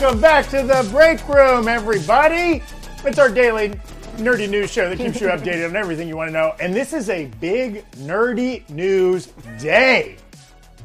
Welcome 0.00 0.20
back 0.20 0.46
to 0.50 0.62
the 0.62 0.88
Breakroom, 0.92 1.66
everybody. 1.66 2.62
It's 3.04 3.18
our 3.18 3.28
daily 3.28 3.70
nerdy 4.18 4.48
news 4.48 4.70
show 4.70 4.88
that 4.88 4.96
keeps 4.96 5.20
you 5.20 5.26
updated 5.26 5.70
on 5.70 5.74
everything 5.74 6.06
you 6.06 6.16
want 6.16 6.28
to 6.28 6.32
know. 6.32 6.54
And 6.60 6.72
this 6.72 6.92
is 6.92 7.10
a 7.10 7.26
big 7.40 7.84
nerdy 7.96 8.68
news 8.70 9.26
day. 9.58 10.16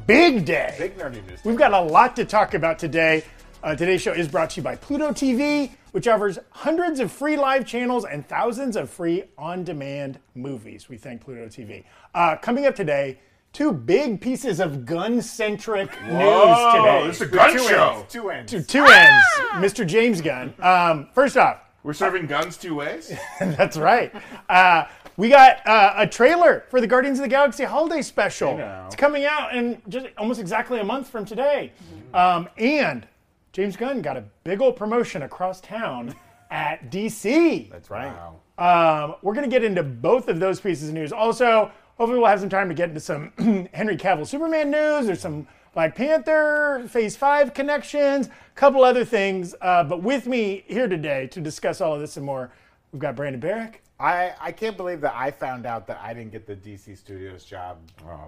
Big 0.08 0.44
day. 0.44 0.74
Big 0.80 0.98
nerdy 0.98 1.24
news. 1.28 1.38
We've 1.44 1.56
got 1.56 1.72
a 1.72 1.80
lot 1.80 2.16
to 2.16 2.24
talk 2.24 2.54
about 2.54 2.80
today. 2.80 3.22
Uh, 3.62 3.76
today's 3.76 4.02
show 4.02 4.10
is 4.10 4.26
brought 4.26 4.50
to 4.50 4.56
you 4.56 4.64
by 4.64 4.74
Pluto 4.74 5.12
TV, 5.12 5.70
which 5.92 6.08
offers 6.08 6.40
hundreds 6.50 6.98
of 6.98 7.12
free 7.12 7.36
live 7.36 7.64
channels 7.64 8.04
and 8.04 8.26
thousands 8.26 8.74
of 8.74 8.90
free 8.90 9.22
on 9.38 9.62
demand 9.62 10.18
movies. 10.34 10.88
We 10.88 10.96
thank 10.96 11.22
Pluto 11.22 11.46
TV. 11.46 11.84
Uh, 12.16 12.34
coming 12.34 12.66
up 12.66 12.74
today, 12.74 13.20
two 13.54 13.72
big 13.72 14.20
pieces 14.20 14.60
of 14.60 14.84
gun 14.84 15.22
centric 15.22 15.90
news 16.02 16.10
today. 16.10 17.04
this 17.06 17.16
is 17.16 17.22
a 17.22 17.26
gun 17.26 17.52
Two 17.52 17.58
show. 17.68 17.92
ends. 18.00 18.12
Two 18.12 18.30
ends. 18.30 18.52
Two, 18.52 18.62
two 18.62 18.84
ends, 18.84 19.24
Mr. 19.52 19.86
James 19.86 20.20
Gunn. 20.20 20.52
Um, 20.60 21.08
first 21.14 21.36
off, 21.38 21.60
We're 21.82 21.92
serving 21.94 22.26
guns 22.26 22.56
two 22.58 22.74
ways. 22.74 23.12
that's 23.40 23.76
right. 23.78 24.12
Uh, 24.48 24.84
we 25.16 25.28
got 25.28 25.64
uh, 25.66 25.94
a 25.96 26.06
trailer 26.06 26.64
for 26.68 26.80
the 26.80 26.86
Guardians 26.88 27.18
of 27.20 27.22
the 27.22 27.28
Galaxy 27.28 27.62
holiday 27.64 28.02
special. 28.02 28.58
It's 28.86 28.96
coming 28.96 29.24
out 29.24 29.54
in 29.56 29.80
just 29.88 30.08
almost 30.18 30.40
exactly 30.40 30.80
a 30.80 30.84
month 30.84 31.08
from 31.08 31.24
today. 31.24 31.72
Um, 32.12 32.48
and 32.58 33.06
James 33.52 33.76
Gunn 33.76 34.02
got 34.02 34.16
a 34.16 34.24
big 34.42 34.60
old 34.60 34.74
promotion 34.76 35.22
across 35.22 35.60
town 35.60 36.12
at 36.50 36.90
DC. 36.90 37.70
That's 37.70 37.90
right. 37.90 38.12
Um, 38.58 39.14
we're 39.22 39.34
going 39.34 39.48
to 39.48 39.54
get 39.54 39.62
into 39.64 39.82
both 39.84 40.28
of 40.28 40.40
those 40.40 40.60
pieces 40.60 40.88
of 40.88 40.94
news. 40.94 41.12
Also, 41.12 41.70
hopefully, 41.96 42.18
we'll 42.18 42.28
have 42.28 42.40
some 42.40 42.48
time 42.48 42.68
to 42.68 42.74
get 42.74 42.88
into 42.88 43.00
some 43.00 43.32
Henry 43.72 43.96
Cavill 43.96 44.26
Superman 44.26 44.70
news. 44.70 45.06
There's 45.06 45.20
some 45.20 45.46
Black 45.74 45.94
Panther 45.94 46.84
Phase 46.88 47.16
5 47.16 47.52
connections, 47.54 48.28
a 48.28 48.30
couple 48.54 48.84
other 48.84 49.04
things. 49.04 49.54
Uh, 49.60 49.82
but 49.84 50.02
with 50.02 50.26
me 50.26 50.64
here 50.66 50.88
today 50.88 51.26
to 51.28 51.40
discuss 51.40 51.80
all 51.80 51.94
of 51.94 52.00
this 52.00 52.16
and 52.16 52.24
more, 52.24 52.50
we've 52.92 53.00
got 53.00 53.16
Brandon 53.16 53.40
Barrick. 53.40 53.80
I, 53.98 54.32
I 54.40 54.50
can't 54.50 54.76
believe 54.76 55.00
that 55.02 55.14
I 55.14 55.30
found 55.30 55.66
out 55.66 55.86
that 55.86 56.00
I 56.02 56.12
didn't 56.12 56.32
get 56.32 56.46
the 56.48 56.56
DC 56.56 56.98
Studios 56.98 57.44
job 57.44 57.78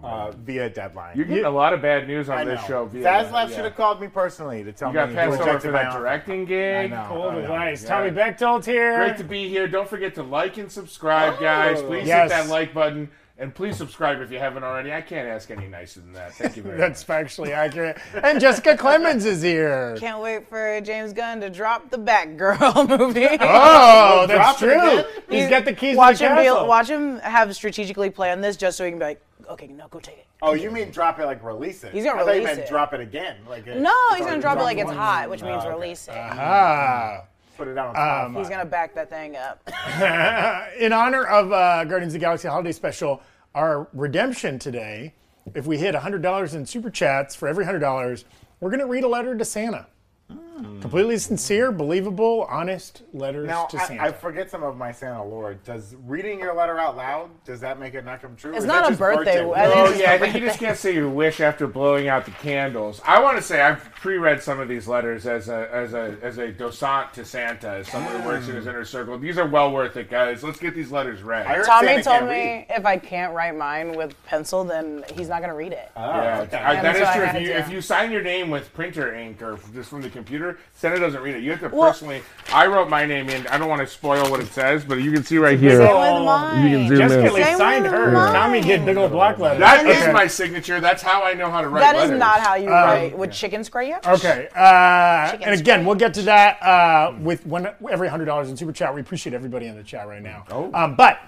uh, 0.03 0.31
via 0.31 0.71
deadline. 0.71 1.17
You're 1.17 1.25
getting 1.27 1.45
a 1.45 1.51
lot 1.51 1.73
of 1.73 1.83
bad 1.83 2.07
news 2.07 2.29
I 2.29 2.41
on 2.43 2.47
know. 2.47 2.55
this 2.55 2.65
show. 2.67 2.85
Via 2.87 3.03
Zaslav 3.03 3.49
yeah. 3.51 3.57
should 3.57 3.65
have 3.65 3.75
called 3.75 4.01
me 4.01 4.07
personally 4.07 4.63
to 4.63 4.73
tell 4.73 4.89
You 4.91 4.95
got 4.95 5.09
me 5.09 5.17
passed 5.17 5.37
he 5.43 5.49
over 5.49 5.59
for 5.59 5.73
that 5.73 5.87
offer. 5.87 5.99
directing 5.99 6.43
I 6.43 6.45
gig. 6.45 6.91
know. 6.93 7.05
Cold 7.09 7.27
I 7.27 7.35
know. 7.35 7.41
advice. 7.41 7.83
yeah. 7.83 7.89
Tommy 7.89 8.11
Bechtold 8.11 8.65
here. 8.65 8.97
Great 8.97 9.17
to 9.19 9.25
be 9.25 9.49
here. 9.49 9.67
Don't 9.67 9.89
forget 9.89 10.15
to 10.15 10.23
like 10.23 10.57
and 10.57 10.71
subscribe, 10.71 11.41
guys. 11.41 11.83
Please 11.83 12.07
Yes. 12.07 12.31
hit 12.31 12.45
that 12.45 12.49
like 12.49 12.73
button. 12.73 13.11
And 13.39 13.55
please 13.55 13.77
subscribe 13.77 14.21
if 14.23 14.31
you 14.31 14.39
haven't 14.39 14.65
already. 14.65 14.95
I 14.95 15.03
can't 15.03 15.29
ask 15.29 15.51
any 15.51 15.67
nicer 15.69 16.01
than 16.01 16.15
that. 16.15 16.33
Thank 16.35 16.57
you 16.57 16.63
very 16.63 16.79
much. 16.79 16.89
That's 16.89 17.05
factually 17.05 17.51
accurate. 17.51 17.99
And 18.23 18.41
Jessica 18.41 18.79
Clemens 18.79 19.27
is 19.27 19.43
here. 19.43 19.95
Can't 19.99 20.23
wait 20.23 20.49
for 20.49 20.81
James 20.81 21.13
Gunn 21.13 21.43
to 21.43 21.51
drop 21.51 21.91
the 21.91 21.99
Batgirl 21.99 22.89
movie. 22.99 23.27
Oh, 23.41 24.25
that's 24.27 24.59
drop 24.59 24.59
true. 24.59 25.01
again? 25.01 25.05
He's 25.29 25.49
got 25.51 25.67
the 25.67 25.75
keys 25.75 25.99
watch 25.99 26.17
to 26.19 26.25
the 26.25 26.31
him 26.31 26.45
be, 26.63 26.67
watch 26.67 26.89
him 26.89 27.19
have 27.19 27.55
strategically 27.55 28.09
planned 28.09 28.43
this 28.43 28.57
just 28.57 28.79
so 28.79 28.85
he 28.87 28.91
can 28.91 28.99
be 28.99 29.05
like, 29.05 29.23
okay, 29.51 29.67
no, 29.67 29.87
go 29.89 30.01
take 30.01 30.17
it. 30.17 30.27
Oh, 30.41 30.55
you 30.55 30.71
mean 30.71 30.91
drop 30.91 31.19
it 31.19 31.27
like 31.27 31.45
release 31.45 31.85
it? 31.85 31.93
He's 31.93 32.05
gonna 32.05 32.23
I 32.23 32.25
thought 32.25 32.31
you 32.37 32.41
release 32.41 32.57
meant 32.57 32.61
it. 32.61 32.69
drop 32.71 32.95
it 32.95 33.01
again. 33.01 33.37
Like 33.49 33.67
it- 33.67 33.81
No, 33.81 33.95
he's 34.17 34.25
gonna 34.25 34.41
drop 34.41 34.59
it 34.59 34.63
like 34.63 34.79
it's 34.79 34.91
hot, 34.91 35.29
which 35.29 35.43
means 35.43 35.63
Oh, 35.63 35.69
okay. 35.69 35.77
release 35.77 36.09
it. 36.09 36.15
ah. 36.17 37.25
Put 37.57 37.69
it 37.69 37.79
out 37.79 37.97
Um. 37.97 38.35
He's 38.35 38.49
gonna 38.49 38.67
back 38.67 38.95
that 38.95 39.09
thing 39.09 39.37
up. 39.37 39.63
in 40.79 40.93
honor 40.93 41.25
of 41.25 41.53
uh, 41.53 41.85
Guardians 41.85 42.13
of 42.15 42.21
the 42.21 42.25
Galaxy 42.25 42.49
Holiday 42.49 42.73
Special, 42.73 43.23
our 43.55 43.89
redemption 43.93 44.59
today, 44.59 45.15
if 45.55 45.67
we 45.67 45.79
hit 45.79 45.95
$100 45.95 46.55
in 46.55 46.67
super 46.67 46.91
chats 46.91 47.35
for 47.35 47.49
every 47.49 47.65
$100, 47.65 48.25
we're 48.61 48.71
going 48.71 48.81
to 48.81 48.87
read 48.87 49.05
a 49.05 49.09
letter 49.09 49.37
to 49.37 49.45
Santa. 49.45 49.87
Hmm. 50.57 50.81
Completely 50.81 51.19
sincere, 51.19 51.71
believable, 51.71 52.47
honest 52.49 53.03
letters 53.13 53.47
Now, 53.47 53.67
to 53.67 53.77
I, 53.79 53.85
Santa. 53.85 54.03
I 54.05 54.13
forget 54.13 54.51
some 54.51 54.63
of 54.63 54.77
my 54.77 54.91
Santa 54.91 55.23
lore. 55.23 55.55
Does 55.55 55.95
reading 56.07 56.39
your 56.39 56.55
letter 56.55 56.79
out 56.79 56.97
loud, 56.97 57.29
does 57.45 57.61
that 57.61 57.79
make 57.79 57.93
it 57.95 58.05
not 58.07 58.23
come 58.23 58.37
true? 58.37 58.55
It's 58.57 58.65
not 58.65 58.85
a 58.87 58.89
just 58.89 58.99
birthday. 58.99 59.41
I 59.41 59.45
wish? 59.45 59.59
think 59.59 59.77
Oh 59.77 59.91
it's 59.91 60.01
yeah, 60.01 60.11
I 60.13 60.15
a 60.15 60.19
think 60.19 60.35
you 60.35 60.41
just 60.41 60.59
can't 60.59 60.79
say 60.79 60.95
your 60.95 61.11
wish 61.11 61.41
after 61.41 61.67
blowing 61.67 62.09
out 62.09 62.25
the 62.25 62.31
candles. 62.31 63.03
I 63.05 63.21
want 63.21 63.37
to 63.37 63.43
say 63.43 63.61
I've 63.61 63.85
pre-read 63.97 64.43
some 64.43 64.59
of 64.59 64.69
these 64.69 64.89
letters 64.89 65.27
as 65.27 65.49
a 65.51 65.69
as 65.71 65.93
a 65.93 66.17
as 66.23 66.39
a 66.39 66.51
docent 66.53 67.13
to 67.15 67.25
Santa, 67.25 67.69
as 67.69 67.89
someone 67.89 68.19
who 68.21 68.27
works 68.27 68.49
in 68.49 68.55
his 68.57 68.67
oh. 68.67 68.71
inner 68.71 68.85
circle. 68.87 69.19
These 69.19 69.37
are 69.37 69.47
well 69.47 69.71
worth 69.73 69.97
it, 69.99 70.09
guys. 70.09 70.43
Let's 70.43 70.59
get 70.59 70.75
these 70.75 70.91
letters 70.91 71.23
read. 71.23 71.47
I 71.47 71.57
heard 71.57 71.67
Tommy 71.67 71.89
Santa 71.89 72.03
told 72.03 72.19
can't 72.21 72.31
me 72.31 72.35
read. 72.35 72.67
if 72.71 72.87
I 72.87 72.97
can't 72.97 73.35
write 73.35 73.57
mine 73.57 73.93
with 73.95 74.15
pencil, 74.25 74.65
then 74.65 75.05
he's 75.15 75.29
not 75.29 75.43
gonna 75.43 75.55
read 75.55 75.73
it. 75.73 75.91
Oh, 75.97 76.01
Yeah, 76.23 76.41
okay. 76.43 76.57
I- 76.57 76.81
that 76.83 76.97
so 76.97 77.03
is 77.03 77.09
I 77.09 77.17
true. 77.17 77.25
had 77.27 77.37
If 77.37 77.43
you 77.43 77.49
to. 77.49 77.59
if 77.59 77.71
you 77.71 77.81
sign 77.83 78.11
your 78.11 78.23
name 78.23 78.49
with 78.51 78.73
printer 78.73 79.15
ink 79.15 79.43
or 79.43 79.59
just 79.75 79.91
from 79.91 80.01
the 80.03 80.09
computer, 80.11 80.46
Santa 80.75 80.99
doesn't 80.99 81.21
read 81.23 81.35
it. 81.37 81.43
You 81.43 81.51
have 81.53 81.61
to 81.61 81.69
Well- 81.69 81.89
personally. 81.91 82.23
I 82.53 82.67
wrote 82.67 82.89
my 82.89 83.05
name 83.05 83.29
in. 83.29 83.47
I 83.49 83.59
don't 83.59 83.69
want 83.69 83.81
to 83.81 83.87
spoil 83.87 84.31
what 84.31 84.41
it 84.41 84.47
says, 84.53 84.85
but 84.85 84.99
you 85.01 85.11
can 85.13 85.25
see 85.25 85.39
right 85.39 85.59
Same 85.59 85.69
here. 85.71 85.81
with 85.81 85.91
mine. 85.91 86.65
You 86.71 86.79
can 86.79 86.89
zoom 86.89 86.99
Jessica 86.99 87.21
in. 87.21 87.27
at 87.27 87.33
least 87.35 87.49
Same 87.49 87.57
signed 87.59 87.83
with 87.85 87.93
her. 87.93 88.11
mine. 88.13 88.33
Tommy 88.35 88.61
did 88.61 88.85
big 88.85 88.97
old 88.97 89.11
block 89.13 89.39
letters. 89.39 89.61
That 89.61 89.87
is 89.87 90.03
Okay. 90.03 90.13
my 90.13 90.27
signature. 90.27 90.81
That's 90.81 91.03
how 91.03 91.23
I 91.25 91.35
know 91.35 91.51
how 91.51 91.61
to 91.61 91.69
write 91.69 91.81
That 91.81 91.97
letters. 91.97 92.13
is 92.13 92.19
not 92.19 92.41
how 92.41 92.55
you 92.55 92.69
write 92.71 93.17
with 93.19 93.33
chicken 93.33 93.65
scratch. 93.65 94.07
Okay, 94.07 94.49
uh, 94.55 95.31
Chicken 95.33 95.49
and 95.49 95.61
again, 95.61 95.79
spray. 95.81 95.85
we'll 95.87 95.95
get 95.97 96.15
to 96.15 96.23
that 96.23 96.63
uh, 96.63 97.13
with 97.21 97.45
one, 97.47 97.69
every 97.91 98.09
hundred 98.09 98.27
dollars 98.27 98.49
in 98.51 98.57
super 98.57 98.73
chat. 98.73 98.95
We 98.95 99.01
appreciate 99.01 99.35
everybody 99.35 99.67
in 99.67 99.77
the 99.77 99.83
chat 99.83 100.07
right 100.09 100.23
now. 100.23 100.45
Oh. 100.51 100.71
Um, 100.73 100.95
but 100.95 101.19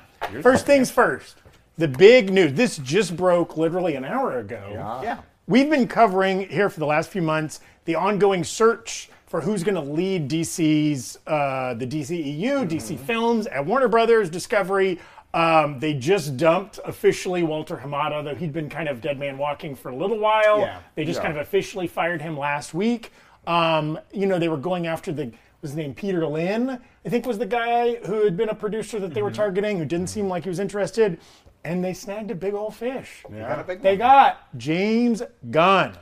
first 0.43 0.67
things 0.67 0.91
first, 0.91 1.37
the 1.79 1.89
big 1.89 2.33
news. 2.33 2.53
This 2.55 2.79
just 2.79 3.17
broke 3.17 3.57
literally 3.57 3.95
an 3.97 4.05
hour 4.05 4.39
ago. 4.39 4.61
Yeah. 5.03 5.17
We've 5.47 5.71
been 5.71 5.89
covering 5.89 6.49
here 6.49 6.69
for 6.69 6.79
the 6.79 6.87
last 6.87 7.09
few 7.11 7.23
months 7.23 7.61
the 7.89 7.95
ongoing 7.95 8.45
search 8.45 9.09
for 9.27 9.41
who's 9.41 9.65
going 9.65 9.75
to 9.75 9.81
lead 9.81 10.29
DC's 10.29 11.19
uh, 11.27 11.73
the 11.73 11.87
DCEU, 11.87 12.69
DC 12.69 12.99
Films 12.99 13.47
at 13.47 13.65
Warner 13.65 13.89
Brothers 13.89 14.29
Discovery. 14.29 15.01
Um, 15.33 15.79
they 15.79 15.95
just 15.95 16.37
dumped 16.37 16.79
officially 16.85 17.43
Walter 17.43 17.79
Hamada, 17.79 18.23
though 18.23 18.35
he'd 18.35 18.53
been 18.53 18.69
kind 18.69 18.91
of 18.91 19.01
dead 19.01 19.19
man 19.19 19.39
walking 19.39 19.75
for 19.75 19.89
a 19.89 19.97
little 19.97 20.19
while. 20.19 20.61
Yeah. 20.61 20.81
They 20.97 21.07
just 21.07 21.21
Yeah. 21.21 21.29
kind 21.29 21.39
of 21.39 21.41
officially 21.41 21.87
fired 21.87 22.21
him 22.21 22.39
last 22.39 22.75
week. 22.75 23.11
Um, 23.47 23.99
you 24.13 24.27
know, 24.27 24.39
they 24.39 24.51
were 24.51 24.59
going 24.59 24.87
after 24.87 25.11
the 25.11 25.33
was 25.63 25.71
his 25.71 25.77
name 25.77 25.95
Peter 25.95 26.27
Lynn, 26.27 26.79
I 27.07 27.09
think 27.09 27.25
was 27.27 27.39
the 27.39 27.47
guy 27.47 27.97
who 28.05 28.23
had 28.23 28.37
been 28.37 28.51
a 28.51 28.55
producer 28.55 29.01
that 29.01 29.15
they 29.15 29.23
were 29.23 29.31
targeting, 29.31 29.79
who 29.79 29.87
didn't 29.87 30.09
seem 30.09 30.29
like 30.29 30.43
he 30.45 30.51
was 30.51 30.61
interested, 30.61 31.19
and 31.65 31.83
they 31.83 31.95
snagged 31.95 32.31
a 32.31 32.35
big 32.35 32.53
old 32.55 32.77
fish. 32.77 33.25
Got 33.35 33.59
a 33.61 33.65
big 33.65 33.81
They 33.81 33.97
got 33.97 34.57
James 34.59 35.23
Gunn 35.51 35.97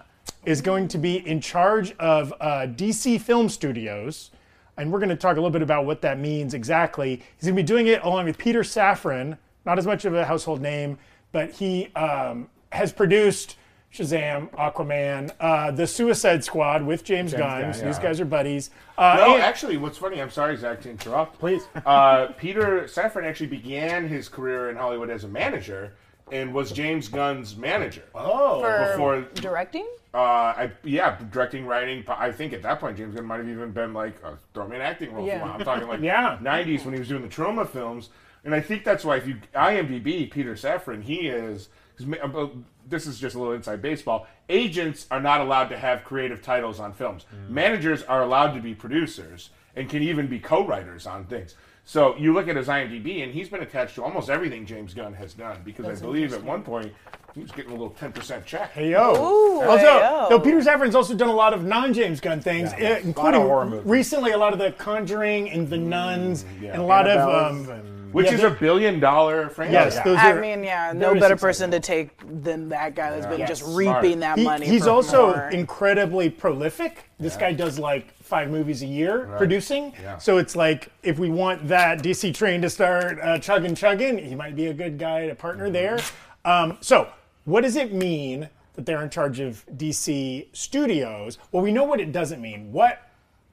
is 0.47 0.61
going 0.63 0.87
to 0.89 0.97
be 0.97 1.27
in 1.27 1.41
charge 1.41 1.93
of 1.99 2.33
uh, 2.41 2.67
DC 2.69 3.21
Film 3.21 3.49
Studios, 3.49 4.31
and 4.77 4.93
we're 4.93 5.01
going 5.01 5.09
to 5.11 5.17
talk 5.17 5.33
a 5.33 5.41
little 5.41 5.51
bit 5.51 5.61
about 5.63 5.85
what 5.85 6.01
that 6.03 6.19
means 6.19 6.55
exactly. 6.55 7.17
He's 7.37 7.45
going 7.47 7.57
to 7.57 7.63
be 7.63 7.67
doing 7.67 7.89
it 7.89 8.03
along 8.03 8.27
with 8.27 8.39
Peter 8.39 8.61
Safran, 8.63 9.37
not 9.65 9.77
as 9.79 9.87
much 9.87 10.05
of 10.05 10.15
a 10.15 10.25
household 10.25 10.61
name, 10.63 10.99
but 11.33 11.51
he 11.51 11.89
um, 11.97 12.49
has 12.71 12.93
produced 12.93 13.57
Shazam, 13.93 14.49
Aquaman, 14.53 15.33
uh, 15.41 15.73
The 15.73 15.87
Suicide 15.87 16.45
Squad 16.45 16.85
with 16.85 17.03
James, 17.03 17.33
Gunn. 17.33 17.63
Gunn, 17.63 17.75
so 17.75 17.85
These 17.85 17.99
guys 17.99 18.21
are 18.21 18.25
buddies. 18.25 18.71
Uh, 18.97 19.17
No, 19.19 19.35
and- 19.35 19.43
actually, 19.43 19.79
what's 19.79 19.99
funny, 19.99 20.23
I'm 20.23 20.31
sorry, 20.31 20.57
Zach, 20.57 20.81
to 20.83 20.91
interrupt. 20.91 21.41
Please. 21.41 21.63
Uh, 21.85 22.27
Peter 22.39 22.83
Safran 22.85 23.25
actually 23.25 23.47
began 23.49 24.07
his 24.07 24.29
career 24.29 24.71
in 24.71 24.77
Hollywood 24.77 25.11
as 25.11 25.25
a 25.25 25.29
manager 25.29 25.95
and 26.33 26.53
was 26.53 26.73
James 26.73 27.09
Gunn's 27.09 27.57
manager. 27.57 28.05
oh, 28.15 28.61
For 28.61 28.91
Before- 28.93 29.21
directing? 29.43 29.87
Uh, 30.15 30.19
I, 30.19 30.73
yeah, 30.83 31.19
directing, 31.31 31.67
writing. 31.67 32.03
I 32.09 32.33
think 32.33 32.53
at 32.55 32.63
that 32.63 32.81
point 32.81 32.97
James 32.97 33.15
Gunn 33.15 33.27
might 33.27 33.37
have 33.37 33.49
even 33.49 33.71
been 33.73 33.93
like, 33.93 34.15
uh, 34.25 34.33
throw 34.55 34.67
me 34.67 34.77
an 34.77 34.83
acting 34.83 35.13
role. 35.13 35.27
Yeah. 35.27 35.39
For 35.39 35.45
a 35.45 35.49
while. 35.49 35.59
I'm 35.59 35.65
talking 35.65 35.89
like 35.89 36.01
Yeah. 36.03 36.39
90s 36.41 36.85
when 36.85 36.95
he 36.95 36.99
was 37.01 37.09
doing 37.09 37.23
the 37.23 37.29
Troma 37.29 37.69
films. 37.69 38.09
And 38.45 38.55
I 38.55 38.61
think 38.61 38.83
that's 38.85 39.05
why 39.05 39.17
if 39.17 39.27
you 39.27 39.37
IMDb 39.55 40.31
Peter 40.31 40.55
Safran, 40.55 41.03
he 41.03 41.29
is. 41.29 41.69
he's 41.99 42.07
uh, 42.23 42.47
This 42.89 43.07
is 43.07 43.19
just 43.19 43.35
a 43.37 43.39
little 43.39 43.53
inside 43.55 43.83
baseball. 43.83 44.27
Agents 44.49 45.07
are 45.11 45.21
not 45.21 45.41
allowed 45.43 45.69
to 45.69 45.77
have 45.77 46.03
creative 46.05 46.41
titles 46.43 46.81
on 46.81 46.93
films. 46.95 47.27
Managers 47.49 48.03
are 48.05 48.23
allowed 48.23 48.53
to 48.55 48.61
be 48.61 48.75
producers 48.75 49.51
and 49.75 49.91
can 49.91 50.03
even 50.03 50.29
be 50.29 50.39
co-writers 50.39 51.07
on 51.07 51.25
things. 51.27 51.57
So 51.89 52.17
you 52.17 52.33
look 52.35 52.49
at 52.49 52.57
his 52.57 52.67
IMDb, 52.67 53.23
and 53.23 53.33
he's 53.33 53.49
been 53.49 53.63
attached 53.63 53.95
to 53.95 54.03
almost 54.03 54.29
everything 54.29 54.67
James 54.67 54.93
Gunn 54.93 55.15
has 55.15 55.35
done 55.35 55.61
because 55.65 55.87
I 55.87 55.95
believe 56.05 56.33
at 56.35 56.43
one 56.43 56.63
point 56.65 56.93
he 57.33 57.43
was 57.43 57.53
getting 57.53 57.71
a 57.71 57.75
little 57.75 57.91
10% 57.91 58.45
check. 58.45 58.73
Hey 58.73 58.91
yo. 58.91 59.15
Ooh, 59.15 59.63
also, 59.63 59.77
hey, 59.77 59.85
yo. 60.01 60.27
though 60.29 60.41
Peter 60.41 60.59
Safran's 60.59 60.97
also 60.97 61.15
done 61.15 61.29
a 61.29 61.35
lot 61.35 61.55
of 61.55 61.65
non-James 61.65 62.19
Gunn 62.21 62.41
things, 62.41 62.73
Yeah, 62.77 62.89
a 62.89 62.91
lot 62.95 63.03
including 63.05 63.41
of 63.43 63.47
horror 63.47 63.67
movies. 63.67 63.87
recently 63.87 64.33
a 64.33 64.39
lot 64.39 64.53
of 64.53 64.59
The 64.59 64.73
Conjuring 64.73 65.49
and 65.51 65.71
The 65.71 65.79
Nuns, 65.79 66.45
yeah. 66.61 66.73
and 66.73 66.83
a 66.83 66.85
lot 66.85 67.09
of 67.09 67.21
um, 67.21 67.71
and- 67.71 67.96
Which 68.17 68.29
Yeah, 68.29 68.33
is 68.33 68.43
a 68.45 68.51
billion 68.51 68.99
dollar 68.99 69.51
franchise. 69.51 69.73
yes, 69.75 69.95
yeah. 69.97 70.05
those 70.05 70.19
I 70.19 70.41
mean, 70.41 70.65
yeah, 70.65 70.91
no 70.95 71.13
better 71.13 71.37
successful. 71.37 71.49
person 71.49 71.71
to 71.73 71.81
take 71.81 72.43
than 72.43 72.71
that 72.71 72.95
guy 72.95 73.11
that's 73.11 73.27
been 73.27 73.41
Yes. 73.41 73.49
just 73.51 73.65
Smart. 73.67 74.03
reaping 74.03 74.21
that 74.21 74.39
He- 74.39 74.45
money. 74.45 74.65
he's 74.67 74.87
also 74.87 75.35
more. 75.37 75.51
incredibly 75.51 76.31
prolific. 76.31 77.11
This 77.21 77.37
guy 77.37 77.53
does 77.53 77.79
like 77.79 78.15
five 78.23 78.49
movies 78.49 78.81
a 78.83 78.87
year 78.87 79.29
producing. 79.37 79.93
Yeah. 80.03 80.17
So 80.17 80.39
it's 80.39 80.57
like 80.57 80.89
if 81.03 81.19
we 81.19 81.29
want 81.29 81.69
that 81.69 82.03
DC 82.03 82.33
train 82.33 82.63
to 82.63 82.71
start 82.71 83.19
uh, 83.23 83.37
chugging, 83.39 83.75
chugging, 83.75 84.17
he 84.17 84.35
might 84.35 84.57
be 84.57 84.69
a 84.69 84.73
good 84.75 84.99
guy 84.99 85.27
to 85.27 85.35
partner 85.35 85.69
there. 85.69 85.99
Um, 86.47 86.79
so 86.81 87.09
what 87.45 87.61
does 87.65 87.77
it 87.77 87.93
mean 87.93 88.49
that 88.77 88.87
they're 88.87 89.03
in 89.03 89.11
charge 89.11 89.41
of 89.41 89.63
DC 89.77 90.49
studios? 90.55 91.37
Well, 91.53 91.63
we 91.63 91.71
know 91.71 91.85
what 91.85 92.01
it 92.01 92.13
doesn't 92.13 92.41
mean. 92.41 92.73
What 92.73 92.99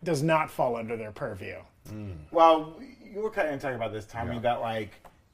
does 0.05 0.23
not 0.23 0.49
fall 0.49 0.77
under 0.77 0.95
their 0.95 1.11
purview. 1.11 1.55
Well, 2.31 2.75
you 3.13 3.21
were 3.21 3.29
kind 3.29 3.49
of 3.49 3.61
talking 3.61 3.75
about 3.75 3.93
this, 3.93 4.05
Tommy, 4.05 4.39
that 4.39 4.61
like 4.61 4.91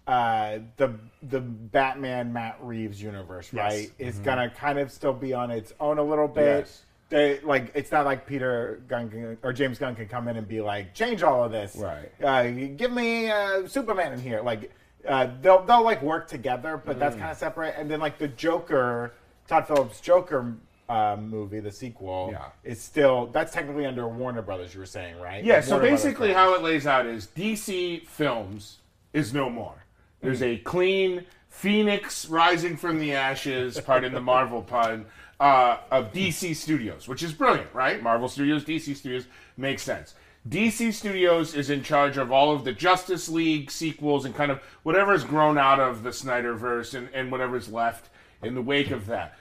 uh, 0.08 0.60
the 0.78 0.94
the 1.24 1.40
Batman 1.40 2.34
Matt 2.34 2.58
Reeves 2.62 3.02
universe, 3.02 3.54
right, 3.54 3.92
is 4.00 4.20
gonna 4.20 4.50
kind 4.50 4.80
of 4.80 4.92
still 4.92 5.14
be 5.14 5.34
on 5.34 5.52
its 5.52 5.74
own 5.80 5.98
a 5.98 6.04
little 6.04 6.28
bit. 6.28 6.60
Yes. 6.66 6.82
They 7.10 7.40
like 7.42 7.72
it's 7.74 7.92
not 7.92 8.06
like 8.06 8.28
Peter 8.28 8.82
Gunn 8.88 9.10
can, 9.10 9.38
or 9.42 9.52
James 9.54 9.80
Gunn 9.80 9.96
can 9.96 10.08
come 10.08 10.28
in 10.28 10.38
and 10.38 10.48
be 10.48 10.62
like, 10.62 10.94
change 10.94 11.24
all 11.24 11.44
of 11.44 11.52
this. 11.52 11.76
Right. 11.76 12.12
Uh, 12.24 12.52
give 12.76 12.92
me 12.92 13.32
uh, 13.32 13.68
Superman 13.68 14.14
in 14.14 14.20
here. 14.22 14.42
Like 14.42 14.72
uh, 15.08 15.28
they'll 15.42 15.64
they'll 15.64 15.84
like 15.84 16.02
work 16.04 16.28
together, 16.28 16.82
but 16.84 17.00
that's 17.00 17.16
Mm. 17.16 17.20
kind 17.20 17.32
of 17.32 17.38
separate. 17.38 17.76
And 17.78 17.90
then 17.90 18.00
like 18.00 18.20
the 18.20 18.28
Joker, 18.28 19.14
Todd 19.48 19.68
Phillips 19.68 20.02
Joker. 20.02 20.56
Uh, 20.90 21.16
movie, 21.22 21.60
the 21.60 21.72
sequel, 21.72 22.30
Yeah. 22.32 22.46
is 22.64 22.82
still 22.82 23.28
that's 23.28 23.54
technically 23.54 23.86
under 23.86 24.08
Warner 24.08 24.42
Brothers. 24.42 24.74
You 24.74 24.80
were 24.80 24.88
saying, 24.88 25.20
right? 25.20 25.44
Yeah, 25.44 25.56
Like, 25.56 25.64
so 25.66 25.76
Warner 25.76 25.92
basically 25.92 26.34
how 26.34 26.56
it 26.56 26.64
lays 26.64 26.88
out 26.88 27.06
is 27.06 27.28
DC 27.28 28.08
Films 28.08 28.80
is 29.14 29.32
no 29.32 29.52
more. 29.52 29.86
There's 30.22 30.42
a 30.42 30.58
clean 30.58 31.26
phoenix 31.48 32.28
rising 32.28 32.76
from 32.76 33.00
the 33.00 33.14
ashes, 33.14 33.80
pardon 33.80 34.14
the 34.14 34.20
Marvel 34.22 34.64
pun, 34.64 35.06
uh, 35.40 35.78
of 35.92 36.12
DC 36.12 36.56
Studios, 36.56 37.08
which 37.08 37.22
is 37.22 37.34
brilliant, 37.34 37.74
right? 37.74 38.02
Marvel 38.02 38.28
Studios, 38.28 38.66
DC 38.66 38.96
Studios, 38.96 39.28
makes 39.58 39.84
sense. 39.84 40.16
DC 40.48 40.92
Studios 40.94 41.54
is 41.54 41.70
in 41.70 41.84
charge 41.84 42.18
of 42.18 42.32
all 42.32 42.52
of 42.52 42.64
the 42.64 42.72
Justice 42.74 43.30
League 43.30 43.70
sequels 43.70 44.26
and 44.26 44.34
kind 44.34 44.52
of 44.52 44.60
whatever's 44.84 45.24
grown 45.24 45.58
out 45.58 45.80
of 45.80 46.02
the 46.02 46.10
Snyderverse 46.10 46.96
and, 46.96 47.10
and 47.14 47.32
whatever's 47.32 47.70
left 47.72 48.10
in 48.42 48.56
the 48.56 48.62
wake 48.62 48.90
of 48.90 49.06
that. 49.08 49.38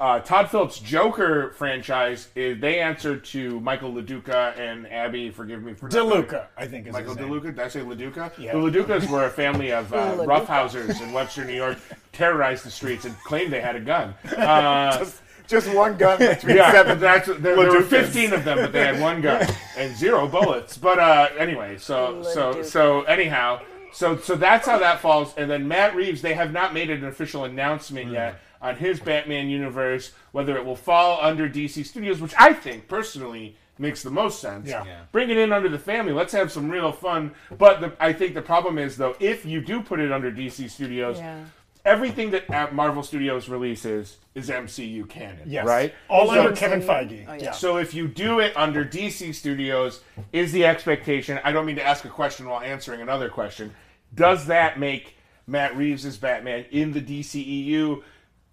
Uh, 0.00 0.18
Todd 0.20 0.50
Phillips' 0.50 0.80
Joker 0.80 1.52
franchise, 1.56 2.28
is, 2.34 2.60
they 2.60 2.80
answer 2.80 3.16
to 3.16 3.60
Michael 3.60 3.92
LaDuca 3.92 4.58
and 4.58 4.90
Abby, 4.92 5.30
forgive 5.30 5.62
me 5.62 5.72
for 5.72 5.86
not 5.86 5.94
knowing- 5.94 6.24
DeLuca, 6.24 6.46
I 6.56 6.66
think 6.66 6.88
is 6.88 6.92
Michael 6.92 7.14
his 7.14 7.18
name. 7.18 7.28
DeLuca? 7.30 7.42
Did 7.44 7.60
I 7.60 7.68
say 7.68 7.80
LaDuca? 7.80 8.38
Yeah. 8.38 8.52
The 8.54 8.58
LaDucas 8.58 9.08
were 9.08 9.26
a 9.26 9.30
family 9.30 9.70
of 9.72 9.92
uh, 9.92 9.96
LaDuca. 10.16 10.26
roughhousers 10.46 11.00
in 11.00 11.12
Webster, 11.12 11.44
New 11.44 11.54
York, 11.54 11.78
terrorized 12.12 12.64
the 12.64 12.70
streets 12.70 13.04
and 13.04 13.16
claimed 13.22 13.52
they 13.52 13.60
had 13.60 13.76
a 13.76 13.80
gun. 13.80 14.14
Uh, 14.36 15.08
just 15.46 15.72
one 15.72 15.96
gun 15.96 16.18
between 16.18 16.56
yeah, 16.56 16.72
seven. 16.72 16.98
that's, 16.98 17.28
there, 17.28 17.38
there 17.38 17.56
were 17.70 17.82
15 17.82 18.32
of 18.32 18.44
them, 18.44 18.58
but 18.58 18.72
they 18.72 18.84
had 18.84 19.00
one 19.00 19.20
gun 19.20 19.46
and 19.76 19.96
zero 19.96 20.26
bullets. 20.26 20.76
But 20.76 20.98
uh, 20.98 21.28
anyway, 21.38 21.78
so 21.78 22.24
so 22.24 22.54
LaDuca. 22.54 22.64
so 22.64 23.02
anyhow, 23.02 23.60
so 23.92 24.16
so 24.16 24.34
that's 24.34 24.66
how 24.66 24.80
that 24.80 25.00
falls. 25.00 25.34
And 25.36 25.48
then 25.48 25.68
Matt 25.68 25.94
Reeves, 25.94 26.20
they 26.20 26.34
have 26.34 26.52
not 26.52 26.74
made 26.74 26.90
an 26.90 27.04
official 27.04 27.44
announcement 27.44 28.10
yet 28.10 28.40
on 28.60 28.76
his 28.76 29.00
Batman 29.00 29.48
universe, 29.48 30.12
whether 30.32 30.56
it 30.56 30.64
will 30.64 30.76
fall 30.76 31.18
under 31.22 31.48
DC 31.48 31.84
Studios, 31.86 32.20
which 32.20 32.34
I 32.38 32.52
think 32.52 32.88
personally 32.88 33.56
makes 33.78 34.02
the 34.02 34.10
most 34.10 34.40
sense. 34.40 34.68
Yeah. 34.68 34.84
Yeah. 34.84 35.00
Bring 35.12 35.30
it 35.30 35.36
in 35.36 35.52
under 35.52 35.68
the 35.68 35.78
family. 35.78 36.12
Let's 36.12 36.32
have 36.32 36.50
some 36.50 36.68
real 36.68 36.90
fun. 36.92 37.32
But 37.56 37.80
the, 37.80 37.92
I 38.00 38.12
think 38.12 38.34
the 38.34 38.42
problem 38.42 38.78
is 38.78 38.96
though, 38.96 39.14
if 39.20 39.44
you 39.46 39.60
do 39.60 39.82
put 39.82 40.00
it 40.00 40.10
under 40.12 40.30
DC 40.32 40.68
Studios. 40.70 41.18
Yeah. 41.18 41.44
Everything 41.84 42.32
that 42.32 42.74
Marvel 42.74 43.02
Studios 43.02 43.48
releases 43.48 44.18
is 44.34 44.50
MCU 44.50 45.08
canon, 45.08 45.40
Yes. 45.46 45.64
right? 45.64 45.94
All 46.08 46.26
So- 46.26 46.40
under 46.40 46.54
Kevin 46.54 46.82
Feige. 46.82 47.24
Oh, 47.26 47.32
yeah. 47.34 47.42
yeah. 47.44 47.50
so 47.52 47.78
if 47.78 47.94
you 47.94 48.06
do 48.08 48.40
it 48.40 48.54
under 48.56 48.84
DC 48.84 49.32
Studios, 49.34 50.00
is 50.32 50.52
the 50.52 50.66
expectation? 50.66 51.38
I 51.44 51.52
don't 51.52 51.64
mean 51.64 51.76
to 51.76 51.82
ask 51.86 52.04
a 52.04 52.10
question 52.10 52.46
while 52.46 52.60
answering 52.60 53.00
another 53.00 53.30
question. 53.30 53.72
Does 54.14 54.46
that 54.46 54.78
make 54.78 55.16
Matt 55.46 55.76
Reeves' 55.76 56.18
Batman 56.18 56.66
in 56.70 56.92
the 56.92 57.00
DCEU? 57.00 58.02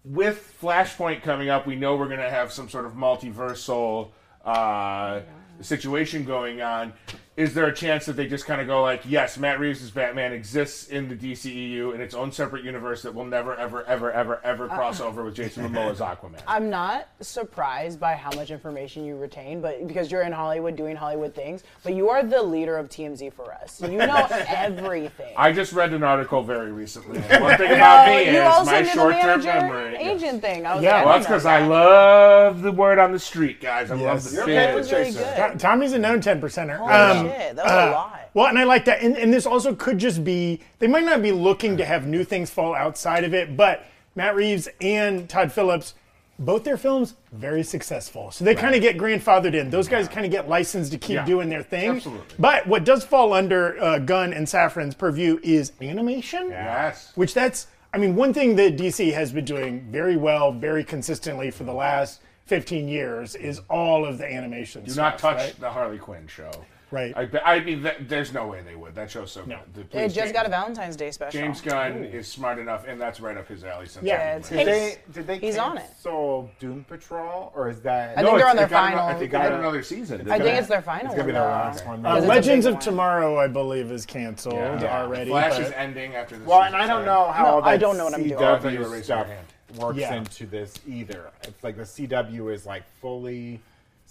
With 0.06 0.54
Flashpoint 0.62 1.22
coming 1.22 1.48
up, 1.48 1.66
we 1.66 1.74
know 1.74 1.96
we're 1.96 2.06
going 2.06 2.20
to 2.20 2.30
have 2.30 2.52
some 2.52 2.68
sort 2.68 2.86
of 2.86 2.92
multiversal 2.92 4.10
uh, 4.44 5.22
situation 5.60 6.24
going 6.24 6.62
on. 6.62 6.92
Is 7.36 7.52
there 7.52 7.66
a 7.66 7.74
chance 7.74 8.06
that 8.06 8.14
they 8.14 8.26
just 8.26 8.46
kind 8.46 8.62
of 8.62 8.66
go 8.66 8.80
like, 8.80 9.02
yes, 9.06 9.36
Matt 9.36 9.60
Reeves' 9.60 9.90
Batman 9.90 10.32
exists 10.32 10.88
in 10.88 11.06
the 11.08 11.14
DCEU 11.14 11.94
in 11.94 12.00
its 12.00 12.14
own 12.14 12.32
separate 12.32 12.64
universe 12.64 13.02
that 13.02 13.14
will 13.14 13.26
never, 13.26 13.54
ever, 13.56 13.84
ever, 13.84 14.10
ever, 14.10 14.40
ever 14.42 14.70
uh, 14.70 14.74
cross 14.74 15.02
over 15.02 15.22
with 15.22 15.34
Jason 15.34 15.68
Momoa's 15.68 16.00
Aquaman? 16.00 16.40
I'm 16.46 16.70
not 16.70 17.08
surprised 17.20 18.00
by 18.00 18.14
how 18.14 18.30
much 18.34 18.50
information 18.50 19.04
you 19.04 19.16
retain, 19.18 19.60
but 19.60 19.86
because 19.86 20.10
you're 20.10 20.22
in 20.22 20.32
Hollywood 20.32 20.76
doing 20.76 20.96
Hollywood 20.96 21.34
things, 21.34 21.62
but 21.84 21.92
you 21.92 22.08
are 22.08 22.22
the 22.22 22.42
leader 22.42 22.78
of 22.78 22.88
TMZ 22.88 23.30
for 23.34 23.52
us. 23.52 23.82
You 23.82 23.88
know 23.98 24.26
everything. 24.48 25.34
I 25.36 25.52
just 25.52 25.74
read 25.74 25.92
an 25.92 26.02
article 26.02 26.42
very 26.42 26.72
recently. 26.72 27.18
One 27.38 27.58
thing 27.58 27.70
about 27.72 28.08
me 28.08 28.30
you 28.30 28.38
is 28.38 28.46
also 28.46 28.70
my 28.70 28.80
the 28.80 28.88
short-term 28.88 29.42
manager 29.44 29.52
memory. 29.52 29.96
agent 29.96 30.40
thing. 30.40 30.64
I 30.64 30.74
was 30.76 30.82
Yeah, 30.82 30.96
like, 30.96 31.04
Well, 31.04 31.14
that's 31.16 31.26
because 31.26 31.44
I 31.44 31.66
love 31.66 32.62
the 32.62 32.72
word 32.72 32.98
on 32.98 33.12
the 33.12 33.18
street, 33.18 33.60
guys. 33.60 33.90
I 33.90 33.96
Yes. 33.96 34.04
love 34.06 34.24
the 34.24 34.30
You're 34.36 34.42
spin. 34.44 34.56
okay 34.56 34.66
That 34.68 34.74
was 34.74 34.90
really 34.90 35.04
Chaser. 35.12 35.18
good. 35.36 35.52
To- 35.52 35.58
Tommy's 35.58 35.92
a 35.92 35.98
known 35.98 36.22
10 36.22 36.40
percenter. 36.40 36.78
Holy 36.78 36.92
um, 36.92 37.25
Um, 37.26 37.40
shit, 37.40 37.56
that 37.56 37.64
was 37.64 37.72
uh, 37.72 37.90
a 37.90 37.90
lot. 37.92 38.30
Well, 38.34 38.46
and 38.46 38.58
I 38.58 38.64
like 38.64 38.84
that. 38.86 39.02
And, 39.02 39.16
and 39.16 39.32
this 39.32 39.46
also 39.46 39.74
could 39.74 39.98
just 39.98 40.22
be, 40.24 40.60
they 40.78 40.86
might 40.86 41.04
not 41.04 41.22
be 41.22 41.32
looking 41.32 41.76
to 41.78 41.84
have 41.84 42.06
new 42.06 42.22
things 42.24 42.50
fall 42.50 42.74
outside 42.74 43.24
of 43.24 43.32
it, 43.34 43.56
but 43.56 43.84
Matt 44.14 44.34
Reeves 44.34 44.68
and 44.80 45.28
Todd 45.28 45.50
Phillips, 45.52 45.94
both 46.38 46.64
their 46.64 46.76
films, 46.76 47.14
very 47.32 47.62
successful. 47.62 48.30
So 48.30 48.44
they 48.44 48.54
kind 48.54 48.74
of 48.74 48.82
get 48.82 48.98
grandfathered 48.98 49.54
in. 49.54 49.70
Those 49.70 49.88
guys 49.88 50.06
kind 50.06 50.26
of 50.26 50.32
get 50.32 50.48
licensed 50.50 50.92
to 50.92 50.98
keep 50.98 51.14
Yeah. 51.16 51.24
doing 51.24 51.48
their 51.48 51.62
thing. 51.62 51.92
Absolutely. 51.96 52.34
But 52.38 52.66
what 52.66 52.84
does 52.84 53.04
fall 53.04 53.32
under 53.32 53.80
uh, 53.82 53.98
Gunn 54.00 54.34
and 54.34 54.46
Safran's 54.46 54.94
purview 54.94 55.40
is 55.42 55.72
animation. 55.80 56.50
Yes. 56.50 57.12
Which 57.14 57.32
that's, 57.32 57.68
I 57.94 57.98
mean, 57.98 58.14
one 58.16 58.34
thing 58.34 58.54
that 58.56 58.76
DC 58.76 59.14
has 59.14 59.32
been 59.32 59.46
doing 59.46 59.86
very 59.90 60.18
well, 60.18 60.52
very 60.52 60.84
consistently 60.84 61.50
for 61.50 61.64
the 61.64 61.72
last 61.72 62.20
15 62.44 62.86
years 62.86 63.34
is 63.34 63.62
all 63.70 64.04
of 64.04 64.18
the 64.18 64.26
animation. 64.30 64.84
Do 64.84 64.94
not 64.94 65.18
touch 65.18 65.36
right? 65.38 65.58
the 65.60 65.70
Harley 65.70 65.96
Quinn 65.98 66.26
show. 66.26 66.50
Right. 66.92 67.12
I, 67.16 67.24
be- 67.24 67.38
I 67.40 67.60
mean, 67.60 67.82
that, 67.82 68.08
there's 68.08 68.32
no 68.32 68.46
way 68.46 68.62
they 68.62 68.76
would. 68.76 68.94
That 68.94 69.10
show's 69.10 69.32
so 69.32 69.44
No. 69.44 69.58
good. 69.74 69.84
It 69.86 69.90
Please, 69.90 70.14
just 70.14 70.26
James, 70.26 70.32
got 70.32 70.46
a 70.46 70.48
Valentine's 70.48 70.94
Day 70.94 71.10
special. 71.10 71.40
James 71.40 71.60
Gunn 71.60 72.04
is 72.04 72.28
smart 72.28 72.60
enough, 72.60 72.86
and 72.86 73.00
that's 73.00 73.18
right 73.20 73.36
up 73.36 73.48
his 73.48 73.64
alley. 73.64 73.86
Since 73.86 74.04
Yeah, 74.06 74.36
it's 74.36 74.48
Did 74.48 74.66
they 74.68 74.98
did 75.12 75.26
they 75.26 75.38
he's 75.38 75.58
on 75.58 75.78
it. 75.78 75.80
cancel 75.80 76.48
Doom 76.60 76.84
Patrol 76.84 77.52
or 77.56 77.68
is 77.70 77.80
that 77.80 78.16
I 78.16 78.22
think 78.22 78.36
they're 78.38 78.46
on 78.48 78.54
their 78.56 78.66
it 78.66 78.70
got 78.70 78.84
ano- 78.92 78.96
final- 78.98 79.08
I 79.16 79.18
think 79.18 79.32
got 79.32 79.52
another 79.52 79.82
season. 79.82 80.20
I 80.20 80.24
think 80.24 80.44
gonna- 80.44 80.50
it's 80.58 80.68
their 80.68 80.80
final 80.82 81.06
It's 81.06 81.14
gonna 81.16 81.26
be 81.26 81.32
their 81.32 81.42
though. 81.42 81.48
last 81.48 81.84
one. 81.86 82.06
Uh, 82.06 82.14
Because 82.14 82.18
it's 82.24 82.28
Legends 82.28 82.66
of 82.66 82.74
one. 82.74 82.82
Tomorrow, 82.82 83.38
I 83.40 83.48
believe, 83.48 83.90
is 83.90 84.06
canceled 84.06 84.54
Yeah. 84.54 85.02
already. 85.02 85.30
Flash 85.30 85.52
but- 85.56 85.62
is 85.62 85.72
ending 85.72 86.14
after 86.14 86.36
this. 86.38 86.46
Well, 86.46 86.60
season, 86.62 86.74
and 86.74 86.82
I 86.82 86.86
don't 86.86 87.04
know 87.04 87.32
how 87.32 87.42
No, 87.42 87.48
all 87.50 87.62
that 87.62 87.68
I 87.68 87.76
don't 87.78 87.96
know 87.98 88.04
what 88.04 88.14
I'm 88.14 88.22
doing. 88.22 88.34
I 88.42 88.58
thought 88.58 88.72
you 88.72 88.78
were 88.78 88.84
CW 88.84 88.90
raising 88.92 89.04
stuff 89.04 89.26
hand. 89.26 89.46
works 89.76 89.98
into 90.02 90.46
this 90.46 90.74
either. 90.86 91.30
It's 91.42 91.64
like 91.64 91.76
the 91.76 91.84
CW 91.84 92.48
is 92.54 92.64
like 92.64 92.84
fully 93.00 93.60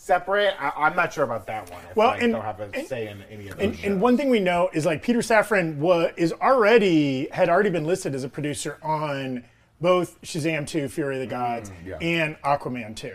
separate. 0.10 0.54
I, 0.60 0.72
I'm 0.78 0.96
not 0.96 1.12
sure 1.14 1.24
about 1.24 1.48
that 1.48 1.70
one. 1.72 1.82
Well, 1.96 2.10
like, 2.10 2.22
and- 2.22 2.34
they'll 2.34 2.42
have 2.42 2.60
a 2.60 2.70
and- 2.74 2.88
say 2.88 3.08
in 3.08 3.24
any 3.30 3.48
of 3.50 3.60
And, 3.60 3.74
those. 3.74 3.84
and 3.84 4.00
one 4.02 4.18
thing 4.18 4.30
we 4.30 4.40
know 4.40 4.70
is 4.74 4.86
like 4.86 5.02
Peter 5.02 5.20
Safran 5.20 5.78
was 5.78 6.12
is 6.16 6.32
already 6.34 7.28
had 7.32 7.50
already 7.50 7.72
been 7.72 7.86
listed 7.86 8.14
as 8.14 8.24
a 8.24 8.30
producer 8.30 8.78
on 8.84 9.44
both 9.82 10.22
Shazam 10.22 10.68
2, 10.68 10.88
Fury 10.90 11.16
of 11.16 11.22
the 11.22 11.28
Gods, 11.28 11.70
Mm, 11.70 11.74
yeah. 11.86 11.98
and 12.02 12.42
Aquaman 12.44 12.96
2. 12.96 13.14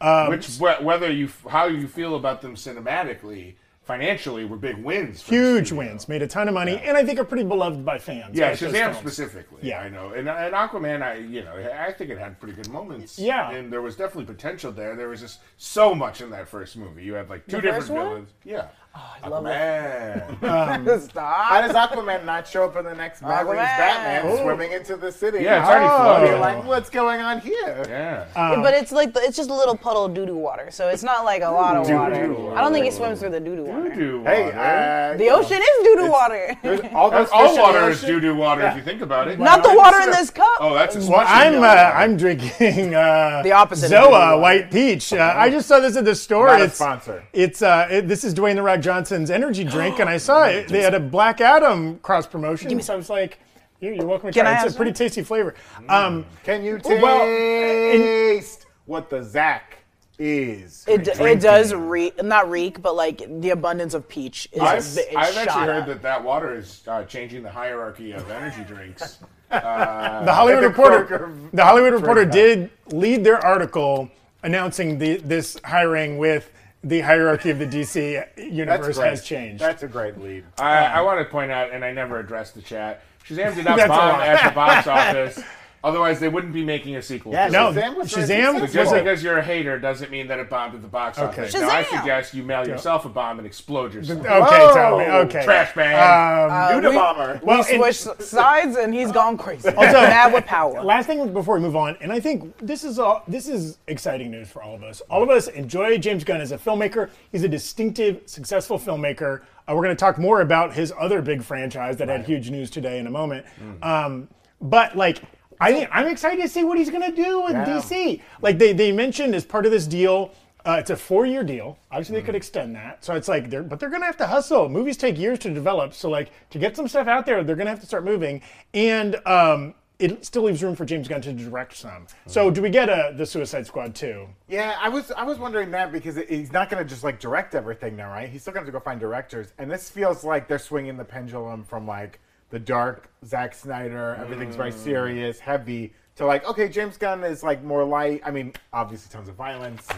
Um, 0.00 0.28
Which 0.30 0.58
whether 0.58 1.10
you 1.12 1.28
how 1.48 1.66
you 1.66 1.86
feel 1.86 2.16
about 2.16 2.42
them 2.42 2.56
cinematically, 2.56 3.54
financially, 3.92 4.44
were 4.44 4.56
big 4.56 4.76
wins. 4.78 5.22
for 5.22 5.34
huge 5.34 5.70
wins, 5.72 6.08
made 6.08 6.22
a 6.22 6.26
ton 6.26 6.48
of 6.48 6.54
money, 6.54 6.76
and 6.78 6.96
I 6.96 7.04
think 7.04 7.18
are 7.18 7.24
pretty 7.24 7.44
beloved 7.44 7.84
by 7.84 7.98
fans. 7.98 8.36
Yeah, 8.36 8.50
both 8.50 8.60
Shazam 8.60 8.94
specifically. 8.98 9.60
Yeah. 9.62 9.80
I 9.80 9.88
know, 9.88 10.12
and, 10.14 10.28
and 10.28 10.54
Aquaman, 10.54 11.02
I 11.02 11.14
you 11.16 11.42
know, 11.44 11.54
I 11.78 11.92
think 11.92 12.10
it 12.10 12.18
had 12.18 12.40
pretty 12.40 12.54
good 12.54 12.68
moments. 12.70 13.18
Yeah. 13.18 13.50
and 13.50 13.72
there 13.72 13.82
was 13.82 13.96
definitely 13.96 14.32
potential 14.32 14.72
there. 14.72 14.96
There 14.96 15.08
was 15.08 15.20
just 15.20 15.40
so 15.58 15.94
much 15.94 16.20
in 16.20 16.30
that 16.30 16.48
first 16.48 16.76
movie. 16.76 17.04
You 17.04 17.14
had 17.14 17.28
like 17.28 17.46
two 17.46 17.56
The 17.56 17.62
different 17.62 17.82
first 17.84 17.92
one? 17.92 18.06
villains. 18.08 18.28
Yeah, 18.44 18.68
I 18.94 19.28
love 19.28 19.46
it. 19.46 20.40
Aquaman. 20.42 21.00
Stop. 21.10 21.44
How 21.46 21.60
does 21.62 21.72
Aquaman 21.74 22.24
not 22.24 22.46
show 22.46 22.64
up 22.64 22.76
in 22.76 22.84
the 22.84 22.94
next 22.94 23.22
Matt 23.22 23.46
Reeves 23.46 23.58
Aquaman. 23.60 23.78
Batman 23.78 24.22
Oh. 24.32 24.42
swimming 24.42 24.72
into 24.72 24.96
the 24.96 25.10
city? 25.12 25.42
yeah, 25.44 25.60
it's 25.60 25.68
already 25.68 25.86
Oh. 25.86 26.30
You're 26.30 26.38
like, 26.40 26.64
what's 26.66 26.90
going 26.90 27.20
on 27.20 27.40
here? 27.40 27.84
Yeah. 27.88 28.26
Um, 28.36 28.62
but 28.62 28.74
it's 28.74 28.92
like 28.92 29.14
the, 29.14 29.20
it's 29.20 29.36
just 29.36 29.48
a 29.48 29.54
little 29.54 29.76
puddle 29.76 30.04
of 30.04 30.12
doo 30.14 30.26
doo 30.26 30.36
water, 30.36 30.68
so 30.70 30.88
it's 30.88 31.02
not 31.02 31.24
like 31.24 31.42
a 31.42 31.48
lot 31.50 31.76
of 31.76 31.88
water. 31.88 32.26
Doo-doo 32.26 32.50
I 32.50 32.60
don't 32.60 32.72
think 32.72 32.84
he 32.84 32.90
swims 32.90 33.20
through 33.20 33.30
the 33.30 33.40
doo 33.40 33.56
doo 33.56 33.64
water. 33.64 33.88
Doo-doo 33.94 34.24
Hey, 34.24 34.50
uh, 34.52 35.16
The 35.16 35.28
ocean 35.30 35.58
is 35.62 35.84
doo 35.84 35.96
doo 35.96 36.10
water. 36.10 36.56
all 36.94 37.10
those 37.10 37.28
all 37.32 37.56
water 37.56 37.88
is 37.90 38.02
ocean. 38.04 38.14
doo-doo 38.20 38.34
water 38.34 38.62
if 38.66 38.76
you 38.76 38.82
think 38.82 39.00
about 39.00 39.28
it. 39.28 39.38
Not 39.38 39.62
the 39.62 39.74
water 39.74 40.00
in 40.02 40.10
this 40.10 40.28
cup. 40.30 40.58
Oh, 40.60 40.74
that's 40.74 40.96
a 40.96 41.10
Well, 41.10 41.24
I'm 41.26 41.62
uh. 41.62 41.66
I'm 41.66 42.16
drinking 42.16 42.94
uh, 42.94 43.40
The 43.42 43.52
opposite 43.52 43.86
of 43.86 43.90
doo-doo 44.02 44.14
Zoa. 44.14 44.40
White 44.40 44.70
Peach. 44.70 45.12
Uh, 45.12 45.32
I 45.36 45.48
just 45.48 45.68
saw 45.68 45.78
this 45.80 45.96
at 45.96 46.04
the 46.04 46.14
store. 46.14 46.48
Not 46.48 46.60
a 46.60 46.64
it's 46.64 46.74
sponsor. 46.74 47.22
It's 47.32 47.62
uh, 47.62 47.88
it, 47.90 48.08
this 48.08 48.24
is 48.24 48.34
Dwayne 48.34 48.56
the 48.56 48.62
Rock 48.62 48.80
Johnson's 48.82 49.30
energy 49.30 49.64
drink, 49.64 49.98
and 50.00 50.08
I 50.10 50.16
saw 50.28 50.44
it. 50.46 50.68
They 50.68 50.82
had 50.82 50.94
a 50.94 51.00
Black 51.00 51.40
Adam 51.40 51.98
cross 52.00 52.26
promotion, 52.26 52.80
so 52.82 52.92
I 52.92 52.96
was 52.96 53.08
like, 53.10 53.38
"You're, 53.80 53.94
you're 53.94 54.06
welcome 54.06 54.28
to 54.30 54.32
Can 54.34 54.44
try. 54.44 54.52
I 54.52 54.54
it. 54.54 54.58
have 54.58 54.66
It's 54.66 54.74
a 54.74 54.76
pretty 54.76 54.92
tasty 54.92 55.22
flavor." 55.22 55.54
Um, 55.88 56.26
Can 56.44 56.64
you 56.64 56.78
taste 56.78 57.02
Well, 57.02 57.22
in- 57.26 58.42
what 58.86 59.08
the 59.10 59.22
Zach 59.22 59.78
is? 60.18 60.84
It, 60.86 61.06
it 61.08 61.40
does 61.40 61.72
reek, 61.72 62.22
not 62.22 62.50
reek, 62.50 62.82
but 62.82 62.94
like 62.94 63.22
the 63.40 63.50
abundance 63.50 63.94
of 63.94 64.08
peach 64.08 64.48
is 64.52 64.60
I've, 64.60 64.78
is 64.78 64.98
I've 65.16 65.32
shot 65.34 65.48
actually 65.48 65.66
heard 65.66 65.80
up. 65.82 65.86
that 65.86 66.02
that 66.02 66.22
water 66.22 66.54
is 66.56 66.82
uh, 66.86 67.04
changing 67.04 67.42
the 67.42 67.50
hierarchy 67.50 68.12
of 68.12 68.28
energy 68.30 68.64
drinks. 68.64 69.18
the 69.50 69.60
Hollywood 69.60 70.62
the 70.62 70.68
Reporter, 70.68 71.32
the 71.52 71.64
Hollywood 71.64 71.92
Reporter 71.94 72.24
did 72.24 72.70
lead 72.88 73.22
their 73.24 73.38
article 73.44 74.10
announcing 74.42 74.98
the, 74.98 75.16
this 75.18 75.56
hiring 75.64 76.18
with 76.18 76.50
the 76.84 77.00
hierarchy 77.00 77.50
of 77.50 77.58
the 77.58 77.66
DC 77.66 78.26
universe 78.52 78.98
has 78.98 79.24
changed. 79.24 79.62
That's 79.62 79.82
a 79.82 79.88
great 79.88 80.18
lead. 80.18 80.44
I, 80.58 80.84
I 80.84 80.98
um, 80.98 81.06
want 81.06 81.20
to 81.20 81.24
point 81.24 81.50
out, 81.50 81.72
and 81.72 81.84
I 81.84 81.92
never 81.92 82.18
addressed 82.18 82.54
the 82.54 82.62
chat. 82.62 83.02
Shazam 83.26 83.54
did 83.54 83.64
not 83.64 83.76
That's 83.76 83.86
a 83.86 83.88
bomb 83.88 84.18
lie. 84.18 84.26
at 84.26 84.48
the 84.48 84.54
box 84.54 84.86
office. 84.88 85.42
Otherwise, 85.84 86.20
they 86.20 86.28
wouldn't 86.28 86.52
be 86.52 86.64
making 86.64 86.94
a 86.94 87.02
sequel. 87.02 87.32
Yeah, 87.32 87.46
to 87.46 87.52
no, 87.52 87.70
it. 87.70 87.74
Shazam 87.74 87.96
was 87.96 88.12
very 88.12 88.22
Shazam 88.26 88.52
successful. 88.60 88.70
Just 88.82 88.94
because 88.94 89.22
you're 89.24 89.38
a 89.38 89.42
hater 89.42 89.78
doesn't 89.80 90.10
mean 90.12 90.28
that 90.28 90.38
it 90.38 90.48
bombed 90.48 90.74
at 90.76 90.82
the 90.82 90.86
box 90.88 91.18
Okay. 91.18 91.42
office. 91.42 91.54
Now, 91.54 91.68
I 91.70 91.82
suggest 91.82 92.34
you 92.34 92.44
mail 92.44 92.66
yourself 92.68 93.04
a 93.04 93.08
bomb 93.08 93.38
and 93.38 93.46
explode 93.46 93.92
yourself. 93.94 94.20
okay, 94.20 94.28
Whoa! 94.40 94.74
Tommy. 94.74 95.04
Okay. 95.06 95.44
Trash 95.44 95.74
bag. 95.74 96.72
Um, 96.72 96.80
Dude, 96.82 96.90
a 96.92 96.94
bomber. 96.94 97.40
well, 97.42 97.64
we 97.68 97.74
and- 97.74 97.94
switched 97.94 98.22
sides 98.22 98.76
and 98.76 98.94
he's 98.94 99.10
gone 99.10 99.36
crazy. 99.36 99.68
Also- 99.76 99.92
mad 99.92 100.32
with 100.32 100.46
power. 100.46 100.82
Last 100.84 101.06
thing 101.06 101.32
before 101.32 101.56
we 101.56 101.60
move 101.62 101.74
on, 101.76 101.96
and 102.00 102.12
I 102.12 102.20
think 102.20 102.56
this 102.58 102.84
is 102.84 102.98
all, 103.00 103.22
this 103.26 103.48
is 103.48 103.78
exciting 103.88 104.30
news 104.30 104.48
for 104.48 104.62
all 104.62 104.74
of 104.76 104.82
us. 104.84 105.00
All 105.10 105.22
of 105.22 105.30
us 105.30 105.48
enjoy 105.48 105.98
James 105.98 106.22
Gunn 106.22 106.40
as 106.40 106.52
a 106.52 106.58
filmmaker. 106.58 107.10
He's 107.32 107.42
a 107.42 107.48
distinctive, 107.48 108.20
successful 108.26 108.78
filmmaker. 108.78 109.40
Uh, 109.68 109.74
we're 109.74 109.82
going 109.82 109.96
to 109.96 110.00
talk 110.00 110.18
more 110.18 110.40
about 110.42 110.72
his 110.74 110.92
other 110.98 111.22
big 111.22 111.42
franchise 111.42 111.96
that 111.96 112.08
had 112.08 112.24
huge 112.24 112.50
news 112.50 112.70
today 112.70 112.98
in 112.98 113.06
a 113.06 113.10
moment. 113.10 113.46
Um, 113.82 114.28
but 114.60 114.96
like, 114.96 115.22
I 115.62 115.72
think 115.72 115.88
I'm 115.92 116.06
excited 116.06 116.42
to 116.42 116.48
see 116.48 116.64
what 116.64 116.78
he's 116.78 116.90
going 116.90 117.08
to 117.08 117.16
do 117.16 117.42
with 117.42 117.52
Yeah. 117.52 117.66
DC. 117.66 118.20
Like 118.40 118.58
they 118.58 118.72
they 118.72 118.92
mentioned 118.92 119.34
as 119.34 119.44
part 119.44 119.66
of 119.66 119.72
this 119.72 119.86
deal. 119.86 120.32
Uh, 120.64 120.76
it's 120.78 120.90
a 120.90 120.96
four-year 120.96 121.42
deal. 121.42 121.76
Obviously, 121.90 122.14
they 122.14 122.22
could 122.24 122.36
extend 122.36 122.76
that. 122.76 123.04
So 123.04 123.14
it's 123.16 123.26
like 123.26 123.50
they're, 123.50 123.64
but 123.64 123.80
they're 123.80 123.90
gonna 123.90 124.06
have 124.06 124.16
to 124.18 124.26
hustle. 124.28 124.68
Movies 124.68 124.96
take 124.96 125.18
years 125.18 125.40
to 125.40 125.52
develop. 125.52 125.92
So 125.92 126.08
like 126.08 126.30
to 126.50 126.58
get 126.58 126.76
some 126.76 126.86
stuff 126.86 127.08
out 127.08 127.26
there, 127.26 127.42
they're 127.42 127.56
gonna 127.56 127.70
have 127.70 127.80
to 127.80 127.86
start 127.86 128.04
moving. 128.04 128.42
And 128.72 129.16
um, 129.26 129.74
it 129.98 130.24
still 130.24 130.42
leaves 130.42 130.62
room 130.62 130.74
for 130.74 130.84
James 130.84 131.06
Gunn 131.08 131.20
to 131.22 131.32
direct 131.32 131.76
some. 131.76 132.06
So 132.26 132.50
do 132.50 132.60
we 132.62 132.70
get 132.70 132.88
a 132.88 133.12
the 133.16 133.26
Suicide 133.26 133.66
Squad 133.66 133.94
too? 133.94 134.28
Yeah, 134.48 134.76
I 134.80 134.88
was 134.88 135.10
I 135.12 135.24
was 135.24 135.38
wondering 135.38 135.70
that 135.72 135.92
because 135.92 136.16
it, 136.16 136.28
he's 136.28 136.52
not 136.52 136.70
going 136.70 136.82
to 136.82 136.88
just 136.88 137.04
like 137.04 137.20
direct 137.20 137.54
everything 137.54 137.96
now, 137.96 138.08
right? 138.10 138.28
He's 138.28 138.42
still 138.42 138.52
going 138.52 138.64
to 138.66 138.70
to 138.72 138.78
go 138.78 138.82
find 138.82 138.98
directors, 139.00 139.52
and 139.58 139.70
this 139.70 139.90
feels 139.90 140.24
like 140.24 140.48
they're 140.48 140.58
swinging 140.58 140.96
the 140.96 141.04
pendulum 141.04 141.64
from 141.64 141.86
like 141.86 142.20
the 142.52 142.58
dark 142.60 143.08
Zack 143.24 143.54
Snyder, 143.54 144.16
everything's 144.20 144.54
very 144.56 144.70
serious, 144.72 145.40
heavy, 145.40 145.92
to 146.16 146.26
like 146.26 146.44
okay, 146.46 146.68
James 146.68 146.98
Gunn 146.98 147.24
is 147.24 147.42
like 147.42 147.64
more 147.64 147.82
light. 147.82 148.20
I 148.24 148.30
mean, 148.30 148.52
obviously 148.74 149.10
tons 149.10 149.28
of 149.30 149.34
violence 149.34 149.88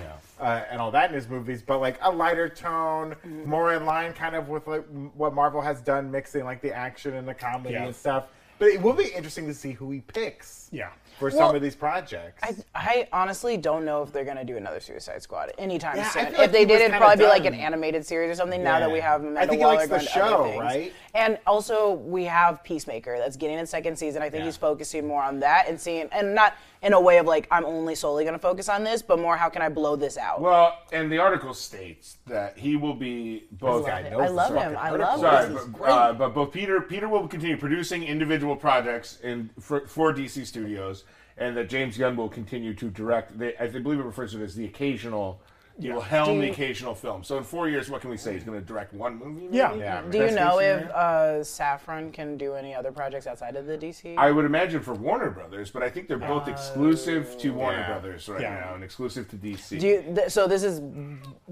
uh, 0.41 0.63
and 0.71 0.81
all 0.81 0.93
that 0.93 1.11
in 1.11 1.17
his 1.17 1.29
movies, 1.29 1.63
but 1.67 1.81
like 1.81 1.99
a 2.01 2.11
lighter 2.11 2.49
tone, 2.49 3.17
more 3.45 3.75
in 3.75 3.85
line 3.85 4.13
kind 4.13 4.37
of 4.37 4.49
with 4.49 4.69
like 4.69 4.85
m- 4.95 5.11
what 5.17 5.35
Marvel 5.35 5.61
has 5.61 5.81
done, 5.81 6.13
mixing 6.13 6.45
like 6.45 6.63
the 6.63 6.73
action 6.73 7.15
and 7.15 7.27
the 7.27 7.35
comedy 7.35 7.75
Yeah. 7.75 7.87
and 7.87 7.95
stuff. 7.97 8.29
But 8.61 8.69
it 8.69 8.81
will 8.81 8.93
be 8.93 9.07
interesting 9.09 9.49
to 9.49 9.55
see 9.55 9.73
who 9.73 9.91
he 9.91 10.01
picks 10.03 10.69
Yeah. 10.71 10.91
For 11.19 11.29
Well, 11.29 11.37
some 11.39 11.55
of 11.57 11.63
these 11.63 11.77
projects. 11.77 12.43
I, 12.43 12.55
I 12.75 13.09
honestly 13.13 13.57
don't 13.57 13.85
know 13.85 14.03
if 14.03 14.13
they're 14.13 14.25
gonna 14.25 14.45
do 14.45 14.57
another 14.57 14.81
Suicide 14.81 15.23
Squad 15.23 15.53
anytime 15.59 15.97
Yeah, 15.97 16.11
soon. 16.11 16.25
like 16.25 16.39
if 16.39 16.53
they 16.53 16.65
did, 16.65 16.81
it'd 16.81 16.97
probably 16.97 17.25
be 17.25 17.29
like 17.29 17.45
an 17.45 17.55
animated 17.55 18.05
series 18.05 18.31
or 18.31 18.35
something. 18.35 18.63
Now 18.63 18.81
that 18.81 18.91
we 18.91 18.99
Yeah. 18.99 19.13
have 19.13 19.23
I 19.23 19.27
Amanda 19.29 19.49
think 19.49 19.61
he 19.61 19.67
likes 19.67 19.83
the 19.85 19.89
going 19.89 20.01
to 20.01 20.07
show, 20.07 20.59
right? 20.61 20.93
And 21.15 21.39
also 21.47 21.93
we 21.93 22.25
have 22.25 22.63
Peacemaker 22.65 23.19
that's 23.19 23.37
getting 23.37 23.59
its 23.59 23.71
second 23.71 23.97
season. 23.97 24.23
I 24.23 24.31
think 24.31 24.41
Yeah. 24.41 24.47
he's 24.47 24.57
focusing 24.57 25.07
more 25.07 25.23
on 25.23 25.41
that 25.41 25.69
and 25.69 25.81
seeing, 25.81 26.09
and 26.13 26.35
not 26.35 26.55
in 26.83 26.93
a 26.93 27.01
way 27.01 27.19
of 27.19 27.27
like 27.27 27.47
I'm 27.51 27.65
only 27.65 27.95
solely 27.95 28.25
gonna 28.25 28.39
focus 28.39 28.69
on 28.69 28.85
this, 28.85 29.01
but 29.01 29.19
more 29.19 29.37
how 29.37 29.49
can 29.49 29.63
I 29.63 29.69
blow 29.69 29.97
this 29.97 30.19
out? 30.19 30.41
Well, 30.41 30.79
and 30.93 31.11
the 31.11 31.19
article 31.19 31.55
states 31.55 32.19
that 32.27 32.59
he 32.59 32.77
will 32.77 32.95
be 32.95 33.45
both. 33.53 33.87
I, 33.89 34.01
I 34.09 34.29
love 34.29 34.55
him. 34.55 34.77
I 34.79 34.91
love 34.91 35.21
Sorry, 35.21 35.55
but, 35.79 35.85
uh, 35.89 36.13
but 36.13 36.35
both 36.35 36.53
Peter 36.53 36.81
Peter 36.81 37.09
will 37.09 37.27
continue 37.29 37.57
producing 37.57 38.03
individual 38.03 38.57
projects 38.57 39.19
in 39.23 39.51
for, 39.61 39.87
for 39.87 40.13
DC 40.13 40.45
Studios, 40.47 41.04
and 41.37 41.57
that 41.57 41.69
James 41.69 41.97
Gunn 41.99 42.17
will 42.17 42.29
continue 42.29 42.75
to 42.75 42.89
direct. 42.91 43.39
The, 43.39 43.61
I 43.63 43.67
believe 43.69 43.99
it 43.99 44.05
refers 44.05 44.33
to 44.33 44.41
it 44.41 44.45
as 44.45 44.55
the 44.55 44.65
occasional. 44.67 45.41
He 45.81 45.91
will 45.91 46.01
helm 46.01 46.39
the 46.39 46.51
occasional 46.53 46.95
film. 46.95 47.25
So 47.25 47.37
in 47.37 47.43
four 47.43 47.69
years, 47.69 47.91
what 47.91 48.01
can 48.01 48.09
we 48.09 48.17
say? 48.17 48.35
He's 48.35 48.45
going 48.45 48.57
to 48.61 48.65
direct 48.65 48.93
one 48.95 49.19
movie. 49.19 49.47
maybe? 49.47 49.57
Yeah. 49.57 49.75
Yeah. 49.75 50.03
do 50.09 50.19
you 50.19 50.31
know 50.31 50.61
if 50.61 50.83
scenario. 50.83 50.93
uh, 50.93 51.41
Safran 51.43 52.13
can 52.13 52.37
do 52.37 52.55
any 52.55 52.73
other 52.73 52.93
projects 52.93 53.27
outside 53.27 53.57
of 53.57 53.67
the 53.67 53.77
DC? 53.77 54.17
I 54.17 54.31
would 54.31 54.45
imagine 54.45 54.81
for 54.83 54.95
Warner 54.95 55.31
Brothers, 55.31 55.73
but 55.73 55.83
I 55.83 55.91
think 55.91 56.07
they're 56.07 56.17
both 56.17 56.47
exclusive 56.47 57.37
to 57.39 57.51
Warner 57.51 57.79
Yeah. 57.81 57.87
Brothers 57.89 58.29
right 58.29 58.41
Yeah. 58.41 58.61
now 58.67 58.75
and 58.77 58.85
exclusive 58.85 59.29
to 59.31 59.37
DC. 59.37 59.81
Do 59.81 59.89
you, 59.89 60.03
th- 60.15 60.29
so 60.31 60.47
this 60.47 60.63
is 60.63 60.81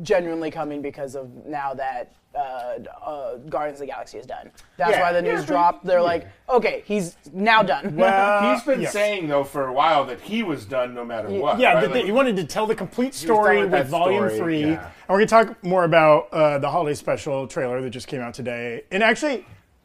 genuinely 0.03 0.53
coming 0.53 0.83
because 0.83 1.17
of 1.17 1.29
now 1.45 1.75
that 1.75 2.15
uh, 2.35 2.79
uh, 3.05 3.37
Guardians 3.49 3.81
of 3.81 3.87
the 3.87 3.93
Galaxy 3.93 4.19
is 4.19 4.27
done. 4.27 4.51
That's 4.77 4.93
Yeah. 4.93 5.03
why 5.03 5.13
the 5.13 5.21
news 5.23 5.33
Yeah, 5.33 5.39
but- 5.41 5.47
dropped. 5.47 5.85
They're 5.85 6.01
like, 6.01 6.27
okay, 6.49 6.83
he's 6.87 7.17
now 7.33 7.63
done. 7.63 7.95
Well, 7.97 8.55
He's 8.55 8.63
been 8.65 8.81
yes. 8.81 8.93
saying 8.93 9.29
though 9.29 9.45
for 9.45 9.67
a 9.67 9.73
while 9.73 10.05
that 10.07 10.21
he 10.21 10.43
was 10.43 10.65
done 10.65 10.95
no 10.95 11.05
matter 11.05 11.29
what. 11.29 11.59
Yeah, 11.59 11.75
right? 11.75 11.81
that 11.83 11.93
they- 11.93 11.99
Like- 12.01 12.05
he 12.07 12.13
wanted 12.13 12.37
to 12.37 12.45
tell 12.45 12.67
the 12.67 12.75
complete 12.75 13.13
done 13.13 13.13
story 13.13 13.57
with 13.59 13.65
with, 13.71 13.73
that 13.73 13.87
Volume 13.89 14.29
story, 14.29 14.39
Three, 14.39 14.61
yeah. 14.63 14.67
and 14.69 14.81
we're 15.09 15.25
gonna 15.27 15.27
talk 15.45 15.63
more 15.65 15.85
about 15.85 16.29
uh, 16.33 16.59
the 16.59 16.71
holiday 16.71 16.95
special 16.95 17.47
trailer 17.47 17.81
that 17.83 17.91
just 17.91 18.07
came 18.09 18.21
out 18.21 18.35
today. 18.35 18.85
And 18.91 19.03
actually, 19.03 19.39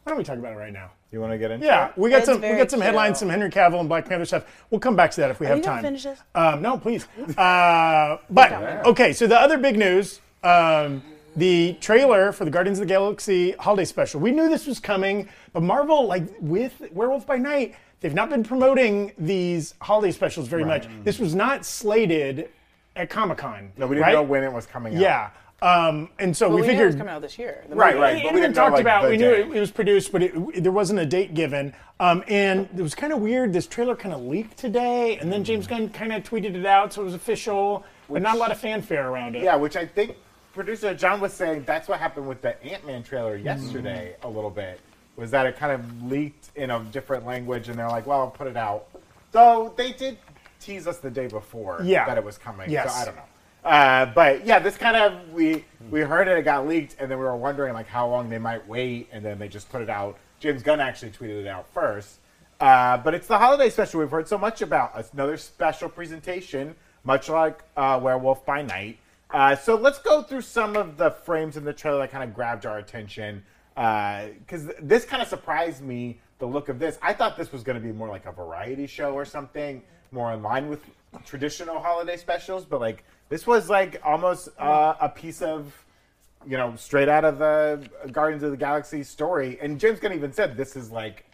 why 0.04 0.12
don't 0.12 0.18
we 0.18 0.24
talk 0.24 0.38
about 0.38 0.54
it 0.54 0.58
right 0.58 0.74
now? 0.74 0.92
You 1.12 1.22
want 1.22 1.32
to 1.32 1.38
get 1.38 1.52
into 1.52 1.66
Yeah, 1.66 1.88
it? 1.90 1.98
we 1.98 2.10
got 2.10 2.18
It's 2.18 2.26
some 2.26 2.36
we 2.36 2.42
very 2.42 2.58
got 2.58 2.70
some 2.70 2.82
headlines, 2.82 3.14
chill. 3.20 3.28
some 3.28 3.30
Henry 3.30 3.50
Cavill 3.50 3.80
and 3.80 3.88
Black 3.88 4.08
Panther 4.10 4.26
stuff. 4.26 4.66
We'll 4.70 4.80
come 4.82 4.96
back 4.98 5.12
to 5.12 5.22
that 5.22 5.32
if 5.32 5.40
we 5.40 5.46
have 5.48 5.58
you 5.58 5.64
gonna 5.64 5.76
time. 5.78 5.84
finish 5.84 6.04
this? 6.04 6.20
Um, 6.36 6.62
no, 6.62 6.78
please. 6.78 7.08
Uh, 7.38 8.18
but 8.30 8.52
okay, 8.86 9.14
so 9.14 9.26
the 9.28 9.40
other 9.40 9.58
big 9.58 9.78
news, 9.78 10.20
um, 10.44 11.02
the 11.38 11.78
trailer 11.80 12.32
for 12.32 12.44
the 12.46 12.52
Guardians 12.52 12.80
of 12.80 12.88
the 12.88 12.94
Galaxy 12.94 13.52
holiday 13.54 13.86
special. 13.86 14.20
We 14.20 14.32
knew 14.32 14.50
this 14.50 14.66
was 14.68 14.80
coming, 14.80 15.30
but 15.54 15.62
Marvel, 15.64 16.06
like 16.08 16.24
with 16.42 16.82
Werewolf 16.92 17.26
by 17.26 17.38
Night, 17.38 17.76
they've 18.02 18.14
not 18.14 18.30
been 18.30 18.44
promoting 18.44 19.14
these 19.18 19.76
holiday 19.80 20.12
specials 20.12 20.48
very 20.48 20.66
much. 20.66 20.88
This 21.04 21.20
was 21.20 21.36
not 21.36 21.64
slated 21.64 22.50
at 22.96 23.10
Comic 23.12 23.38
Con. 23.38 23.72
No, 23.78 23.86
we 23.88 23.96
didn't 23.96 24.08
right? 24.08 24.14
know 24.14 24.24
when 24.24 24.44
it 24.44 24.52
was 24.52 24.66
coming 24.66 24.96
out. 24.96 25.00
Yeah. 25.02 25.30
Um, 25.60 26.10
and 26.20 26.38
so 26.38 26.50
But 26.50 26.56
we, 26.58 26.62
we 26.64 26.68
knew 26.76 26.84
it 26.84 26.86
was 26.86 26.96
coming 26.96 27.14
out 27.14 27.22
this 27.24 27.38
year. 27.40 27.64
The 27.68 27.76
Right, 27.76 27.96
movie. 27.96 28.02
right. 28.04 28.16
it 28.18 28.24
but 28.24 28.26
had 28.26 28.36
we 28.36 28.42
been 28.42 28.52
didn't 28.52 28.56
know, 28.56 28.62
talked 28.62 28.74
like, 28.74 28.82
about. 28.82 29.04
the 29.04 29.10
We 29.10 29.18
knew 29.18 29.32
it, 29.32 29.56
it 29.56 29.60
was 29.60 29.72
produced, 29.72 30.12
but 30.12 30.22
it, 30.24 30.64
there 30.64 30.72
wasn't 30.72 31.00
a 31.00 31.06
date 31.06 31.34
given. 31.34 31.74
Um, 32.00 32.24
and 32.28 32.70
it 32.78 32.82
was 32.82 32.94
kind 32.94 33.12
of 33.12 33.22
weird. 33.22 33.54
This 33.54 33.66
trailer 33.66 33.96
kind 33.96 34.14
of 34.14 34.22
leaked 34.22 34.58
today, 34.58 35.18
and 35.18 35.32
then 35.32 35.44
James 35.44 35.66
Gunn 35.66 35.90
kind 35.90 36.14
of 36.14 36.24
tweeted 36.24 36.54
it 36.56 36.66
out, 36.66 36.94
so 36.94 37.02
it 37.02 37.06
was 37.06 37.16
official, 37.16 37.84
but 38.08 38.22
not 38.22 38.36
a 38.36 38.40
lot 38.40 38.52
of 38.52 38.60
fanfare 38.60 39.10
around 39.10 39.36
it. 39.36 39.42
Yeah, 39.44 39.56
which 39.56 39.76
I 39.76 39.86
think 39.88 40.16
producer 40.58 40.94
John 40.94 41.22
was 41.22 41.34
saying 41.34 41.64
that's 41.66 41.88
what 41.88 42.00
happened 42.00 42.28
with 42.28 42.42
the 42.42 42.62
Ant 42.66 42.86
Man 42.86 43.04
trailer 43.04 43.38
yesterday 43.38 44.16
a 44.24 44.28
little 44.28 44.50
bit. 44.50 44.82
Was 45.16 45.32
that 45.32 45.46
it 45.46 45.56
kind 45.56 45.72
of 45.72 46.04
leaked 46.04 46.50
in 46.56 46.72
a 46.72 46.80
different 46.92 47.26
language 47.26 47.70
and 47.70 47.78
they're 47.80 47.88
like, 47.90 48.06
well, 48.06 48.20
I'll 48.20 48.30
put 48.32 48.48
it 48.48 48.58
out. 48.58 48.88
So 49.32 49.74
they 49.78 49.92
did 49.94 50.18
tease 50.60 50.88
us 50.88 50.98
the 50.98 51.10
day 51.12 51.28
before 51.28 51.80
Yeah. 51.84 52.06
that 52.06 52.18
it 52.18 52.24
was 52.24 52.38
coming. 52.38 52.70
Yes. 52.70 52.94
So 52.94 53.02
I 53.02 53.06
don't 53.06 53.16
know. 53.16 53.22
Uh, 53.64 54.06
but 54.14 54.46
yeah, 54.46 54.60
this 54.60 54.78
kind 54.78 54.96
of 54.96 55.32
we 55.32 55.64
we 55.92 56.02
heard 56.02 56.28
it, 56.28 56.38
it 56.38 56.44
got 56.44 56.68
leaked, 56.68 56.96
and 57.00 57.10
then 57.12 57.18
we 57.20 57.26
were 57.26 57.36
wondering 57.36 57.74
like 57.74 57.88
how 57.88 58.08
long 58.08 58.30
they 58.30 58.38
might 58.40 58.66
wait, 58.68 59.10
and 59.12 59.24
then 59.24 59.38
they 59.38 59.48
just 59.48 59.70
put 59.70 59.82
it 59.82 59.90
out. 59.90 60.18
James 60.40 60.64
Gunn 60.64 60.80
actually 60.80 61.12
tweeted 61.12 61.42
it 61.42 61.48
out 61.48 61.68
first. 61.74 62.20
Uh, 62.60 62.98
but 62.98 63.14
it's 63.14 63.28
the 63.28 63.38
holiday 63.38 63.70
special 63.70 64.00
we've 64.00 64.10
heard 64.10 64.28
so 64.28 64.38
much 64.38 64.62
about. 64.64 64.94
It's 64.96 65.14
another 65.14 65.38
special 65.38 65.90
presentation, 65.90 66.76
much 67.04 67.30
like 67.30 67.62
uh, 67.76 68.00
Werewolf 68.02 68.46
by 68.46 68.64
Night. 68.64 68.98
Uh, 69.32 69.56
so 69.56 69.76
let's 69.76 70.00
go 70.00 70.22
through 70.22 70.42
some 70.42 70.76
of 70.76 70.98
the 70.98 71.12
frames 71.12 71.58
in 71.58 71.66
the 71.66 71.74
trailer 71.74 72.00
that 72.00 72.12
kind 72.12 72.24
of 72.24 72.34
grabbed 72.34 72.66
our 72.66 72.78
attention. 72.78 73.44
Because 73.76 74.72
this 74.82 75.06
kind 75.06 75.22
of 75.22 75.28
surprised 75.28 75.82
me, 75.82 76.20
the 76.40 76.46
look 76.46 76.70
of 76.70 76.80
this. 76.80 76.98
I 77.02 77.14
thought 77.14 77.38
this 77.38 77.52
was 77.52 77.64
going 77.64 77.80
to 77.80 77.86
be 77.86 77.92
more 77.92 78.08
like 78.08 78.26
a 78.26 78.32
variety 78.32 78.88
show 78.88 79.14
or 79.14 79.26
something, 79.26 79.82
more 80.12 80.32
in 80.34 80.42
line 80.42 80.70
with 80.70 80.82
traditional 81.26 81.80
holiday 81.80 82.18
specials. 82.18 82.64
But 82.66 82.80
like 82.80 83.04
this 83.30 83.46
was 83.46 83.70
like 83.70 84.00
almost 84.04 84.50
uh, 84.60 84.96
a 85.00 85.10
piece 85.10 85.42
of 85.42 85.74
you 86.46 86.58
know, 86.58 86.76
straight 86.76 87.10
out 87.10 87.26
of 87.26 87.40
the 87.40 87.88
Guardians 88.12 88.44
of 88.44 88.52
the 88.52 88.58
Galaxy 88.58 89.04
story. 89.04 89.58
And 89.62 89.80
James 89.80 90.00
Gunn 90.00 90.14
even 90.14 90.32
said 90.32 90.56
this 90.56 90.76
is 90.76 90.92
like 90.92 91.26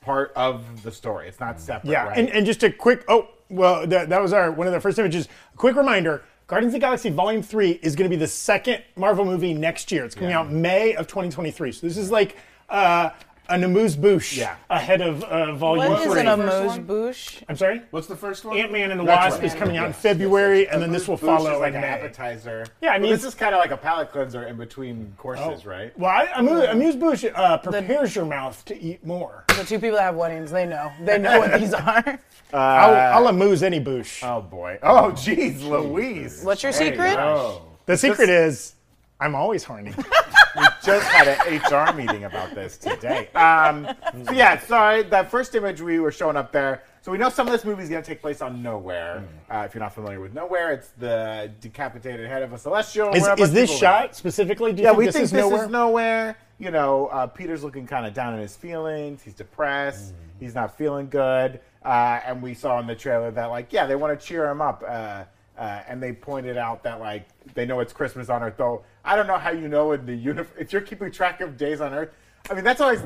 part 0.00 0.32
of 0.36 0.82
the 0.82 0.92
story. 0.92 1.28
It's 1.28 1.40
not 1.40 1.60
separate. 1.60 1.90
Yeah, 1.90 2.08
right? 2.08 2.18
and, 2.18 2.28
and 2.30 2.46
just 2.46 2.62
a 2.62 2.70
quick. 2.70 3.04
Oh, 3.08 3.28
well, 3.50 3.86
that, 3.86 4.08
that 4.08 4.22
was 4.22 4.32
our 4.32 4.50
one 4.50 4.66
of 4.66 4.72
the 4.72 4.80
first 4.80 4.98
images. 4.98 5.28
A 5.52 5.56
quick 5.56 5.76
reminder: 5.76 6.22
Guardians 6.46 6.74
of 6.74 6.80
the 6.80 6.84
Galaxy 6.86 7.08
Volume 7.10 7.42
Three 7.42 7.72
is 7.82 7.96
going 7.96 8.08
to 8.10 8.14
be 8.14 8.18
the 8.20 8.26
second 8.26 8.82
Marvel 8.96 9.24
movie 9.24 9.54
next 9.54 9.90
year. 9.90 10.04
It's 10.04 10.14
coming 10.14 10.30
Yeah. 10.30 10.40
out 10.40 10.50
May 10.52 10.94
of 10.94 11.06
2023. 11.06 11.72
So 11.72 11.86
this 11.86 11.96
is 11.96 12.10
like 12.10 12.36
uh, 12.68 13.10
an 13.48 13.62
amuse 13.64 13.94
bouche 13.96 14.36
Yeah. 14.38 14.56
ahead 14.70 15.00
of 15.00 15.22
uh, 15.24 15.54
Volume 15.54 15.92
What 15.92 16.00
is 16.06 16.12
Three. 16.12 16.20
an 16.22 16.28
amuse 16.28 16.78
bouche? 16.78 17.42
I'm 17.48 17.56
sorry. 17.56 17.82
What's 17.90 18.06
the 18.06 18.16
first 18.16 18.44
one? 18.44 18.56
Ant 18.56 18.72
Man 18.72 18.90
and 18.90 18.98
the 19.00 19.04
That's 19.04 19.32
Wasp 19.32 19.42
right. 19.42 19.46
is 19.46 19.54
coming 19.54 19.76
out 19.76 19.86
in 19.86 19.90
Yes, 19.92 20.00
February, 20.00 20.68
and 20.68 20.80
then 20.80 20.92
this 20.92 21.06
will 21.06 21.16
is 21.16 21.20
follow 21.20 21.60
like 21.60 21.70
in 21.70 21.76
an 21.76 21.80
May. 21.82 21.88
appetizer. 21.88 22.66
Yeah, 22.80 22.90
I 22.90 22.98
mean, 22.98 23.10
Well, 23.10 23.18
this 23.18 23.24
is 23.24 23.34
kind 23.34 23.54
of 23.54 23.58
like 23.60 23.70
a 23.70 23.76
palate 23.76 24.10
cleanser 24.12 24.44
in 24.44 24.56
between 24.56 25.12
courses, 25.18 25.66
right? 25.66 25.96
Well, 25.98 26.10
I, 26.10 26.28
amuse, 26.36 26.64
amuse 26.68 26.96
bouche 26.96 27.30
uh, 27.34 27.58
prepares 27.58 28.14
your 28.16 28.24
mouth 28.24 28.64
to 28.66 28.80
eat 28.80 29.04
more. 29.04 29.44
The 29.48 29.64
two 29.64 29.78
people 29.78 29.96
that 29.96 30.02
have 30.04 30.16
weddings, 30.16 30.50
they 30.50 30.64
know. 30.66 30.90
They 31.02 31.18
know 31.18 31.38
what 31.40 31.60
these 31.60 31.74
are. 31.74 32.18
I'll, 32.52 32.94
I'll 33.18 33.28
amuse 33.28 33.62
any 33.62 33.80
bouche. 33.80 34.22
Oh 34.22 34.40
boy. 34.40 34.78
Oh 34.82 35.10
jeez, 35.14 35.62
Louise. 35.62 36.42
What's 36.44 36.62
your 36.62 36.72
Hey, 36.72 36.90
secret? 36.92 37.18
Oh. 37.18 37.62
the 37.86 37.96
secret 37.96 38.28
is, 38.30 38.74
I'm 39.20 39.34
always 39.34 39.64
horny. 39.64 39.92
just 40.84 41.06
had 41.08 41.28
an 41.28 41.58
HR 41.58 41.92
meeting 41.96 42.24
about 42.24 42.54
this 42.54 42.76
today. 42.76 43.28
Um, 43.34 43.88
so 44.24 44.32
yeah, 44.32 44.58
sorry. 44.58 45.02
That 45.02 45.30
first 45.30 45.54
image 45.54 45.80
we 45.80 45.98
were 45.98 46.12
showing 46.12 46.36
up 46.36 46.52
there. 46.52 46.82
So 47.02 47.12
we 47.12 47.18
know 47.18 47.28
some 47.28 47.46
of 47.46 47.52
this 47.52 47.66
movie 47.66 47.82
is 47.82 47.90
going 47.90 48.02
to 48.02 48.08
take 48.08 48.22
place 48.22 48.40
on 48.40 48.62
Nowhere. 48.62 49.22
Uh, 49.50 49.64
if 49.66 49.74
you're 49.74 49.82
not 49.82 49.92
familiar 49.92 50.20
with 50.20 50.32
Nowhere, 50.32 50.72
it's 50.72 50.88
the 50.98 51.50
decapitated 51.60 52.26
head 52.26 52.42
of 52.42 52.54
a 52.54 52.58
celestial. 52.58 53.12
Is, 53.12 53.22
where 53.22 53.32
a 53.32 53.36
bunch 53.36 53.48
is 53.48 53.52
this 53.52 53.70
shot 53.70 54.16
specifically? 54.16 54.72
Do 54.72 54.78
you 54.78 54.84
yeah, 54.84 54.90
think 54.92 54.98
we 54.98 55.04
this 55.04 55.14
think 55.14 55.24
is 55.24 55.30
this 55.30 55.40
nowhere? 55.42 55.64
is 55.64 55.70
nowhere. 55.70 56.36
You 56.58 56.70
know, 56.70 57.06
uh, 57.08 57.26
Peter's 57.26 57.62
looking 57.62 57.86
kind 57.86 58.06
of 58.06 58.14
down 58.14 58.32
in 58.32 58.40
his 58.40 58.56
feelings. 58.56 59.22
He's 59.22 59.34
depressed. 59.34 60.14
He's 60.40 60.54
not 60.54 60.78
feeling 60.78 61.10
good. 61.10 61.60
Uh, 61.84 62.20
and 62.24 62.40
we 62.40 62.54
saw 62.54 62.80
in 62.80 62.86
the 62.86 62.94
trailer 62.94 63.30
that, 63.32 63.46
like, 63.46 63.70
yeah, 63.70 63.86
they 63.86 63.96
want 63.96 64.18
to 64.18 64.26
cheer 64.26 64.48
him 64.48 64.62
up. 64.62 64.82
Uh, 64.86 65.24
uh, 65.58 65.82
and 65.86 66.02
they 66.02 66.12
pointed 66.12 66.56
out 66.56 66.82
that, 66.84 67.00
like, 67.00 67.28
they 67.54 67.66
know 67.66 67.80
it's 67.80 67.92
Christmas 67.92 68.30
on 68.30 68.42
Earth. 68.42 68.54
Though 68.56 68.82
I 69.04 69.16
don't 69.16 69.26
know 69.26 69.38
how 69.38 69.50
you 69.50 69.68
know 69.68 69.92
in 69.92 70.06
the 70.06 70.14
universe 70.14 70.54
if 70.58 70.72
you're 70.72 70.82
keeping 70.82 71.10
track 71.10 71.40
of 71.40 71.56
days 71.56 71.80
on 71.80 71.92
Earth. 71.92 72.14
I 72.50 72.54
mean, 72.54 72.64
that's 72.64 72.80
always 72.80 73.02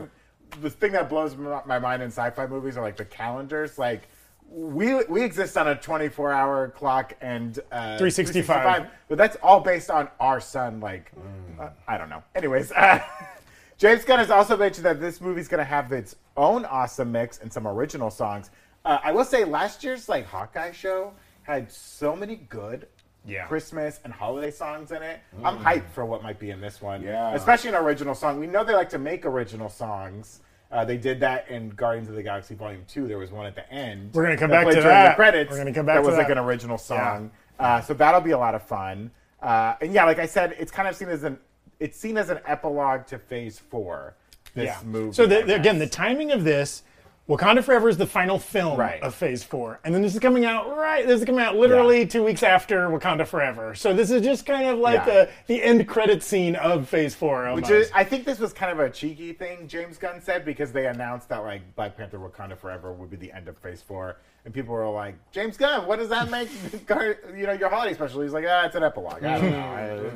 the 0.60 0.70
thing 0.70 0.92
that 0.92 1.08
blows 1.08 1.36
my 1.36 1.78
mind 1.78 2.02
in 2.02 2.08
sci-fi 2.08 2.46
movies 2.46 2.76
are 2.76 2.82
like 2.82 2.96
the 2.96 3.04
calendars. 3.04 3.78
Like, 3.78 4.08
we 4.50 5.04
we 5.04 5.22
exist 5.22 5.56
on 5.58 5.68
a 5.68 5.74
24 5.76 6.32
hour 6.32 6.68
clock 6.68 7.14
and 7.20 7.58
uh, 7.70 7.98
365. 7.98 8.86
but 9.08 9.18
that's 9.18 9.36
all 9.42 9.60
based 9.60 9.90
on 9.90 10.08
our 10.20 10.40
sun. 10.40 10.80
Like, 10.80 11.12
uh, 11.60 11.70
I 11.86 11.98
don't 11.98 12.08
know. 12.08 12.22
Anyways, 12.34 12.72
uh, 12.72 13.00
James 13.78 14.04
Gunn 14.04 14.18
has 14.18 14.30
also 14.30 14.56
mentioned 14.56 14.86
that 14.86 15.00
this 15.00 15.20
movie's 15.20 15.48
going 15.48 15.58
to 15.58 15.64
have 15.64 15.92
its 15.92 16.16
own 16.36 16.64
awesome 16.64 17.12
mix 17.12 17.38
and 17.38 17.52
some 17.52 17.66
original 17.66 18.10
songs. 18.10 18.50
Uh, 18.84 18.98
I 19.02 19.12
will 19.12 19.24
say, 19.24 19.44
last 19.44 19.84
year's 19.84 20.08
like 20.08 20.26
Hawkeye 20.26 20.72
show 20.72 21.12
had 21.42 21.70
so 21.70 22.16
many 22.16 22.36
good. 22.36 22.88
Yeah. 23.28 23.46
Christmas 23.46 24.00
and 24.04 24.12
holiday 24.12 24.50
songs 24.50 24.90
in 24.90 25.02
it. 25.02 25.20
I'm 25.44 25.58
hyped 25.58 25.90
for 25.90 26.04
what 26.06 26.22
might 26.22 26.38
be 26.38 26.50
in 26.50 26.60
this 26.60 26.80
one. 26.80 27.02
Yeah. 27.02 27.34
Especially 27.34 27.68
an 27.68 27.76
original 27.76 28.14
song. 28.14 28.40
We 28.40 28.46
know 28.46 28.64
they 28.64 28.74
like 28.74 28.88
to 28.90 28.98
make 28.98 29.26
original 29.26 29.68
songs. 29.68 30.40
Uh, 30.70 30.84
they 30.84 30.96
did 30.96 31.20
that 31.20 31.48
in 31.48 31.70
Guardians 31.70 32.08
of 32.08 32.14
the 32.14 32.22
Galaxy 32.22 32.54
Volume 32.54 32.84
2. 32.88 33.06
There 33.06 33.18
was 33.18 33.30
one 33.30 33.46
at 33.46 33.54
the 33.54 33.70
end. 33.72 34.12
We're 34.12 34.24
gonna 34.24 34.36
come 34.36 34.50
back 34.50 34.66
to 34.68 34.80
that. 34.80 35.10
The 35.10 35.14
credits. 35.14 35.50
We're 35.50 35.58
gonna 35.58 35.72
come 35.72 35.86
back 35.86 35.96
to 35.96 36.02
that 36.02 36.08
was 36.08 36.18
like 36.18 36.30
an 36.30 36.38
original 36.38 36.78
song. 36.78 37.30
Uh, 37.58 37.80
so 37.80 37.94
that'll 37.94 38.20
be 38.20 38.30
a 38.32 38.38
lot 38.38 38.54
of 38.54 38.62
fun. 38.62 39.10
Uh, 39.42 39.74
and 39.80 39.92
yeah, 39.92 40.04
like 40.04 40.18
I 40.18 40.26
said, 40.26 40.54
it's 40.58 40.70
kind 40.72 40.88
of 40.88 40.96
seen 40.96 41.08
as 41.08 41.24
an 41.24 41.38
it's 41.80 41.98
seen 41.98 42.16
as 42.16 42.28
an 42.28 42.40
epilogue 42.44 43.06
to 43.06 43.18
Phase 43.18 43.58
Four. 43.58 44.14
This 44.54 44.66
yeah. 44.66 44.80
movie. 44.84 45.12
So 45.12 45.26
the- 45.26 45.54
again, 45.54 45.78
the 45.78 45.86
timing 45.86 46.32
of 46.32 46.44
this, 46.44 46.82
Wakanda 47.28 47.62
Forever 47.62 47.90
is 47.90 47.98
the 47.98 48.06
final 48.06 48.38
film 48.38 48.78
Right. 48.78 49.02
of 49.02 49.14
Phase 49.14 49.44
Four, 49.44 49.80
and 49.84 49.94
then 49.94 50.00
this 50.00 50.14
is 50.14 50.20
coming 50.20 50.46
out 50.46 50.74
right. 50.74 51.06
This 51.06 51.20
is 51.20 51.26
coming 51.26 51.42
out 51.44 51.56
literally 51.56 52.00
Yeah. 52.00 52.06
two 52.06 52.24
weeks 52.24 52.42
after 52.42 52.88
Wakanda 52.88 53.26
Forever. 53.26 53.74
So 53.74 53.92
this 53.92 54.10
is 54.10 54.22
just 54.22 54.46
kind 54.46 54.66
of 54.66 54.78
like 54.78 55.00
Yeah. 55.00 55.04
the 55.04 55.28
the 55.46 55.62
end 55.62 55.86
credit 55.86 56.22
scene 56.22 56.56
of 56.56 56.88
Phase 56.88 57.14
Four. 57.14 57.46
Almost. 57.46 57.70
Which 57.70 57.78
is, 57.82 57.90
I 57.94 58.02
think 58.02 58.24
this 58.24 58.38
was 58.38 58.54
kind 58.54 58.72
of 58.72 58.80
a 58.80 58.88
cheeky 58.88 59.34
thing 59.34 59.68
James 59.68 59.98
Gunn 59.98 60.22
said 60.22 60.46
because 60.46 60.72
they 60.72 60.86
announced 60.86 61.28
that 61.28 61.44
like 61.44 61.60
Black 61.76 61.98
Panther: 61.98 62.18
Wakanda 62.18 62.56
Forever 62.56 62.92
would 62.94 63.10
be 63.10 63.16
the 63.18 63.30
end 63.32 63.46
of 63.46 63.58
Phase 63.58 63.82
Four, 63.82 64.16
and 64.46 64.54
people 64.54 64.72
were 64.72 64.88
like, 64.88 65.14
"James 65.30 65.58
Gunn, 65.58 65.86
what 65.86 65.98
does 65.98 66.08
that 66.08 66.30
make? 66.30 66.48
you 67.36 67.46
know, 67.46 67.52
your 67.52 67.68
holiday 67.68 67.92
special?" 67.92 68.22
He's 68.22 68.32
like, 68.32 68.46
"Ah, 68.48 68.64
it's 68.64 68.74
an 68.74 68.82
epilogue. 68.84 69.22
I 69.22 69.38
don't 69.38 69.50
know. 69.50 70.12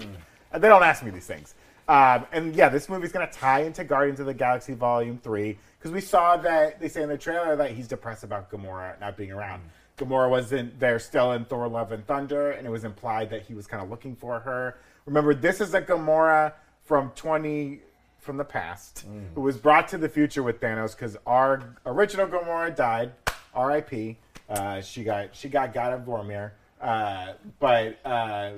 I- 0.55 0.59
they 0.59 0.69
don't 0.69 0.83
ask 0.83 1.03
me 1.05 1.11
these 1.11 1.27
things." 1.27 1.55
Um, 1.89 2.25
and 2.33 2.55
yeah, 2.57 2.71
this 2.71 2.89
movie's 2.89 3.13
gonna 3.13 3.31
tie 3.31 3.65
into 3.65 3.85
Guardians 3.85 4.19
of 4.21 4.25
the 4.27 4.33
Galaxy 4.33 4.73
Volume 4.73 5.19
Three 5.19 5.59
because 5.83 5.93
we 5.93 6.01
saw 6.01 6.37
that 6.37 6.79
they 6.79 6.89
say 6.89 7.03
in 7.03 7.09
the 7.09 7.19
trailer 7.19 7.57
that 7.57 7.73
he's 7.73 7.89
depressed 7.89 8.23
about 8.23 8.53
Gamora 8.53 9.01
not 9.01 9.17
being 9.17 9.33
around. 9.33 9.63
Gamora 9.99 10.31
wasn't 10.31 10.79
there 10.79 11.01
still 11.01 11.33
in 11.33 11.45
Thor: 11.45 11.67
Love 11.67 11.91
and 11.91 12.07
Thunder, 12.07 12.53
and 12.53 12.65
it 12.65 12.71
was 12.71 12.85
implied 12.85 13.31
that 13.31 13.43
he 13.43 13.55
was 13.55 13.67
kind 13.67 13.83
of 13.83 13.91
looking 13.91 14.15
for 14.15 14.39
her. 14.39 14.77
Remember, 15.07 15.35
this 15.35 15.61
is 15.61 15.75
a 15.75 15.83
Gamora 15.83 16.53
from 16.85 17.11
20 17.17 17.81
from 18.21 18.37
the 18.37 18.45
past 18.45 19.05
who 19.35 19.41
was 19.41 19.57
brought 19.57 19.89
to 19.89 19.99
the 19.99 20.09
future 20.09 20.45
with 20.45 20.61
Thanos 20.61 20.93
because 20.93 21.17
our 21.27 21.75
original 21.85 22.29
Gamora 22.29 22.75
died. 22.75 23.11
R.I.P. 23.53 24.17
Uh, 24.49 24.81
she 24.81 25.03
got 25.03 25.35
she 25.35 25.49
got 25.49 25.75
God 25.75 25.93
of 25.93 26.03
Vormir. 26.03 26.53
Uh, 26.81 27.33
but 27.59 27.99
uh, 28.05 28.53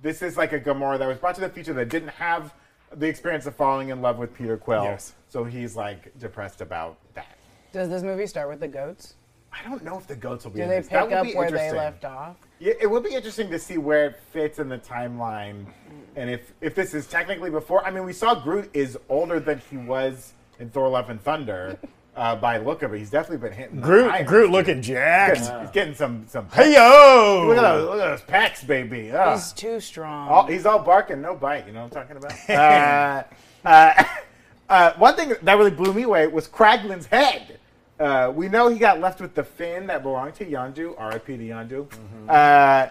this 0.00 0.22
is 0.22 0.38
like 0.38 0.54
a 0.54 0.60
Gamora 0.60 0.98
that 0.98 1.06
was 1.06 1.18
brought 1.18 1.34
to 1.34 1.42
the 1.42 1.50
future 1.50 1.74
that 1.74 1.90
didn't 1.90 2.08
have 2.08 2.54
the 2.94 3.06
experience 3.06 3.46
of 3.46 3.54
falling 3.54 3.90
in 3.90 4.02
love 4.02 4.18
with 4.18 4.34
Peter 4.34 4.56
Quill. 4.56 4.84
Yes. 4.84 5.14
So 5.28 5.44
he's 5.44 5.76
like 5.76 6.16
depressed 6.18 6.60
about 6.60 6.98
that. 7.14 7.36
Does 7.72 7.88
this 7.88 8.02
movie 8.02 8.26
start 8.26 8.48
with 8.48 8.60
the 8.60 8.68
goats? 8.68 9.14
I 9.52 9.68
don't 9.68 9.84
know 9.84 9.98
if 9.98 10.06
the 10.06 10.16
goats 10.16 10.44
will 10.44 10.52
be. 10.52 10.60
Do 10.60 10.68
they 10.68 10.78
this. 10.78 10.88
That 10.88 11.08
pick 11.08 11.16
up 11.16 11.34
where 11.34 11.50
they 11.50 11.72
left 11.72 12.04
off? 12.04 12.36
Yeah, 12.58 12.74
it 12.80 12.88
would 12.88 13.02
be 13.02 13.14
interesting 13.14 13.50
to 13.50 13.58
see 13.58 13.78
where 13.78 14.06
it 14.06 14.16
fits 14.32 14.58
in 14.58 14.68
the 14.68 14.78
timeline, 14.78 15.66
and 16.14 16.30
if 16.30 16.52
if 16.60 16.74
this 16.74 16.94
is 16.94 17.06
technically 17.06 17.50
before. 17.50 17.84
I 17.84 17.90
mean, 17.90 18.04
we 18.04 18.12
saw 18.12 18.34
Groot 18.34 18.70
is 18.72 18.98
older 19.08 19.40
than 19.40 19.60
he 19.70 19.76
was 19.76 20.34
in 20.58 20.70
Thor: 20.70 20.88
Love 20.88 21.10
and 21.10 21.20
Thunder. 21.20 21.78
Uh, 22.16 22.34
by 22.36 22.58
the 22.58 22.64
look 22.64 22.82
of 22.82 22.92
it, 22.92 22.98
he's 22.98 23.10
definitely 23.10 23.48
been 23.48 23.56
hitting. 23.56 23.76
the 23.76 23.82
Groot, 23.82 24.10
irons. 24.10 24.28
Groot 24.28 24.50
looking 24.50 24.82
jacked. 24.82 25.38
He's, 25.38 25.48
he's 25.48 25.70
getting 25.70 25.94
some 25.94 26.26
some. 26.28 26.48
Hey 26.50 26.74
yo! 26.74 27.44
Look 27.46 27.56
at 27.56 27.62
those, 27.62 27.88
look 27.88 28.00
at 28.00 28.10
those 28.10 28.22
pecs, 28.22 28.66
baby. 28.66 29.12
He's 29.32 29.52
too 29.52 29.80
strong. 29.80 30.28
All, 30.28 30.46
he's 30.46 30.66
all 30.66 30.80
barking, 30.80 31.20
no 31.20 31.36
bite. 31.36 31.66
You 31.66 31.72
know 31.72 31.84
what 31.84 31.96
I'm 31.96 32.06
talking 32.08 32.16
about? 32.16 32.50
uh, 33.64 33.68
uh, 33.68 34.04
uh, 34.68 34.92
one 34.94 35.14
thing 35.14 35.34
that 35.40 35.58
really 35.58 35.70
blew 35.70 35.94
me 35.94 36.02
away 36.02 36.26
was 36.26 36.48
Kraglin's 36.48 37.06
head. 37.06 37.58
Uh, 38.00 38.32
we 38.34 38.48
know 38.48 38.68
he 38.68 38.78
got 38.78 38.98
left 38.98 39.20
with 39.20 39.34
the 39.34 39.44
fin 39.44 39.86
that 39.86 40.02
belonged 40.02 40.34
to 40.34 40.46
Yondu. 40.46 40.94
R.I.P. 40.98 41.36
to 41.36 41.42
Yondu. 41.42 41.86
Uh, 42.28 42.88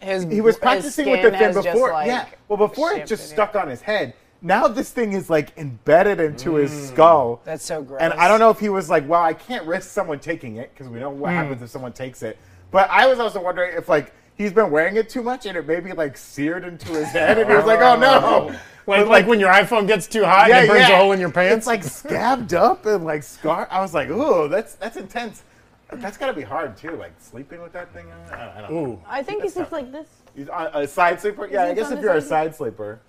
his, 0.00 0.22
he 0.24 0.40
was 0.40 0.54
his 0.54 0.60
practicing 0.60 1.10
with 1.10 1.22
the 1.22 1.36
fin 1.36 1.52
before. 1.52 1.90
like, 1.92 2.06
yeah. 2.06 2.26
Well, 2.48 2.56
before 2.56 2.92
it 2.92 3.06
just 3.06 3.28
stuck 3.28 3.54
yeah. 3.54 3.62
on 3.62 3.68
his 3.68 3.82
head. 3.82 4.14
Now 4.42 4.66
this 4.66 4.90
thing 4.90 5.12
is 5.12 5.30
like 5.30 5.56
embedded 5.56 6.20
into 6.20 6.54
his 6.54 6.72
mm. 6.72 6.88
skull. 6.88 7.40
That's 7.44 7.64
so 7.64 7.82
gross. 7.82 8.00
And 8.02 8.12
I 8.14 8.26
don't 8.26 8.40
know 8.40 8.50
if 8.50 8.58
he 8.58 8.68
was 8.68 8.90
like, 8.90 9.08
well, 9.08 9.22
I 9.22 9.32
can't 9.32 9.64
risk 9.66 9.88
someone 9.90 10.18
taking 10.18 10.56
it 10.56 10.72
because 10.74 10.90
we 10.90 10.98
know 10.98 11.10
what 11.10 11.32
happens 11.32 11.60
mm. 11.60 11.64
if 11.64 11.70
someone 11.70 11.92
takes 11.92 12.22
it. 12.22 12.36
But 12.72 12.90
I 12.90 13.06
was 13.06 13.20
also 13.20 13.40
wondering 13.40 13.76
if 13.76 13.88
like 13.88 14.12
he's 14.36 14.52
been 14.52 14.70
wearing 14.70 14.96
it 14.96 15.08
too 15.08 15.22
much 15.22 15.46
and 15.46 15.56
it 15.56 15.66
maybe 15.66 15.92
like 15.92 16.16
seared 16.16 16.64
into 16.64 16.92
his 16.92 17.08
head 17.08 17.38
and 17.38 17.48
he 17.48 17.54
was 17.54 17.66
like, 17.66 17.80
oh 17.80 17.96
no. 17.96 18.20
Oh. 18.22 18.46
like, 18.86 19.02
But, 19.02 19.08
like 19.08 19.26
when 19.28 19.38
your 19.38 19.52
iPhone 19.52 19.86
gets 19.86 20.08
too 20.08 20.24
hot 20.24 20.50
and 20.50 20.64
it 20.64 20.68
burns 20.68 20.90
a 20.90 20.96
hole 20.96 21.12
in 21.12 21.20
your 21.20 21.30
pants. 21.30 21.58
It's 21.58 21.66
like 21.66 21.84
scabbed 21.84 22.52
up 22.52 22.84
and 22.86 23.04
like 23.04 23.22
scar. 23.22 23.68
I 23.70 23.80
was 23.80 23.94
like, 23.94 24.08
ooh, 24.10 24.48
that's 24.48 24.74
that's 24.74 24.96
intense. 24.96 25.44
That's 25.92 26.16
got 26.16 26.28
to 26.28 26.32
be 26.32 26.42
hard 26.42 26.76
too, 26.76 26.96
like 26.96 27.12
sleeping 27.18 27.60
with 27.60 27.72
that 27.74 27.92
thing. 27.92 28.06
on. 28.10 28.38
I, 28.38 28.58
I 28.58 28.60
don't 28.62 28.72
know. 28.72 28.92
Ooh, 28.92 29.02
I 29.06 29.22
think 29.22 29.42
he 29.42 29.48
sleeps 29.48 29.72
like 29.72 29.92
this. 29.92 30.08
He's 30.34 30.48
on- 30.48 30.70
a 30.72 30.88
side 30.88 31.20
sleeper. 31.20 31.46
Yeah, 31.46 31.64
I 31.64 31.74
guess 31.74 31.90
if 31.90 32.00
you're 32.00 32.14
a 32.14 32.20
side? 32.20 32.28
side 32.28 32.56
sleeper, 32.56 33.00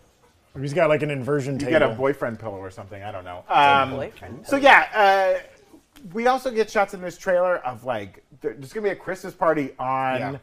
he's 0.61 0.73
got 0.73 0.89
like 0.89 1.01
an 1.03 1.11
inversion 1.11 1.53
you 1.55 1.59
table. 1.59 1.71
get 1.71 1.81
a 1.81 1.89
boyfriend 1.89 2.39
pillow 2.39 2.57
or 2.57 2.69
something. 2.71 3.01
I 3.01 3.11
don't 3.11 3.23
know. 3.23 3.43
Um, 3.49 4.43
so 4.45 4.55
yeah, 4.57 4.87
uh, 4.93 5.39
we 6.13 6.27
also 6.27 6.51
get 6.51 6.69
shots 6.69 6.93
in 6.93 7.01
this 7.01 7.17
trailer 7.17 7.57
of 7.57 7.83
like 7.85 8.23
there- 8.41 8.53
there's 8.53 8.73
gonna 8.73 8.83
be 8.83 8.91
a 8.91 8.95
Christmas 8.95 9.33
party 9.33 9.73
on 9.79 10.19
Yeah. 10.19 10.37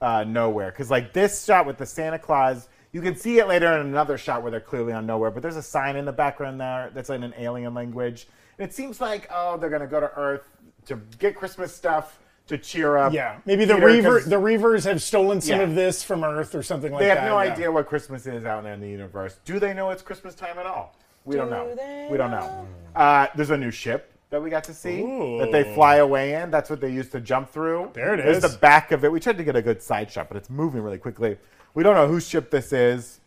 uh, 0.00 0.24
nowhere 0.24 0.70
because 0.70 0.90
like 0.90 1.12
this 1.12 1.44
shot 1.44 1.66
with 1.66 1.78
the 1.78 1.86
Santa 1.86 2.18
Claus. 2.18 2.68
You 2.92 3.02
can 3.02 3.16
see 3.16 3.38
it 3.38 3.46
later 3.48 3.66
in 3.72 3.80
another 3.86 4.16
shot 4.16 4.42
where 4.42 4.50
they're 4.50 4.60
clearly 4.60 4.92
on 4.92 5.04
nowhere, 5.06 5.30
but 5.30 5.42
there's 5.42 5.56
a 5.56 5.62
sign 5.62 5.96
in 5.96 6.04
the 6.06 6.12
background 6.12 6.60
there 6.60 6.90
that's 6.94 7.10
in 7.10 7.22
an 7.22 7.34
alien 7.36 7.74
language. 7.74 8.26
And 8.58 8.66
it 8.68 8.72
seems 8.74 9.00
like 9.00 9.28
oh 9.32 9.56
they're 9.58 9.70
gonna 9.70 9.86
go 9.86 10.00
to 10.00 10.10
Earth 10.16 10.48
to 10.86 10.96
get 11.18 11.34
Christmas 11.36 11.74
stuff 11.74 12.20
to 12.48 12.56
cheer 12.58 12.96
up. 12.96 13.12
Yeah, 13.12 13.38
maybe 13.44 13.64
the 13.64 13.74
Peter, 13.74 13.86
Reaver, 13.86 14.20
'cause 14.20 14.28
the 14.28 14.36
Reavers 14.36 14.84
have 14.84 15.02
stolen 15.02 15.40
some 15.40 15.58
Yeah. 15.58 15.64
of 15.64 15.74
this 15.74 16.02
from 16.02 16.22
Earth 16.24 16.54
or 16.54 16.62
something 16.62 16.92
like 16.92 17.00
that. 17.00 17.04
They 17.04 17.14
that. 17.14 17.20
have 17.22 17.30
no 17.30 17.42
yeah. 17.42 17.52
idea 17.52 17.72
what 17.72 17.86
Christmas 17.88 18.26
is 18.26 18.44
out 18.44 18.62
there 18.62 18.72
in 18.72 18.80
the 18.80 18.88
universe. 18.88 19.38
Do 19.44 19.58
they 19.58 19.74
know 19.74 19.90
it's 19.90 20.02
Christmas 20.02 20.34
time 20.34 20.58
at 20.58 20.66
all? 20.66 20.94
We 21.24 21.34
don't 21.36 21.50
know. 21.50 21.74
they 21.74 22.06
We 22.08 22.16
don't 22.16 22.30
know. 22.30 22.66
Uh, 22.94 23.26
there's 23.34 23.50
a 23.50 23.56
new 23.56 23.72
ship 23.72 24.12
that 24.30 24.40
we 24.40 24.48
got 24.48 24.62
to 24.64 24.74
see 24.74 25.00
Ooh. 25.00 25.38
that 25.38 25.50
they 25.50 25.74
fly 25.74 25.96
away 25.96 26.34
in. 26.34 26.50
That's 26.52 26.70
what 26.70 26.80
they 26.80 26.90
used 26.90 27.10
to 27.12 27.20
jump 27.20 27.50
through. 27.50 27.90
There 27.94 28.14
it 28.14 28.20
is. 28.20 28.40
There's 28.40 28.52
the 28.52 28.58
back 28.58 28.92
of 28.92 29.04
it. 29.04 29.10
We 29.10 29.18
tried 29.18 29.38
to 29.38 29.44
get 29.44 29.56
a 29.56 29.62
good 29.62 29.82
side 29.82 30.10
shot, 30.10 30.28
but 30.28 30.36
it's 30.36 30.48
moving 30.50 30.82
really 30.82 30.98
quickly. 30.98 31.36
We 31.74 31.82
don't 31.82 31.94
know 31.96 32.06
whose 32.06 32.28
ship 32.28 32.50
this 32.50 32.72
is. 32.72 33.20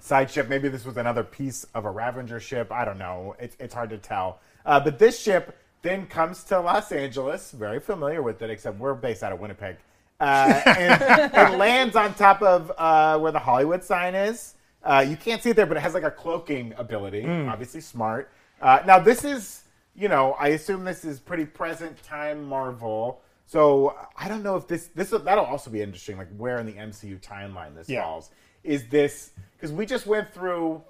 Side 0.00 0.28
ship. 0.30 0.48
Maybe 0.48 0.68
this 0.68 0.84
was 0.84 0.96
another 0.96 1.22
piece 1.22 1.64
of 1.74 1.84
a 1.84 1.90
Ravager 1.90 2.40
ship. 2.40 2.72
I 2.72 2.84
don't 2.84 2.98
know. 2.98 3.36
It's, 3.38 3.56
it's 3.60 3.74
hard 3.74 3.90
to 3.90 3.98
tell. 3.98 4.40
Uh, 4.66 4.80
but 4.80 4.98
this 4.98 5.20
ship 5.20 5.56
then 5.82 6.06
comes 6.06 6.44
to 6.44 6.60
Los 6.60 6.92
Angeles. 6.92 7.52
Very 7.52 7.80
familiar 7.80 8.22
with 8.22 8.42
it, 8.42 8.50
except 8.50 8.78
we're 8.78 8.94
based 8.94 9.22
out 9.22 9.32
of 9.32 9.40
Winnipeg. 9.40 9.76
Uh, 10.20 10.60
and 10.66 11.32
it 11.34 11.56
lands 11.58 11.96
on 11.96 12.12
top 12.14 12.42
of 12.42 12.70
uh, 12.76 13.18
where 13.18 13.32
the 13.32 13.38
Hollywood 13.38 13.82
sign 13.82 14.14
is. 14.14 14.54
Uh, 14.82 15.04
you 15.06 15.16
can't 15.16 15.42
see 15.42 15.50
it 15.50 15.56
there, 15.56 15.66
but 15.66 15.76
it 15.76 15.80
has 15.80 15.94
like 15.94 16.02
a 16.04 16.10
cloaking 16.10 16.74
ability. 16.76 17.26
Obviously 17.26 17.80
smart. 17.80 18.30
Uh, 18.60 18.80
now 18.86 18.98
this 18.98 19.24
is, 19.24 19.62
you 19.94 20.08
know, 20.08 20.32
I 20.38 20.48
assume 20.48 20.84
this 20.84 21.04
is 21.04 21.18
pretty 21.20 21.44
present 21.46 22.02
time 22.02 22.44
Marvel. 22.44 23.20
So 23.46 23.96
I 24.16 24.28
don't 24.28 24.42
know 24.42 24.56
if 24.56 24.68
this 24.68 24.88
this 24.94 25.10
that'll 25.10 25.44
also 25.44 25.70
be 25.70 25.82
interesting, 25.82 26.16
like 26.16 26.28
where 26.36 26.58
in 26.58 26.66
the 26.66 26.74
MCU 26.74 27.20
timeline 27.20 27.74
this 27.74 27.88
Yeah. 27.88 28.02
falls. 28.02 28.30
Is 28.62 28.86
this 28.88 29.32
because 29.56 29.72
we 29.72 29.86
just 29.86 30.06
went 30.06 30.32
through 30.32 30.82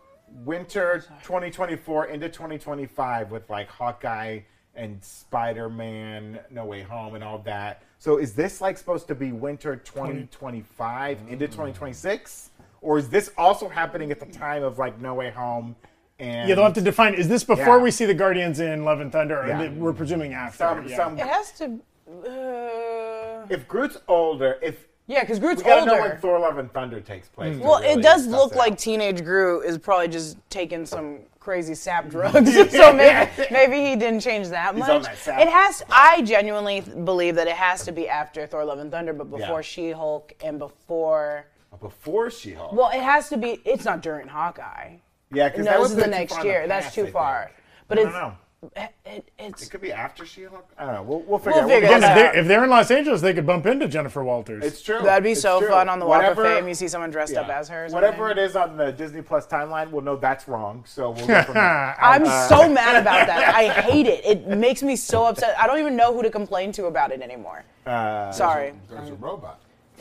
winter 0.45 1.05
2024 1.23 2.07
into 2.07 2.29
2025 2.29 3.31
with 3.31 3.49
like 3.49 3.69
Hawkeye 3.69 4.41
and 4.75 5.03
Spider-Man 5.03 6.39
No 6.51 6.65
Way 6.65 6.83
Home 6.83 7.15
and 7.15 7.25
all 7.25 7.39
that. 7.41 7.83
So 7.99 8.19
is 8.19 8.35
this 8.35 8.61
like 8.61 8.79
supposed 8.79 9.09
to 9.09 9.15
be 9.15 9.33
winter 9.33 9.77
2025 9.77 11.19
into 11.29 11.47
2026 11.47 12.51
or 12.83 12.99
is 12.99 13.09
this 13.11 13.31
also 13.37 13.69
happening 13.69 14.11
at 14.11 14.21
the 14.21 14.27
time 14.27 14.63
of 14.63 14.79
like 14.79 15.01
No 15.01 15.15
Way 15.15 15.31
Home 15.31 15.77
and 16.19 16.49
Yeah, 16.49 16.55
they'll 16.55 16.65
have 16.65 16.75
to 16.75 16.81
define. 16.81 17.15
Is 17.15 17.29
this 17.29 17.45
before 17.45 17.77
Yeah. 17.79 17.83
we 17.83 17.91
see 17.91 18.05
the 18.07 18.15
Guardians 18.15 18.61
in 18.61 18.85
Love 18.85 19.01
and 19.01 19.11
Thunder? 19.13 19.43
Or 19.43 19.47
Yeah. 19.47 19.59
they- 19.59 19.69
we're 19.71 19.93
presuming 19.93 20.35
after. 20.35 20.59
some 20.59 20.87
yeah. 20.87 20.97
some 20.97 21.19
It 21.19 21.27
has 21.27 21.53
to 21.53 21.81
Uh, 22.11 23.47
If 23.49 23.69
Groot's 23.69 23.97
older, 24.09 24.59
if 24.63 24.89
yeah, 25.07 25.21
because 25.21 25.39
Groot's 25.39 25.63
we 25.63 25.69
gotta 25.71 25.87
know 25.87 26.01
when. 26.01 26.17
Thor: 26.19 26.41
Love 26.41 26.59
and 26.59 26.73
Thunder 26.73 27.01
takes 27.01 27.29
place. 27.29 27.57
to 27.57 27.63
Well, 27.63 27.81
really 27.81 28.01
it 28.01 28.03
does 28.03 28.27
look 28.27 28.53
it 28.53 28.59
like 28.59 28.77
teenage 28.79 29.23
Groot 29.25 29.65
is 29.65 29.79
probably 29.79 30.09
just 30.09 30.37
taking 30.51 30.85
some 30.87 31.21
crazy 31.41 31.75
sap 31.75 32.09
drugs. 32.11 32.55
so 32.71 32.93
maybe 32.93 33.31
maybe 33.51 33.77
he 33.85 33.97
didn't 33.97 34.21
change 34.21 34.49
that 34.49 34.75
He's 34.75 34.81
much. 34.81 34.91
on 34.91 35.03
that 35.03 35.19
sap. 35.19 35.41
It 35.41 35.49
has. 35.49 35.83
I 35.91 36.23
genuinely 36.23 36.81
believe 36.83 37.35
that 37.37 37.49
it 37.49 37.57
has 37.57 37.85
to 37.87 37.93
be 37.93 38.09
after 38.09 38.47
Thor: 38.47 38.65
Love 38.65 38.79
and 38.79 38.91
Thunder, 38.91 39.13
but 39.13 39.31
before 39.31 39.59
Yeah. 39.59 39.61
She-Hulk 39.63 40.35
and 40.45 40.59
before. 40.59 41.47
before 41.81 42.31
She-Hulk. 42.31 42.73
Well, 42.73 42.91
it 42.91 43.01
has 43.03 43.29
to 43.31 43.37
be. 43.37 43.61
It's 43.65 43.85
not 43.85 44.03
during 44.03 44.29
Hawkeye. 44.29 44.97
yeah, 45.33 45.49
because 45.49 45.67
No, 45.67 45.83
this 45.83 45.91
is 45.93 45.97
the 45.97 46.07
next 46.07 46.45
year. 46.45 46.67
That's 46.69 46.95
too 46.95 47.07
far. 47.07 47.51
But 47.89 47.99
I 47.99 48.03
it's 48.03 48.13
don't 48.13 48.21
know. 48.21 48.37
It, 48.77 48.91
it, 49.07 49.31
it's 49.39 49.63
It 49.67 49.71
could 49.71 49.81
be 49.81 49.91
after 49.91 50.27
She-Hulk. 50.27 50.69
I 50.77 50.85
don't 50.85 50.95
know. 50.95 51.03
We'll, 51.03 51.21
we'll 51.21 51.39
figure. 51.39 51.61
We'll 51.63 51.71
it- 51.71 51.81
figure 51.81 51.89
Again, 51.89 52.03
it 52.03 52.05
if 52.05 52.11
out. 52.11 52.15
they're, 52.15 52.37
if 52.41 52.47
they're 52.47 52.65
in 52.65 52.69
Los 52.71 52.91
Angeles, 52.91 53.21
they 53.23 53.33
could 53.33 53.47
bump 53.47 53.65
into 53.65 53.89
Jennifer 53.89 54.23
Walters. 54.23 54.63
It's 54.63 54.83
true. 54.83 55.01
that'd 55.01 55.25
be 55.25 55.33
It's 55.33 55.41
so 55.41 55.61
true. 55.61 55.69
fun 55.71 55.89
on 55.89 55.99
the 55.99 56.05
Walk 56.07 56.19
Whatever- 56.19 56.45
of 56.47 56.59
Fame. 56.59 56.69
You 56.69 56.75
see 56.75 56.87
someone 56.89 57.11
dressed 57.11 57.35
up 57.37 57.49
as 57.49 57.69
her. 57.69 57.87
Or 57.87 57.89
Whatever 57.89 58.31
it 58.31 58.37
is 58.39 58.57
on 58.57 58.77
the 58.77 58.93
Disney 58.93 59.23
Plus 59.23 59.47
timeline, 59.47 59.91
we'll 59.91 60.03
know 60.03 60.17
that's 60.17 60.47
wrong. 60.47 60.85
So 60.87 61.11
we'll 61.11 61.27
go 61.27 61.43
from 61.43 61.55
there. 61.55 61.97
I'm 62.03 62.27
so 62.49 62.69
mad 62.69 63.01
about 63.01 63.27
that. 63.27 63.55
I 63.55 63.69
hate 63.69 64.07
it. 64.07 64.25
It 64.27 64.47
makes 64.47 64.83
me 64.83 64.95
so 64.95 65.25
upset. 65.25 65.57
I 65.59 65.67
don't 65.67 65.79
even 65.79 65.97
know 65.97 66.13
who 66.13 66.23
to 66.23 66.31
complain 66.31 66.71
to 66.73 66.85
about 66.87 67.13
it 67.13 67.23
anymore. 67.23 67.65
Uh, 67.87 68.31
Sorry. 68.31 68.75
There's 68.91 69.09
a 69.09 69.15
robot. 69.15 69.61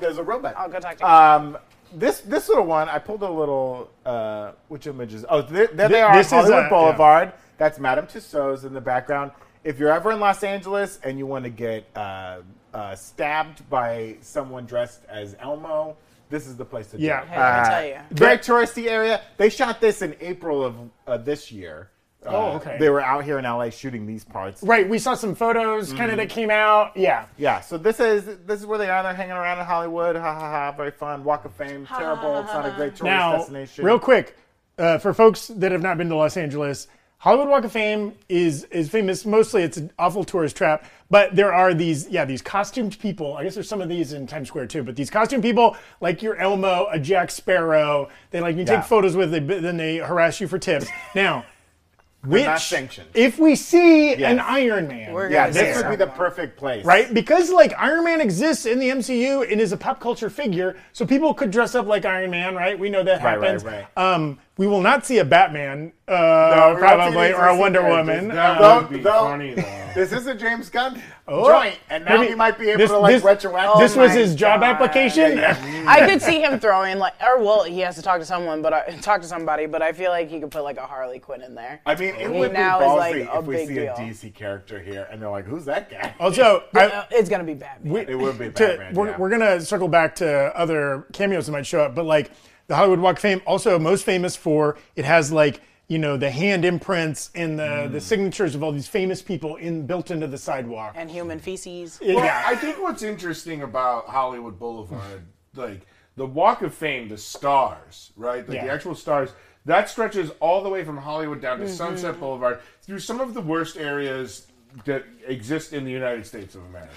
There's 0.00 0.18
a 0.18 0.22
robot. 0.22 0.54
I'll 0.56 0.68
go 0.68 0.80
talk 0.80 0.96
to 0.98 1.04
you. 1.04 1.08
Um, 1.10 1.58
this 1.94 2.20
this 2.20 2.48
little 2.48 2.64
one, 2.66 2.88
I 2.88 2.98
pulled 2.98 3.22
a 3.22 3.30
little. 3.30 3.90
Uh, 4.04 4.52
which 4.68 4.86
images? 4.86 5.24
Oh, 5.28 5.40
there, 5.42 5.68
there 5.68 5.88
they 5.88 6.00
are. 6.02 6.14
This 6.16 6.26
is, 6.28 6.32
on 6.32 6.40
Hollywood 6.40 6.64
uh, 6.64 6.68
Boulevard. 6.68 7.32
That's 7.58 7.78
Madame 7.78 8.06
Tussauds 8.06 8.64
in 8.64 8.74
the 8.74 8.80
background. 8.80 9.30
If 9.64 9.78
you're 9.78 9.92
ever 9.92 10.12
in 10.12 10.20
Los 10.20 10.42
Angeles 10.44 10.98
and 11.02 11.18
you 11.18 11.26
want 11.26 11.44
to 11.44 11.50
get 11.50 11.86
uh, 11.96 12.38
uh, 12.72 12.94
stabbed 12.94 13.68
by 13.70 14.16
someone 14.20 14.66
dressed 14.66 15.02
as 15.08 15.34
Elmo, 15.40 15.96
this 16.28 16.46
is 16.46 16.56
the 16.56 16.64
place 16.64 16.88
to 16.88 16.98
do 16.98 17.04
Yeah. 17.04 17.22
it. 17.22 17.28
Hey, 17.28 17.36
let 17.38 17.54
me 17.54 17.60
Uh, 17.60 17.68
tell 17.70 17.86
you. 17.86 17.98
Very 18.12 18.38
touristy 18.38 18.88
area. 18.88 19.20
They 19.38 19.48
shot 19.48 19.80
this 19.80 20.02
in 20.02 20.14
April 20.20 20.64
of 20.64 20.74
uh, 21.06 21.16
this 21.16 21.50
year. 21.50 21.90
Uh, 22.24 22.30
Oh, 22.30 22.52
okay. 22.56 22.76
They 22.78 22.90
were 22.90 23.00
out 23.00 23.24
here 23.24 23.38
in 23.38 23.44
LA 23.44 23.70
shooting 23.70 24.04
these 24.06 24.24
parts. 24.24 24.60
Right, 24.62 24.88
we 24.88 24.98
saw 24.98 25.14
some 25.14 25.34
photos 25.36 25.88
kind 25.92 26.02
Mm-hmm. 26.02 26.10
of 26.10 26.16
that 26.16 26.28
came 26.28 26.50
out. 26.50 26.96
Yeah. 26.96 27.26
Yeah, 27.36 27.60
so 27.60 27.78
this 27.78 28.00
is 28.00 28.24
this 28.46 28.60
is 28.60 28.66
where 28.66 28.78
they 28.78 28.90
are. 28.90 29.02
They're 29.02 29.14
hanging 29.14 29.32
around 29.36 29.58
in 29.60 29.64
Hollywood. 29.64 30.16
Ha 30.16 30.34
ha 30.34 30.40
ha! 30.50 30.72
Very 30.72 30.90
fun. 30.90 31.22
Walk 31.24 31.44
of 31.44 31.54
Fame. 31.54 31.86
Terrible. 31.86 32.38
It's 32.40 32.52
not 32.52 32.66
a 32.66 32.70
great 32.70 32.96
tourist 32.96 33.02
Now, 33.04 33.36
destination. 33.36 33.84
real 33.84 33.98
quick, 34.00 34.36
uh, 34.78 34.98
for 34.98 35.14
folks 35.14 35.46
that 35.48 35.70
have 35.72 35.82
not 35.82 35.98
been 35.98 36.08
to 36.08 36.16
Los 36.16 36.36
Angeles, 36.36 36.88
Hollywood 37.18 37.48
Walk 37.48 37.64
of 37.64 37.72
Fame 37.72 38.12
is 38.28 38.64
is 38.64 38.88
famous. 38.90 39.24
Mostly, 39.24 39.62
it's 39.62 39.76
an 39.78 39.90
awful 39.98 40.22
tourist 40.22 40.56
trap. 40.56 40.84
But 41.08 41.34
there 41.34 41.52
are 41.52 41.72
these, 41.72 42.08
yeah, 42.08 42.24
these 42.24 42.42
costumed 42.42 42.98
people. 42.98 43.36
I 43.36 43.44
guess 43.44 43.54
there's 43.54 43.68
some 43.68 43.80
of 43.80 43.88
these 43.88 44.12
in 44.12 44.26
Times 44.26 44.48
Square 44.48 44.66
too. 44.66 44.82
But 44.82 44.96
these 44.96 45.08
costumed 45.08 45.42
people, 45.42 45.76
like 46.00 46.20
your 46.22 46.36
Elmo, 46.36 46.88
a 46.90 46.98
Jack 46.98 47.30
Sparrow, 47.30 48.08
they 48.32 48.40
like 48.40 48.56
you 48.56 48.64
Yeah. 48.64 48.76
take 48.76 48.84
photos 48.84 49.16
with, 49.16 49.30
they, 49.30 49.38
then 49.40 49.76
they 49.76 49.96
harass 49.98 50.40
you 50.40 50.48
for 50.48 50.58
tips. 50.58 50.88
Now, 51.14 51.44
which 52.26 52.44
sanctioned. 52.60 53.08
if 53.14 53.38
we 53.38 53.54
see 53.54 54.14
an 54.22 54.40
Iron 54.40 54.88
Man, 54.88 55.12
We're 55.12 55.30
Yeah, 55.30 55.48
this 55.48 55.76
would 55.76 55.88
be 55.88 55.96
the 55.96 56.08
perfect 56.08 56.58
place. 56.58 56.84
right? 56.84 57.12
Because 57.14 57.50
like 57.50 57.72
Iron 57.78 58.02
Man 58.04 58.20
exists 58.20 58.66
in 58.66 58.80
the 58.80 58.88
MCU 58.90 59.50
and 59.50 59.60
is 59.60 59.70
a 59.72 59.76
pop 59.76 60.00
culture 60.00 60.28
figure, 60.28 60.76
so 60.92 61.06
people 61.06 61.32
could 61.34 61.52
dress 61.52 61.76
up 61.76 61.86
like 61.86 62.04
Iron 62.04 62.30
Man, 62.32 62.56
right? 62.56 62.76
We 62.76 62.90
know 62.90 63.04
that 63.04 63.22
Right, 63.22 63.38
right, 63.38 63.44
happens. 63.52 63.64
right. 63.64 63.86
Um, 63.96 64.38
we 64.58 64.66
will 64.66 64.80
not 64.80 65.04
see 65.04 65.18
a 65.18 65.24
Batman, 65.24 65.92
uh, 66.08 66.72
we're 66.74 66.78
probably, 66.80 67.32
or 67.32 67.46
a 67.46 67.56
Wonder 67.58 67.80
characters. 67.80 68.06
Woman. 68.22 68.28
That 68.28 68.60
Uh, 68.60 68.78
would 68.80 68.90
be 68.90 69.00
though- 69.02 69.24
funny 69.24 69.54
though. 69.54 69.62
This 69.96 70.12
is 70.12 70.26
a 70.26 70.34
James 70.34 70.68
Gunn 70.68 71.00
Oh, 71.26 71.48
joint, 71.50 71.78
and 71.88 72.04
now 72.04 72.18
maybe 72.18 72.28
he 72.28 72.34
might 72.34 72.58
be 72.58 72.68
able 72.68 72.78
this- 72.80 72.90
to 72.90 72.98
like 72.98 73.14
this- 73.14 73.22
retroactively. 73.22 73.78
this 73.78 73.96
was 73.96 74.10
my 74.10 74.14
his 74.14 74.34
job 74.34 74.60
God. 74.60 74.66
application. 74.74 75.38
I 75.86 76.06
could 76.06 76.20
see 76.20 76.42
him 76.42 76.60
throwing 76.60 76.98
like, 76.98 77.14
or 77.22 77.42
well, 77.42 77.64
he 77.64 77.80
has 77.80 77.96
to 77.96 78.02
talk 78.02 78.18
to 78.20 78.26
someone, 78.26 78.60
but 78.60 78.74
I, 78.74 78.82
talk 79.00 79.22
to 79.22 79.26
somebody. 79.26 79.64
But 79.64 79.80
I 79.80 79.92
feel 79.92 80.10
like 80.10 80.28
he 80.28 80.38
could 80.38 80.50
put 80.50 80.64
like 80.64 80.76
a 80.76 80.86
Harley 80.86 81.18
Quinn 81.18 81.40
in 81.42 81.54
there. 81.54 81.80
I 81.86 81.94
mean, 81.94 82.14
it 82.14 82.30
He 82.30 82.38
would 82.38 82.50
be 82.52 82.58
now 82.58 82.78
is, 82.80 82.98
like, 82.98 83.14
ballsy 83.16 83.34
a 83.34 83.38
if 83.38 83.44
we 83.46 83.66
see 83.66 83.74
deal. 83.74 83.94
a 83.94 83.96
DC 84.00 84.34
character 84.34 84.78
here, 84.78 85.08
and 85.10 85.20
they're 85.22 85.30
like, 85.30 85.46
"Who's 85.46 85.64
that 85.64 85.90
guy?" 85.90 86.14
Also, 86.20 86.64
I, 86.74 86.84
Uh, 86.88 87.04
it's 87.10 87.30
gonna 87.30 87.42
be 87.44 87.54
Batman. 87.54 88.04
it 88.06 88.14
would 88.18 88.38
be 88.38 88.50
to- 88.50 88.52
Batman. 88.52 88.94
we're, 88.94 89.16
we're 89.16 89.30
gonna 89.30 89.60
circle 89.62 89.88
back 89.88 90.14
to 90.16 90.28
other 90.54 91.06
cameos 91.14 91.46
that 91.46 91.52
might 91.52 91.64
show 91.66 91.80
up, 91.80 91.94
but 91.94 92.04
like 92.04 92.30
the 92.66 92.76
Hollywood 92.76 93.00
Walk 93.00 93.16
of 93.16 93.22
Fame, 93.22 93.42
also 93.46 93.78
most 93.78 94.04
famous 94.04 94.36
for 94.36 94.76
it 94.96 95.04
has 95.04 95.30
like 95.32 95.60
you 95.88 95.98
know 95.98 96.16
the 96.16 96.30
hand 96.30 96.64
imprints 96.64 97.30
and 97.34 97.58
the 97.58 97.62
Mm. 97.62 97.92
the 97.92 98.00
signatures 98.00 98.54
of 98.56 98.62
all 98.62 98.72
these 98.72 98.88
famous 98.88 99.22
people 99.22 99.56
in 99.56 99.86
built 99.86 100.10
into 100.10 100.26
the 100.26 100.38
sidewalk. 100.38 100.94
and 100.96 101.10
human 101.10 101.38
feces. 101.38 102.00
Well, 102.00 102.24
yeah. 102.24 102.42
I 102.44 102.56
think 102.56 102.80
what's 102.82 103.02
interesting 103.02 103.62
about 103.62 104.06
Hollywood 104.06 104.58
Boulevard, 104.58 105.26
like 105.54 105.86
the 106.16 106.26
Walk 106.26 106.62
of 106.62 106.74
Fame, 106.74 107.08
the 107.08 107.18
stars, 107.18 108.10
right? 108.16 108.48
Like 108.48 108.60
the 108.62 108.68
actual 108.72 108.94
stars, 108.96 109.30
that 109.64 109.88
stretches 109.88 110.30
all 110.40 110.62
the 110.62 110.68
way 110.68 110.82
from 110.84 110.96
Hollywood 110.96 111.40
down 111.40 111.58
to 111.60 111.68
Sunset 111.68 112.18
Boulevard 112.18 112.58
through 112.82 112.98
some 113.00 113.20
of 113.20 113.34
the 113.34 113.40
worst 113.40 113.76
areas 113.76 114.46
that 114.84 115.04
exist 115.26 115.72
in 115.72 115.84
the 115.84 115.90
United 115.90 116.26
States 116.26 116.54
of 116.54 116.62
America. 116.66 116.92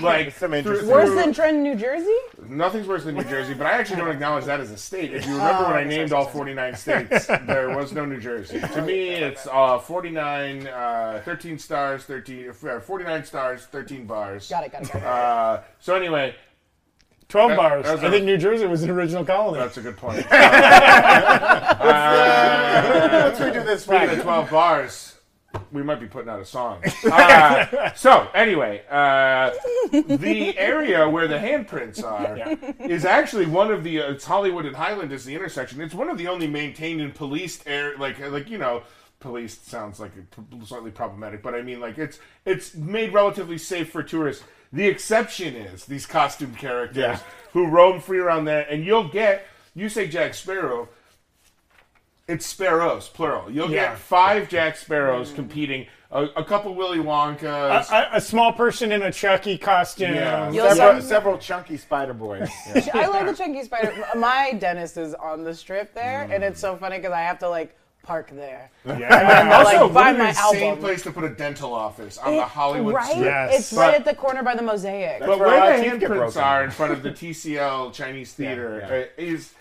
Like 0.02 0.32
Some 0.32 0.50
through- 0.50 0.58
interesting- 0.58 0.88
Worse 0.90 1.14
than 1.14 1.32
Trenton, 1.32 1.62
New 1.62 1.76
Jersey? 1.76 2.16
Nothing's 2.48 2.88
worse 2.88 3.04
than 3.04 3.14
New 3.14 3.22
Jersey, 3.24 3.54
but 3.54 3.66
I 3.68 3.72
actually 3.72 3.96
don't 3.96 4.10
acknowledge 4.10 4.46
that 4.46 4.58
as 4.60 4.70
a 4.72 4.76
state. 4.76 5.12
If 5.14 5.26
you 5.26 5.32
remember 5.34 5.64
when 5.68 5.74
I 5.76 5.84
named 5.84 6.12
all 6.12 6.26
49 6.26 6.74
states, 6.76 7.26
there 7.46 7.70
was 7.76 7.92
no 7.92 8.04
New 8.04 8.18
Jersey. 8.20 8.58
To 8.60 8.82
me, 8.82 9.10
it's 9.10 9.46
uh, 9.46 9.78
49, 9.78 10.66
uh, 10.66 11.22
13 11.24 11.58
stars, 11.58 12.02
13, 12.04 12.50
uh, 12.50 12.80
49 12.80 13.24
stars, 13.24 13.66
13 13.66 14.06
bars. 14.06 14.48
Got 14.48 14.64
it. 14.64 14.72
Got 14.72 14.82
it. 14.82 14.92
Got 14.92 14.98
it. 15.02 15.04
Uh, 15.06 15.60
so 15.78 15.94
anyway, 15.94 16.34
Twelve 17.28 17.50
That- 17.50 17.58
bars. 17.58 17.84
that 17.84 18.00
I 18.00 18.08
a- 18.08 18.10
think 18.10 18.24
New 18.24 18.38
Jersey 18.38 18.66
was 18.66 18.82
an 18.82 18.90
original 18.90 19.24
colony. 19.24 19.58
that's 19.60 19.76
a 19.76 19.80
good 19.82 19.96
point. 19.96 20.26
Let's 22.00 23.38
redo 23.38 23.64
this 23.64 23.84
Speaking 23.84 24.10
of 24.10 24.22
12 24.22 24.50
bars, 24.50 25.14
we 25.72 25.82
might 25.82 26.00
be 26.00 26.06
putting 26.06 26.28
out 26.28 26.40
a 26.40 26.44
song. 26.44 26.82
Uh, 27.10 27.92
so, 27.94 28.28
anyway, 28.34 28.82
uh, 28.90 29.50
the 29.90 30.56
area 30.58 31.08
where 31.08 31.26
the 31.28 31.36
handprints 31.36 32.02
are 32.04 32.56
is 32.88 33.04
actually 33.04 33.46
one 33.46 33.70
of 33.70 33.82
the, 33.84 34.00
uh, 34.00 34.12
it's 34.12 34.24
Hollywood 34.24 34.64
and 34.66 34.76
Highland 34.76 35.12
is 35.12 35.24
the 35.24 35.34
intersection. 35.34 35.80
It's 35.80 35.94
one 35.94 36.08
of 36.08 36.18
the 36.18 36.28
only 36.28 36.46
maintained 36.46 37.00
and 37.00 37.14
policed 37.14 37.66
air, 37.66 37.96
like, 37.98 38.18
like 38.30 38.48
you 38.48 38.58
know, 38.58 38.82
policed 39.18 39.66
sounds 39.68 39.98
like 40.00 40.12
a- 40.16 40.66
slightly 40.66 40.90
problematic, 40.90 41.42
but 41.42 41.54
I 41.54 41.62
mean, 41.62 41.80
like, 41.80 41.98
it's 41.98 42.18
it's 42.44 42.74
made 42.74 43.12
relatively 43.12 43.58
safe 43.58 43.90
for 43.90 44.02
tourists. 44.02 44.44
The 44.72 44.86
exception 44.86 45.56
is 45.56 45.84
these 45.84 46.06
costumed 46.06 46.56
characters 46.58 46.96
Yeah. 46.96 47.18
who 47.52 47.66
roam 47.68 48.00
free 48.00 48.18
around 48.20 48.44
there, 48.44 48.66
and 48.70 48.84
you'll 48.84 49.08
get, 49.08 49.46
you 49.74 49.88
say 49.88 50.06
Jack 50.06 50.34
Sparrow, 50.34 50.88
it's 52.30 52.46
sparrows, 52.46 53.08
plural. 53.08 53.50
You'll 53.50 53.70
Yeah. 53.70 53.90
get 53.90 53.98
five 53.98 54.48
Jack 54.48 54.76
Sparrows 54.76 55.32
competing, 55.32 55.86
a, 56.12 56.24
a 56.36 56.44
couple 56.44 56.74
Willy 56.74 56.98
Wonkas. 56.98 57.90
a, 57.90 58.16
a 58.16 58.20
small 58.20 58.52
person 58.52 58.92
in 58.92 59.02
a 59.02 59.12
Chucky 59.12 59.58
costume. 59.58 60.14
Yeah. 60.14 60.50
You'll 60.50 60.68
Several, 60.74 61.00
some- 61.00 61.08
several 61.08 61.38
chunky 61.38 61.76
spider 61.76 62.14
boys. 62.14 62.48
I 62.94 63.06
love 63.06 63.26
the 63.26 63.34
chunky 63.34 63.62
spider. 63.64 63.94
My 64.16 64.52
dentist 64.58 64.96
is 64.96 65.14
on 65.14 65.44
the 65.44 65.54
strip 65.54 65.92
there, 65.94 66.28
and 66.30 66.42
it's 66.44 66.60
so 66.60 66.76
funny 66.76 66.98
because 66.98 67.12
I 67.12 67.20
have 67.22 67.38
to 67.40 67.48
like 67.48 67.76
park 68.02 68.30
there. 68.32 68.70
Yeah. 68.86 69.58
also, 69.62 69.86
like, 69.86 69.94
what 69.94 70.06
an 70.14 70.18
my 70.18 70.28
insane 70.30 70.62
album. 70.68 70.78
place 70.82 71.02
to 71.02 71.10
put 71.12 71.22
a 71.24 71.28
dental 71.28 71.72
office 71.74 72.16
on 72.18 72.34
the 72.36 72.44
Hollywood 72.44 72.94
right? 72.94 73.10
strip. 73.10 73.24
Yes. 73.24 73.58
It's 73.58 73.72
right 73.74 73.94
at 73.94 74.04
the 74.04 74.14
corner 74.14 74.42
by 74.42 74.54
the 74.56 74.62
mosaic. 74.62 75.20
But 75.20 75.38
where 75.38 75.48
a 75.48 75.50
lot 75.50 75.60
where 75.60 75.74
of 75.74 75.78
the 75.84 75.90
teeth 75.90 76.00
get 76.00 76.10
handprints 76.10 76.16
broken. 76.16 76.42
are 76.42 76.64
in 76.64 76.70
front 76.70 76.92
of 76.92 77.02
the 77.02 77.10
TCL 77.10 77.92
Chinese 77.92 78.32
Theater 78.40 78.78
yeah. 78.88 78.96
uh, 79.22 79.22
is 79.26 79.52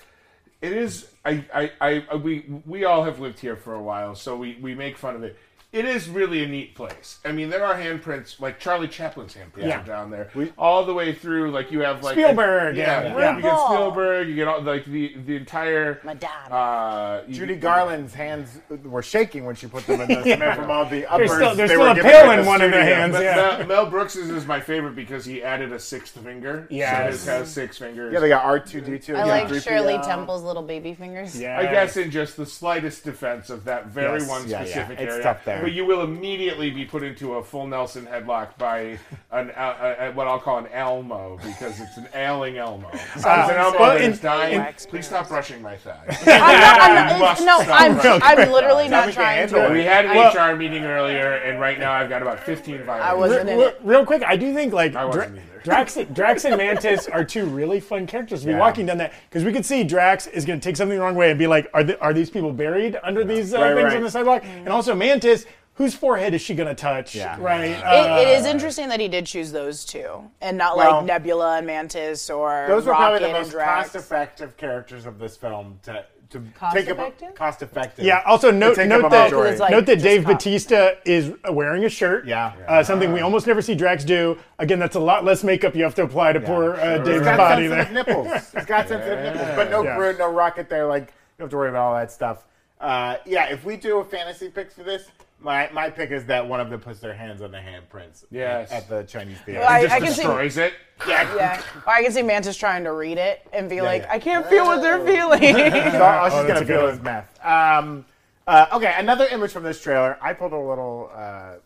it 0.61 0.71
is 0.73 1.07
I, 1.29 1.71
I, 1.81 2.03
I, 2.11 2.15
we 2.15 2.45
we 2.65 2.85
all 2.85 3.03
have 3.03 3.19
lived 3.19 3.39
here 3.39 3.55
for 3.55 3.75
a 3.75 3.81
while, 3.81 4.15
so 4.15 4.35
we, 4.35 4.57
we 4.61 4.73
make 4.73 4.97
fun 4.97 5.15
of 5.15 5.23
it. 5.23 5.37
It 5.71 5.85
is 5.85 6.09
really 6.09 6.43
a 6.43 6.47
neat 6.47 6.73
place. 6.73 7.19
I 7.23 7.31
mean, 7.31 7.51
there 7.51 7.63
are 7.63 7.75
handprints 7.75 8.39
like 8.39 8.59
Charlie 8.59 8.87
Chaplin's 8.87 9.35
handprints 9.35 9.67
Yeah. 9.67 9.81
are 9.81 9.85
down 9.85 10.09
there, 10.09 10.31
all 10.57 10.83
the 10.83 10.95
way 10.95 11.13
through. 11.13 11.51
Like 11.51 11.71
you 11.71 11.81
have 11.81 12.03
like 12.03 12.13
Spielberg, 12.15 12.75
yeah, 12.75 13.03
yeah. 13.03 13.15
yeah. 13.19 13.35
you 13.35 13.41
get 13.43 13.45
Ripple. 13.51 13.65
Spielberg, 13.67 14.29
you 14.29 14.35
get 14.35 14.47
all 14.47 14.61
like 14.63 14.85
the 14.85 15.15
the 15.27 15.35
entire 15.35 16.01
Madonna. 16.03 16.55
uh, 16.55 17.23
you- 17.27 17.35
Judy 17.35 17.55
Garland's 17.55 18.15
hands 18.15 18.59
were 18.83 19.03
shaking 19.03 19.45
when 19.45 19.53
she 19.53 19.67
put 19.67 19.85
them 19.85 20.01
in 20.01 20.07
the 20.07 20.23
cement 20.23 20.55
from 20.59 20.71
all 20.71 20.85
the 20.85 21.05
uppers. 21.05 21.31
still- 21.33 21.53
there's 21.53 21.69
they 21.69 21.75
still 21.75 21.81
were 21.93 21.99
a 21.99 22.03
pill 22.03 22.31
in 22.31 22.45
one 22.47 22.61
of 22.63 22.71
the 22.71 22.77
studio. 22.77 22.95
hands, 22.95 23.13
But 23.13 23.23
yeah. 23.23 23.35
Mel, 23.59 23.67
Mel 23.67 23.85
Brooks's 23.91 24.31
is 24.31 24.47
my 24.47 24.59
favorite 24.59 24.95
because 24.95 25.23
he 25.23 25.43
added 25.43 25.71
a 25.71 25.79
sixth 25.79 26.17
finger. 26.17 26.65
Yeah, 26.71 27.03
so 27.05 27.11
his 27.11 27.25
has 27.27 27.53
six 27.53 27.77
fingers. 27.77 28.11
Yeah, 28.11 28.19
they 28.21 28.29
got 28.29 28.43
R 28.43 28.59
two 28.59 28.81
D 28.81 28.97
two. 28.97 29.15
I 29.15 29.23
like 29.23 29.53
Shirley 29.61 29.99
Temple's 29.99 30.41
little 30.41 30.63
baby 30.63 30.95
fingers. 30.95 31.39
Yeah. 31.39 31.59
I 31.59 31.65
guess 31.65 31.95
in 31.95 32.09
just 32.09 32.37
the 32.37 32.45
slightest 32.47 33.03
defense 33.03 33.51
of 33.51 33.65
that 33.65 33.85
very 33.89 34.19
Yes. 34.21 34.29
one 34.29 34.49
Yeah, 34.49 34.61
yeah. 34.61 34.65
specific 34.65 34.99
It's 34.99 35.11
area. 35.13 35.23
tough 35.23 35.45
there. 35.45 35.58
But 35.61 35.71
you 35.73 35.85
will 35.85 36.01
immediately 36.03 36.69
be 36.71 36.85
put 36.85 37.03
into 37.03 37.35
a 37.35 37.43
full 37.43 37.67
Nelson 37.67 38.05
headlock 38.05 38.57
by 38.57 38.97
an 39.31 39.51
uh, 39.51 39.53
uh, 39.53 40.11
what 40.13 40.27
I'll 40.27 40.39
call 40.39 40.57
an 40.59 40.67
Elmo 40.67 41.37
because 41.37 41.79
it's 41.79 41.97
an 41.97 42.07
ailing 42.13 42.57
Elmo. 42.57 42.89
It's 43.15 43.25
an 43.25 43.55
Elmo 43.55 43.79
well, 43.79 43.93
that 43.93 44.01
in- 44.01 44.11
is 44.11 44.19
dying. 44.19 44.61
in- 44.61 44.73
Please 44.89 45.07
stop 45.07 45.27
brushing 45.27 45.61
my 45.61 45.75
thighs. 45.77 46.17
I'm 46.27 47.15
You 47.15 47.19
must 47.19 47.43
not, 47.45 47.65
no, 47.67 47.73
I'm, 47.73 47.93
brushing. 47.95 48.21
I'm 48.23 48.51
literally 48.51 48.87
Now 48.87 48.99
not 49.01 49.07
we 49.07 49.13
trying 49.13 49.47
to. 49.49 49.69
we 49.71 49.83
had 49.83 50.05
an 50.05 50.15
Well- 50.15 50.53
HR 50.53 50.55
meeting 50.55 50.83
earlier, 50.85 51.33
and 51.33 51.59
right 51.59 51.79
now 51.79 51.91
I've 51.91 52.09
got 52.09 52.21
about 52.21 52.39
15 52.41 52.83
violations. 52.83 53.11
I 53.11 53.13
wasn't 53.13 53.49
in 53.49 53.57
Real, 53.57 53.67
it. 53.67 53.79
real 53.83 54.05
quick, 54.05 54.23
I 54.23 54.35
do 54.35 54.53
think 54.53 54.73
like 54.73 54.95
I 54.95 55.05
wasn't 55.05 55.33
Dra- 55.35 55.41
either. 55.43 55.58
Drax, 55.63 55.97
Drax 56.13 56.45
and 56.45 56.57
Mantis 56.57 57.07
are 57.07 57.23
two 57.23 57.45
really 57.45 57.79
fun 57.79 58.07
characters 58.07 58.41
to 58.41 58.47
be 58.47 58.51
Yeah. 58.53 58.59
walking 58.59 58.85
down 58.85 58.97
that 58.99 59.13
because 59.29 59.43
we 59.43 59.51
could 59.53 59.65
see 59.65 59.83
Drax 59.83 60.27
is 60.27 60.45
going 60.45 60.59
to 60.59 60.63
take 60.63 60.75
something 60.77 60.97
the 60.97 61.03
wrong 61.03 61.15
way 61.15 61.29
and 61.29 61.39
be 61.39 61.47
like, 61.47 61.69
are 61.73 61.83
the, 61.83 61.99
are 61.99 62.13
these 62.13 62.29
people 62.29 62.51
buried 62.51 62.97
under 63.03 63.23
these 63.23 63.53
uh, 63.53 63.59
Right, 63.59 63.75
things 63.75 63.83
right. 63.85 63.97
on 63.97 64.03
the 64.03 64.11
sidewalk? 64.11 64.43
And 64.43 64.69
also 64.69 64.95
Mantis, 64.95 65.45
whose 65.75 65.93
forehead 65.95 66.33
is 66.33 66.41
she 66.41 66.55
going 66.55 66.67
to 66.67 66.75
touch? 66.75 67.15
Yeah. 67.15 67.37
Right. 67.39 67.71
It, 67.71 67.83
Uh, 67.83 68.17
it 68.21 68.27
is 68.27 68.45
interesting 68.45 68.89
that 68.89 68.99
he 68.99 69.07
did 69.07 69.25
choose 69.25 69.51
those 69.51 69.85
two, 69.85 70.29
and 70.41 70.57
not 70.57 70.75
Well, 70.77 70.97
like 70.97 71.05
Nebula 71.05 71.57
and 71.57 71.67
Mantis 71.67 72.29
or 72.29 72.65
Those 72.67 72.85
were 72.85 72.91
Rocket 72.91 73.19
probably 73.19 73.27
the 73.27 73.33
most 73.33 73.53
cost-effective 73.53 74.57
characters 74.57 75.05
of 75.05 75.19
this 75.19 75.37
film 75.37 75.79
to 75.83 76.03
to 76.29 76.39
Cost 76.55 76.75
take 76.75 76.89
up 76.89 76.97
effective? 76.99 77.33
cost-effective. 77.35 78.05
yeah. 78.05 78.21
Also 78.25 78.51
note 78.51 78.77
note 78.77 79.09
that 79.09 79.31
like 79.59 79.71
note 79.71 79.85
that 79.87 79.99
Dave 80.01 80.23
cop- 80.23 80.33
Batista 80.33 80.91
is 81.05 81.33
wearing 81.49 81.85
a 81.85 81.89
shirt. 81.89 82.25
Yeah. 82.27 82.53
Uh, 82.67 82.83
something 82.83 83.11
we 83.11 83.21
almost 83.21 83.47
never 83.47 83.61
see 83.61 83.73
Drax 83.75 84.03
do. 84.03 84.37
Again, 84.59 84.77
that's 84.79 84.95
a 84.95 84.99
lot 84.99 85.25
less 85.25 85.43
makeup 85.43 85.75
you 85.75 85.83
have 85.83 85.95
to 85.95 86.03
apply 86.03 86.33
to 86.33 86.39
poor 86.39 86.75
uh, 86.75 86.97
He's 86.99 87.07
Dave's 87.07 87.23
got 87.25 87.37
body 87.37 87.67
sensitive 87.67 88.05
there. 88.05 88.15
nipples. 88.15 88.51
He's 88.53 88.65
got 88.65 88.87
sensitive 88.87 89.19
nipples, 89.23 89.49
but 89.55 89.71
no 89.71 89.83
Yeah. 89.83 90.11
No 90.19 90.31
rocket 90.31 90.69
there. 90.69 90.85
Like 90.85 91.03
you 91.07 91.07
don't 91.39 91.45
have 91.45 91.49
to 91.51 91.57
worry 91.57 91.69
about 91.69 91.81
all 91.87 91.95
that 91.95 92.11
stuff. 92.11 92.45
Uh, 92.79 93.17
yeah, 93.25 93.45
if 93.49 93.65
we 93.65 93.75
do 93.75 93.97
a 93.99 94.05
fantasy 94.05 94.49
pick 94.49 94.71
for 94.71 94.83
this, 94.83 95.09
my 95.41 95.69
my 95.71 95.89
pick 95.89 96.11
is 96.11 96.25
that 96.25 96.47
one 96.47 96.59
of 96.59 96.69
them 96.69 96.79
puts 96.81 96.99
their 96.99 97.13
hands 97.13 97.41
on 97.41 97.51
the 97.51 97.57
handprints. 97.57 98.25
Yes. 98.31 98.71
At 98.71 98.89
the 98.89 99.03
Chinese 99.03 99.39
theater. 99.41 99.63
I- 99.67 99.83
just 99.83 99.93
I 99.95 99.99
can 99.99 100.07
see- 100.09 100.15
destroys 100.23 100.57
it. 100.57 100.73
Yeah, 101.07 101.61
or 101.87 101.93
I 101.93 102.03
can 102.03 102.11
see 102.11 102.21
Mantis 102.23 102.57
trying 102.57 102.83
to 102.83 102.91
read 102.91 103.17
it 103.17 103.47
and 103.53 103.69
be 103.69 103.79
like, 103.81 104.01
yeah. 104.01 104.11
"I 104.13 104.19
can't 104.19 104.45
feel 104.47 104.65
what 104.65 104.81
they're 104.81 104.99
feeling." 105.05 105.41
So 105.91 106.01
I 106.03 106.23
was 106.23 106.33
just 106.33 106.43
Oh, 106.43 106.47
gonna 106.47 106.65
feel 106.65 106.81
one. 106.83 106.89
his 106.91 107.01
meth. 107.01 107.45
Um, 107.45 108.05
uh, 108.47 108.65
okay, 108.73 108.93
another 108.97 109.25
image 109.27 109.51
from 109.51 109.63
this 109.63 109.81
trailer. 109.81 110.17
I 110.21 110.33
pulled 110.33 110.51
a 110.51 110.59
little 110.59 111.09
uh, 111.15 111.17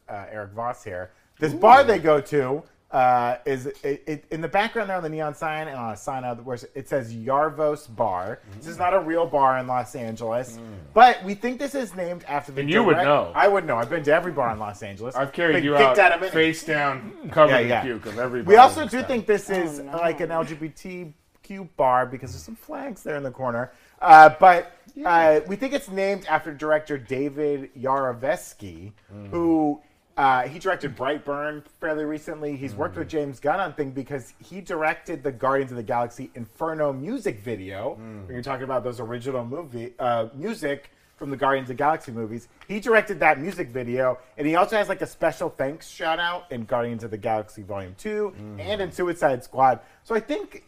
uh, 0.07 0.25
Eric 0.31 0.51
Voss 0.51 0.83
here. 0.83 1.11
This 1.39 1.53
bar 1.53 1.83
they 1.83 1.97
go 1.97 2.21
to 2.21 2.61
uh, 2.93 3.37
is 3.45 3.65
it, 3.65 4.03
it, 4.05 4.25
in 4.29 4.39
the 4.39 4.47
background 4.47 4.87
there 4.87 4.97
on 4.97 5.01
the 5.01 5.09
neon 5.09 5.33
sign 5.33 5.67
and 5.67 5.75
on 5.75 5.93
a 5.93 5.97
sign 5.97 6.23
out 6.23 6.43
where 6.45 6.59
it 6.75 6.87
says 6.87 7.13
Yarvos 7.13 7.93
Bar. 7.93 8.39
This 8.57 8.67
is 8.67 8.77
not 8.77 8.93
a 8.93 8.99
real 8.99 9.25
bar 9.25 9.57
in 9.57 9.65
Los 9.65 9.95
Angeles, 9.95 10.59
but 10.93 11.21
we 11.23 11.33
think 11.33 11.57
this 11.57 11.73
is 11.73 11.95
named 11.95 12.23
after 12.27 12.51
the. 12.51 12.61
And 12.61 12.69
you 12.69 12.83
would 12.83 12.97
know. 12.97 13.31
I 13.33 13.47
would 13.47 13.65
know. 13.65 13.77
I've 13.77 13.89
been 13.89 14.03
to 14.03 14.13
every 14.13 14.31
bar 14.31 14.51
in 14.53 14.59
Los 14.59 14.83
Angeles. 14.83 15.15
I've 15.15 15.33
carried 15.33 15.53
Been 15.53 15.63
you 15.63 15.75
kicked 15.75 15.97
out, 15.97 16.11
of 16.11 16.21
it. 16.21 16.31
face 16.31 16.63
down, 16.63 17.29
covered 17.31 17.67
Yeah, 17.67 17.81
in 17.81 17.87
puke 17.87 18.05
of 18.05 18.19
everybody. 18.19 18.53
We 18.53 18.57
also 18.57 18.87
do 18.87 19.01
think 19.01 19.25
this 19.25 19.49
is 19.49 19.79
no. 19.79 19.93
like 19.93 20.21
an 20.21 20.29
LGBTQ 20.29 21.69
bar 21.75 22.05
because 22.05 22.31
there's 22.31 22.43
some 22.43 22.55
flags 22.55 23.01
there 23.01 23.15
in 23.15 23.23
the 23.23 23.31
corner. 23.31 23.71
Uh, 24.03 24.29
but 24.39 24.77
uh, 25.03 25.39
we 25.47 25.55
think 25.55 25.73
it's 25.73 25.89
named 25.89 26.27
after 26.27 26.53
director 26.53 26.99
David 26.99 27.73
Yarovesky, 27.73 28.91
who 29.31 29.81
uh, 30.15 30.43
he 30.43 30.59
directed 30.59 30.95
Brightburn 30.95 31.63
fairly 31.79 32.05
recently. 32.05 32.55
He's 32.55 32.75
worked 32.75 32.95
with 32.97 33.07
James 33.09 33.39
Gunn 33.39 33.59
on 33.59 33.73
things 33.73 33.93
because 33.93 34.33
he 34.43 34.61
directed 34.61 35.23
the 35.23 35.31
Guardians 35.31 35.71
of 35.71 35.77
the 35.77 35.83
Galaxy 35.83 36.29
Inferno 36.35 36.93
music 36.93 37.39
video. 37.39 37.95
When 37.95 38.27
you're 38.29 38.43
talking 38.43 38.63
about 38.63 38.83
those 38.83 38.99
original 38.99 39.43
movie 39.45 39.93
uh, 39.97 40.27
music 40.35 40.91
from 41.15 41.29
the 41.29 41.37
Guardians 41.37 41.65
of 41.69 41.77
the 41.77 41.81
Galaxy 41.81 42.11
movies. 42.11 42.47
He 42.67 42.79
directed 42.79 43.19
that 43.21 43.39
music 43.39 43.69
video, 43.69 44.17
and 44.37 44.45
he 44.45 44.55
also 44.55 44.75
has 44.75 44.89
like 44.89 45.01
a 45.01 45.07
special 45.07 45.49
thanks 45.49 45.87
shout 45.87 46.19
out 46.19 46.51
in 46.51 46.65
Guardians 46.65 47.03
of 47.03 47.11
the 47.11 47.17
Galaxy 47.17 47.61
Volume 47.63 47.95
2 47.97 48.33
and 48.59 48.81
in 48.81 48.91
Suicide 48.91 49.43
Squad. 49.43 49.79
So 50.03 50.15
I 50.15 50.19
think 50.19 50.63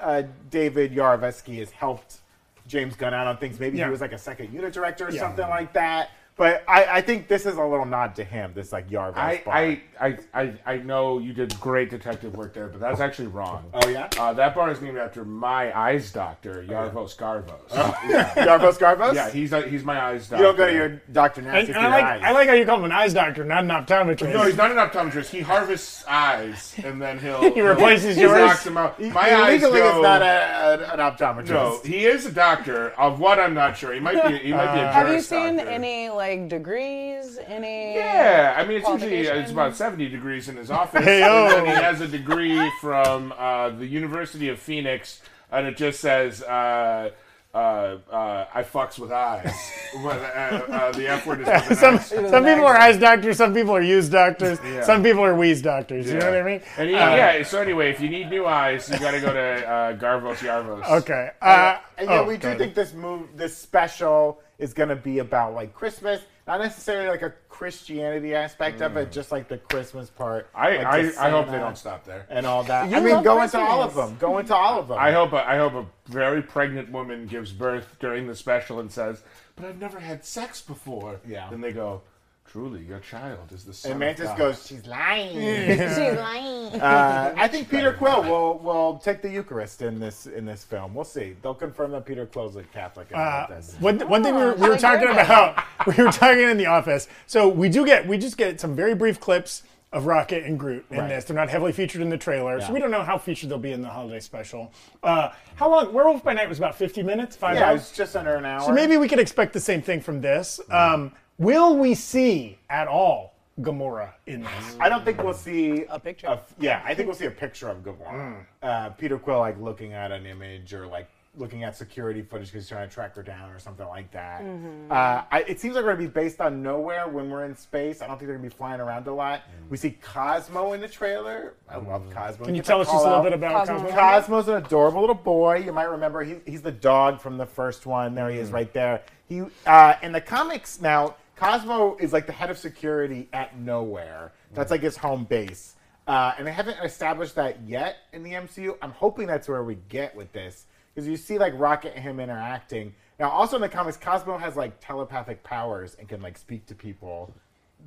uh, 0.00 0.22
David 0.50 0.92
Yarovesky 0.92 1.58
has 1.60 1.70
helped 1.70 2.18
James 2.66 2.96
Gunn 2.96 3.14
out 3.14 3.26
on 3.26 3.36
things. 3.36 3.60
Maybe 3.60 3.78
Yeah. 3.78 3.84
he 3.86 3.90
was 3.90 4.00
like 4.00 4.12
a 4.12 4.18
second 4.18 4.52
unit 4.52 4.72
director 4.72 5.06
or 5.06 5.10
Yeah. 5.10 5.20
something 5.20 5.48
like 5.48 5.72
that. 5.74 6.10
But 6.40 6.64
I, 6.66 6.86
I 6.86 7.00
think 7.02 7.28
this 7.28 7.44
is 7.44 7.58
a 7.58 7.62
little 7.62 7.84
nod 7.84 8.14
to 8.14 8.24
him, 8.24 8.52
this 8.54 8.72
like 8.72 8.88
Yarvos 8.88 9.14
I, 9.14 9.42
bar. 9.44 9.54
I, 9.54 9.82
I, 10.00 10.18
I, 10.32 10.54
I 10.64 10.76
know 10.78 11.18
you 11.18 11.34
did 11.34 11.60
great 11.60 11.90
detective 11.90 12.34
work 12.34 12.54
there, 12.54 12.68
but 12.68 12.80
that's 12.80 12.98
actually 12.98 13.28
wrong. 13.28 13.70
Oh, 13.74 13.86
yeah? 13.88 14.08
Uh, 14.18 14.32
that 14.32 14.54
bar 14.54 14.70
is 14.70 14.80
named 14.80 14.96
after 14.96 15.22
my 15.22 15.78
eyes 15.78 16.10
doctor, 16.10 16.64
Yarvos 16.66 17.14
Garvos. 17.14 17.68
Yarvos 17.68 18.78
Garvos? 18.78 19.12
Yeah, 19.12 19.28
he's 19.28 19.52
uh, 19.52 19.60
he's 19.60 19.84
my 19.84 20.00
eyes 20.00 20.30
doctor. 20.30 20.36
you 20.38 20.42
don't 20.44 20.56
go 20.56 20.66
to 20.66 20.72
your 20.72 21.02
Dr. 21.12 21.42
And, 21.42 21.48
Nasty 21.48 21.72
and 21.72 21.78
I 21.78 21.82
your 21.82 21.90
like 21.90 22.04
eyes. 22.04 22.22
I 22.24 22.30
like 22.32 22.48
how 22.48 22.54
you 22.54 22.64
call 22.64 22.78
him 22.78 22.84
an 22.84 22.92
eyes 22.92 23.12
doctor, 23.12 23.44
not 23.44 23.64
an 23.64 23.68
optometrist. 23.68 24.32
No, 24.32 24.44
he's 24.44 24.56
not 24.56 24.70
an 24.70 24.78
optometrist. 24.78 25.28
He 25.28 25.40
harvests 25.40 26.06
eyes, 26.08 26.74
and 26.82 27.02
then 27.02 27.18
he'll 27.18 27.52
He 27.54 27.60
replaces 27.60 28.16
he 28.16 28.22
yours? 28.22 28.38
knocks 28.38 28.64
them 28.64 28.78
out. 28.78 28.98
My 28.98 29.28
he 29.28 29.34
eyes 29.34 29.60
legally 29.60 29.80
go, 29.80 29.98
is 29.98 30.02
not 30.02 30.22
a, 30.22 30.24
a, 30.24 30.94
an 30.94 31.00
optometrist. 31.00 31.48
No, 31.48 31.80
he 31.84 32.06
is 32.06 32.24
a 32.24 32.32
doctor. 32.32 32.92
Of 32.92 33.20
what 33.20 33.38
I'm 33.38 33.52
not 33.52 33.76
sure. 33.76 33.92
He 33.92 34.00
might 34.00 34.26
be. 34.26 34.38
He 34.38 34.52
might 34.52 34.72
be 34.72 34.80
a 34.80 34.90
Have 34.90 35.10
you 35.10 35.20
seen 35.20 35.56
doctor. 35.56 35.70
any 35.70 36.08
like 36.08 36.29
degrees? 36.36 37.38
Any? 37.46 37.94
Yeah, 37.94 38.54
I 38.56 38.64
mean 38.66 38.78
it's 38.78 38.88
usually 38.88 39.18
it's 39.26 39.50
about 39.52 39.76
seventy 39.76 40.08
degrees 40.08 40.48
in 40.48 40.56
his 40.56 40.70
office, 40.70 41.04
Hey-o. 41.04 41.58
and 41.58 41.66
he 41.66 41.72
has 41.72 42.00
a 42.00 42.08
degree 42.08 42.70
from 42.80 43.32
uh, 43.36 43.70
the 43.70 43.86
University 43.86 44.48
of 44.48 44.58
Phoenix, 44.58 45.20
and 45.50 45.66
it 45.66 45.76
just 45.76 46.00
says. 46.00 46.42
Uh, 46.42 47.10
uh, 47.52 47.98
uh, 48.12 48.44
I 48.54 48.62
fucks 48.62 48.96
with 48.96 49.10
eyes. 49.10 49.52
Well, 50.04 50.10
uh, 50.20 50.72
uh, 50.72 50.92
the 50.92 51.08
F 51.08 51.26
word 51.26 51.40
is 51.40 51.48
with 51.68 51.76
some 51.80 51.96
S. 51.96 52.10
some 52.10 52.44
people 52.44 52.64
are 52.64 52.76
eyes 52.76 52.96
doctors, 52.96 53.36
some 53.36 53.52
people 53.52 53.74
are 53.74 53.82
use 53.82 54.08
doctors, 54.08 54.60
Yeah. 54.64 54.84
some 54.84 55.02
people 55.02 55.24
are 55.24 55.34
wheeze 55.34 55.60
doctors. 55.60 56.06
You 56.06 56.18
know 56.20 56.30
what 56.30 56.38
I 56.38 56.42
mean? 56.44 56.60
And 56.78 56.88
he, 56.88 56.94
yeah, 56.94 57.42
so 57.42 57.60
anyway, 57.60 57.90
if 57.90 58.00
you 58.00 58.08
need 58.08 58.30
new 58.30 58.46
eyes, 58.46 58.88
you 58.88 59.00
got 59.00 59.10
to 59.10 59.20
go 59.20 59.32
to 59.32 59.40
uh, 59.68 59.92
Garvos 59.96 60.36
Yarvos. 60.36 60.88
Okay. 61.00 61.30
Uh, 61.42 61.78
And 61.98 62.08
yeah, 62.08 62.20
oh, 62.20 62.24
we 62.24 62.36
do 62.36 62.46
ahead. 62.46 62.58
think 62.58 62.74
this 62.76 62.94
move, 62.94 63.36
this 63.36 63.56
special, 63.56 64.40
is 64.60 64.74
going 64.74 64.90
to 64.90 64.96
be 64.96 65.18
about 65.18 65.54
like 65.54 65.74
Christmas, 65.74 66.20
not 66.46 66.60
necessarily 66.60 67.08
like 67.08 67.22
a 67.22 67.32
Christianity 67.48 68.34
aspect 68.34 68.82
of 68.82 68.96
it, 68.96 69.10
just 69.10 69.32
like 69.32 69.48
the 69.48 69.58
Christmas 69.58 70.10
part. 70.10 70.52
Mm. 70.52 70.58
I, 70.58 70.76
like 70.76 70.86
I, 70.86 71.02
the 71.02 71.22
I 71.22 71.30
hope 71.30 71.46
they 71.46 71.58
don't 71.58 71.78
stop 71.78 72.04
there. 72.04 72.26
and 72.28 72.46
all 72.46 72.62
that. 72.64 72.90
You 72.90 72.96
I 72.96 73.00
mean, 73.00 73.14
love 73.14 73.24
go 73.24 73.42
into 73.42 73.58
all 73.58 73.82
of 73.82 73.94
them. 73.94 74.16
Go 74.20 74.38
into 74.38 74.54
all 74.54 74.78
of 74.78 74.88
them. 74.88 74.98
I 74.98 75.12
hope 75.12 75.32
a, 75.32 75.48
I 75.48 75.56
hope 75.56 75.74
a 75.74 75.86
very 76.10 76.42
pregnant 76.42 76.92
woman 76.92 77.26
gives 77.26 77.52
birth 77.52 77.96
during 77.98 78.26
the 78.26 78.36
special 78.36 78.80
and 78.80 78.92
says, 78.92 79.22
"But 79.56 79.64
I've 79.64 79.80
never 79.80 79.98
had 79.98 80.24
sex 80.24 80.60
before." 80.60 81.20
Yeah. 81.26 81.48
Then 81.50 81.60
they 81.62 81.72
go, 81.72 82.02
"Truly, 82.50 82.80
your 82.82 82.98
child 82.98 83.52
is 83.52 83.64
the 83.64 83.72
son 83.72 83.92
and 83.92 84.02
of 84.02 84.06
Mantis 84.06 84.26
God." 84.28 84.38
goes, 84.38 84.66
"She's 84.66 84.86
lying." 84.86 85.34
She's 85.68 85.96
lying. 86.18 86.80
uh, 86.80 87.34
I 87.36 87.46
think 87.48 87.68
Peter 87.70 87.92
Quill 87.92 88.22
will 88.24 88.58
will 88.58 88.98
take 88.98 89.22
the 89.22 89.30
Eucharist 89.30 89.82
in 89.82 90.00
this 90.00 90.26
in 90.26 90.44
this 90.46 90.64
film. 90.64 90.94
We'll 90.94 91.04
see. 91.04 91.36
They'll 91.42 91.54
confirm 91.54 91.92
that 91.92 92.04
Peter 92.06 92.26
Quill's 92.26 92.56
a 92.56 92.62
Catholic 92.64 93.10
in 93.10 93.16
Uh, 93.18 93.46
of 93.48 93.56
this. 93.56 93.76
one, 93.80 93.98
one 94.08 94.22
thing 94.22 94.34
we 94.34 94.42
were, 94.44 94.54
we 94.54 94.68
were 94.68 94.76
talking 94.78 95.08
about, 95.08 95.62
we 95.86 96.02
were 96.02 96.10
talking 96.10 96.48
in 96.48 96.56
the 96.56 96.66
office. 96.66 97.08
So 97.26 97.48
we 97.48 97.68
do 97.68 97.86
get, 97.86 98.06
we 98.06 98.18
just 98.18 98.36
get 98.36 98.60
some 98.60 98.74
very 98.74 98.94
brief 98.94 99.20
clips 99.20 99.62
of 99.92 100.06
Rocket 100.06 100.44
and 100.44 100.56
Groot 100.58 100.84
in 100.90 100.98
Right. 100.98 101.08
this. 101.08 101.24
They're 101.24 101.34
not 101.36 101.50
heavily 101.50 101.72
featured 101.72 102.00
in 102.00 102.10
the 102.10 102.16
trailer, 102.18 102.60
so 102.60 102.72
we 102.72 102.78
don't 102.78 102.92
know 102.92 103.02
how 103.02 103.18
featured 103.18 103.50
they'll 103.50 103.58
be 103.58 103.72
in 103.72 103.82
the 103.82 103.88
holiday 103.88 104.20
special. 104.20 104.72
Uh, 105.02 105.30
how 105.56 105.68
long? 105.68 105.92
Werewolf 105.92 106.22
by 106.22 106.32
Night 106.32 106.48
was 106.48 106.58
about 106.58 106.76
50 106.76 107.02
minutes, 107.02 107.34
five 107.34 107.56
Yeah, 107.56 107.70
hours. 107.70 107.80
it's 107.80 107.96
just 107.96 108.14
under 108.16 108.36
an 108.36 108.44
hour. 108.44 108.60
So 108.60 108.72
maybe 108.72 108.96
we 108.98 109.08
could 109.08 109.18
expect 109.18 109.52
the 109.52 109.58
same 109.60 109.82
thing 109.82 110.00
from 110.00 110.20
this. 110.20 110.60
Um, 110.70 111.10
will 111.40 111.76
we 111.76 111.94
see 111.94 112.58
at 112.68 112.86
all 112.86 113.34
Gamora 113.60 114.10
in 114.26 114.42
this? 114.42 114.76
I 114.78 114.88
don't 114.88 115.04
think 115.04 115.22
we'll 115.22 115.34
see 115.34 115.84
A 115.90 115.98
picture. 115.98 116.38
yeah, 116.60 116.82
I 116.84 116.94
think 116.94 117.08
we'll 117.08 117.16
see 117.16 117.26
a 117.26 117.30
picture 117.30 117.68
of 117.68 117.78
Gamora. 117.78 118.44
Uh, 118.62 118.90
Peter 118.90 119.18
Quill 119.18 119.38
like 119.40 119.58
looking 119.60 119.92
at 119.94 120.12
an 120.12 120.26
image 120.26 120.72
or 120.72 120.86
like 120.86 121.08
looking 121.36 121.62
at 121.62 121.76
security 121.76 122.22
footage 122.22 122.48
because 122.48 122.64
he's 122.64 122.68
trying 122.68 122.88
to 122.88 122.92
track 122.92 123.14
her 123.14 123.22
down 123.22 123.50
or 123.50 123.58
something 123.60 123.86
like 123.86 124.10
that. 124.10 124.42
Uh, 124.90 125.22
I, 125.30 125.44
it 125.46 125.60
seems 125.60 125.74
like 125.76 125.84
we're 125.84 125.92
gonna 125.94 126.08
be 126.08 126.12
based 126.12 126.40
on 126.40 126.60
nowhere 126.62 127.06
when 127.08 127.30
we're 127.30 127.44
in 127.44 127.54
space. 127.56 128.02
I 128.02 128.06
don't 128.08 128.18
think 128.18 128.26
they're 128.28 128.36
gonna 128.36 128.48
be 128.48 128.54
flying 128.54 128.80
around 128.80 129.06
a 129.06 129.14
lot. 129.14 129.42
We 129.70 129.76
see 129.76 129.92
Cosmo 130.02 130.72
in 130.72 130.80
the 130.80 130.88
trailer. 130.88 131.54
I 131.68 131.76
love 131.76 132.02
Cosmo. 132.12 132.46
Can 132.46 132.54
you 132.56 132.62
tell 132.62 132.80
us 132.80 132.88
just 132.88 133.04
a 133.04 133.08
little 133.08 133.22
bit 133.22 133.32
about 133.32 133.66
Cosmo. 133.68 133.88
Cosmo? 133.90 133.96
Cosmo's 133.96 134.48
an 134.48 134.54
adorable 134.64 135.00
little 135.00 135.14
boy. 135.14 135.58
You 135.58 135.72
might 135.72 135.84
remember 135.88 136.24
he, 136.24 136.36
he's 136.46 136.62
the 136.62 136.72
dog 136.72 137.20
from 137.20 137.36
the 137.38 137.46
first 137.46 137.86
one. 137.86 138.14
There 138.14 138.28
he 138.28 138.36
Mm. 138.38 138.40
is, 138.42 138.50
right 138.50 138.72
there. 138.72 139.02
He 139.28 139.42
uh, 139.66 139.94
in 140.02 140.10
the 140.12 140.20
comics 140.20 140.80
now. 140.80 141.14
Cosmo 141.40 141.96
is 141.98 142.12
like 142.12 142.26
the 142.26 142.32
head 142.32 142.50
of 142.50 142.58
security 142.58 143.26
at 143.32 143.58
nowhere. 143.58 144.32
That's 144.52 144.70
like 144.70 144.82
his 144.82 144.98
home 144.98 145.24
base, 145.24 145.74
uh, 146.06 146.34
and 146.36 146.46
they 146.46 146.52
haven't 146.52 146.76
established 146.84 147.34
that 147.36 147.62
yet 147.66 147.96
in 148.12 148.22
the 148.22 148.32
MCU. 148.32 148.76
I'm 148.82 148.90
hoping 148.90 149.26
that's 149.26 149.48
where 149.48 149.64
we 149.64 149.78
get 149.88 150.14
with 150.14 150.30
this 150.34 150.66
because 150.94 151.08
you 151.08 151.16
see 151.16 151.38
like 151.38 151.54
Rocket 151.56 151.94
and 151.94 152.04
him 152.04 152.20
interacting. 152.20 152.94
Now, 153.18 153.30
also 153.30 153.56
in 153.56 153.62
the 153.62 153.70
comics, 153.70 153.96
Cosmo 153.96 154.36
has 154.36 154.54
like 154.54 154.80
telepathic 154.80 155.42
powers 155.42 155.96
and 155.98 156.06
can 156.06 156.20
like 156.20 156.36
speak 156.36 156.66
to 156.66 156.74
people 156.74 157.32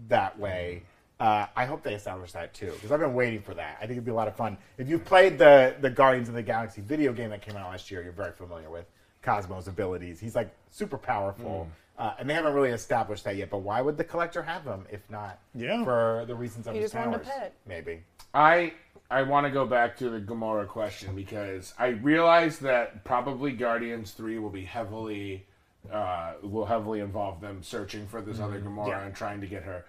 that 0.07 0.37
way. 0.39 0.81
Uh, 1.19 1.45
I 1.55 1.65
hope 1.65 1.83
they 1.83 1.93
establish 1.93 2.31
that 2.31 2.55
too, 2.55 2.71
because 2.71 2.91
I've 2.91 3.01
been 3.01 3.13
waiting 3.13 3.43
for 3.43 3.53
that. 3.53 3.77
I 3.77 3.81
think 3.81 3.91
it'd 3.91 4.05
be 4.05 4.11
a 4.11 4.15
lot 4.15 4.27
of 4.27 4.35
fun. 4.35 4.57
If 4.79 4.89
you've 4.89 5.05
played 5.05 5.37
the 5.37 5.75
the 5.79 5.91
Guardians 5.91 6.27
of 6.27 6.33
the 6.33 6.41
Galaxy 6.41 6.81
video 6.81 7.13
game 7.13 7.29
that 7.29 7.43
came 7.43 7.55
out 7.55 7.69
last 7.69 7.91
year, 7.91 8.01
you're 8.01 8.13
very 8.13 8.31
familiar 8.31 8.71
with 8.71 8.87
Cosmo's 9.23 9.67
abilities. 9.67 10.19
He's 10.19 10.35
like 10.35 10.53
super 10.69 10.97
powerful. 10.97 11.67
Mm. 11.69 11.79
Uh, 11.95 12.13
and 12.19 12.27
they 12.29 12.33
haven't 12.33 12.53
really 12.53 12.71
established 12.71 13.23
that 13.23 13.35
yet. 13.35 13.49
But 13.51 13.59
why 13.59 13.79
would 13.79 13.97
the 13.97 14.03
collector 14.03 14.41
have 14.41 14.63
him 14.63 14.85
if 14.91 15.07
not 15.11 15.39
Yeah. 15.53 15.83
for 15.83 16.25
the 16.27 16.33
reasons 16.35 16.65
of 16.67 16.73
He 16.73 16.81
his 16.81 16.91
just 16.91 17.05
wanted 17.05 17.21
a 17.21 17.23
pet. 17.23 17.53
Maybe. 17.67 18.01
I 18.33 18.73
I 19.11 19.21
want 19.21 19.45
to 19.45 19.51
go 19.51 19.65
back 19.65 19.95
to 19.97 20.09
the 20.09 20.19
Gamora 20.19 20.67
question 20.67 21.15
because 21.15 21.73
I 21.77 21.87
realize 21.89 22.57
that 22.59 23.03
probably 23.03 23.51
Guardians 23.51 24.11
Three 24.11 24.39
will 24.39 24.49
be 24.49 24.65
heavily 24.65 25.45
uh, 25.91 26.33
will 26.41 26.65
heavily 26.65 26.99
involve 27.01 27.41
them 27.41 27.61
searching 27.61 28.07
for 28.07 28.21
this 28.21 28.39
other 28.39 28.59
Gamora 28.59 28.87
Yeah. 28.87 29.05
and 29.05 29.15
trying 29.15 29.39
to 29.41 29.47
get 29.47 29.63
her. 29.63 29.85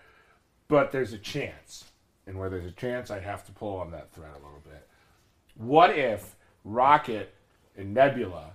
But 0.68 0.92
there's 0.92 1.12
a 1.12 1.18
chance, 1.18 1.84
and 2.26 2.38
where 2.38 2.50
there's 2.50 2.64
a 2.66 2.72
chance, 2.72 3.10
I 3.10 3.20
have 3.20 3.46
to 3.46 3.52
pull 3.52 3.78
on 3.78 3.90
that 3.92 4.10
thread 4.12 4.30
a 4.32 4.44
little 4.44 4.62
bit. 4.64 4.86
What 5.56 5.96
if 5.96 6.34
Rocket 6.64 7.32
and 7.76 7.94
Nebula 7.94 8.53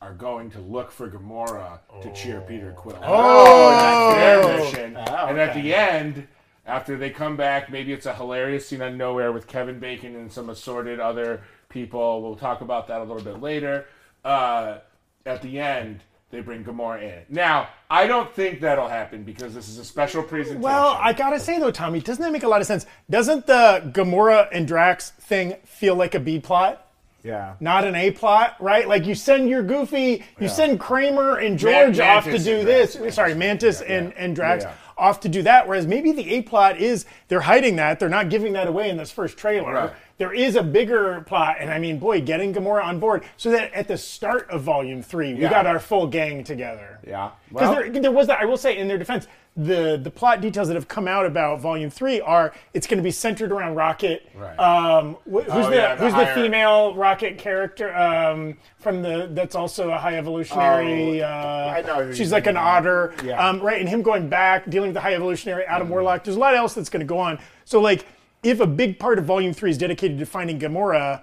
are 0.00 0.14
going 0.14 0.50
to 0.50 0.60
look 0.60 0.90
for 0.90 1.10
Gamora 1.10 1.80
to 2.02 2.12
cheer 2.12 2.40
Peter 2.40 2.72
Quill? 2.72 2.98
Oh, 3.02 3.70
that's 3.70 4.44
their 4.44 4.58
mission. 4.58 4.96
Oh, 4.96 5.26
and 5.26 5.38
at 5.38 5.54
the 5.54 5.74
end, 5.74 6.28
after 6.66 6.96
they 6.96 7.10
come 7.10 7.36
back, 7.36 7.70
maybe 7.70 7.92
it's 7.92 8.06
a 8.06 8.14
hilarious 8.14 8.68
scene 8.68 8.82
on 8.82 8.96
Knowhere 8.96 9.32
with 9.32 9.46
Kevin 9.46 9.78
Bacon 9.78 10.14
and 10.14 10.30
some 10.30 10.50
assorted 10.50 11.00
other 11.00 11.42
people. 11.68 12.22
We'll 12.22 12.36
talk 12.36 12.60
about 12.60 12.86
that 12.88 13.00
a 13.00 13.04
little 13.04 13.22
bit 13.22 13.40
later. 13.40 13.86
Uh, 14.24 14.78
at 15.26 15.42
the 15.42 15.58
end, 15.58 16.02
they 16.30 16.40
bring 16.40 16.62
Gamora 16.62 17.02
in. 17.02 17.34
Now, 17.34 17.70
I 17.90 18.06
don't 18.06 18.32
think 18.32 18.60
that'll 18.60 18.88
happen 18.88 19.24
because 19.24 19.54
this 19.54 19.68
is 19.68 19.78
a 19.78 19.84
special 19.84 20.22
presentation. 20.22 20.60
Well, 20.60 20.98
I 21.00 21.12
gotta 21.12 21.40
say 21.40 21.58
though, 21.58 21.70
Tommy, 21.70 22.00
doesn't 22.00 22.22
that 22.22 22.32
make 22.32 22.42
a 22.42 22.48
lot 22.48 22.60
of 22.60 22.66
sense? 22.66 22.86
Doesn't 23.08 23.46
the 23.46 23.90
Gamora 23.94 24.48
and 24.52 24.68
Drax 24.68 25.10
thing 25.10 25.56
feel 25.64 25.94
like 25.94 26.14
a 26.14 26.20
B 26.20 26.38
plot? 26.38 26.87
Yeah. 27.28 27.54
Not 27.60 27.84
an 27.84 27.94
A 27.94 28.10
plot, 28.10 28.56
right? 28.58 28.88
Like 28.88 29.04
you 29.06 29.14
send 29.14 29.50
your 29.50 29.62
Goofy, 29.62 30.24
you 30.40 30.48
send 30.48 30.80
Kramer 30.80 31.36
and 31.36 31.58
George 31.58 32.00
off 32.00 32.24
to 32.24 32.38
do 32.38 32.64
this. 32.64 32.94
Drax, 32.94 33.14
Sorry, 33.14 33.34
Mantis 33.34 33.82
and, 33.82 34.14
and 34.14 34.34
Drax 34.34 34.64
Yeah. 34.64 34.72
off 34.96 35.20
to 35.20 35.28
do 35.28 35.42
that. 35.42 35.68
Whereas 35.68 35.86
maybe 35.86 36.10
the 36.12 36.28
A 36.36 36.42
plot 36.42 36.78
is 36.78 37.04
they're 37.28 37.42
hiding 37.42 37.76
that. 37.76 38.00
They're 38.00 38.08
not 38.08 38.30
giving 38.30 38.54
that 38.54 38.66
away 38.66 38.88
in 38.88 38.96
this 38.96 39.10
first 39.10 39.36
trailer. 39.36 39.72
Right. 39.74 39.90
There 40.16 40.32
is 40.32 40.56
a 40.56 40.62
bigger 40.64 41.20
plot, 41.28 41.56
and 41.60 41.70
I 41.70 41.78
mean, 41.78 41.98
boy, 41.98 42.22
getting 42.22 42.52
Gamora 42.52 42.82
on 42.82 42.98
board 42.98 43.22
so 43.36 43.50
that 43.50 43.72
at 43.72 43.86
the 43.86 43.96
start 43.98 44.48
of 44.50 44.62
Volume 44.62 45.00
Three, 45.02 45.34
we 45.34 45.42
Yeah. 45.42 45.50
got 45.50 45.66
our 45.66 45.78
full 45.78 46.06
gang 46.08 46.42
together. 46.42 46.98
Yeah. 47.06 47.30
Because 47.50 47.68
Well, 47.68 47.74
there, 47.92 48.02
there 48.02 48.10
was 48.10 48.26
that. 48.28 48.40
I 48.40 48.44
will 48.46 48.56
say, 48.56 48.78
in 48.78 48.88
their 48.88 48.98
defense, 48.98 49.28
the 49.58 49.98
the 50.00 50.10
plot 50.10 50.40
details 50.40 50.68
that 50.68 50.74
have 50.74 50.86
come 50.86 51.08
out 51.08 51.26
about 51.26 51.60
Volume 51.60 51.90
Three 51.90 52.20
are 52.20 52.54
it's 52.74 52.86
going 52.86 52.98
to 52.98 53.02
be 53.02 53.10
centered 53.10 53.50
around 53.50 53.74
Rocket. 53.74 54.28
Right. 54.34 54.56
Um, 54.56 55.16
wh- 55.24 55.42
who's 55.42 55.66
Oh, 55.66 55.70
the 55.70 55.76
yeah, 55.76 55.94
the 55.96 56.04
who's 56.04 56.14
the 56.14 56.26
female 56.34 56.94
Rocket 56.94 57.38
character 57.38 57.92
um, 57.96 58.56
from 58.78 59.02
the 59.02 59.28
that's 59.32 59.56
also 59.56 59.90
a 59.90 59.98
high 59.98 60.16
evolutionary? 60.16 61.22
Oh, 61.22 61.26
uh, 61.26 61.74
I 61.76 61.82
know 61.82 62.12
She's 62.12 62.30
like 62.30 62.46
an 62.46 62.56
otter. 62.56 63.14
Yeah. 63.24 63.44
Um, 63.46 63.60
right, 63.60 63.80
and 63.80 63.88
him 63.88 64.02
going 64.02 64.28
back, 64.28 64.70
dealing 64.70 64.90
with 64.90 64.94
the 64.94 65.00
high 65.00 65.14
evolutionary 65.14 65.64
Adam 65.64 65.88
Warlock. 65.88 66.22
There's 66.22 66.36
a 66.36 66.40
lot 66.40 66.54
else 66.54 66.74
that's 66.74 66.88
going 66.88 67.00
to 67.00 67.06
go 67.06 67.18
on. 67.18 67.40
So 67.64 67.80
like, 67.80 68.06
if 68.44 68.60
a 68.60 68.66
big 68.66 69.00
part 69.00 69.18
of 69.18 69.24
Volume 69.24 69.52
Three 69.52 69.70
is 69.70 69.78
dedicated 69.78 70.18
to 70.20 70.26
finding 70.26 70.60
Gamora. 70.60 71.22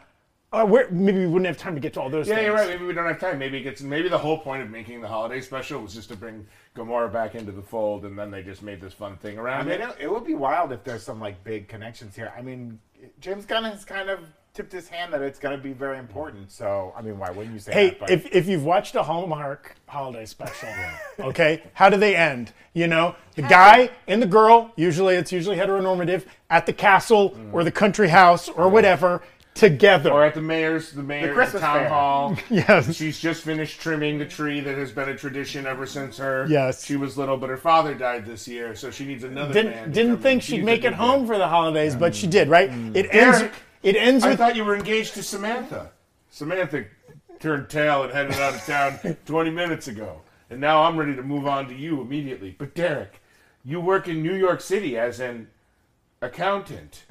Uh, 0.56 0.66
where, 0.66 0.90
maybe 0.90 1.20
we 1.20 1.28
wouldn't 1.28 1.48
have 1.48 1.58
time 1.58 1.76
to 1.76 1.82
get 1.82 1.94
to 1.94 2.02
all 2.02 2.10
those 2.10 2.28
Yeah, 2.28 2.36
things. 2.36 2.46
you're 2.46 2.56
right. 2.56 2.70
Maybe 2.70 2.86
we 2.86 2.94
don't 2.94 3.08
have 3.08 3.20
time. 3.20 3.38
Maybe 3.40 3.58
it 3.58 3.64
gets. 3.64 3.82
Maybe 3.82 4.08
the 4.08 4.18
whole 4.18 4.38
point 4.38 4.64
of 4.64 4.70
making 4.70 5.02
the 5.02 5.08
holiday 5.08 5.42
special 5.42 5.82
was 5.82 5.94
just 5.94 6.10
to 6.10 6.16
bring 6.16 6.48
Gamora 6.76 7.12
back 7.12 7.36
into 7.36 7.52
the 7.52 7.62
fold, 7.62 8.06
and 8.06 8.18
then 8.18 8.32
they 8.32 8.42
just 8.42 8.64
made 8.64 8.80
this 8.80 8.94
fun 8.94 9.18
thing 9.18 9.38
I 9.38 9.42
around 9.42 9.68
mean, 9.68 9.82
it. 9.82 9.90
it, 9.90 9.96
it 10.02 10.12
would 10.12 10.26
be 10.26 10.36
wild 10.36 10.72
if 10.72 10.84
there's 10.84 11.04
some 11.04 11.20
like 11.20 11.44
big 11.44 11.68
connections 11.68 12.16
here. 12.16 12.32
I 12.38 12.42
mean, 12.42 12.80
James 13.20 13.46
Gunn 13.46 13.66
has 13.66 13.84
kind 13.84 14.10
of 14.10 14.20
tipped 14.54 14.72
his 14.72 14.88
hand 14.88 15.12
that 15.12 15.22
it's 15.22 15.38
going 15.38 15.56
to 15.56 15.62
be 15.62 15.74
very 15.74 16.00
important. 16.00 16.50
So, 16.50 16.94
I 16.98 17.02
mean, 17.02 17.20
why 17.20 17.30
wouldn't 17.30 17.54
you 17.54 17.60
say 17.60 17.74
Hey, 17.74 17.90
that? 17.90 18.00
But 18.00 18.10
if, 18.10 18.34
if 18.34 18.48
you've 18.48 18.64
watched 18.64 18.96
a 18.96 19.04
Hallmark 19.04 19.76
holiday 19.88 20.26
special, 20.26 20.70
okay, 21.20 21.62
how 21.74 21.90
do 21.90 21.98
they 21.98 22.16
end? 22.16 22.54
You 22.74 22.88
know, 22.88 23.16
the 23.36 23.42
guy 23.42 23.90
and 24.08 24.22
the 24.22 24.28
girl, 24.28 24.72
usually 24.78 25.16
it's 25.16 25.32
usually 25.34 25.58
heteronormative, 25.58 26.24
at 26.50 26.66
the 26.66 26.74
castle 26.74 27.38
or 27.52 27.64
the 27.66 27.72
country 27.72 28.08
house 28.08 28.48
or 28.48 28.70
whatever, 28.70 29.22
together. 29.56 30.12
Or 30.12 30.24
at 30.24 30.36
the 30.36 30.42
mayor's, 30.42 30.92
the 30.92 31.02
mayor's 31.02 31.34
Christmas 31.34 31.62
town 31.62 31.80
fair. 31.80 31.90
hall. 31.90 32.38
Yes. 32.50 32.94
She's 32.96 33.20
just 33.20 33.44
finished 33.44 33.82
trimming 33.82 34.20
the 34.20 34.26
tree 34.26 34.60
that 34.60 34.78
has 34.78 34.92
been 34.92 35.10
a 35.10 35.16
tradition 35.18 35.66
ever 35.66 35.86
since 35.88 36.18
her. 36.18 36.46
Yes. 36.48 36.86
She 36.86 36.96
was 36.96 37.18
little, 37.18 37.38
but 37.38 37.50
her 37.50 37.58
father 37.58 37.96
died 37.96 38.26
this 38.26 38.48
year, 38.48 38.76
so 38.76 38.92
she 38.92 39.06
needs 39.06 39.24
another 39.24 39.54
man. 39.54 39.66
didn't 39.66 39.84
to 39.86 39.90
didn't 39.92 40.14
come 40.16 40.22
think 40.22 40.36
in. 40.36 40.40
she'd 40.42 40.56
She's 40.58 40.62
a 40.62 40.66
make 40.66 40.80
it 40.82 40.90
good 40.90 40.94
home 40.94 41.22
guy. 41.22 41.28
for 41.28 41.38
the 41.38 41.48
holidays, 41.48 41.96
but 41.96 42.14
she 42.14 42.28
mm. 42.28 42.32
did, 42.32 42.50
right? 42.50 42.70
Mm. 42.70 42.96
It 42.96 43.08
ends. 43.12 43.40
Eric, 43.42 43.54
It 43.82 43.96
ends 43.96 44.24
I 44.24 44.30
with 44.30 44.38
thought 44.38 44.56
you 44.56 44.66
were 44.66 44.76
engaged 44.76 45.14
to 45.16 45.24
Samantha. 45.24 45.92
Samantha 46.30 46.86
turned 47.40 47.70
tail 47.70 48.04
and 48.04 48.12
headed 48.12 48.34
out 48.34 48.56
of 48.56 48.66
town 48.66 49.18
20 49.26 49.50
minutes 49.52 49.88
ago. 49.88 50.22
And 50.50 50.60
now 50.60 50.84
I'm 50.84 50.98
ready 50.98 51.16
to 51.16 51.24
move 51.24 51.48
on 51.48 51.68
to 51.70 51.76
you 51.76 52.02
immediately. 52.02 52.56
But 52.58 52.76
Derek, 52.76 53.22
you 53.64 53.80
work 53.80 54.08
in 54.08 54.22
New 54.22 54.36
York 54.36 54.62
City 54.62 54.98
as 54.98 55.20
an 55.20 55.48
accountant. 56.22 57.06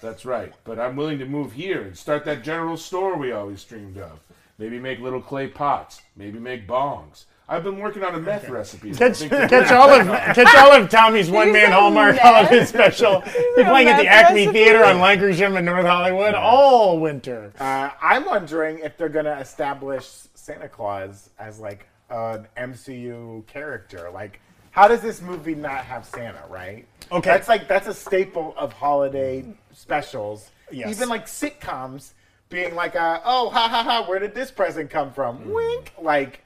That's 0.00 0.24
right. 0.24 0.52
But 0.64 0.78
I'm 0.78 0.96
willing 0.96 1.18
to 1.18 1.26
move 1.26 1.52
here 1.52 1.82
and 1.82 1.96
start 1.96 2.24
that 2.24 2.42
general 2.42 2.76
store 2.76 3.16
we 3.16 3.32
always 3.32 3.64
dreamed 3.64 3.98
of. 3.98 4.20
Maybe 4.58 4.78
make 4.78 4.98
little 5.00 5.20
clay 5.20 5.48
pots. 5.48 6.02
Maybe 6.16 6.38
make 6.38 6.66
bongs. 6.66 7.24
I've 7.50 7.64
been 7.64 7.78
working 7.78 8.04
on 8.04 8.14
a 8.14 8.18
meth 8.18 8.48
recipe. 8.50 8.92
Catch, 8.92 9.20
catch 9.20 9.72
all 9.72 9.88
of 9.88 10.06
catch 10.34 10.54
all 10.56 10.72
of 10.72 10.90
Tommy's 10.90 11.30
one 11.30 11.50
man 11.50 11.68
say 11.68 11.72
Hallmark 11.72 12.16
meth? 12.16 12.22
holiday 12.22 12.64
special. 12.66 13.20
Be 13.56 13.64
playing 13.64 13.88
at 13.88 13.98
the 13.98 14.06
Acme 14.06 14.46
recipe? 14.46 14.52
Theater 14.64 14.84
on 14.84 14.96
Lankershim 14.96 15.56
in 15.58 15.64
North 15.64 15.86
Hollywood 15.86 16.34
all 16.34 17.00
winter. 17.00 17.52
uh, 17.58 17.90
I'm 18.02 18.26
wondering 18.26 18.80
if 18.80 18.98
they're 18.98 19.08
going 19.08 19.24
to 19.24 19.38
establish 19.38 20.06
Santa 20.34 20.68
Claus 20.68 21.30
as 21.38 21.58
like 21.58 21.86
an 22.10 22.46
MCU 22.58 23.46
character. 23.46 24.10
Like, 24.12 24.40
how 24.72 24.86
does 24.86 25.00
this 25.00 25.22
movie 25.22 25.54
not 25.54 25.86
have 25.86 26.04
Santa? 26.04 26.42
Right? 26.50 26.86
Okay. 27.10 27.30
That's 27.30 27.48
like 27.48 27.68
that's 27.68 27.86
a 27.86 27.94
staple 27.94 28.54
of 28.56 28.72
holiday 28.72 29.44
specials. 29.72 30.50
Yes. 30.70 30.90
Even 30.90 31.08
like 31.08 31.26
sitcoms 31.26 32.12
being 32.48 32.74
like, 32.74 32.96
uh, 32.96 33.20
"Oh, 33.24 33.50
ha 33.50 33.68
ha 33.68 33.82
ha! 33.82 34.04
Where 34.08 34.18
did 34.18 34.34
this 34.34 34.50
present 34.50 34.90
come 34.90 35.12
from?" 35.12 35.50
Wink. 35.50 35.92
Like. 36.00 36.42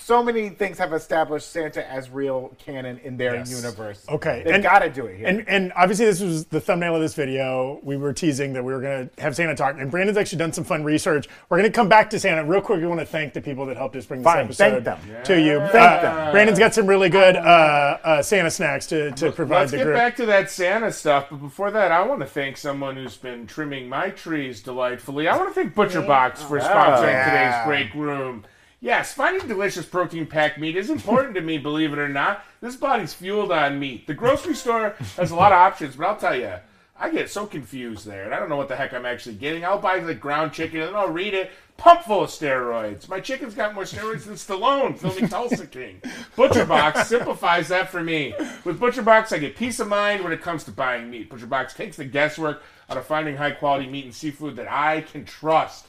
So 0.00 0.22
many 0.22 0.48
things 0.48 0.78
have 0.78 0.92
established 0.92 1.50
Santa 1.50 1.88
as 1.90 2.08
real 2.10 2.54
canon 2.58 2.98
in 3.04 3.16
their 3.16 3.34
Yes. 3.34 3.50
universe. 3.50 4.04
Okay, 4.08 4.42
they've 4.44 4.54
and- 4.54 4.62
got 4.62 4.78
to 4.80 4.88
do 4.90 5.06
it 5.06 5.16
here. 5.18 5.26
And 5.26 5.44
and 5.48 5.72
obviously 5.76 6.06
this 6.06 6.20
was 6.20 6.46
the 6.46 6.60
thumbnail 6.60 6.94
of 6.94 7.00
this 7.02 7.14
video. 7.14 7.80
We 7.82 7.96
were 7.96 8.12
teasing 8.12 8.52
that 8.54 8.64
we 8.64 8.72
were 8.72 8.80
going 8.80 9.10
to 9.10 9.22
have 9.22 9.36
Santa 9.36 9.54
talk, 9.54 9.76
and 9.78 9.90
Brandon's 9.90 10.16
actually 10.16 10.38
done 10.38 10.52
some 10.52 10.64
fun 10.64 10.84
research. 10.84 11.28
We're 11.48 11.58
going 11.58 11.70
to 11.70 11.74
come 11.76 11.88
back 11.88 12.08
to 12.10 12.18
Santa 12.20 12.44
real 12.44 12.60
quick. 12.60 12.80
We 12.80 12.86
want 12.86 13.00
to 13.00 13.06
thank 13.06 13.34
the 13.34 13.40
people 13.40 13.66
that 13.66 13.76
helped 13.76 13.96
us 13.96 14.06
bring 14.06 14.20
this 14.22 14.32
Fine, 14.32 14.44
episode 14.46 14.84
thank 14.84 14.84
them. 14.84 15.22
to 15.24 15.40
you. 15.40 15.58
Thank 15.58 15.74
Uh, 15.74 16.02
them. 16.02 16.32
Brandon's 16.32 16.58
got 16.58 16.72
some 16.74 16.86
really 16.86 17.08
good 17.10 17.36
uh, 17.36 17.98
uh, 18.02 18.22
Santa 18.22 18.50
snacks 18.50 18.86
to, 18.86 19.10
to 19.12 19.30
provide 19.32 19.58
Let's 19.60 19.70
the 19.72 19.76
get 19.78 19.84
group. 19.84 19.96
back 19.96 20.16
to 20.16 20.26
that 20.26 20.50
Santa 20.50 20.92
stuff, 20.92 21.26
but 21.30 21.36
before 21.42 21.70
that, 21.72 21.92
I 21.92 22.02
want 22.02 22.20
to 22.20 22.26
thank 22.26 22.56
someone 22.56 22.96
who's 22.96 23.16
been 23.16 23.46
trimming 23.46 23.88
my 23.88 24.10
trees 24.10 24.62
delightfully. 24.62 25.28
I 25.28 25.36
want 25.36 25.48
to 25.48 25.54
thank 25.54 25.74
Butcher 25.74 26.02
Box 26.02 26.42
for 26.42 26.58
sponsoring 26.60 27.08
yeah. 27.12 27.64
today's 27.64 27.66
break 27.66 27.94
room. 27.94 28.44
Yes, 28.80 29.14
finding 29.14 29.48
delicious 29.48 29.86
protein-packed 29.86 30.58
meat 30.58 30.76
is 30.76 30.90
important 30.90 31.34
to 31.34 31.40
me, 31.40 31.56
believe 31.56 31.92
it 31.92 31.98
or 31.98 32.08
not. 32.08 32.44
This 32.60 32.76
body's 32.76 33.14
fueled 33.14 33.50
on 33.50 33.80
meat. 33.80 34.06
The 34.06 34.14
grocery 34.14 34.54
store 34.54 34.94
has 35.16 35.30
a 35.30 35.36
lot 35.36 35.52
of 35.52 35.58
options, 35.58 35.96
but 35.96 36.06
I'll 36.06 36.16
tell 36.16 36.36
you, 36.36 36.52
I 36.98 37.10
get 37.10 37.30
so 37.30 37.46
confused 37.46 38.06
there, 38.06 38.24
and 38.24 38.34
I 38.34 38.38
don't 38.38 38.48
know 38.48 38.56
what 38.56 38.68
the 38.68 38.76
heck 38.76 38.92
I'm 38.92 39.06
actually 39.06 39.34
getting. 39.36 39.64
I'll 39.64 39.78
buy 39.78 39.98
like 39.98 40.20
ground 40.20 40.52
chicken, 40.52 40.80
and 40.80 40.90
then 40.90 40.96
I'll 40.96 41.08
read 41.08 41.34
it, 41.34 41.50
pump 41.78 42.02
full 42.02 42.24
of 42.24 42.30
steroids. 42.30 43.08
My 43.08 43.20
chicken's 43.20 43.54
got 43.54 43.74
more 43.74 43.84
steroids 43.84 44.24
than 44.24 44.34
Stallone 44.34 44.98
filming 44.98 45.28
Tulsa 45.28 45.66
King. 45.66 46.00
Butcher 46.36 46.64
Box 46.66 47.08
simplifies 47.08 47.68
that 47.68 47.90
for 47.90 48.02
me. 48.02 48.34
With 48.64 48.78
Butcher 48.78 49.02
Box, 49.02 49.32
I 49.32 49.38
get 49.38 49.56
peace 49.56 49.80
of 49.80 49.88
mind 49.88 50.22
when 50.22 50.32
it 50.32 50.42
comes 50.42 50.64
to 50.64 50.70
buying 50.70 51.10
meat. 51.10 51.30
Butcher 51.30 51.46
Box 51.46 51.74
takes 51.74 51.96
the 51.96 52.04
guesswork 52.04 52.62
out 52.88 52.98
of 52.98 53.06
finding 53.06 53.36
high 53.36 53.50
quality 53.52 53.88
meat 53.88 54.04
and 54.04 54.14
seafood 54.14 54.56
that 54.56 54.70
I 54.70 55.00
can 55.00 55.24
trust. 55.24 55.86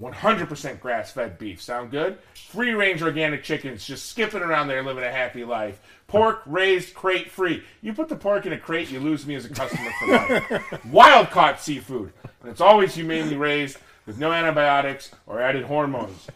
100% 0.00 0.80
grass 0.80 1.12
fed 1.12 1.38
beef. 1.38 1.60
Sound 1.60 1.90
good? 1.90 2.18
Free 2.34 2.72
range 2.72 3.02
organic 3.02 3.44
chickens 3.44 3.86
just 3.86 4.06
skipping 4.06 4.42
around 4.42 4.68
there 4.68 4.82
living 4.82 5.04
a 5.04 5.10
happy 5.10 5.44
life. 5.44 5.80
Pork 6.06 6.42
raised 6.46 6.94
crate 6.94 7.30
free. 7.30 7.62
You 7.82 7.92
put 7.92 8.08
the 8.08 8.16
pork 8.16 8.46
in 8.46 8.52
a 8.52 8.58
crate, 8.58 8.90
you 8.90 9.00
lose 9.00 9.26
me 9.26 9.34
as 9.34 9.44
a 9.44 9.50
customer 9.50 9.90
for 9.98 10.06
life. 10.08 10.84
Wild 10.90 11.30
caught 11.30 11.60
seafood. 11.60 12.12
And 12.40 12.50
it's 12.50 12.60
always 12.60 12.94
humanely 12.94 13.36
raised 13.36 13.78
with 14.06 14.18
no 14.18 14.32
antibiotics 14.32 15.10
or 15.26 15.40
added 15.40 15.64
hormones. 15.64 16.26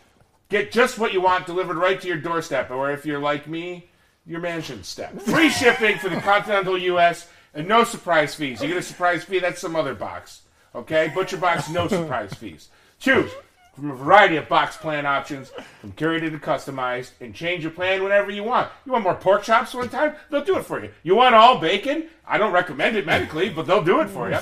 Get 0.49 0.71
just 0.71 0.99
what 0.99 1.13
you 1.13 1.21
want 1.21 1.47
delivered 1.47 1.77
right 1.77 2.01
to 2.01 2.07
your 2.07 2.19
doorstep, 2.19 2.71
or 2.71 2.93
if 2.93 3.05
you're 3.05 3.19
like 3.19 3.49
me, 3.49 3.89
your 4.25 4.41
mansion 4.41 4.85
step. 4.85 5.21
Free 5.21 5.49
shipping 5.49 5.99
for 5.99 6.09
the 6.09 6.21
continental 6.21 6.79
U.S. 6.79 7.29
and 7.53 7.67
no 7.67 7.83
surprise 7.83 8.35
fees. 8.35 8.63
You 8.63 8.69
get 8.69 8.77
a 8.77 8.83
surprise 8.83 9.25
fee, 9.25 9.41
that's 9.41 9.61
some 9.61 9.75
other 9.75 9.95
box. 9.95 10.43
Okay? 10.75 11.11
Butcher 11.13 11.39
Box, 11.39 11.69
no 11.69 11.89
surprise 11.89 12.33
fees. 12.35 12.69
Choose 13.01 13.33
from 13.77 13.91
a 13.91 13.95
variety 13.95 14.37
of 14.37 14.49
box 14.49 14.77
plan 14.77 15.07
options, 15.07 15.53
from 15.81 15.93
curated 15.93 16.31
to 16.33 16.39
customized, 16.39 17.11
and 17.21 17.35
change 17.35 17.63
your 17.63 17.71
plan 17.73 18.03
whenever 18.03 18.31
you 18.31 18.43
want. 18.43 18.71
You 18.87 18.93
want 18.93 19.05
more 19.05 19.15
pork 19.15 19.43
chops 19.43 19.75
one 19.75 19.89
time? 19.91 20.15
They'll 20.31 20.45
do 20.45 20.57
it 20.57 20.65
for 20.65 20.83
you. 20.83 20.91
You 21.03 21.15
want 21.15 21.35
all 21.35 21.59
bacon? 21.59 22.09
I 22.27 22.39
don't 22.39 22.53
recommend 22.53 22.97
it 22.97 23.07
medically, 23.07 23.51
but 23.51 23.67
they'll 23.67 23.85
do 23.85 24.01
it 24.01 24.09
for 24.09 24.31
you. 24.31 24.39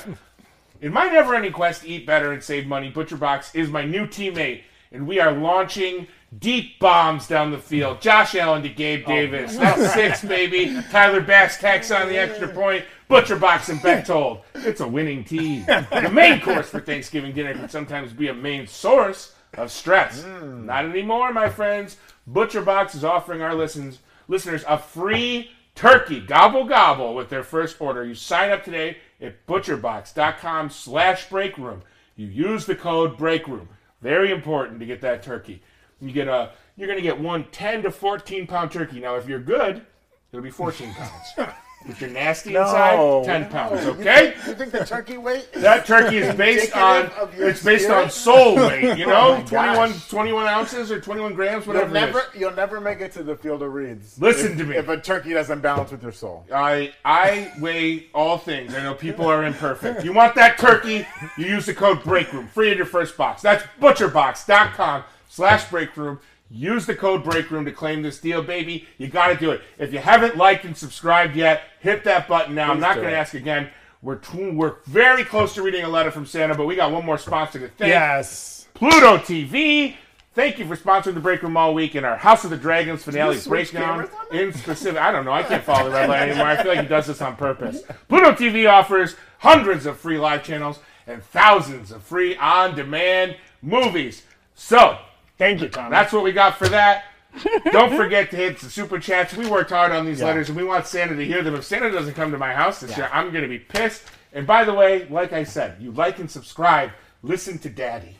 In 0.80 0.93
my 0.93 1.07
never 1.07 1.35
ending 1.35 1.53
quest 1.53 1.82
to 1.82 1.89
eat 1.89 2.07
better 2.07 2.32
and 2.32 2.43
save 2.43 2.66
money, 2.66 2.91
Butcher 2.91 3.16
Box 3.16 3.55
is 3.55 3.68
my 3.70 3.85
new 3.85 4.07
teammate. 4.07 4.62
and 4.93 5.07
we 5.09 5.18
are 5.18 5.32
launching 5.32 6.07
deep 6.39 6.78
bombs 6.78 7.26
down 7.26 7.51
the 7.51 7.59
field. 7.59 8.01
Josh 8.01 8.35
Allen 8.37 8.62
to 8.62 8.68
Gabe 8.68 9.05
Davis. 9.07 9.57
That's 9.57 9.93
six, 9.95 10.22
baby. 10.24 10.80
Tyler 10.91 11.20
Bass 11.20 11.59
tacks 11.59 11.91
on 11.91 12.09
the 12.09 12.16
extra 12.18 12.49
point. 12.49 12.85
Butcher 13.09 13.37
Box 13.37 13.69
and 13.69 13.81
Bechtold. 13.81 14.41
It's 14.55 14.81
a 14.81 14.89
winning 14.89 15.25
team. 15.25 15.65
The 15.67 16.11
main 16.13 16.41
course 16.41 16.69
for 16.69 16.81
Thanksgiving 16.81 17.33
dinner 17.33 17.55
can 17.55 17.69
sometimes 17.69 18.13
be 18.13 18.29
a 18.29 18.35
main 18.35 18.67
source 18.67 19.35
of 19.55 19.71
stress. 19.71 20.23
Mm. 20.23 20.65
Not 20.65 20.85
anymore, 20.85 21.33
my 21.33 21.49
friends. 21.49 21.97
Butcher 22.27 22.63
Box 22.63 22.95
is 22.95 23.05
offering 23.05 23.43
our 23.43 23.55
listens, 23.55 23.99
listeners 24.29 24.65
a 24.67 24.79
free 24.79 25.51
turkey 25.75 26.21
gobble 26.21 26.65
gobble 26.65 27.15
with 27.15 27.29
their 27.29 27.43
first 27.43 27.81
order. 27.81 28.05
You 28.05 28.15
sign 28.15 28.51
up 28.51 28.65
today 28.65 28.99
at 29.21 29.47
butcherbox.com 29.47 30.71
slash 30.71 31.29
breakroom. 31.29 31.83
You 32.17 32.27
use 32.27 32.67
the 32.67 32.77
code 32.77 33.17
breakroom. 33.19 33.69
Very 34.01 34.31
important 34.31 34.81
to 34.81 34.87
get 34.87 35.01
that 35.01 35.23
turkey. 35.23 35.63
You 36.01 36.13
get 36.13 36.29
a 36.29 36.53
you're 36.77 36.89
gonna 36.89 37.01
get 37.01 37.19
one 37.19 37.45
10 37.51 37.83
to 37.83 37.91
14 37.91 38.47
pound 38.47 38.71
turkey. 38.71 39.01
Now 39.01 39.17
if 39.17 39.29
you're 39.29 39.41
good, 39.41 39.85
it'll 40.33 40.43
be 40.43 40.51
14 40.51 40.93
pounds. 40.95 41.55
If 41.87 42.01
you're 42.01 42.11
nasty 42.11 42.57
inside, 42.57 43.24
10 43.24 43.51
pounds, 43.51 43.85
okay? 43.85 44.35
You 44.47 44.55
think 44.55 44.72
the 44.72 44.87
turkey 44.87 45.18
weight? 45.18 45.49
Is 45.53 45.62
That 45.62 45.85
turkey 45.85 46.16
is 46.16 46.35
based 46.35 46.74
on 46.74 47.11
it's 47.35 47.62
based 47.62 47.91
on 47.91 48.09
soul 48.11 48.57
weight, 48.57 48.97
you 48.97 49.05
oh 49.12 49.37
know? 49.39 49.39
my 49.53 49.74
21, 49.74 49.93
21 50.09 50.47
ounces 50.47 50.91
or 50.91 50.99
21 51.01 51.35
grams, 51.35 51.66
You'll 51.66 51.74
whatever 51.74 51.93
never, 51.93 52.20
is. 52.20 52.41
you'll 52.41 52.55
never 52.55 52.80
make 52.80 53.01
it 53.01 53.12
to 53.12 53.22
the 53.22 53.37
field 53.37 53.62
of 53.62 53.72
reeds. 53.74 54.18
Listen 54.18 54.53
if, 54.53 54.59
to 54.59 54.64
me. 54.64 54.76
If 54.76 54.89
a 54.89 54.99
turkey 54.99 55.35
doesn't 55.35 55.61
balance 55.61 55.91
with 55.91 56.03
your 56.03 56.12
soul. 56.12 56.47
I 56.53 56.95
I 57.05 57.53
weigh 57.61 58.07
all 58.14 58.39
things. 58.39 58.74
I 58.74 58.82
know 58.82 58.95
people 58.95 59.26
are 59.26 59.45
imperfect. 59.45 60.05
You 60.05 60.14
want 60.14 60.35
that 60.37 60.59
turkey? 60.59 61.07
You 61.37 61.47
use 61.47 61.66
the 61.66 61.74
code 61.74 62.01
BREAKROOM. 62.01 62.49
Free 62.49 62.70
in 62.70 62.78
your 62.78 62.87
first 62.87 63.16
box. 63.16 63.43
That's 63.43 63.62
butcherbox.com 63.80 65.05
slash 65.28 65.68
breakroom. 65.68 66.18
Use 66.51 66.86
the 66.86 66.95
code 66.95 67.24
BREAKROOM 67.24 67.64
to 67.64 67.72
claim 67.72 68.03
this 68.03 68.20
deal, 68.20 68.42
baby. 68.42 68.86
You 68.99 69.09
got 69.09 69.28
to 69.28 69.36
do 69.36 69.51
it. 69.51 69.62
If 69.78 69.92
you 69.92 69.99
haven't 69.99 70.36
liked 70.36 70.64
and 70.64 70.76
subscribed 70.76 71.34
yet, 71.34 71.62
hit 71.80 72.05
that 72.05 72.28
button 72.28 72.55
now. 72.55 72.70
I'm 72.70 72.80
not 72.80 72.97
going 72.97 73.09
to 73.09 73.16
ask 73.16 73.34
again. 73.34 73.70
We're, 74.03 74.16
tw- 74.16 74.53
we're 74.55 74.76
very 74.84 75.24
close 75.24 75.55
to 75.55 75.62
reading 75.62 75.84
a 75.84 75.88
letter 75.88 76.11
from 76.11 76.26
Santa, 76.26 76.55
but 76.55 76.66
we 76.66 76.76
got 76.76 76.92
one 76.92 77.05
more 77.07 77.18
sponsor 77.18 77.59
to 77.61 77.68
thank. 77.68 77.88
Yes. 77.88 78.68
Pluto 78.74 79.16
TV. 79.16 79.97
Thank 80.34 80.59
you 80.59 80.66
for 80.66 80.76
sponsoring 80.76 81.14
the 81.14 81.20
break 81.20 81.42
room 81.42 81.57
all 81.57 81.72
week 81.74 81.95
and 81.95 82.05
our 82.05 82.16
House 82.16 82.45
of 82.45 82.51
the 82.51 82.57
Dragons 82.57 83.05
finale 83.05 83.38
breakdown. 83.47 84.09
In 84.32 84.53
specific, 84.53 85.01
I 85.01 85.12
don't 85.12 85.24
know. 85.24 85.32
I 85.32 85.45
can't 85.45 85.62
follow 85.64 85.88
the 85.88 85.95
red 85.95 86.09
light 86.09 86.28
anymore. 86.28 86.49
I 86.49 86.57
feel 86.57 86.74
like 86.74 86.80
he 86.82 86.88
does 86.88 87.07
this 87.07 87.22
on 87.22 87.36
purpose. 87.36 87.82
Pluto 88.09 88.32
TV 88.32 88.68
offers 88.68 89.14
hundreds 89.38 89.86
of 89.86 89.97
free 89.97 90.18
live 90.18 90.42
channels 90.42 90.80
and 91.07 91.22
thousands 91.22 91.92
of 91.92 92.03
free 92.03 92.36
on-demand 92.36 93.36
movies. 93.62 94.24
So 94.55 94.99
Thank 95.39 95.61
you, 95.61 95.68
Tom. 95.68 95.91
that's 95.91 96.12
what 96.12 96.22
we 96.22 96.32
got 96.32 96.57
for 96.57 96.68
that. 96.68 97.05
Don't 97.72 97.97
forget 97.97 98.30
to 98.30 98.37
hit 98.37 98.61
the 98.61 98.70
super 98.70 98.99
chats. 99.01 99.35
We 99.35 99.47
worked 99.49 99.70
hard 99.70 99.91
on 99.91 100.07
these 100.07 100.20
Yeah. 100.20 100.26
letters, 100.26 100.49
and 100.49 100.57
we 100.57 100.62
want 100.64 100.87
Santa 100.87 101.16
to 101.16 101.24
hear 101.24 101.43
them. 101.43 101.57
If 101.57 101.64
Santa 101.64 101.91
doesn't 101.91 102.14
come 102.14 102.30
to 102.30 102.39
my 102.39 102.53
house 102.53 102.80
this 102.80 102.97
year, 102.97 103.09
I'm 103.12 103.30
going 103.32 103.43
to 103.43 103.49
be 103.49 103.59
pissed. 103.59 104.05
And 104.32 104.47
by 104.47 104.64
the 104.64 104.72
way, 104.72 105.07
like 105.09 105.32
I 105.32 105.43
said, 105.43 105.76
you 105.80 105.91
like 105.91 106.18
and 106.20 106.30
subscribe. 106.30 106.91
Listen 107.22 107.59
to 107.59 107.68
Daddy. 107.68 108.16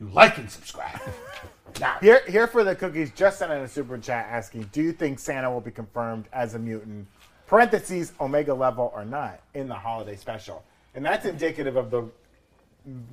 You 0.00 0.08
like 0.10 0.38
and 0.38 0.48
subscribe. 0.50 1.00
now, 1.80 1.96
Here, 2.00 2.22
here 2.28 2.46
for 2.46 2.62
the 2.62 2.76
cookies. 2.76 3.10
Just 3.10 3.38
sent 3.40 3.50
in 3.50 3.58
a 3.58 3.68
super 3.68 3.98
chat 3.98 4.26
asking, 4.30 4.68
"Do 4.72 4.82
you 4.82 4.92
think 4.92 5.18
Santa 5.18 5.50
will 5.50 5.60
be 5.60 5.70
confirmed 5.72 6.26
as 6.32 6.54
a 6.54 6.58
mutant? 6.58 7.06
Parentheses 7.48 8.12
Omega 8.20 8.54
level 8.54 8.92
or 8.94 9.04
not 9.04 9.40
in 9.54 9.66
the 9.68 9.74
holiday 9.74 10.16
special?" 10.16 10.64
And 10.94 11.04
that's 11.04 11.24
indicative 11.26 11.76
of 11.76 11.90
the 11.90 12.04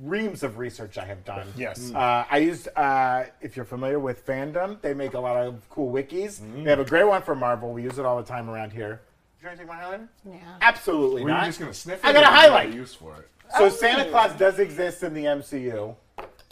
reams 0.00 0.42
of 0.42 0.58
research 0.58 0.98
I 0.98 1.04
have 1.04 1.24
done. 1.24 1.46
Yes. 1.56 1.92
Uh, 1.94 2.24
I 2.30 2.38
used, 2.38 2.68
uh, 2.76 3.24
if 3.40 3.56
you're 3.56 3.64
familiar 3.64 3.98
with 3.98 4.26
fandom, 4.26 4.80
they 4.80 4.94
make 4.94 5.14
a 5.14 5.20
lot 5.20 5.36
of 5.36 5.68
cool 5.70 5.92
wikis. 5.92 6.40
They 6.64 6.70
have 6.70 6.80
a 6.80 6.84
great 6.84 7.04
one 7.04 7.22
for 7.22 7.34
Marvel. 7.34 7.72
We 7.72 7.82
use 7.82 7.98
it 7.98 8.04
all 8.04 8.16
the 8.16 8.28
time 8.28 8.50
around 8.50 8.72
here. 8.72 9.00
Do 9.40 9.48
you 9.48 9.54
trying 9.54 9.56
to 9.56 9.62
take 9.62 9.68
my 9.68 9.76
highlighter? 9.76 10.08
Yeah. 10.24 10.38
Absolutely 10.60 11.22
were 11.22 11.30
you 11.30 11.34
not. 11.34 11.46
just 11.46 11.60
going 11.60 11.72
to 11.72 11.78
sniff 11.78 12.04
it? 12.04 12.06
I 12.06 12.12
got 12.12 12.24
or 12.24 12.26
a 12.26 12.30
did 12.30 12.30
you 12.30 12.40
have 12.40 12.50
highlight. 12.50 12.74
Use 12.74 12.94
for 12.94 13.16
it. 13.16 13.28
So 13.56 13.68
Santa 13.68 14.08
Claus 14.10 14.32
does 14.38 14.58
exist 14.58 15.02
in 15.02 15.12
the 15.14 15.24
MCU, 15.24 15.94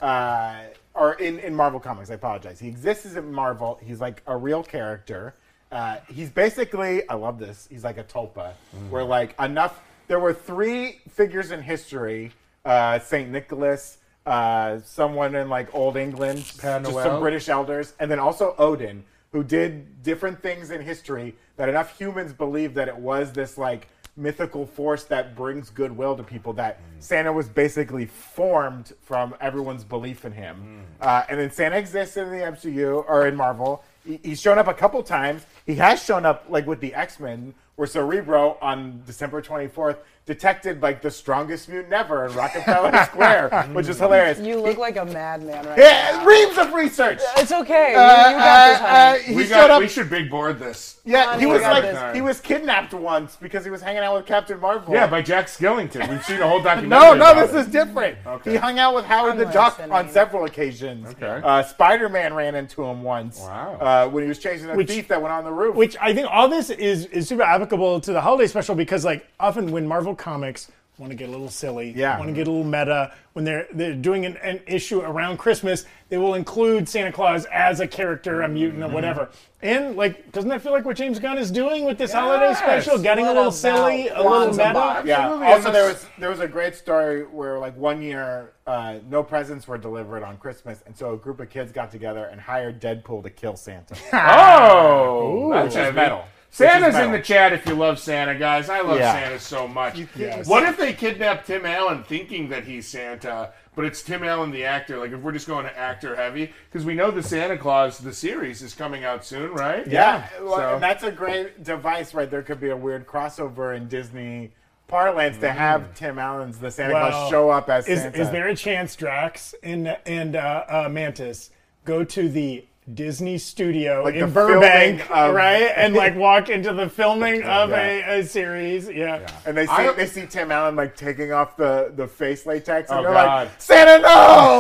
uh, 0.00 0.60
or 0.94 1.14
in, 1.14 1.38
in 1.40 1.54
Marvel 1.54 1.78
Comics. 1.78 2.10
I 2.10 2.14
apologize. 2.14 2.58
He 2.58 2.68
exists 2.68 3.14
in 3.14 3.32
Marvel. 3.32 3.78
He's 3.82 4.00
like 4.00 4.22
a 4.26 4.36
real 4.36 4.62
character. 4.62 5.34
Uh, 5.70 5.98
he's 6.08 6.30
basically, 6.30 7.08
I 7.08 7.14
love 7.14 7.38
this. 7.38 7.68
He's 7.70 7.84
like 7.84 7.98
a 7.98 8.04
tulpa, 8.04 8.52
where 8.90 9.04
like 9.04 9.38
enough. 9.40 9.80
There 10.08 10.18
were 10.18 10.32
three 10.32 11.00
figures 11.10 11.50
in 11.50 11.60
history: 11.60 12.32
uh, 12.68 12.98
Saint 12.98 13.30
Nicholas, 13.30 13.98
uh, 14.26 14.78
someone 14.84 15.34
in 15.34 15.48
like 15.48 15.74
Old 15.74 15.96
England, 15.96 16.44
just 16.84 16.96
some 17.02 17.20
British 17.20 17.48
elders, 17.48 17.94
and 17.98 18.10
then 18.10 18.18
also 18.18 18.54
Odin, 18.58 19.04
who 19.32 19.42
did 19.42 20.02
different 20.02 20.42
things 20.42 20.70
in 20.70 20.82
history 20.82 21.34
that 21.56 21.68
enough 21.68 21.98
humans 21.98 22.32
believe 22.32 22.74
that 22.74 22.86
it 22.88 22.96
was 22.96 23.32
this 23.32 23.56
like 23.56 23.88
mythical 24.16 24.66
force 24.66 25.04
that 25.04 25.34
brings 25.34 25.70
goodwill 25.70 26.16
to 26.16 26.22
people 26.22 26.52
that 26.52 26.80
Santa 26.98 27.32
was 27.32 27.48
basically 27.48 28.04
formed 28.04 28.92
from 29.00 29.34
everyone's 29.40 29.84
belief 29.84 30.24
in 30.24 30.32
him. 30.32 30.84
Uh, 31.00 31.22
and 31.30 31.38
then 31.40 31.50
Santa 31.50 31.78
exists 31.78 32.16
in 32.16 32.30
the 32.30 32.38
MCU 32.38 33.04
or 33.08 33.26
in 33.28 33.36
Marvel. 33.36 33.84
He, 34.04 34.20
he's 34.22 34.40
shown 34.40 34.58
up 34.58 34.66
a 34.66 34.74
couple 34.74 35.02
times. 35.02 35.46
He 35.66 35.76
has 35.76 36.02
shown 36.02 36.26
up 36.26 36.46
like 36.48 36.66
with 36.66 36.80
the 36.80 36.94
X-Men 36.94 37.54
where 37.76 37.86
Cerebro 37.86 38.58
on 38.60 39.02
December 39.06 39.40
24th 39.40 39.98
detected 40.38 40.82
like 40.82 41.00
the 41.00 41.10
strongest 41.10 41.70
mutant 41.70 41.92
ever 41.94 42.26
in 42.26 42.34
Rockefeller 42.34 42.92
Square, 43.06 43.70
which 43.72 43.88
is 43.88 43.98
hilarious. 43.98 44.38
You 44.38 44.60
look 44.60 44.76
like 44.76 44.98
a 44.98 45.04
madman 45.06 45.64
right 45.66 45.78
Yeah, 45.78 46.18
now. 46.18 46.24
reams 46.26 46.58
of 46.58 46.74
research. 46.74 47.18
It's 47.38 47.50
okay. 47.50 47.92
You- 47.92 47.96
Uh, 47.98 48.28
you, 48.28 48.36
got 48.36 48.68
this, 48.68 48.78
uh, 48.80 48.86
honey. 48.86 49.18
uh, 49.18 49.22
he 49.22 49.34
We, 49.34 49.42
showed 49.44 49.50
got, 49.54 49.70
up. 49.70 49.80
we 49.80 49.88
should 49.88 50.10
big 50.10 50.30
board 50.30 50.58
this. 50.58 51.00
yeah, 51.06 51.24
Honey, 51.30 51.40
he 51.40 51.46
we 51.46 51.52
was 51.54 51.62
got 51.62 51.72
like 51.72 51.82
this. 51.82 52.14
he 52.14 52.20
was 52.20 52.40
kidnapped 52.40 52.92
once 52.92 53.36
because 53.36 53.64
he 53.64 53.70
was 53.70 53.80
hanging 53.80 54.02
out 54.02 54.14
with 54.16 54.26
Captain 54.26 54.60
Marvel. 54.60 54.92
Yeah, 54.92 55.06
by 55.06 55.22
Jack 55.22 55.46
Skellington. 55.46 56.06
We've 56.10 56.22
seen 56.24 56.40
a 56.42 56.46
whole 56.48 56.60
documentary. 56.62 56.88
No, 56.90 57.14
no, 57.14 57.32
about 57.32 57.46
this 57.46 57.54
it. 57.54 57.60
is 57.60 57.66
different. 57.68 58.18
Okay. 58.26 58.50
He 58.52 58.56
hung 58.58 58.78
out 58.78 58.94
with 58.94 59.06
Howard 59.06 59.38
the 59.38 59.46
I'm 59.46 59.52
Duck 59.52 59.78
listening. 59.78 59.96
on 59.96 60.10
several 60.10 60.44
occasions. 60.44 61.08
Okay. 61.08 61.40
Uh, 61.42 61.62
Spider-Man 61.62 62.34
ran 62.34 62.54
into 62.54 62.84
him 62.84 63.02
once. 63.02 63.40
Wow. 63.40 63.78
Uh, 63.80 64.08
when 64.10 64.22
he 64.24 64.28
was 64.28 64.38
chasing 64.38 64.68
a 64.68 64.74
Which- 64.76 64.88
thief 64.88 65.08
that 65.08 65.22
went 65.22 65.32
on 65.32 65.44
the 65.44 65.52
roof. 65.52 65.74
Which 65.74 65.96
I 66.00 66.12
think 66.12 66.28
all 66.30 66.48
this 66.48 66.68
is 66.68 67.06
is 67.06 67.26
super 67.28 67.42
applicable 67.42 68.00
to 68.00 68.12
the 68.12 68.20
holiday 68.20 68.46
special 68.46 68.74
because 68.74 69.04
like 69.06 69.26
often 69.40 69.70
when 69.72 69.86
Marvel 69.88 70.14
Comics 70.18 70.70
want 70.98 71.12
to 71.12 71.16
get 71.16 71.28
a 71.28 71.30
little 71.30 71.48
silly, 71.48 71.92
Yeah. 71.96 72.18
want 72.18 72.28
to 72.28 72.34
get 72.34 72.48
a 72.48 72.50
little 72.50 72.66
meta, 72.66 73.12
when 73.34 73.44
they're 73.44 73.68
they're 73.72 73.94
doing 73.94 74.26
an, 74.26 74.36
an 74.38 74.58
issue 74.66 75.00
around 75.00 75.36
Christmas, 75.36 75.84
they 76.08 76.18
will 76.18 76.34
include 76.34 76.88
Santa 76.88 77.12
Claus 77.12 77.44
as 77.52 77.78
a 77.78 77.86
character, 77.86 78.42
a 78.42 78.48
mutant, 78.48 78.82
or 78.82 78.88
whatever. 78.88 79.28
And 79.62 79.94
like, 79.96 80.32
doesn't 80.32 80.50
that 80.50 80.60
feel 80.60 80.72
like 80.72 80.84
what 80.84 80.96
James 80.96 81.20
Gunn 81.20 81.38
is 81.38 81.52
doing 81.52 81.84
with 81.84 81.98
this 81.98 82.12
holiday 82.12 82.52
special? 82.54 82.98
Getting 82.98 83.26
a 83.26 83.32
little 83.32 83.52
silly, 83.52 84.08
a 84.08 84.20
little 84.20 84.48
meta. 84.50 85.02
Yeah. 85.04 85.28
Also, 85.28 85.70
there 85.70 85.86
was 85.86 86.04
there 86.18 86.30
was 86.30 86.40
a 86.40 86.48
great 86.48 86.74
story 86.74 87.22
where 87.24 87.60
like 87.60 87.76
one 87.76 88.02
year 88.02 88.54
uh, 88.66 88.98
no 89.08 89.22
presents 89.22 89.68
were 89.68 89.78
delivered 89.78 90.24
on 90.24 90.36
Christmas, 90.36 90.82
and 90.84 90.96
so 90.96 91.12
a 91.12 91.16
group 91.16 91.38
of 91.38 91.48
kids 91.48 91.70
got 91.70 91.92
together 91.92 92.24
and 92.24 92.40
hired 92.40 92.80
Deadpool 92.80 93.22
to 93.22 93.30
kill 93.30 93.54
Santa. 93.54 93.94
Oh, 94.12 95.50
that's 95.52 95.64
Which 95.66 95.70
is 95.70 95.76
heavy. 95.76 95.94
metal. 95.96 96.24
Santa's 96.50 96.96
in 96.96 97.12
the 97.12 97.20
chat 97.20 97.52
if 97.52 97.66
you 97.66 97.74
love 97.74 97.98
Santa, 97.98 98.34
guys. 98.34 98.68
I 98.70 98.80
love 98.80 98.98
Yeah. 98.98 99.12
Santa 99.12 99.38
so 99.38 99.68
much. 99.68 99.98
Yes. 100.16 100.46
What 100.46 100.62
if 100.64 100.76
they 100.76 100.92
kidnap 100.92 101.44
Tim 101.44 101.64
Allen 101.66 102.02
thinking 102.04 102.48
that 102.48 102.64
he's 102.64 102.88
Santa, 102.88 103.52
but 103.76 103.84
it's 103.84 104.02
Tim 104.02 104.24
Allen 104.24 104.50
the 104.50 104.64
actor? 104.64 104.98
Like 104.98 105.12
if 105.12 105.20
we're 105.20 105.32
just 105.32 105.46
going 105.46 105.66
to 105.66 105.78
actor 105.78 106.16
heavy, 106.16 106.52
because 106.70 106.84
we 106.86 106.94
know 106.94 107.10
the 107.10 107.22
Santa 107.22 107.56
Claus 107.58 107.98
the 107.98 108.12
series 108.12 108.62
is 108.62 108.74
coming 108.74 109.04
out 109.04 109.24
soon, 109.24 109.52
right? 109.52 109.86
Yeah, 109.86 110.26
well, 110.40 110.56
So- 110.56 110.74
and 110.74 110.82
that's 110.82 111.02
a 111.04 111.12
great 111.12 111.62
device, 111.62 112.14
right? 112.14 112.30
There 112.30 112.42
could 112.42 112.60
be 112.60 112.70
a 112.70 112.76
weird 112.76 113.06
crossover 113.06 113.76
in 113.76 113.86
Disney 113.88 114.52
parlance 114.88 115.36
to 115.38 115.50
have 115.52 115.94
Tim 115.94 116.18
Allen's 116.18 116.58
the 116.58 116.70
Santa 116.70 116.94
Well, 116.94 117.10
Claus 117.10 117.30
show 117.30 117.50
up 117.50 117.68
as 117.68 117.86
Is, 117.86 118.00
Santa. 118.00 118.18
is 118.20 118.30
there 118.30 118.48
a 118.48 118.56
chance 118.56 118.96
Drax 118.96 119.54
and 119.62 119.96
and 120.06 120.34
uh, 120.34 120.64
uh, 120.66 120.88
Mantis 120.90 121.50
go 121.84 122.04
to 122.04 122.28
the 122.28 122.64
Disney 122.94 123.36
studio 123.38 124.02
Like 124.04 124.14
in 124.14 124.20
the 124.20 124.26
Burbank, 124.26 125.10
of- 125.10 125.34
right, 125.34 125.70
and 125.76 125.94
like 125.94 126.16
walk 126.16 126.48
into 126.48 126.72
the 126.72 126.88
filming 126.88 127.42
of 127.42 127.70
Yeah. 127.70 127.80
a, 128.14 128.20
a 128.20 128.24
series? 128.24 128.88
Yeah. 128.88 129.26
and 129.44 129.56
they 129.56 129.66
see 129.66 129.72
I- 129.72 129.92
they 129.92 130.06
see 130.06 130.26
Tim 130.26 130.50
Allen 130.50 130.76
like 130.76 130.96
taking 130.96 131.32
off 131.32 131.56
the, 131.56 131.92
the 131.94 132.06
face 132.06 132.46
latex, 132.46 132.90
and 132.90 133.00
Oh, 133.00 133.02
they're 133.02 133.12
God. 133.12 133.48
like, 133.48 133.60
Santa, 133.60 134.02
no! 134.02 134.08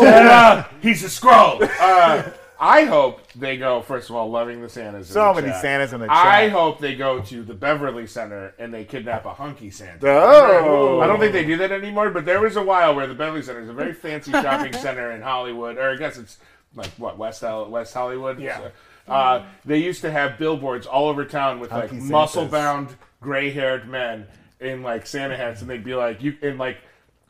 Uh, 0.06 0.64
he's 0.82 1.02
a 1.04 1.10
scroll. 1.10 1.58
Uh, 1.80 2.22
I 2.60 2.82
hope 2.84 3.20
they 3.36 3.56
go. 3.56 3.82
First 3.82 4.10
of 4.10 4.16
all, 4.16 4.28
loving 4.30 4.60
the 4.60 4.68
Santas. 4.68 5.08
in 5.08 5.14
So 5.14 5.28
the 5.32 5.42
many 5.42 5.52
chat. 5.52 5.62
Santas 5.62 5.92
in 5.92 6.00
the 6.00 6.08
I 6.10 6.48
hope 6.48 6.80
they 6.80 6.96
go 6.96 7.20
to 7.22 7.42
the 7.44 7.54
Beverly 7.54 8.06
Center 8.08 8.52
and 8.58 8.74
they 8.74 8.84
kidnap 8.84 9.26
a 9.26 9.32
hunky 9.32 9.70
Santa. 9.70 10.08
Oh. 10.08 11.00
I 11.00 11.06
don't 11.06 11.20
think 11.20 11.32
they 11.32 11.44
do 11.44 11.56
that 11.58 11.70
anymore, 11.70 12.10
but 12.10 12.24
there 12.24 12.40
was 12.40 12.56
a 12.56 12.62
while 12.62 12.96
where 12.96 13.06
the 13.06 13.14
Beverly 13.14 13.42
Center 13.42 13.60
is 13.60 13.68
a 13.68 13.72
very 13.72 13.92
fancy 13.94 14.30
shopping 14.32 14.72
center 14.72 15.12
in 15.12 15.22
Hollywood, 15.22 15.78
or 15.78 15.90
I 15.90 15.96
guess 15.96 16.18
it's 16.18 16.38
like 16.74 16.90
what 16.98 17.18
West 17.18 17.42
West 17.42 17.94
Hollywood. 17.94 18.40
Yeah. 18.40 18.70
Uh, 19.06 19.46
they 19.64 19.78
used 19.78 20.02
to 20.02 20.10
have 20.10 20.38
billboards 20.38 20.86
all 20.86 21.08
over 21.08 21.24
town 21.24 21.60
with 21.60 21.70
like 21.70 21.90
Hunky 21.90 22.04
muscle-bound, 22.04 22.94
gray-haired 23.22 23.88
men 23.88 24.26
in 24.60 24.82
like 24.82 25.06
Santa 25.06 25.36
hats, 25.36 25.62
and 25.62 25.70
they'd 25.70 25.84
be 25.84 25.94
like, 25.94 26.22
"You 26.22 26.36
in 26.42 26.58
like 26.58 26.78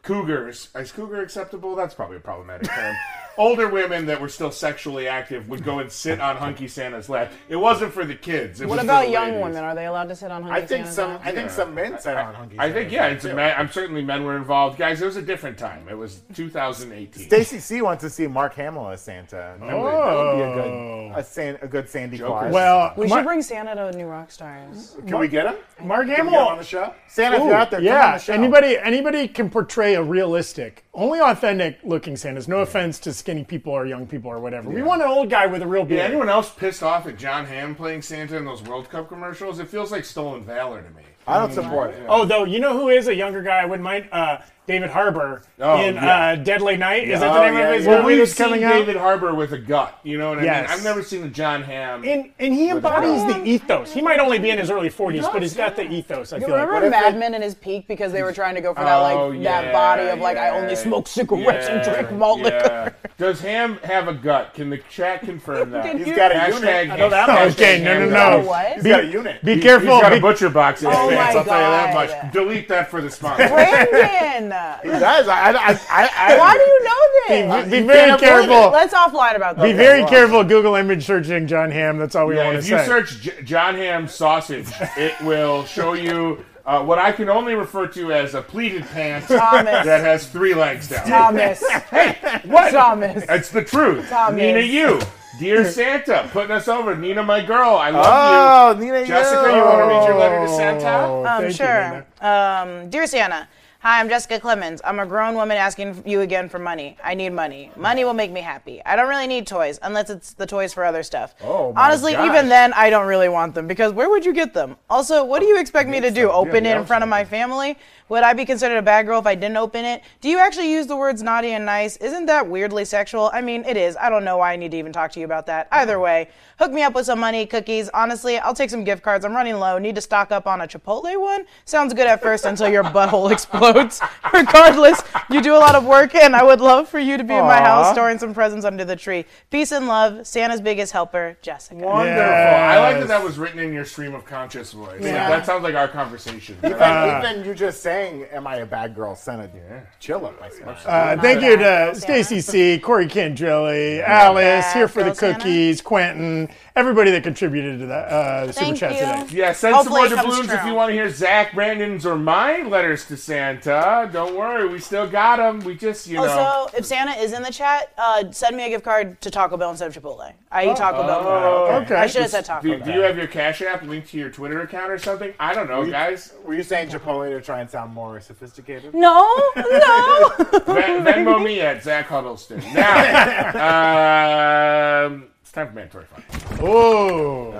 cougars." 0.03 0.70
Is 0.74 0.93
cougar 0.93 1.22
acceptable? 1.22 1.76
That's 1.76 1.95
probably 1.95 2.16
a 2.16 2.20
problematic 2.20 2.68
term. 2.68 2.97
older 3.39 3.68
women 3.68 4.05
that 4.07 4.20
were 4.20 4.28
still 4.28 4.51
sexually 4.51 5.09
active 5.09 5.49
would 5.49 5.64
go 5.64 5.78
and 5.78 5.91
sit 5.91 6.20
on 6.20 6.36
Hunky 6.36 6.68
Santa's 6.68 7.09
lap. 7.09 7.32
It 7.49 7.57
wasn't 7.57 7.93
for 7.95 8.05
the 8.05 8.14
kids. 8.14 8.61
It 8.61 8.68
What 8.68 8.76
was 8.76 8.84
about 8.84 9.07
the 9.07 9.12
young 9.12 9.28
ladies. 9.28 9.43
women? 9.45 9.64
Are 9.64 9.74
they 9.74 9.86
allowed 9.86 10.09
to 10.09 10.16
sit 10.16 10.30
on 10.30 10.43
Hunky 10.43 10.57
I 10.57 10.66
think 10.66 10.86
Santa's 10.86 10.95
some. 10.97 11.11
lap? 11.12 11.20
I 11.24 11.32
think 11.32 11.51
some 11.51 11.74
men 11.74 11.99
sat 12.01 12.16
on 12.18 12.34
hunky. 12.34 12.57
Santa. 12.57 12.68
I 12.68 12.72
think 12.72 12.93
yeah, 12.93 13.03
lap, 13.03 13.12
it's 13.12 13.24
a 13.24 13.34
man, 13.34 13.55
I'm 13.59 13.70
certainly 13.70 14.03
men 14.05 14.24
were 14.24 14.36
involved. 14.36 14.78
Guys, 14.78 15.01
it 15.01 15.07
was 15.07 15.16
a 15.16 15.22
different 15.22 15.57
time. 15.57 15.89
It 15.89 15.97
was 15.97 16.20
2018. 16.34 17.24
Stacy 17.24 17.59
C 17.61 17.80
wants 17.82 18.03
to 18.03 18.11
see 18.11 18.26
Mark 18.26 18.55
Hamill 18.55 18.89
as 18.89 19.01
Santa. 19.01 19.57
That, 19.61 19.61
would, 19.61 19.68
that 19.70 20.16
would 20.16 20.36
be 20.36 20.43
a 20.43 20.55
good, 20.55 20.70
oh. 20.70 21.12
a, 21.16 21.24
San, 21.24 21.59
a 21.62 21.68
good 21.68 21.89
Sandy 21.89 22.18
Joker. 22.18 22.30
Claus. 22.41 22.53
Well, 22.53 22.93
We 22.97 23.07
Mar- 23.07 23.18
should 23.20 23.26
bring 23.26 23.43
Santa 23.43 23.74
to 23.74 23.97
New 23.97 24.07
Rockstars. 24.07 25.07
can 25.07 25.18
we 25.18 25.28
get 25.28 25.47
him? 25.47 25.57
Mark 25.86 26.07
Can 26.09 26.26
we 26.26 26.36
on 26.36 26.59
the 26.59 26.64
show? 26.64 26.93
Santa, 27.09 27.36
if 27.36 27.43
Ooh, 27.43 27.47
you're 27.47 27.55
out 27.55 27.70
there, 27.70 27.80
come 27.80 27.89
on 27.89 27.95
yeah, 27.95 28.12
the 28.12 28.18
show. 28.18 28.32
anybody 28.32 28.76
anybody 28.78 29.28
can 29.28 29.49
portray 29.49 29.95
a 29.95 30.03
realistic, 30.03 30.84
only 30.93 31.20
authentic 31.20 31.78
looking 31.84 32.16
Santas. 32.16 32.49
No 32.49 32.59
offense 32.61 32.99
to 33.01 33.12
skinny 33.29 33.45
people 33.45 33.74
or 33.74 33.85
young 33.85 34.07
people 34.07 34.31
or 34.31 34.41
whatever. 34.41 34.70
We 34.70 34.81
want 34.81 35.03
an 35.03 35.09
old 35.09 35.29
guy 35.29 35.45
with 35.47 35.61
a 35.61 35.66
real 35.66 35.83
Yeah, 35.83 35.89
beard. 35.89 36.01
anyone 36.12 36.31
else 36.31 36.49
pissed 36.49 36.83
off 36.83 37.07
at 37.07 37.18
John 37.18 37.45
Hamm 37.45 37.74
playing 37.74 38.01
Santa 38.01 38.39
in 38.39 38.47
those 38.47 38.62
World 38.62 38.89
Cup 38.89 39.07
commercials? 39.11 39.59
It 39.59 39.68
feels 39.68 39.93
like 39.93 40.07
stolen 40.07 40.43
valor 40.45 40.81
to 40.81 40.89
me. 40.97 41.03
I 41.26 41.39
don't 41.39 41.53
support 41.53 41.91
it. 41.91 42.07
Oh, 42.09 42.24
though, 42.24 42.45
you 42.45 42.59
know 42.59 42.72
who 42.72 42.89
is 42.89 43.07
a 43.07 43.14
younger 43.14 43.43
guy 43.43 43.59
I 43.59 43.66
wouldn't 43.66 43.85
mind? 43.85 44.09
Uh, 44.11 44.39
David 44.68 44.90
Harbour 44.90 45.42
Oh, 45.58 45.80
in 45.82 45.94
yeah. 45.94 46.16
uh, 46.32 46.36
Deadly 46.36 46.76
Night. 46.76 47.08
Is 47.08 47.20
that 47.20 47.30
Oh, 47.30 47.34
the 47.34 47.40
name 47.46 47.54
yeah, 47.54 47.68
of 47.70 47.74
his 47.76 47.86
yeah. 47.86 47.90
Well, 47.90 48.02
movie 48.02 48.14
we've 48.16 48.18
that's 48.26 48.32
seen 48.36 48.46
coming 48.46 48.64
out? 48.64 48.72
David 48.74 48.96
Harbour 48.96 49.34
with 49.34 49.52
a 49.52 49.58
gut. 49.58 49.98
You 50.04 50.18
know 50.18 50.28
what 50.28 50.40
I 50.40 50.44
Yes. 50.44 50.68
mean? 50.68 50.78
I've 50.78 50.84
never 50.84 51.02
seen 51.02 51.24
a 51.24 51.28
John 51.28 51.62
Hamm. 51.62 52.04
And, 52.04 52.30
and 52.38 52.52
he 52.54 52.68
embodies 52.70 53.24
the 53.34 53.42
ethos. 53.44 53.92
He 53.94 54.02
might 54.02 54.20
only 54.20 54.38
be 54.38 54.50
in 54.50 54.58
his 54.58 54.70
early 54.70 54.90
40s, 54.90 55.32
but 55.32 55.40
he's 55.42 55.54
got 55.54 55.74
the 55.74 55.90
ethos, 55.90 56.34
I 56.34 56.36
You 56.36 56.46
feel 56.46 56.54
like. 56.54 56.66
remember 56.66 56.86
if 56.86 56.90
Mad 56.92 57.18
Men 57.18 57.32
in 57.34 57.40
his 57.42 57.54
peak 57.54 57.88
because 57.88 58.12
they 58.12 58.22
were 58.22 58.32
trying 58.32 58.54
to 58.56 58.60
go 58.60 58.74
for 58.74 58.84
that 58.84 58.96
like 58.98 59.16
Oh, 59.16 59.32
that 59.42 59.72
body 59.72 60.06
of 60.08 60.18
like 60.20 60.36
I 60.36 60.50
only 60.50 60.76
smoke 60.76 61.08
cigarettes 61.08 61.66
and 61.66 61.82
drink 61.82 62.12
malt 62.12 62.40
yeah. 62.40 62.44
liquor. 62.44 62.94
Does 63.16 63.40
Hamm 63.40 63.78
have 63.84 64.06
a 64.06 64.12
gut? 64.12 64.52
Can 64.54 64.68
the 64.70 64.78
chat 64.90 65.22
confirm 65.22 65.70
that? 65.70 65.84
Can 65.86 65.96
He's 65.98 66.08
you- 66.08 66.14
got 66.14 66.30
a 66.30 66.34
Hashtag 66.34 66.52
unit. 66.84 66.90
I 66.90 66.96
know 66.96 67.08
that 67.10 67.26
much. 67.28 67.52
Okay, 67.54 67.82
no, 67.82 67.98
no, 68.00 68.04
no. 68.06 68.10
gut. 68.10 68.44
What? 68.46 68.72
He's 68.74 68.84
got 68.84 69.00
a 69.00 69.06
unit. 69.06 69.42
Be 69.44 69.54
He's 69.54 69.62
careful. 69.64 70.00
got 70.00 70.12
a 70.12 70.20
butcher 70.20 70.50
box 70.50 70.82
in 70.82 70.90
his 70.90 70.98
Oh 70.98 71.08
pants. 71.08 71.34
my 71.34 71.40
I'll 71.40 71.44
tell 71.46 71.60
you 71.60 71.70
that 71.70 71.94
God. 71.94 72.24
much. 72.24 72.32
Delete 72.32 72.68
that 72.68 72.90
for 72.90 73.00
the 73.00 73.10
sponsor. 73.10 73.48
Brandon, 73.48 74.48
He 74.82 74.88
does. 74.88 75.28
I, 75.28 75.50
I, 75.50 75.72
I, 75.90 76.11
I, 76.16 76.38
why 76.38 76.52
do 76.54 76.61
you 76.61 76.84
know 76.84 77.59
this? 77.62 77.70
be 77.70 77.76
you 77.78 77.84
very 77.86 78.09
can't 78.11 78.20
careful. 78.20 78.70
Let's 78.70 78.94
offline 78.94 79.36
about 79.36 79.56
that. 79.56 79.62
Be 79.62 79.72
this. 79.72 79.86
very 79.86 80.00
well. 80.02 80.11
careful 80.11 80.44
Google 80.44 80.74
image 80.76 81.04
searching 81.06 81.46
John 81.46 81.70
Hamm. 81.70 81.98
That's 81.98 82.14
all 82.14 82.26
we 82.26 82.36
Yeah, 82.36 82.44
want 82.52 82.56
to 82.56 82.62
say. 82.62 82.74
if 82.76 82.80
you 82.80 82.86
search 82.86 83.20
J- 83.20 83.42
John 83.42 83.74
Hamm 83.74 84.09
sausage, 84.09 84.68
it 84.96 85.20
will 85.22 85.64
show 85.64 85.92
you 85.94 86.44
uh, 86.66 86.82
what 86.82 86.98
I 86.98 87.12
can 87.12 87.28
only 87.28 87.54
refer 87.54 87.86
to 87.88 88.12
as 88.12 88.34
a 88.34 88.42
pleated 88.42 88.84
pants 88.88 89.28
Thomas. 89.28 89.64
that 89.84 90.00
has 90.02 90.26
three 90.26 90.54
legs 90.54 90.88
down. 90.88 91.06
Thomas. 91.06 91.64
Hey, 91.90 92.16
what? 92.44 92.70
Thomas. 92.72 93.24
That's 93.26 93.48
the 93.50 93.64
truth. 93.64 94.09
Thomas. 94.11 94.36
Nina, 94.38 94.61
you. 94.61 95.00
Dear 95.38 95.64
Santa, 95.70 96.28
putting 96.32 96.50
us 96.50 96.68
over. 96.68 96.94
Nina, 96.96 97.22
my 97.22 97.42
girl, 97.44 97.76
I 97.76 97.90
love 97.90 98.76
you. 98.76 98.80
Oh, 98.82 98.84
Nina, 98.84 99.00
you. 99.00 99.06
Jessica, 99.06 99.40
you 99.54 99.62
want 99.62 99.78
to 99.78 99.84
read 99.86 100.04
your 100.04 100.18
letter 100.18 100.46
to 100.46 100.52
Santa? 100.52 101.04
Um, 101.09 101.24
thank 101.24 101.44
you, 101.44 101.52
sure. 101.52 102.04
Nina. 102.20 102.82
Um, 102.82 102.90
dear 102.90 103.06
Santa, 103.06 103.48
hi, 103.81 104.01
I'm 104.01 104.09
Jessica 104.09 104.41
Clemens. 104.41 104.81
I'm 104.85 104.99
a 104.99 105.07
grown 105.07 105.35
woman 105.35 105.57
asking 105.57 106.03
you 106.05 106.20
again 106.20 106.49
for 106.49 106.59
money. 106.59 106.97
I 107.03 107.14
need 107.14 107.31
money. 107.31 107.70
Money 107.76 108.05
will 108.05 108.14
make 108.14 108.31
me 108.31 108.41
happy. 108.41 108.83
I 108.85 108.97
don't 108.97 109.09
really 109.09 109.26
need 109.26 109.47
toys 109.47 109.79
unless 109.83 110.11
it's 110.11 110.33
the 110.35 110.47
toys 110.47 110.74
for 110.74 110.85
other 110.85 111.03
stuff. 111.03 111.35
Oh, 111.43 111.72
my 111.72 111.87
Honestly, 111.87 112.12
gosh. 112.12 112.29
even 112.29 112.49
then, 112.49 112.72
I 112.72 112.91
don't 112.91 113.07
really 113.07 113.29
want 113.29 113.55
them 113.55 113.66
because 113.66 113.93
where 113.93 114.11
would 114.11 114.24
you 114.24 114.33
get 114.35 114.53
them? 114.53 114.76
Also, 114.91 115.24
what 115.24 115.41
do 115.41 115.47
you 115.47 115.59
expect 115.61 115.89
me 115.89 116.01
to 116.01 116.11
do? 116.11 116.31
Open 116.31 116.66
it 116.66 116.76
in 116.76 116.85
front 116.85 117.03
of 117.03 117.09
my 117.09 117.24
family? 117.24 117.79
Would 118.09 118.22
I 118.22 118.32
be 118.32 118.46
considered 118.46 118.78
a 118.78 118.82
bad 118.82 119.04
girl 119.04 119.18
if 119.20 119.26
I 119.26 119.34
didn't 119.34 119.59
open 119.59 119.84
it? 119.84 120.02
Do 120.20 120.30
you 120.30 120.38
actually 120.38 120.72
use 120.72 120.86
the 120.86 120.96
words 120.96 121.22
naughty 121.22 121.52
and 121.52 121.66
nice? 121.66 121.96
Isn't 121.98 122.26
that 122.26 122.48
weirdly 122.48 122.84
sexual? 122.86 123.30
I 123.34 123.42
mean, 123.42 123.64
it 123.64 123.76
is. 123.76 123.96
I 123.96 124.09
don't 124.09 124.24
know 124.24 124.38
why 124.38 124.52
I 124.52 124.56
need 124.56 124.70
to 124.70 124.78
even 124.78 124.92
talk 124.92 125.12
to 125.12 125.20
you 125.20 125.26
about 125.26 125.46
that. 125.46 125.68
Either 125.70 125.94
mm-hmm. 125.94 126.02
way, 126.02 126.28
hook 126.59 126.72
me 126.72 126.82
up 126.82 126.94
with 126.94 127.04
some 127.04 127.20
money, 127.20 127.44
cookies. 127.44 127.90
Honestly, 127.90 128.38
I'll 128.38 128.54
take 128.54 128.70
some 128.70 128.82
gift 128.82 129.02
cards. 129.02 129.24
I'm 129.24 129.34
running 129.34 129.56
low. 129.56 129.78
Need 129.78 129.94
to 129.96 130.00
stock 130.00 130.32
up 130.32 130.46
on 130.46 130.62
a 130.62 130.66
Chipotle 130.66 131.20
one? 131.20 131.44
Sounds 131.66 131.92
good 131.92 132.06
at 132.06 132.22
first 132.22 132.46
until 132.46 132.68
your 132.68 132.84
butthole 132.98 133.30
explodes. 133.30 134.00
Regardless, 134.33 135.03
you 135.31 135.41
do 135.41 135.55
a 135.55 135.59
lot 135.59 135.74
of 135.74 135.85
work, 135.85 136.14
and 136.14 136.35
I 136.35 136.43
would 136.43 136.61
love 136.61 136.89
for 136.89 136.99
you 136.99 137.16
to 137.16 137.24
be 137.24 137.35
in 137.35 137.45
my 137.45 137.61
house 137.61 137.93
storing 137.93 138.18
some 138.18 138.35
presents 138.35 138.64
under 138.64 138.85
the 138.85 138.97
tree. 138.97 139.24
Peace 139.51 139.72
and 139.72 139.87
love, 139.87 140.26
Santa's 140.26 140.61
biggest 140.61 140.93
helper, 140.93 141.37
Jessica. 141.43 141.76
Wonderful. 141.76 142.22
I 142.22 142.79
like 142.79 142.99
that 143.01 143.09
that 143.09 143.22
was 143.22 143.39
written 143.39 143.59
in 143.59 143.72
your 143.72 143.85
stream 143.85 144.14
of 144.14 144.24
conscious 144.24 144.72
voice. 144.72 145.01
Yeah. 145.03 145.29
That 145.29 145.47
sounds 145.47 145.62
like 145.62 145.74
our 145.74 145.89
conversation. 145.89 146.57
Even, 146.64 146.72
even 146.76 147.45
you 147.45 147.55
just 147.55 147.83
saying, 147.83 148.24
"Am 148.33 148.47
I 148.47 148.57
a 148.57 148.66
bad 148.66 148.95
girl?" 148.95 149.14
Sent 149.14 149.41
a 149.43 149.87
chill 150.01 150.26
up 150.26 150.39
my 150.41 150.49
spine. 150.51 150.76
Uh, 150.85 151.20
thank 151.20 151.43
you 151.43 151.57
to 151.57 151.95
Stacy 151.95 152.41
C, 152.41 152.79
Corey 152.79 153.07
Candrilli, 153.07 154.03
Alice, 154.03 154.72
here 154.72 154.89
for 154.89 155.01
the 155.01 155.11
Girl 155.11 155.14
Santa. 155.14 155.39
cookies, 155.39 155.81
Quentin, 155.81 156.49
everybody 156.79 157.11
that 157.11 157.22
contributed 157.24 157.81
to 157.81 157.87
that 157.87 158.09
uh, 158.09 158.47
the 158.47 158.53
super 158.53 158.64
Thank 158.66 158.79
chat 158.79 158.93
you. 158.93 158.99
today. 158.99 159.26
Yeah, 159.41 159.53
send 159.53 159.74
Hopefully 159.74 160.03
it 160.03 160.09
some 160.11 160.16
more 160.18 160.24
comes 160.24 160.37
doubloons 160.47 160.61
if 160.61 160.66
you 160.66 160.74
want 160.74 160.91
to 160.91 160.95
hear 160.95 161.11
Zach, 161.11 161.53
Brandon's, 161.55 162.07
or 162.07 162.16
my 162.16 162.62
letters 162.62 163.05
to 163.07 163.16
Santa. 163.16 164.09
Don't 164.12 164.37
worry, 164.37 164.68
we 164.68 164.79
still 164.79 165.09
got 165.09 165.37
them. 165.37 165.61
We 165.61 165.74
just, 165.74 166.07
you 166.07 166.16
know. 166.16 166.26
Also, 166.29 166.76
if 166.76 166.85
Santa 166.87 167.12
is 167.20 167.33
in 167.33 167.43
the 167.43 167.51
chat, 167.53 167.93
uh, 167.99 168.31
send 168.31 168.57
me 168.57 168.66
a 168.66 168.68
gift 168.68 168.85
card 168.85 169.20
to 169.22 169.31
Taco 169.31 169.57
Bell 169.57 169.70
instead 169.70 169.95
of 169.95 170.01
Chipotle. 170.03 170.33
I 170.51 170.70
eat 170.70 170.76
Taco 170.76 171.07
Bell. 171.07 171.22
more. 171.22 171.33
Oh, 171.33 171.81
Okay. 171.83 171.95
I 171.97 172.07
should 172.07 172.22
have 172.22 172.31
said 172.31 172.45
Taco 172.45 172.62
Do, 172.66 172.76
Bell. 172.79 172.87
do 172.87 172.93
you 172.93 173.01
have 173.01 173.16
your 173.16 173.26
Cash 173.26 173.62
App 173.62 173.83
linked 173.83 174.09
to 174.11 174.18
your 174.18 174.31
Twitter 174.31 174.61
account 174.62 174.91
or 174.91 174.99
something? 174.99 175.33
I 175.41 175.55
don't 175.55 175.68
know, 175.68 175.89
guys. 175.91 176.33
Were 176.45 176.55
you 176.55 176.62
saying 176.62 176.91
Chipotle 176.91 177.29
to 177.31 177.41
try 177.41 177.61
and 177.61 177.68
sound 177.68 177.93
more 177.93 178.20
sophisticated? 178.20 178.95
No, 178.95 179.26
no. 179.57 180.33
Ven- 180.66 181.05
Venmo 181.05 181.43
me 181.45 181.61
at 181.61 181.83
Zach 181.83 182.07
Huddleston. 182.07 182.62
Now, 182.74 185.07
um, 185.07 185.24
it's 185.49 185.55
time 185.55 185.68
for 185.68 185.72
mandatory 185.72 186.05
fun. 186.05 186.22
Oh, 186.61 187.53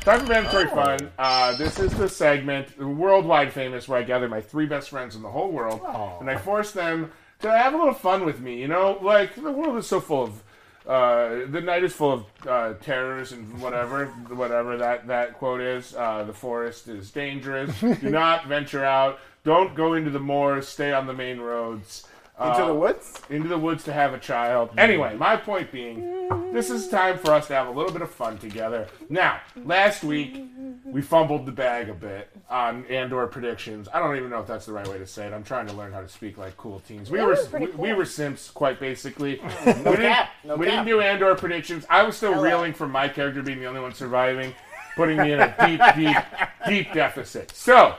Time 0.00 0.20
for 0.20 0.26
mandatory 0.26 0.68
fun. 0.68 1.10
Uh, 1.18 1.54
this 1.54 1.78
is 1.78 1.92
the 1.92 2.08
segment, 2.08 2.78
worldwide 2.78 3.52
famous, 3.52 3.86
where 3.86 3.98
I 3.98 4.02
gather 4.04 4.26
my 4.26 4.40
three 4.40 4.64
best 4.64 4.88
friends 4.88 5.14
in 5.14 5.20
the 5.20 5.28
whole 5.28 5.50
world, 5.52 5.82
and 6.20 6.30
I 6.30 6.38
force 6.38 6.72
them 6.72 7.12
to 7.40 7.50
have 7.50 7.74
a 7.74 7.76
little 7.76 7.92
fun 7.92 8.24
with 8.24 8.40
me. 8.40 8.58
You 8.58 8.68
know, 8.68 8.98
like 9.02 9.34
the 9.34 9.52
world 9.52 9.76
is 9.76 9.86
so 9.86 10.00
full 10.00 10.22
of. 10.24 10.42
Uh, 10.86 11.46
the 11.50 11.60
night 11.62 11.82
is 11.84 11.92
full 11.94 12.12
of 12.12 12.24
uh, 12.46 12.74
terrors 12.80 13.32
and 13.32 13.58
whatever, 13.60 14.06
whatever 14.28 14.76
that, 14.78 15.06
that 15.06 15.34
quote 15.34 15.60
is. 15.62 15.94
Uh, 15.94 16.24
the 16.24 16.32
forest 16.32 16.88
is 16.88 17.10
dangerous. 17.10 17.78
Do 17.80 18.10
not 18.10 18.46
venture 18.46 18.84
out. 18.84 19.18
Don't 19.44 19.74
go 19.74 19.94
into 19.94 20.10
the 20.10 20.20
moors. 20.20 20.68
Stay 20.68 20.92
on 20.92 21.06
the 21.06 21.14
main 21.14 21.38
roads. 21.40 22.06
Into 22.40 22.50
Uh, 22.50 22.66
the 22.66 22.74
woods? 22.74 23.20
into 23.30 23.48
the 23.48 23.56
woods 23.58 23.84
to 23.84 23.92
have 23.92 24.12
a 24.12 24.18
child. 24.18 24.70
Anyway, 24.76 25.14
my 25.14 25.36
point 25.36 25.70
being, 25.70 26.52
this 26.52 26.68
is 26.68 26.88
time 26.88 27.16
for 27.16 27.32
us 27.32 27.46
to 27.46 27.54
have 27.54 27.68
a 27.68 27.70
little 27.70 27.92
bit 27.92 28.02
of 28.02 28.10
fun 28.10 28.38
together. 28.38 28.88
Now, 29.08 29.38
last 29.64 30.02
week 30.02 30.44
we 30.84 31.00
fumbled 31.00 31.46
the 31.46 31.52
bag 31.52 31.88
a 31.88 31.94
bit 31.94 32.28
on 32.50 32.86
Andor 32.86 33.28
predictions. 33.28 33.88
I 33.94 34.00
don't 34.00 34.16
even 34.16 34.30
know 34.30 34.40
if 34.40 34.48
that's 34.48 34.66
the 34.66 34.72
right 34.72 34.86
way 34.88 34.98
to 34.98 35.06
say 35.06 35.28
it. 35.28 35.32
I'm 35.32 35.44
trying 35.44 35.68
to 35.68 35.74
learn 35.74 35.92
how 35.92 36.00
to 36.00 36.08
speak 36.08 36.36
like 36.36 36.56
cool 36.56 36.80
teens. 36.80 37.08
We 37.08 37.18
That 37.18 37.24
were 37.24 37.30
was 37.34 37.52
we, 37.52 37.66
cool. 37.68 37.84
we 37.84 37.92
were 37.92 38.04
simps, 38.04 38.50
quite 38.50 38.80
basically. 38.80 39.40
we 39.66 39.72
didn't, 39.72 39.96
cap, 39.98 40.30
no 40.42 40.56
we 40.56 40.66
cap. 40.66 40.72
didn't 40.84 40.86
do 40.86 41.00
Andor 41.00 41.36
predictions. 41.36 41.86
I 41.88 42.02
was 42.02 42.16
still 42.16 42.32
Hello. 42.32 42.42
reeling 42.44 42.72
from 42.72 42.90
my 42.90 43.06
character 43.08 43.42
being 43.42 43.60
the 43.60 43.66
only 43.66 43.80
one 43.80 43.94
surviving, 43.94 44.52
putting 44.96 45.18
me 45.18 45.32
in 45.34 45.38
a 45.40 45.54
deep, 45.64 45.80
deep, 45.94 46.16
deep 46.68 46.92
deficit. 46.92 47.52
So, 47.54 47.94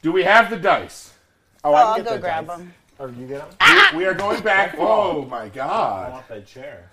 do 0.00 0.12
we 0.12 0.22
have 0.22 0.48
the 0.48 0.56
dice? 0.58 1.12
Oh, 1.64 1.72
Oh, 1.72 1.74
I 1.74 1.80
can 1.80 1.86
I'll 1.88 1.96
get 1.96 2.04
go 2.04 2.12
the 2.14 2.18
grab 2.20 2.46
dice. 2.46 2.56
them. 2.58 2.74
Or 3.00 3.08
you 3.08 3.26
get 3.26 3.38
them? 3.38 3.48
Ah! 3.60 3.92
We 3.96 4.04
are 4.04 4.14
going 4.14 4.42
back. 4.42 4.74
Oh 4.78 5.24
my 5.24 5.44
I 5.44 5.48
god. 5.48 6.12
want 6.12 6.28
that 6.28 6.46
chair. 6.46 6.88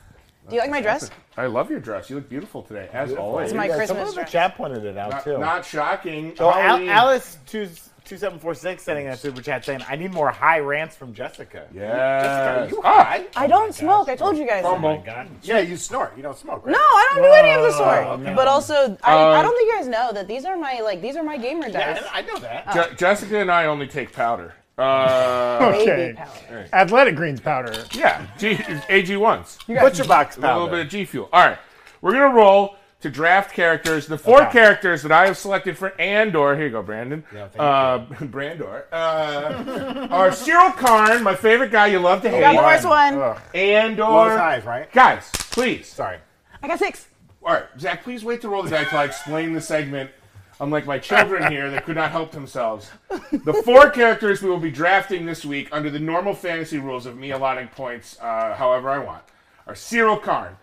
Do 0.49 0.55
you 0.55 0.61
like 0.61 0.71
my 0.71 0.79
dress? 0.81 1.09
I 1.35 1.47
love 1.47 1.69
your 1.69 1.81
dress. 1.81 2.09
You 2.09 2.15
look 2.15 2.29
beautiful 2.29 2.61
today, 2.63 2.87
as 2.93 3.13
always. 3.13 3.47
It's 3.49 3.53
my 3.57 3.65
Yeah, 3.65 3.75
Christmas 3.75 3.87
someone 3.89 4.07
in 4.07 4.11
the 4.15 4.21
dress. 4.21 4.31
chat 4.31 4.55
pointed 4.55 4.85
it 4.85 4.97
out 4.97 5.11
not, 5.11 5.23
too. 5.25 5.37
not 5.37 5.65
shocking. 5.65 6.33
so 6.37 6.47
Al- 6.47 6.53
Halloween. 6.53 6.89
Alice 6.89 7.37
two 7.45 7.67
two 8.05 8.17
seven 8.17 8.39
four 8.39 8.53
six 8.55 8.83
sending 8.83 9.07
a 9.09 9.17
super 9.17 9.41
chat 9.41 9.65
saying, 9.65 9.81
"I 9.89 9.97
need 9.97 10.13
more 10.13 10.29
high 10.31 10.59
rants 10.59 10.95
from 10.95 11.13
Jessica." 11.13 11.67
Yes. 11.73 12.23
Jessica, 12.23 12.61
are 12.61 12.69
you 12.69 12.81
Ah, 12.85 13.03
high? 13.03 13.25
I 13.35 13.47
don't 13.47 13.75
smoke. 13.75 14.07
I 14.07 14.15
told 14.15 14.37
you 14.37 14.47
guys. 14.47 14.63
that. 14.63 14.71
fumble. 14.71 15.03
God. 15.05 15.27
Yeah, 15.43 15.59
you 15.59 15.75
snort. 15.75 16.13
You 16.15 16.23
don't 16.23 16.37
smoke, 16.37 16.65
right? 16.65 16.71
No, 16.71 16.77
I 16.79 17.11
don't 17.13 17.23
do 17.23 17.31
any 17.33 17.51
of 17.51 17.61
the 17.63 17.71
sort. 17.73 18.21
okay. 18.21 18.33
But 18.33 18.47
also, 18.47 18.97
I, 19.03 19.13
Uh, 19.13 19.27
I 19.39 19.41
don't 19.41 19.53
think 19.53 19.69
you 19.69 19.75
guys 19.77 19.87
know 19.89 20.13
that 20.13 20.29
these 20.29 20.45
are 20.45 20.55
my 20.55 20.79
like 20.79 21.01
these 21.01 21.17
are 21.17 21.23
my 21.23 21.35
gamer 21.35 21.67
Yeah. 21.67 22.01
I 22.13 22.21
know 22.21 22.39
that. 22.39 22.73
Je- 22.73 22.95
Jessica 22.95 23.37
and 23.39 23.51
I 23.51 23.65
only 23.65 23.87
take 23.87 24.13
powder. 24.13 24.53
Uh, 24.77 25.73
okay. 25.75 26.13
Baby 26.13 26.17
powder. 26.17 26.65
Athletic 26.73 27.15
greens 27.15 27.39
powder. 27.41 27.73
yeah, 27.93 28.25
G- 28.37 28.59
AG 28.89 29.15
ones. 29.17 29.57
Butcher 29.67 30.05
box 30.05 30.35
powder. 30.35 30.47
A 30.47 30.53
little 30.53 30.69
bit 30.69 30.85
of 30.85 30.89
G 30.91 31.05
fuel. 31.05 31.29
All 31.33 31.45
right, 31.47 31.57
we're 32.01 32.11
gonna 32.11 32.33
roll 32.33 32.75
to 33.01 33.09
draft 33.09 33.53
characters. 33.53 34.07
The 34.07 34.17
four 34.17 34.41
Okay. 34.43 34.51
characters 34.51 35.01
that 35.03 35.11
I 35.11 35.25
have 35.27 35.37
selected 35.37 35.77
for 35.77 35.99
Andor. 35.99 36.55
Here 36.55 36.65
you 36.65 36.71
go, 36.71 36.81
Brandon. 36.83 37.23
Yeah, 37.33 37.47
thank 37.47 37.59
uh, 37.59 37.99
Brandor. 38.25 38.83
Uh, 38.91 40.07
are 40.11 40.29
Syril 40.29 40.75
Karn, 40.77 41.23
my 41.23 41.35
favorite 41.35 41.71
guy. 41.71 41.87
You 41.87 41.99
love 41.99 42.21
to 42.23 42.29
hate. 42.29 42.41
Got 42.41 42.55
the 42.55 42.61
worst 42.63 42.85
one. 42.85 43.15
Ugh. 43.19 43.41
Andor. 43.55 44.03
Lowest 44.03 44.37
highs, 44.37 44.63
right? 44.65 44.91
Guys, 44.91 45.29
please. 45.51 45.87
Sorry. 45.87 46.17
I 46.61 46.67
got 46.67 46.79
six. 46.79 47.07
All 47.43 47.53
right, 47.53 47.65
Zach, 47.79 48.03
please 48.03 48.23
wait 48.25 48.41
to 48.41 48.49
roll 48.49 48.61
the 48.63 48.69
dice 48.69 48.89
till 48.89 48.99
I 48.99 49.05
explain 49.05 49.53
the 49.53 49.61
segment. 49.61 50.11
Unlike 50.59 50.85
my 50.87 50.97
children 50.97 51.51
here 51.51 51.69
that 51.69 51.85
could 51.85 51.95
not 51.95 52.11
help 52.11 52.31
themselves. 52.31 52.89
The 53.31 53.61
four 53.63 53.91
characters 53.91 54.41
we 54.41 54.49
will 54.49 54.59
be 54.59 54.71
drafting 54.71 55.25
this 55.25 55.45
week 55.45 55.69
under 55.71 55.89
the 55.91 55.99
normal 55.99 56.33
fantasy 56.33 56.79
rules 56.79 57.05
of 57.05 57.15
me 57.15 57.31
allotting 57.31 57.67
points 57.67 58.17
uh, 58.19 58.55
however 58.55 58.89
I 58.89 58.97
want 58.97 59.23
are 59.67 59.75
Syril 59.75 60.21
Karn, 60.21 60.57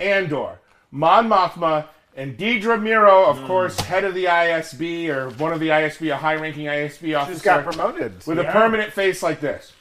Andor, 0.00 0.58
Mon 0.90 1.28
Mothma, 1.28 1.86
and 2.16 2.36
Dedra 2.36 2.76
Meero, 2.78 3.26
of 3.28 3.42
course, 3.46 3.78
head 3.80 4.02
of 4.04 4.12
the 4.14 4.24
ISB 4.24 5.08
or 5.08 5.30
one 5.30 5.52
of 5.52 5.60
the 5.60 5.68
ISB, 5.68 6.12
a 6.12 6.16
high-ranking 6.16 6.66
ISB 6.66 7.16
officer, 7.16 7.34
Just 7.34 7.44
got 7.44 7.64
promoted. 7.64 8.26
with 8.26 8.40
a 8.40 8.44
permanent 8.44 8.92
face 8.92 9.22
like 9.22 9.40
this. 9.40 9.72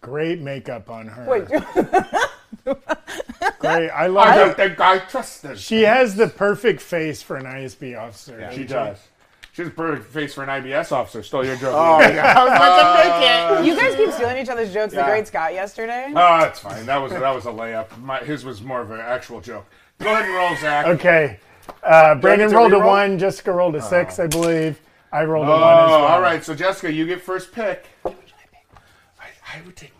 Great 0.00 0.40
makeup 0.40 0.88
on 0.88 1.08
her. 1.08 1.26
Wait, 1.28 1.44
Great. 3.58 3.90
I 3.90 4.06
love 4.06 4.26
I 4.26 4.32
her. 4.34 4.44
don't 4.46 4.56
think 4.56 4.80
I 4.80 4.98
trust 4.98 5.42
this. 5.42 5.60
She 5.60 5.82
has 5.82 6.14
the 6.16 6.28
perfect 6.28 6.80
face 6.80 7.22
for 7.22 7.36
an 7.36 7.44
ISB 7.44 7.98
officer. 7.98 8.50
She 8.52 8.64
does. 8.64 8.98
She 9.52 9.62
has 9.62 9.68
a 9.70 9.74
perfect 9.74 10.06
face 10.12 10.32
for 10.34 10.44
an 10.44 10.48
IBS 10.48 10.92
officer. 10.92 11.22
Stole 11.22 11.44
your 11.44 11.56
joke. 11.56 11.74
Oh, 11.76 12.00
yeah. 12.00 12.34
I 12.36 12.44
was 12.44 12.52
about 12.52 13.02
to 13.02 13.58
make 13.58 13.60
it. 13.60 13.66
you 13.66 13.76
guys 13.76 13.96
keep 13.96 14.12
stealing 14.14 14.38
each 14.38 14.48
other's 14.48 14.72
jokes. 14.72 14.94
The 14.94 15.02
great 15.02 15.26
Scott 15.26 15.52
yesterday. 15.52 16.06
Oh, 16.08 16.12
that's 16.40 16.60
fine. 16.60 16.86
That 16.86 16.98
was 16.98 17.12
that 17.12 17.34
was 17.34 17.46
a 17.46 17.50
layup. 17.50 17.98
My, 18.00 18.18
his 18.20 18.44
was 18.44 18.62
more 18.62 18.80
of 18.80 18.90
an 18.90 19.00
actual 19.00 19.40
joke. 19.40 19.66
Go 19.98 20.06
ahead 20.12 20.24
and 20.24 20.34
roll, 20.34 20.56
Zach. 20.56 20.86
Okay. 20.86 21.38
Uh, 21.84 22.14
Brandon 22.16 22.48
to 22.50 22.56
rolled 22.56 22.72
a 22.72 22.76
reroll? 22.76 22.86
one. 22.86 23.18
Jessica 23.18 23.52
rolled 23.52 23.74
a 23.74 23.82
six, 23.82 24.18
I 24.18 24.26
believe. 24.28 24.80
I 25.12 25.24
rolled 25.24 25.46
a 25.48 25.50
Oh, 25.50 25.54
one 25.60 25.62
as 25.62 25.90
well. 25.90 26.04
all 26.06 26.20
right. 26.20 26.42
So 26.44 26.54
Jessica, 26.54 26.92
you 26.92 27.06
get 27.06 27.20
first 27.20 27.52
pick. 27.52 27.86
I, 28.04 28.10
I 29.54 29.60
would 29.66 29.76
take 29.76 29.92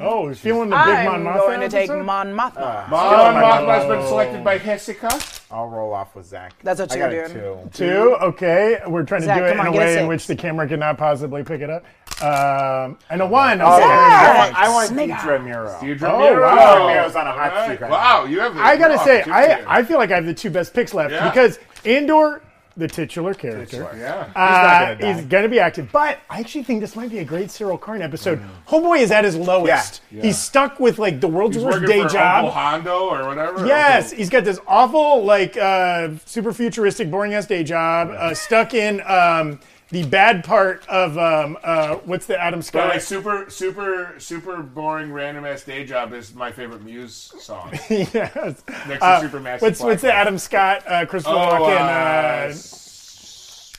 Oh, 0.00 0.26
you're 0.26 0.34
feeling 0.34 0.70
the 0.70 0.76
big 0.76 0.86
I'm 0.86 1.24
Mon 1.24 1.34
Mothma 1.34 1.38
going 1.46 1.60
to 1.60 1.68
take 1.68 1.90
episode? 1.90 2.04
Mon 2.04 2.32
Mothma. 2.32 2.88
Mon 2.88 3.34
my 3.34 3.42
Mothma 3.42 3.74
has 3.78 3.84
been 3.86 4.06
selected 4.06 4.44
by 4.44 4.58
Jessica. 4.58 5.08
I'll 5.50 5.66
roll 5.68 5.92
off 5.94 6.14
with 6.14 6.26
Zach. 6.26 6.52
That's 6.62 6.80
a 6.80 6.84
I 6.84 6.86
two, 6.86 6.98
got 6.98 7.12
a 7.12 7.28
dude. 7.28 7.32
two. 7.32 7.70
Two. 7.86 8.16
Okay. 8.22 8.80
We're 8.86 9.02
trying 9.04 9.22
to 9.22 9.34
do 9.34 9.44
it 9.44 9.52
in 9.52 9.60
on, 9.60 9.66
a 9.68 9.72
get 9.72 9.76
a 9.76 9.84
way 9.84 9.98
in 10.00 10.06
which 10.06 10.26
the 10.26 10.36
camera 10.36 10.68
could 10.68 10.80
not 10.80 10.98
possibly 10.98 11.42
pick 11.42 11.60
it 11.62 11.70
up. 11.70 11.84
Um, 12.22 12.98
and 13.10 13.22
a 13.22 13.26
one. 13.26 13.60
Oh, 13.60 13.76
Okay. 13.76 13.84
I 13.84 14.38
want, 14.38 14.54
I 14.56 14.68
want 14.68 14.88
Snake 14.88 15.10
Dedra 15.10 15.38
Meero. 15.40 15.78
Dedra 15.78 16.10
Oh, 16.10 16.18
Meero. 16.18 16.40
wow. 16.42 16.88
Meero's 16.88 17.14
on 17.16 17.26
a 17.26 17.32
hot 17.32 17.52
All 17.54 17.64
streak 17.64 17.80
right 17.80 17.90
Wow, 17.90 18.24
you 18.24 18.40
have. 18.40 18.54
The, 18.54 18.60
I 18.60 18.76
gotta 18.76 18.98
say, 19.04 19.22
I. 19.22 19.78
I 19.78 19.82
feel 19.84 19.98
like 19.98 20.10
I 20.10 20.16
have 20.16 20.26
the 20.26 20.34
two 20.34 20.50
best 20.50 20.74
picks 20.74 20.92
left 20.94 21.12
Yeah. 21.12 21.28
because 21.30 21.58
Andor, 21.84 22.42
the 22.78 22.86
titular 22.88 23.34
character, 23.34 23.90
Yeah. 23.98 24.28
uh, 24.34 24.40
not 24.40 24.98
gonna 25.00 25.12
die. 25.14 25.18
is 25.18 25.26
going 25.26 25.42
to 25.42 25.48
be 25.48 25.58
active. 25.58 25.90
But 25.92 26.20
I 26.30 26.38
actually 26.40 26.62
think 26.62 26.80
this 26.80 26.94
might 26.94 27.10
be 27.10 27.18
a 27.18 27.24
great 27.24 27.48
Syril 27.48 27.78
Karn 27.78 28.00
episode. 28.02 28.40
Homeboy 28.68 29.00
is 29.00 29.10
at 29.10 29.24
his 29.24 29.34
lowest. 29.36 30.00
Yeah. 30.12 30.22
He's 30.22 30.38
stuck 30.38 30.78
with 30.78 30.98
like 30.98 31.20
the 31.20 31.26
world's 31.28 31.56
He's 31.56 31.64
worst 31.64 31.80
working 31.80 31.96
day 31.96 32.02
for 32.04 32.08
job. 32.08 32.36
Uncle 32.44 32.50
Hondo 32.52 32.98
or 33.10 33.26
whatever. 33.26 33.66
Yes, 33.66 34.04
Uncle- 34.06 34.18
he's 34.18 34.30
got 34.30 34.44
this 34.44 34.60
awful, 34.66 35.24
like, 35.24 35.56
uh, 35.56 36.10
super 36.24 36.52
futuristic, 36.52 37.10
boring 37.10 37.34
ass 37.34 37.46
day 37.46 37.64
job, 37.64 38.10
uh, 38.10 38.32
stuck 38.32 38.72
in 38.74 39.02
um, 39.06 39.58
the 39.90 40.04
bad 40.04 40.44
part 40.44 40.86
of 40.88 41.16
um, 41.16 41.56
uh, 41.62 41.94
what's 42.04 42.26
the 42.26 42.38
Adam 42.40 42.60
But 42.60 42.64
Scott? 42.66 42.88
like 42.90 43.00
super, 43.00 43.48
super, 43.48 44.14
super 44.18 44.62
boring 44.62 45.12
random 45.12 45.44
ass 45.46 45.64
day 45.64 45.84
job 45.84 46.12
is 46.12 46.34
my 46.34 46.52
favorite 46.52 46.82
Muse 46.84 47.32
song. 47.38 47.70
yes. 47.90 48.14
Next 48.14 48.64
to 48.66 49.04
Uh, 49.04 49.22
Supermassive 49.22 49.60
what's 49.62 49.80
what's 49.80 50.02
the 50.02 50.08
Black 50.08 50.18
Adam 50.18 50.38
Scott, 50.38 50.82
uh, 50.86 51.06
Christopher 51.06 51.36
Oh, 51.36 51.58
Walken? 51.62 51.80
uh, 51.80 52.48
Uh, 52.50 52.52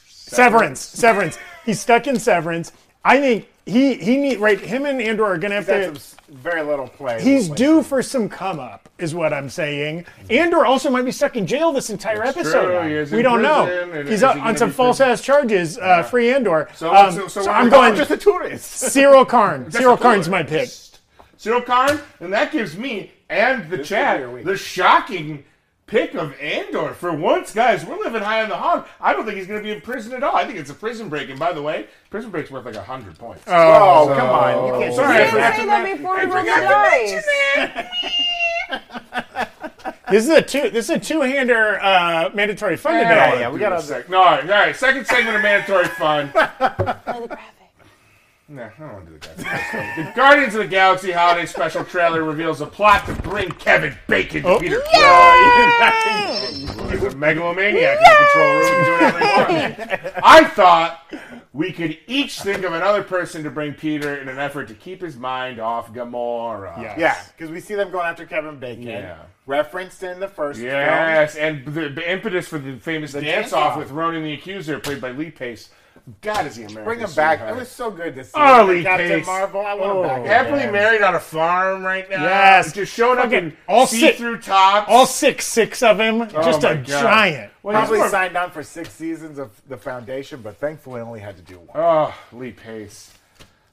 Severance. 0.07 0.79
Severance. 0.79 1.37
He's 1.65 1.79
stuck 1.79 2.07
in 2.07 2.19
Severance. 2.19 2.71
I 3.03 3.19
think 3.19 3.47
he 3.69 3.95
he 3.95 4.17
need 4.17 4.39
right. 4.39 4.59
Him 4.59 4.85
and 4.85 5.01
Andor 5.01 5.25
are 5.25 5.37
gonna 5.37 5.61
have 5.61 5.67
He's 5.67 5.93
to. 5.93 5.99
some 5.99 6.19
very 6.35 6.61
little 6.61 6.87
play. 6.87 7.21
He's 7.21 7.49
Like, 7.49 7.57
due 7.57 7.83
for 7.83 8.01
some 8.01 8.27
come 8.29 8.59
up, 8.59 8.89
is 8.97 9.15
what 9.15 9.33
I'm 9.33 9.49
saying. 9.49 10.05
Andor 10.29 10.65
also 10.65 10.89
might 10.89 11.03
be 11.05 11.11
stuck 11.11 11.35
in 11.35 11.47
jail 11.47 11.71
this 11.71 11.89
entire 11.89 12.23
It's 12.23 12.37
episode. 12.37 12.81
true, 12.81 13.05
he 13.05 13.15
we 13.15 13.21
don't 13.21 13.41
know. 13.41 13.65
He's 14.05 14.23
up 14.23 14.35
he 14.35 14.41
on 14.41 14.57
some 14.57 14.71
false 14.71 14.99
ass 14.99 15.21
charges. 15.21 15.77
Uh, 15.77 16.03
free 16.03 16.33
Andor. 16.33 16.67
So- 16.75 16.93
Um, 16.93 17.13
so- 17.13 17.27
so 17.27 17.41
so 17.43 17.51
I'm 17.51 17.69
gonna- 17.69 17.95
Just 17.95 18.11
a 18.11 18.17
tourist. 18.17 18.93
Syril 18.93 19.27
Karn. 19.27 19.65
Syril 19.71 19.91
That's 19.91 20.01
Karn's 20.01 20.29
my 20.29 20.43
pick. 20.43 20.49
tourist. 20.69 20.99
Syril 21.37 21.65
Karn, 21.65 21.99
and 22.19 22.33
that 22.33 22.51
gives 22.51 22.75
me 22.77 23.11
and 23.29 23.69
the 23.69 23.77
This 23.77 23.87
chat 23.87 24.15
could 24.17 24.17
be 24.17 24.21
your 24.25 24.31
week. 24.35 24.45
the 24.45 24.57
shocking 24.57 25.43
pick 25.89 26.13
of 26.15 26.33
Andor. 26.39 26.93
For 26.93 27.11
once, 27.13 27.53
guys, 27.53 27.85
we're 27.85 27.97
living 27.97 28.21
high 28.21 28.43
on 28.43 28.49
the 28.49 28.55
hog. 28.55 28.87
I 29.01 29.13
don't 29.13 29.25
think 29.25 29.37
he's 29.37 29.47
going 29.47 29.59
to 29.61 29.63
be 29.63 29.71
in 29.73 29.81
prison 29.81 30.13
at 30.13 30.23
all. 30.23 30.35
I 30.35 30.45
think 30.45 30.57
it's 30.59 30.69
a 30.69 30.73
prison 30.73 31.09
break. 31.09 31.29
And 31.29 31.39
by 31.39 31.51
the 31.53 31.61
way, 31.61 31.87
prison 32.09 32.29
break's 32.31 32.51
worth 32.51 32.65
like 32.65 32.75
hundred 32.75 33.17
points. 33.17 33.43
Oh, 33.47 34.13
come 34.17 34.29
on. 34.29 34.67
You 34.67 34.73
can't 34.81 34.95
Sorry, 34.95 35.17
say 35.17 35.25
You 35.25 35.31
didn't 35.31 35.53
say 35.55 35.61
to 35.61 35.65
that 35.67 35.95
before 35.97 36.15
I 36.17 36.25
we 36.25 36.31
rolled 36.31 36.45
the 36.47 36.51
forgot 36.51 37.69
to 37.69 37.75
dice. 37.75 39.45
This 40.11 40.23
is 40.23 40.29
a 40.31 40.41
two. 40.41 40.69
This 40.71 40.85
is 40.89 40.95
a 40.95 40.99
two-hander 40.99 41.79
uh, 41.83 42.31
mandatory 42.33 42.77
fun 42.77 42.95
Yeah, 42.95 43.09
today. 43.29 43.39
yeah, 43.41 43.49
we 43.51 43.59
gotta- 43.59 43.75
a 43.77 43.81
sec- 43.81 44.09
No, 44.09 44.17
all 44.17 44.25
right, 44.25 44.43
all 44.43 44.49
right. 44.49 44.75
Second 44.75 45.05
segment 45.05 45.35
of 45.35 45.43
mandatory 45.43 45.85
fun. 45.85 46.31
Play 48.49 48.55
the. 48.55 48.61
Nah, 48.61 48.69
I 48.75 48.79
don't 48.79 48.93
want 48.93 49.05
to 49.05 49.11
do 49.11 49.19
the 49.19 49.43
guys. 49.43 49.95
the 49.95 50.11
Guardians 50.15 50.55
of 50.55 50.61
the 50.61 50.67
Galaxy 50.67 51.11
Holiday 51.11 51.45
Special 51.45 51.83
trailer 51.83 52.23
reveals 52.23 52.61
a 52.61 52.65
plot 52.65 53.05
to 53.05 53.13
bring 53.13 53.49
Kevin 53.51 53.95
Bacon 54.07 54.43
to 54.43 54.49
oh, 54.49 54.59
Peter 54.59 54.81
Quill. 54.89 54.91
He's 56.89 57.03
a 57.03 57.15
megalomaniac 57.15 57.97
in 57.97 58.03
the 58.03 58.15
control 58.17 58.53
room 58.55 58.73
and 58.73 58.85
doing 58.85 59.01
whatever 59.01 59.47
he 59.47 59.55
wants. 59.93 60.19
I 60.23 60.43
thought 60.45 61.13
we 61.53 61.71
could 61.71 61.97
each 62.07 62.41
think 62.41 62.63
of 62.63 62.73
another 62.73 63.03
person 63.03 63.43
to 63.43 63.51
bring 63.51 63.73
Peter 63.73 64.17
in 64.17 64.27
an 64.27 64.39
effort 64.39 64.67
to 64.69 64.73
keep 64.73 65.01
his 65.01 65.15
mind 65.15 65.59
off 65.59 65.93
Gamora. 65.93 66.81
Yeah. 66.81 66.95
Yeah, 66.97 67.23
because 67.37 67.51
we 67.51 67.59
see 67.59 67.75
them 67.75 67.91
going 67.91 68.07
after 68.07 68.25
Kevin 68.25 68.59
Bacon. 68.59 68.83
Yeah. 68.83 69.17
Referenced 69.45 70.03
in 70.03 70.19
the 70.19 70.27
first 70.27 70.59
Yes, 70.59 71.35
and 71.35 71.65
the, 71.65 71.89
the 71.89 72.11
impetus 72.11 72.47
for 72.47 72.59
the 72.59 72.77
famous 72.77 73.13
dance 73.13 73.25
dance-off. 73.25 73.71
off 73.73 73.77
with 73.79 73.89
Ronan 73.89 74.23
the 74.23 74.33
Accuser, 74.33 74.79
played 74.79 75.01
by 75.01 75.09
Lee 75.11 75.31
Pace. 75.31 75.69
God, 76.21 76.45
is 76.47 76.55
he 76.55 76.63
American? 76.63 76.83
Bring 76.85 76.99
him 76.99 77.11
back. 77.15 77.39
sweetheart. 77.39 77.57
It 77.57 77.59
was 77.59 77.69
so 77.69 77.91
good 77.91 78.15
to 78.15 78.23
see. 78.23 78.31
Oh, 78.35 78.61
him. 78.61 78.67
Lee 78.77 78.83
Captain 78.83 79.07
Pace. 79.07 79.25
Marvel. 79.25 79.65
I 79.65 79.73
want 79.73 79.91
Oh. 79.91 80.01
him 80.03 80.07
back. 80.23 80.25
Happily 80.25 80.59
again. 80.61 80.73
married 80.73 81.01
on 81.01 81.15
a 81.15 81.19
farm 81.19 81.83
right 81.83 82.09
now. 82.09 82.23
Yes. 82.23 82.73
Just 82.73 82.93
showing 82.93 83.19
up 83.19 83.31
in 83.31 83.55
all 83.67 83.87
six- 83.87 84.01
see-through 84.17 84.41
tops. 84.41 84.87
All 84.89 85.05
six, 85.05 85.45
six 85.47 85.81
of 85.83 85.99
him. 85.99 86.29
just 86.29 86.63
a 86.63 86.75
God. 86.75 86.83
giant. 86.85 87.51
Well, 87.63 87.79
he's 87.79 87.89
Probably 87.89 88.09
signed 88.09 88.37
on 88.37 88.51
for 88.51 88.63
six 88.63 88.89
seasons 88.91 89.37
of 89.37 89.51
the 89.67 89.77
Foundation, 89.77 90.41
but 90.41 90.57
thankfully 90.57 91.01
only 91.01 91.19
had 91.19 91.35
to 91.37 91.41
do 91.43 91.59
one. 91.59 91.69
Oh, 91.75 92.13
Lee 92.31 92.51
Pace. 92.51 93.13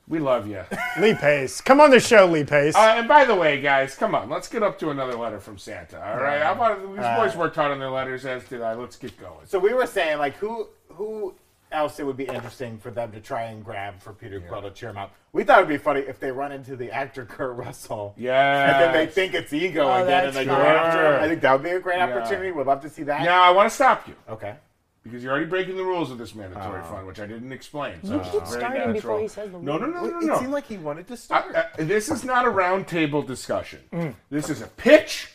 We 0.09 0.21
love 0.21 0.47
you. 0.47 0.63
Lee 1.01 1.15
Pace. 1.15 1.61
Come 1.61 1.81
on 1.81 1.91
the 1.91 1.99
show, 1.99 2.27
Lee 2.27 2.45
Pace. 2.45 2.77
Uh, 2.77 2.95
and 2.99 3.09
by 3.09 3.25
the 3.25 3.35
way, 3.35 3.61
guys, 3.61 3.97
come 3.97 4.15
on. 4.15 4.31
Let's 4.31 4.47
get 4.47 4.63
up 4.63 4.79
to 4.79 4.91
another 4.91 5.15
letter 5.15 5.41
from 5.41 5.59
Santa. 5.59 5.97
All 6.01 6.19
right. 6.23 6.41
How 6.43 6.53
about 6.53 6.81
these 6.81 7.17
boys 7.17 7.37
worked 7.37 7.57
hard 7.57 7.73
on 7.73 7.81
their 7.81 7.91
letters, 7.91 8.25
as 8.25 8.45
did 8.45 8.63
I. 8.63 8.75
Let's 8.75 8.95
get 8.95 9.19
going. 9.21 9.47
So 9.47 9.59
we 9.59 9.75
were 9.75 9.87
saying, 9.87 10.19
like, 10.19 10.37
who 10.37 10.69
who 10.91 11.35
else 11.73 11.99
it 12.01 12.05
would 12.07 12.17
be 12.17 12.25
interesting 12.25 12.79
for 12.79 12.91
them 12.91 13.13
to 13.13 13.21
try 13.21 13.43
and 13.45 13.65
grab 13.65 14.01
for 14.01 14.13
Peter 14.13 14.41
Quill 14.41 14.63
to 14.63 14.71
cheer 14.71 14.91
him 14.91 14.97
up? 14.99 15.13
We 15.33 15.45
thought 15.45 15.59
it'd 15.59 15.69
be 15.69 15.77
funny 15.79 16.01
if 16.01 16.19
they 16.21 16.31
run 16.31 16.53
into 16.53 16.77
the 16.77 16.91
actor 16.91 17.25
Kurt 17.25 17.57
Russell. 17.57 18.15
Yeah. 18.17 18.71
And 18.73 18.83
then 18.85 18.93
they 18.95 19.11
think 19.13 19.35
it's 19.35 19.53
ego 19.53 19.83
Oh, 19.89 20.03
again, 20.05 20.27
and 20.27 20.37
they 20.37 20.45
go 20.45 20.53
after 20.55 21.17
him. 21.17 21.23
I 21.23 21.29
think 21.29 21.41
that 21.43 21.53
would 21.53 21.63
be 21.63 21.71
a 21.71 21.81
great 21.81 21.99
Yeah. 21.99 22.05
opportunity. 22.17 22.53
We'd 22.53 22.67
love 22.67 22.81
to 22.83 22.89
see 22.91 23.03
that. 23.05 23.23
Now 23.23 23.43
I 23.43 23.51
want 23.51 23.69
to 23.69 23.75
stop 23.75 24.07
you 24.09 24.15
Okay. 24.29 24.55
because 25.03 25.23
you're 25.23 25.33
already 25.33 25.47
breaking 25.47 25.77
the 25.77 25.85
rules 25.85 26.11
of 26.11 26.19
this 26.19 26.35
mandatory 26.35 26.83
fund, 26.85 27.07
which 27.07 27.21
I 27.21 27.27
didn't 27.27 27.53
explain. 27.53 27.97
So 28.03 28.15
You 28.15 28.21
it's 28.21 28.31
keep 28.31 28.43
very 28.45 28.61
starting 28.61 28.93
before 28.93 29.21
he 29.21 29.29
says 29.29 29.51
the 29.51 29.59
No, 29.59 29.77
no, 29.77 29.87
no, 29.87 30.05
no, 30.07 30.19
It 30.19 30.25
no. 30.25 30.39
seemed 30.39 30.53
like 30.53 30.67
he 30.67 30.79
wanted 30.79 31.07
to 31.09 31.13
I- 31.15 31.17
start. 31.17 31.55
uh, 31.55 31.65
this 31.79 32.11
is 32.11 32.25
not 32.25 32.47
a 32.47 32.51
roundtable 32.51 33.27
discussion. 33.27 33.81
Mm. 33.93 34.15
This 34.31 34.49
is 34.51 34.63
a 34.63 34.67
pitch. 34.69 35.33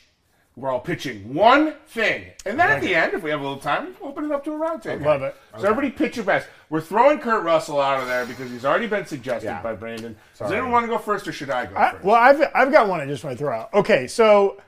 We're 0.58 0.70
all 0.70 0.82
pitching 0.82 1.34
one 1.34 1.76
thing, 1.88 2.26
and 2.46 2.60
then 2.60 2.70
at 2.70 2.82
the 2.82 2.94
end, 2.94 3.14
if 3.14 3.24
we 3.24 3.30
have 3.30 3.40
a 3.40 3.44
little 3.44 3.58
time, 3.58 3.96
we'll 4.02 4.10
open 4.12 4.26
it 4.26 4.32
up 4.32 4.44
to 4.44 4.52
a 4.52 4.60
roundtable. 4.60 5.06
Love 5.06 5.22
it. 5.22 5.34
So 5.58 5.64
everybody 5.64 5.90
pitch 5.92 6.18
your 6.18 6.26
best. 6.26 6.46
We're 6.70 6.82
throwing 6.82 7.20
Kurt 7.20 7.44
Russell 7.46 7.80
out 7.80 8.02
of 8.02 8.08
there 8.08 8.26
because 8.26 8.52
he's 8.52 8.66
already 8.66 8.88
been 8.88 9.06
suggested 9.06 9.48
Yeah. 9.48 9.62
by 9.62 9.74
Brandon. 9.76 10.14
Does 10.14 10.38
Sorry. 10.40 10.52
anyone 10.54 10.72
want 10.74 10.84
to 10.84 10.88
go 10.90 10.98
first, 10.98 11.26
or 11.26 11.32
should 11.32 11.50
I 11.50 11.68
go 11.68 11.78
I, 11.78 11.92
first? 11.94 12.04
well, 12.04 12.16
I've 12.18 12.42
I've 12.54 12.72
got 12.72 12.90
one 12.90 13.00
I 13.00 13.06
just 13.06 13.24
want 13.24 13.38
to 13.38 13.42
throw 13.44 13.56
out. 13.56 13.74
Okay, 13.74 14.08
so 14.08 14.62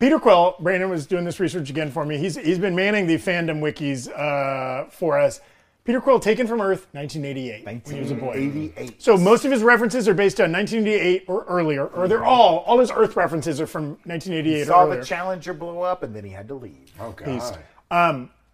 Peter 0.00 0.18
Quill, 0.18 0.56
Brandon 0.58 0.90
was 0.90 1.06
doing 1.06 1.24
this 1.24 1.38
research 1.38 1.70
again 1.70 1.92
for 1.92 2.04
me. 2.04 2.18
He's 2.18 2.34
he's 2.36 2.58
been 2.58 2.74
manning 2.74 3.06
the 3.06 3.16
fandom 3.16 3.60
wikis 3.60 4.08
uh, 4.10 4.90
for 4.90 5.20
us. 5.20 5.40
Peter 5.84 6.00
Quill, 6.00 6.20
taken 6.20 6.46
from 6.46 6.60
Earth, 6.60 6.86
1988, 6.92 7.64
when 7.64 7.94
he 7.94 8.00
was 8.00 8.10
a 8.12 8.14
boy. 8.14 8.34
88. 8.34 9.02
So 9.02 9.16
most 9.16 9.44
of 9.44 9.50
his 9.50 9.62
references 9.64 10.06
are 10.06 10.14
based 10.14 10.40
on 10.40 10.52
1988 10.52 11.24
or 11.26 11.44
earlier, 11.44 11.86
or 11.86 12.06
they're 12.06 12.24
all 12.24 12.58
all 12.60 12.78
his 12.78 12.92
Earth 12.92 13.16
references 13.16 13.60
are 13.60 13.66
from 13.66 13.98
1988 14.04 14.62
or 14.62 14.64
Saw 14.66 14.84
earlier. 14.84 15.00
the 15.00 15.06
Challenger 15.06 15.52
blow 15.52 15.82
up, 15.82 16.02
and 16.04 16.14
then 16.14 16.24
he 16.24 16.30
had 16.30 16.46
to 16.48 16.54
leave. 16.54 16.92
oh 17.00 17.10
God. 17.10 17.24
Peace. 17.24 17.52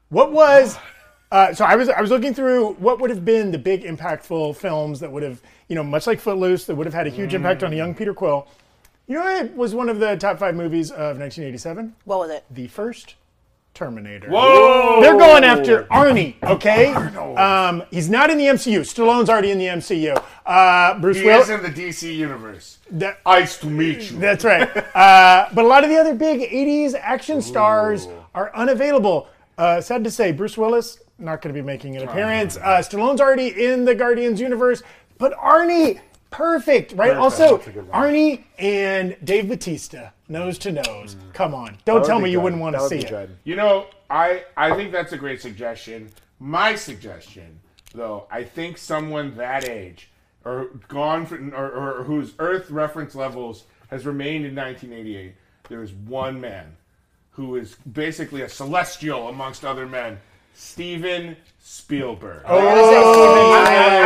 What 0.08 0.32
was 0.32 0.78
uh, 1.32 1.52
so 1.52 1.64
I 1.64 1.76
was 1.76 1.88
I 1.88 2.00
was 2.00 2.10
looking 2.10 2.32
through 2.34 2.74
what 2.74 3.00
would 3.00 3.10
have 3.10 3.24
been 3.24 3.50
the 3.50 3.58
big 3.58 3.82
impactful 3.84 4.56
films 4.56 5.00
that 5.00 5.12
would 5.12 5.22
have 5.22 5.42
you 5.68 5.74
know 5.74 5.84
much 5.84 6.06
like 6.06 6.20
Footloose 6.20 6.64
that 6.66 6.76
would 6.76 6.86
have 6.86 6.94
had 6.94 7.06
a 7.06 7.10
huge 7.10 7.34
impact 7.34 7.62
on 7.62 7.72
a 7.72 7.76
young 7.76 7.94
Peter 7.94 8.14
Quill. 8.14 8.48
You 9.06 9.16
know 9.16 9.28
it 9.28 9.54
was 9.54 9.74
one 9.74 9.88
of 9.88 10.00
the 10.00 10.16
top 10.16 10.38
five 10.38 10.54
movies 10.54 10.90
of 10.90 11.18
1987? 11.18 11.94
What 12.04 12.18
was 12.20 12.30
it? 12.30 12.44
The 12.50 12.68
first 12.68 13.16
Terminator. 13.82 14.28
Whoa! 14.28 15.00
They're 15.00 15.16
going 15.16 15.44
after 15.44 15.84
Arnie, 15.84 16.34
okay? 16.42 16.92
Um, 16.92 17.84
he's 17.92 18.10
not 18.10 18.28
in 18.28 18.36
the 18.36 18.46
MCU. 18.46 18.80
Stallone's 18.80 19.30
already 19.30 19.52
in 19.52 19.58
the 19.58 19.66
MCU. 19.66 20.20
Uh, 20.44 20.98
Bruce 20.98 21.18
He 21.18 21.24
Willis. 21.24 21.48
is 21.48 21.50
in 21.54 21.62
the 21.62 21.68
DC 21.70 22.12
universe. 22.16 22.78
that- 22.90 23.18
Nice 23.24 23.56
to 23.58 23.66
meet 23.68 24.10
you. 24.10 24.18
that's 24.18 24.44
right. 24.44 24.68
Uh, 24.96 25.48
but 25.54 25.64
a 25.64 25.68
lot 25.68 25.84
of 25.84 25.90
the 25.90 25.96
other 25.96 26.12
big 26.14 26.40
80s 26.50 26.94
action 26.98 27.40
stars 27.40 28.08
are 28.34 28.50
unavailable. 28.56 29.28
Uh, 29.56 29.80
sad 29.80 30.02
to 30.02 30.10
say, 30.10 30.32
Bruce 30.32 30.58
Willis, 30.58 30.98
not 31.20 31.40
going 31.40 31.54
to 31.54 31.60
be 31.60 31.64
making 31.64 31.96
an 31.96 32.08
appearance. 32.08 32.56
Uh, 32.56 32.78
Stallone's 32.78 33.20
already 33.20 33.64
in 33.64 33.84
the 33.84 33.94
Guardians 33.94 34.40
universe. 34.40 34.82
But 35.18 35.34
Arnie, 35.34 36.00
perfect, 36.32 36.92
right? 36.94 37.12
Perfect. 37.14 37.20
Also, 37.20 37.56
That's 37.58 37.68
a 37.68 37.70
good 37.70 37.88
one. 37.88 38.02
Arnie 38.12 38.42
and 38.58 39.16
Dave 39.22 39.48
Batista, 39.48 40.10
nose 40.28 40.58
to 40.58 40.72
nose. 40.72 41.16
Come 41.32 41.54
on, 41.54 41.78
don't 41.84 42.04
tell 42.04 42.18
be 42.18 42.24
me 42.24 42.30
you 42.30 42.40
wouldn't 42.40 42.62
want 42.62 42.76
to 42.76 42.88
see 42.88 42.98
it. 42.98 43.08
good. 43.08 43.36
You 43.44 43.56
know, 43.56 43.86
I 44.10 44.44
I 44.56 44.74
think 44.76 44.92
that's 44.92 45.12
a 45.12 45.18
great 45.18 45.40
suggestion. 45.40 46.10
My 46.40 46.74
suggestion, 46.74 47.60
though, 47.94 48.26
I 48.30 48.44
think 48.44 48.78
someone 48.78 49.36
that 49.36 49.68
age 49.68 50.10
or 50.44 50.70
gone 50.88 51.26
from, 51.26 51.52
or, 51.54 51.70
or 51.70 52.04
whose 52.04 52.32
Earth 52.38 52.70
reference 52.70 53.14
levels 53.14 53.64
has 53.90 54.06
remained 54.06 54.46
in 54.46 54.54
1988. 54.54 55.34
There 55.68 55.82
is 55.82 55.92
one 55.92 56.40
man 56.40 56.76
who 57.30 57.56
is 57.56 57.76
basically 57.92 58.42
a 58.42 58.48
celestial 58.48 59.28
amongst 59.28 59.64
other 59.64 59.86
men, 59.86 60.18
Steven 60.58 61.36
Spielberg. 61.60 62.42
I, 62.44 62.56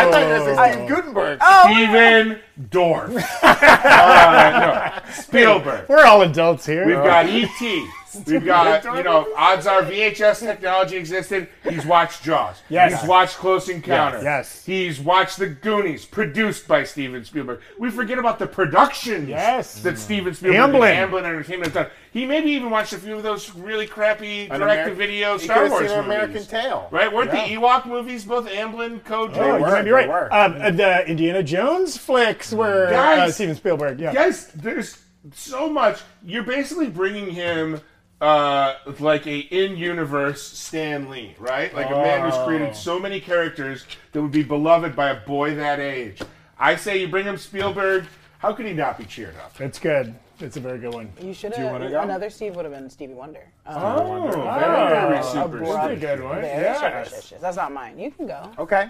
I 0.06 0.10
thought 0.10 0.20
you 0.20 0.28
were 0.28 0.36
going 0.36 0.40
to 0.40 0.54
say 0.54 0.56
Oh. 0.58 0.72
Steve 0.72 0.88
Guttenberg. 0.88 1.42
Stephen 1.64 2.38
Dorff. 2.68 3.24
uh, 3.42 5.00
no, 5.06 5.12
Spielberg. 5.12 5.88
We're 5.88 6.04
all 6.04 6.20
adults 6.22 6.66
here. 6.66 6.86
We've 6.86 6.96
got 6.96 7.26
E.T. 7.26 7.86
We've 8.26 8.44
got, 8.44 8.84
you 8.96 9.02
know, 9.02 9.26
odds 9.36 9.66
are 9.66 9.82
VHS 9.82 10.40
technology 10.40 10.96
existed. 10.96 11.48
He's 11.68 11.86
watched 11.86 12.22
Jaws. 12.22 12.60
Yes. 12.68 13.00
He's 13.00 13.08
watched 13.08 13.36
Close 13.36 13.68
Encounter. 13.68 14.22
Yes. 14.22 14.64
He's 14.64 15.00
watched 15.00 15.38
The 15.38 15.48
Goonies, 15.48 16.04
produced 16.04 16.68
by 16.68 16.84
Steven 16.84 17.24
Spielberg. 17.24 17.60
We 17.78 17.90
forget 17.90 18.18
about 18.18 18.38
the 18.38 18.46
productions 18.46 19.28
Yes. 19.28 19.80
that 19.82 19.98
Steven 19.98 20.34
Spielberg 20.34 20.74
Amblin. 20.74 20.84
and 20.92 21.10
Amblin 21.12 21.24
Entertainment 21.24 21.72
has 21.72 21.74
done. 21.74 21.86
He 22.12 22.26
maybe 22.26 22.50
even 22.50 22.68
watched 22.70 22.92
a 22.92 22.98
few 22.98 23.16
of 23.16 23.22
those 23.22 23.54
really 23.54 23.86
crappy 23.86 24.46
direct-to-video 24.48 25.36
Ameri- 25.36 25.40
Star 25.40 25.68
Wars 25.68 25.88
seen 25.88 25.96
movies. 25.96 26.04
American 26.04 26.44
Tail. 26.46 26.88
Right? 26.90 27.10
Weren't 27.10 27.32
Yeah. 27.32 27.46
the 27.48 27.54
Ewok 27.54 27.86
movies 27.86 28.24
both 28.24 28.46
Amblin 28.48 29.02
co 29.04 29.30
Oh, 29.32 29.56
you 29.56 29.62
might 29.62 29.82
be 29.82 29.90
right. 29.90 30.08
Um, 30.30 30.60
uh, 30.60 30.70
the 30.70 31.06
Indiana 31.08 31.42
Jones 31.42 31.96
flicks 31.96 32.52
were 32.52 32.88
uh, 32.92 33.30
Steven 33.30 33.54
Spielberg. 33.54 33.98
Yeah. 34.00 34.12
Guys, 34.12 34.48
there's 34.48 34.98
so 35.32 35.70
much. 35.70 36.00
You're 36.24 36.42
basically 36.42 36.88
bringing 36.88 37.30
him 37.30 37.80
uh, 38.22 38.76
like 39.00 39.26
a 39.26 39.38
in-universe 39.38 40.40
Stan 40.42 41.10
Lee, 41.10 41.34
right? 41.38 41.74
Like 41.74 41.88
a 41.90 41.94
man 41.96 42.22
who's 42.22 42.34
Oh. 42.38 42.46
created 42.46 42.74
so 42.76 42.98
many 42.98 43.20
characters 43.20 43.84
that 44.12 44.22
would 44.22 44.30
be 44.30 44.44
beloved 44.44 44.94
by 44.94 45.10
a 45.10 45.16
boy 45.16 45.56
that 45.56 45.80
age. 45.80 46.22
I 46.58 46.76
say 46.76 46.98
you 47.00 47.08
bring 47.08 47.26
him 47.26 47.36
Spielberg. 47.36 48.04
How 48.38 48.52
could 48.52 48.66
he 48.66 48.72
not 48.72 48.96
be 48.96 49.04
cheered 49.04 49.34
up? 49.44 49.60
It's 49.60 49.78
good. 49.80 50.14
It's 50.40 50.56
a 50.56 50.60
very 50.60 50.78
good 50.78 50.94
one. 50.94 51.12
You 51.20 51.34
should 51.34 51.54
have. 51.54 51.80
Another 51.82 52.30
Steve 52.30 52.56
would 52.56 52.64
have 52.64 52.74
been 52.74 52.88
Stevie 52.90 53.14
Wonder. 53.14 53.46
Um, 53.66 53.76
Oh, 53.82 54.30
very, 54.30 54.42
Oh, 54.42 55.08
very 55.08 55.22
super. 55.22 55.40
abrupt. 55.58 55.64
That's 55.72 55.92
a 55.92 55.96
good 55.96 56.22
one. 56.24 56.40
very 56.40 56.62
Yes. 56.62 57.32
That's 57.40 57.56
not 57.56 57.72
mine. 57.72 57.98
You 57.98 58.10
can 58.12 58.26
go. 58.26 58.50
Okay. 58.58 58.88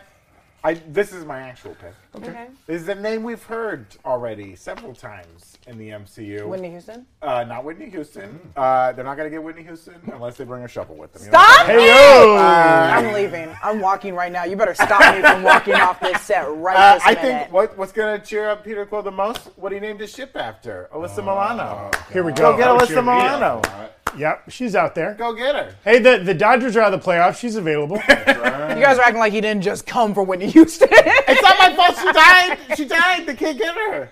I, 0.65 0.75
this 0.75 1.13
is 1.13 1.25
my 1.25 1.41
actual 1.41 1.75
pick. 1.75 1.93
Okay. 2.15 2.47
This 2.67 2.83
is 2.83 2.89
a 2.89 2.95
name 2.95 3.25
we've 3.25 3.43
heard 3.43 3.85
already 4.05 4.55
several 4.55 4.95
times 4.95 5.59
in 5.67 5.77
the 5.77 5.89
MCU. 5.89 6.47
Whitney 6.47 6.71
Houston. 6.71 7.05
uh, 7.21 7.43
not 7.45 7.65
Whitney 7.65 7.91
Houston. 7.91 8.39
Uh, 8.55 8.93
they're 8.93 9.05
not 9.05 9.17
going 9.17 9.27
to 9.29 9.35
get 9.35 9.43
Whitney 9.43 9.65
Houston 9.65 10.01
unless 10.13 10.37
they 10.37 10.45
bring 10.45 10.63
a 10.63 10.69
shovel 10.69 10.95
with 10.97 11.13
them. 11.15 11.23
You 11.25 11.33
know 11.33 11.39
Stop! 11.39 11.67
Hey 11.67 11.87
yo! 11.89 12.37
I'm 12.37 13.13
leaving. 13.13 13.49
I'm 13.63 13.81
walking 13.81 14.15
right 14.15 14.31
now. 14.31 14.45
You 14.45 14.55
better 14.57 14.75
stop 14.75 15.01
me 15.17 15.21
from 15.23 15.43
walking 15.43 15.75
off 15.75 15.99
this 15.99 16.21
set 16.23 16.47
right 16.49 16.77
Uh, 16.77 16.95
this 16.95 17.03
I 17.07 17.15
minute. 17.15 17.23
think 17.41 17.53
what, 17.53 17.77
what's 17.77 17.93
going 17.93 18.21
to 18.21 18.25
cheer 18.25 18.49
up 18.49 18.63
Peter 18.65 18.87
Quill 18.87 19.03
the 19.03 19.11
most? 19.11 19.49
What 19.57 19.73
he 19.73 19.81
named 19.81 19.99
his 19.99 20.13
ship 20.15 20.37
after, 20.37 20.89
Alyssa 20.95 21.19
Milano. 21.25 21.91
Here 22.13 22.23
we 22.23 22.31
go. 22.33 22.53
Go 22.53 22.57
get 22.57 22.67
That 22.67 22.81
Alyssa 22.83 22.87
cheer 22.87 23.03
me 23.03 23.09
up 23.11 23.41
Milano. 23.41 23.89
A 24.13 24.15
lot. 24.15 24.21
Yep, 24.21 24.51
she's 24.51 24.75
out 24.75 24.95
there. 24.95 25.15
Go 25.15 25.35
get 25.35 25.55
her. 25.55 25.75
Hey, 25.85 25.99
the, 25.99 26.19
the 26.19 26.35
Dodgers 26.35 26.77
are 26.77 26.81
out 26.81 26.93
of 26.93 27.03
the 27.03 27.11
playoffs. 27.11 27.39
She's 27.39 27.57
available. 27.57 27.97
you 28.09 28.83
guys 28.83 28.99
are 28.99 29.03
acting 29.03 29.19
like 29.19 29.33
he 29.33 29.41
didn't 29.41 29.63
just 29.63 29.87
come 29.87 30.15
for 30.15 30.23
Whitney 30.23 30.51
Houston. 30.51 30.89
It's 30.91 31.43
not 31.43 31.59
my 31.59 31.75
fault. 31.75 31.97
She 31.99 32.13
died. 32.13 32.59
She 32.77 32.85
died. 32.85 33.27
They 33.27 33.35
can't 33.35 33.59
get 33.59 33.75
her 33.75 34.11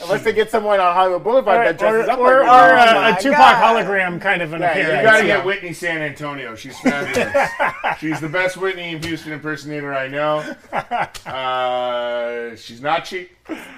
unless 0.00 0.22
they 0.24 0.32
get 0.32 0.50
someone 0.50 0.80
on 0.80 0.94
Hollywood 0.94 1.22
Boulevard 1.22 1.66
that 1.66 1.74
or 1.74 1.78
dresses 1.78 2.08
up 2.08 2.18
or, 2.18 2.40
like 2.40 2.48
or 2.48 2.74
Whitney 2.74 2.98
uh, 2.98 3.16
a 3.16 3.20
Tupac 3.22 3.38
God. 3.38 3.84
hologram 3.86 4.20
kind 4.20 4.42
of 4.42 4.52
an 4.52 4.62
Yeah, 4.62 4.70
appearance. 4.70 4.96
You 4.96 5.02
gotta 5.02 5.26
Yeah. 5.26 5.36
get 5.36 5.46
Whitney 5.46 5.72
San 5.72 6.02
Antonio. 6.02 6.54
She's 6.56 6.78
fabulous. 6.80 7.50
she's 8.00 8.20
the 8.20 8.28
best 8.28 8.56
Whitney 8.56 8.98
Houston 8.98 9.32
impersonator 9.32 9.92
I 9.94 10.08
know. 10.08 10.38
Uh, 11.26 12.56
she's 12.56 12.80
not 12.80 13.04
cheap. 13.04 13.30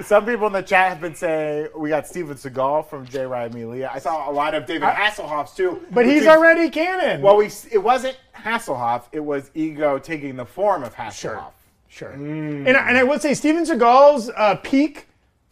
Some 0.02 0.26
people 0.26 0.46
in 0.46 0.52
the 0.52 0.62
chat 0.62 0.90
have 0.90 1.00
been 1.00 1.14
saying 1.14 1.68
we 1.76 1.88
got 1.88 2.06
Steven 2.06 2.36
Seagal 2.36 2.88
from 2.88 3.06
J. 3.06 3.24
Ryan 3.26 3.52
Melia. 3.54 3.90
I 3.92 3.98
saw 3.98 4.30
a 4.30 4.32
lot 4.32 4.54
of 4.54 4.66
David 4.66 4.88
Hasselhoff's 4.88 5.54
too. 5.54 5.80
But 5.90 6.06
he's 6.06 6.22
is- 6.22 6.28
already 6.28 6.70
canon. 6.70 7.22
Well, 7.22 7.36
we 7.36 7.50
it 7.72 7.82
wasn't 7.82 8.18
Hasselhoff. 8.36 9.04
It 9.12 9.20
was 9.20 9.50
Ego 9.54 9.98
taking 9.98 10.36
the 10.36 10.44
form 10.46 10.82
of 10.84 10.94
Hasselhoff. 10.94 11.12
Sure. 11.14 11.50
Sure. 11.88 12.10
And, 12.10 12.68
I, 12.68 12.88
and 12.88 12.98
I 12.98 13.04
would 13.04 13.22
say 13.22 13.34
Steven 13.34 13.64
Seagal's 13.64 14.28
uh, 14.36 14.56
peak, 14.56 15.06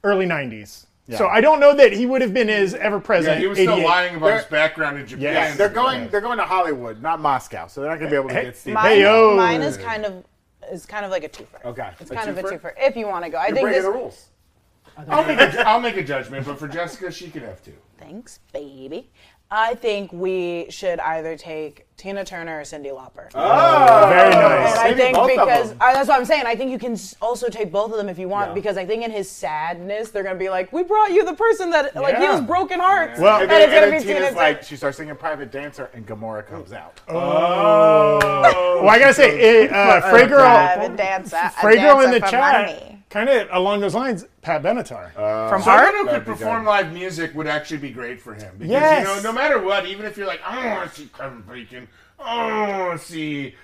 early 0.04 0.26
90s. 0.26 0.86
So 1.16 1.26
I 1.28 1.42
don't 1.42 1.60
know 1.60 1.74
that 1.74 1.92
he 1.92 2.06
would 2.06 2.22
have 2.22 2.32
been 2.32 2.48
as 2.48 2.74
ever 2.74 2.96
Yeah, 2.96 3.02
present. 3.02 3.38
he 3.40 3.46
was 3.46 3.58
still 3.58 3.74
88. 3.74 3.84
lying 3.86 4.14
about 4.16 4.26
They're- 4.28 4.36
his 4.38 4.46
background 4.46 4.98
in 4.98 5.06
Japan. 5.06 5.22
Yes. 5.22 5.58
They're 5.58 5.68
going. 5.68 6.08
They're 6.08 6.22
going 6.22 6.38
to 6.38 6.44
Hollywood, 6.44 7.02
not 7.02 7.20
Moscow. 7.20 7.66
So 7.66 7.82
they're 7.82 7.90
not 7.90 7.98
going 7.98 8.10
to 8.10 8.14
be 8.14 8.18
able 8.18 8.28
to 8.30 8.34
Hey, 8.34 8.44
get 8.44 8.56
Steven. 8.56 8.74
Mine, 8.74 8.86
Hey, 8.86 9.02
yo. 9.02 9.36
mine 9.36 9.60
is 9.60 9.76
kind 9.76 10.06
of 10.06 10.24
is 10.70 10.86
kind 10.86 11.04
of 11.04 11.10
like 11.10 11.24
a 11.24 11.28
twofer. 11.28 11.62
Okay. 11.66 11.90
It's 12.00 12.10
A 12.10 12.14
kind 12.14 12.30
of 12.30 12.38
a 12.38 12.42
twofer? 12.44 12.60
twofer 12.62 12.72
if 12.78 12.96
you 12.96 13.06
want 13.08 13.24
to 13.26 13.30
go. 13.30 13.36
I 13.36 13.48
You're 13.48 13.56
think 13.56 13.64
breaking 13.66 13.82
this. 13.82 13.92
the 13.92 13.98
rules. 13.98 14.28
I'll 15.08 15.24
make, 15.26 15.38
a, 15.40 15.68
I'll 15.68 15.80
make 15.80 15.96
a 15.96 16.04
judgment, 16.04 16.46
but 16.46 16.58
for 16.58 16.68
Jessica, 16.68 17.10
she 17.10 17.28
could 17.30 17.42
have 17.42 17.62
two. 17.62 17.72
Thanks, 17.98 18.38
baby. 18.52 19.10
I 19.54 19.74
think 19.74 20.10
we 20.14 20.66
should 20.70 20.98
either 21.00 21.36
take 21.36 21.86
Tina 21.98 22.24
Turner 22.24 22.60
or 22.60 22.62
Cyndi 22.62 22.86
Lauper. 22.90 23.28
Oh, 23.34 24.06
Very 24.08 24.32
And 24.32 24.40
nice. 24.40 24.78
I 24.78 24.84
Maybe 24.88 25.00
think 25.02 25.14
both 25.14 25.30
of 25.30 25.36
because 25.36 25.68
them. 25.68 25.78
I, 25.78 25.92
that's 25.92 26.08
what 26.08 26.18
I'm 26.18 26.24
saying. 26.24 26.44
I 26.46 26.54
think 26.56 26.70
you 26.70 26.78
can 26.78 26.92
s- 26.92 27.14
also 27.20 27.50
take 27.50 27.70
both 27.70 27.90
of 27.90 27.98
them 27.98 28.08
if 28.08 28.18
you 28.18 28.28
want, 28.30 28.48
Yeah. 28.48 28.54
because 28.54 28.78
I 28.78 28.86
think 28.86 29.04
in 29.04 29.10
his 29.10 29.30
sadness, 29.30 30.10
they're 30.10 30.22
gonna 30.22 30.38
be 30.38 30.48
like, 30.48 30.72
"We 30.72 30.82
brought 30.84 31.10
you 31.12 31.26
the 31.26 31.34
person 31.34 31.68
that 31.68 31.94
like 31.94 32.16
he 32.16 32.22
Yeah. 32.22 32.32
was 32.32 32.40
broken 32.40 32.80
hearts." 32.80 33.20
Well- 33.20 33.34
And 33.34 33.42
and, 33.42 33.50
then, 33.50 33.60
it's 33.60 33.72
gonna 33.74 33.84
and 33.84 33.92
then 33.92 34.00
be 34.00 34.04
Tina 34.06 34.18
Tina's 34.20 34.34
Turner. 34.34 34.40
like, 34.40 34.62
she 34.62 34.76
starts 34.76 34.96
singing 34.96 35.16
Private 35.16 35.52
Dancer, 35.52 35.90
and 35.92 36.06
Gamora 36.06 36.46
comes 36.46 36.72
out. 36.72 36.98
Oh. 37.10 38.18
Well, 38.80 38.88
I 38.88 38.98
gotta 38.98 39.12
say, 39.14 39.68
uh, 39.68 40.00
Frey 40.10 40.26
Girl, 40.26 40.40
Private 40.40 40.96
dancer, 40.96 41.36
a 41.36 41.50
Frey 41.50 41.76
Girl 41.76 42.00
in 42.00 42.06
dancer 42.10 42.20
the 42.20 42.26
for 42.26 42.30
chat, 42.30 42.66
money. 42.66 43.01
Kind 43.12 43.28
of 43.28 43.48
along 43.52 43.80
those 43.80 43.94
lines, 43.94 44.24
Pat 44.40 44.62
Benatar. 44.62 45.12
From 45.12 45.62
Someone 45.62 45.84
Heart. 45.84 45.94
who 45.94 46.06
could 46.08 46.24
perform 46.24 46.64
good. 46.64 46.70
live 46.70 46.92
music 46.92 47.34
would 47.34 47.46
actually 47.46 47.78
be 47.78 47.90
great 47.90 48.20
for 48.20 48.34
him. 48.34 48.54
Because, 48.58 48.70
Yes. 48.70 49.06
you 49.06 49.14
know, 49.16 49.20
no 49.22 49.32
matter 49.32 49.60
what, 49.60 49.86
even 49.86 50.06
if 50.06 50.16
you're 50.16 50.26
like, 50.26 50.40
I 50.44 50.56
don't 50.62 50.70
want 50.70 50.90
to 50.90 50.96
see 51.00 51.10
Kevin 51.16 51.42
Bacon, 51.42 51.88
I 52.18 52.48
don't 52.68 52.78
want 52.86 53.00
to 53.00 53.06
see 53.06 53.54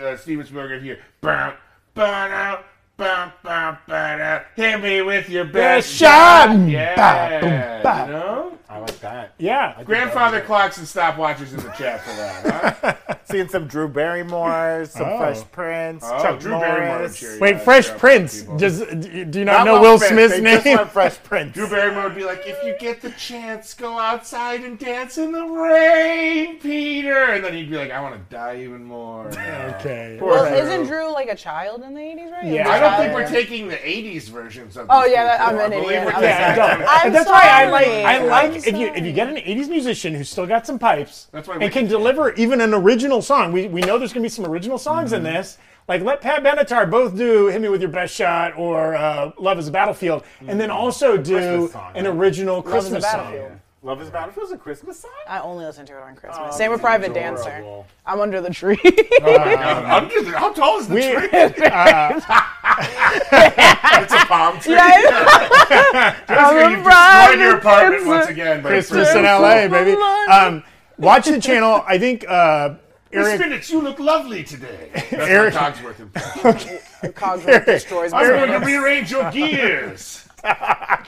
uh, 0.00 0.16
Steven 0.16 0.44
Spielberg 0.44 0.82
here. 0.82 0.98
Bam, 1.20 1.54
bam, 1.94 2.32
out, 2.32 2.64
bam, 2.96 3.32
bam, 3.42 3.78
bam, 3.86 4.20
out. 4.20 4.40
Uh, 4.40 4.44
hit 4.56 4.80
me 4.82 5.02
with 5.02 5.28
your 5.28 5.44
best 5.44 5.88
shot. 5.92 6.48
shot. 6.48 6.68
Yeah. 6.68 6.94
Ba, 6.96 7.40
boom, 7.40 7.82
ba. 7.82 8.04
You 8.06 8.12
know? 8.12 8.52
I 8.68 8.78
like 8.78 8.98
that. 9.00 9.32
yeah. 9.38 9.80
Grandfather 9.84 10.40
clocks 10.40 10.76
and 10.78 10.86
stopwatches 10.86 11.50
in 11.52 11.58
the 11.58 11.70
chat 11.78 12.00
for 12.02 12.16
that, 12.16 12.76
huh? 13.06 13.16
Seeing 13.24 13.48
some 13.48 13.66
Drew 13.68 13.88
Barrymore, 13.88 14.84
some 14.88 15.06
Oh. 15.08 15.18
Fresh 15.18 15.42
Prince, 15.52 16.04
Oh, 16.06 16.22
Chuck 16.22 16.40
Drew 16.40 16.52
Barrymore, 16.52 16.98
Norris. 16.98 17.16
sure. 17.16 17.38
Wait, 17.40 17.60
Fresh 17.60 17.88
yeah, 17.88 17.96
Prince. 17.98 18.42
Does 18.42 18.80
do 18.80 19.08
you 19.38 19.44
not 19.44 19.58
Not 19.58 19.64
know 19.66 19.74
Will 19.80 19.92
Will 19.92 19.98
Smith's 19.98 20.34
they 20.34 20.40
name? 20.40 20.62
Just 20.62 20.92
Fresh 20.92 21.18
Prince. 21.24 21.54
Drew 21.54 21.68
Barrymore 21.68 22.04
would 22.04 22.14
be 22.16 22.24
like, 22.24 22.42
if 22.44 22.62
you 22.64 22.76
get 22.78 23.00
the 23.00 23.10
chance, 23.12 23.72
go 23.74 23.98
outside 23.98 24.62
and 24.64 24.78
dance 24.78 25.16
in 25.18 25.32
the 25.32 25.44
rain, 25.44 26.58
Peter. 26.58 27.16
And 27.16 27.44
then 27.44 27.54
he'd 27.54 27.70
be 27.70 27.76
like, 27.76 27.90
I 27.92 28.00
want 28.00 28.14
to 28.14 28.34
die 28.34 28.60
even 28.62 28.84
more. 28.84 29.30
Okay. 29.76 30.16
Poor 30.18 30.30
Well, 30.30 30.48
Drew. 30.48 30.56
isn't 30.58 30.86
Drew 30.86 31.12
like 31.12 31.28
a 31.28 31.34
child 31.36 31.82
in 31.82 31.94
the 31.94 32.00
80s, 32.00 32.32
right? 32.32 32.44
He 32.44 32.54
Yeah. 32.56 32.64
Was 32.90 32.92
a 32.92 33.02
I 33.02 33.06
don't 33.06 33.14
think 33.14 33.14
we're 33.14 33.28
taking 33.40 33.68
the 33.68 33.76
'80s 33.76 34.28
versions 34.28 34.76
of. 34.76 34.86
Oh, 34.90 35.04
yeah, 35.04 35.24
that- 35.24 35.40
I'm 35.40 35.54
an 35.56 35.60
I 35.60 35.68
believe 35.68 35.86
idiot. 35.88 36.04
we're 36.04 36.10
I'm 36.12 36.14
taking 36.20 36.28
Yeah, 36.28 36.54
sorry. 36.54 36.68
don't. 36.70 36.78
them. 36.80 36.88
I'm 36.90 37.06
And 37.06 37.14
that's 37.14 37.28
why 37.30 37.42
I 37.42 37.70
like. 37.70 37.86
I 37.86 38.24
like 38.24 38.50
I'm 38.50 38.56
if 38.56 38.76
you 38.76 38.86
if 38.88 39.04
you 39.04 39.12
get 39.12 39.28
an 39.28 39.36
'80s 39.36 39.68
musician 39.68 40.14
who's 40.14 40.28
still 40.28 40.46
got 40.46 40.66
some 40.66 40.78
pipes 40.78 41.28
That's 41.32 41.46
why 41.48 41.54
and 41.54 41.64
we- 41.64 41.70
can 41.70 41.86
deliver 41.86 42.32
even 42.34 42.60
an 42.60 42.74
original 42.74 43.22
song. 43.22 43.52
We 43.52 43.68
we 43.68 43.80
know 43.82 43.98
there's 43.98 44.12
gonna 44.12 44.22
be 44.24 44.28
some 44.28 44.46
original 44.46 44.78
songs 44.78 45.12
in 45.12 45.22
this. 45.22 45.58
Like 45.88 46.02
let 46.02 46.20
Pat 46.20 46.42
Benatar 46.42 46.90
both 46.90 47.16
do 47.16 47.46
"Hit 47.46 47.60
Me 47.62 47.68
with 47.68 47.80
Your 47.80 47.90
Best 47.90 48.12
Shot" 48.14 48.56
or 48.56 48.96
uh, 48.96 49.30
"Love 49.38 49.58
Is 49.60 49.68
a 49.68 49.70
Battlefield," 49.70 50.24
and 50.48 50.60
then 50.60 50.70
also 50.70 51.16
do 51.16 51.68
song, 51.68 51.92
an 51.94 52.04
right? 52.06 52.14
original 52.14 52.56
Love 52.56 52.64
Christmas 52.64 53.08
song. 53.08 53.60
Love 53.86 54.02
is 54.02 54.10
Battlefield 54.10 54.46
is 54.46 54.52
a 54.52 54.58
Christmas 54.58 54.98
song. 54.98 55.12
I 55.28 55.38
only 55.38 55.64
listen 55.64 55.86
to 55.86 55.96
it 55.96 56.02
on 56.02 56.16
Christmas. 56.16 56.48
Oh, 56.52 56.56
Same 56.58 56.72
with 56.72 56.80
Private 56.80 57.12
adorable. 57.12 57.36
Dancer. 57.44 57.84
I'm 58.04 58.18
under 58.18 58.40
the 58.40 58.50
tree. 58.50 58.74
The- 58.82 60.34
how 60.36 60.52
tall 60.52 60.80
is 60.80 60.88
the 60.88 60.94
We- 60.96 61.02
tree? 61.02 61.28
uh, 61.70 62.20
It's 64.02 64.12
a 64.12 64.26
palm 64.26 64.58
tree. 64.58 64.74
Yeah. 64.74 66.16
Jessica, 66.26 66.70
you've 66.70 66.84
destroyed 66.84 67.38
your 67.38 67.56
apartment 67.58 68.06
once 68.08 68.26
again. 68.26 68.60
Christmas 68.62 69.14
in 69.14 69.22
LA, 69.22 69.68
baby. 69.68 69.92
Um, 70.32 70.64
watch 70.98 71.26
the 71.26 71.40
channel. 71.40 71.84
I 71.86 71.96
think 71.96 72.28
uh, 72.28 72.74
Eric. 73.12 73.38
Minutes, 73.38 73.70
you 73.70 73.80
look 73.80 74.00
lovely 74.00 74.42
today. 74.42 74.90
That's 74.94 75.12
Eric- 75.12 75.54
Cogsworth 75.54 76.00
impression. 76.00 76.78
Cogsworth 77.12 77.64
destroys 77.66 78.12
I'm 78.12 78.26
going 78.26 78.60
to 78.60 78.66
rearrange 78.66 79.12
your 79.12 79.30
gears. 79.30 80.25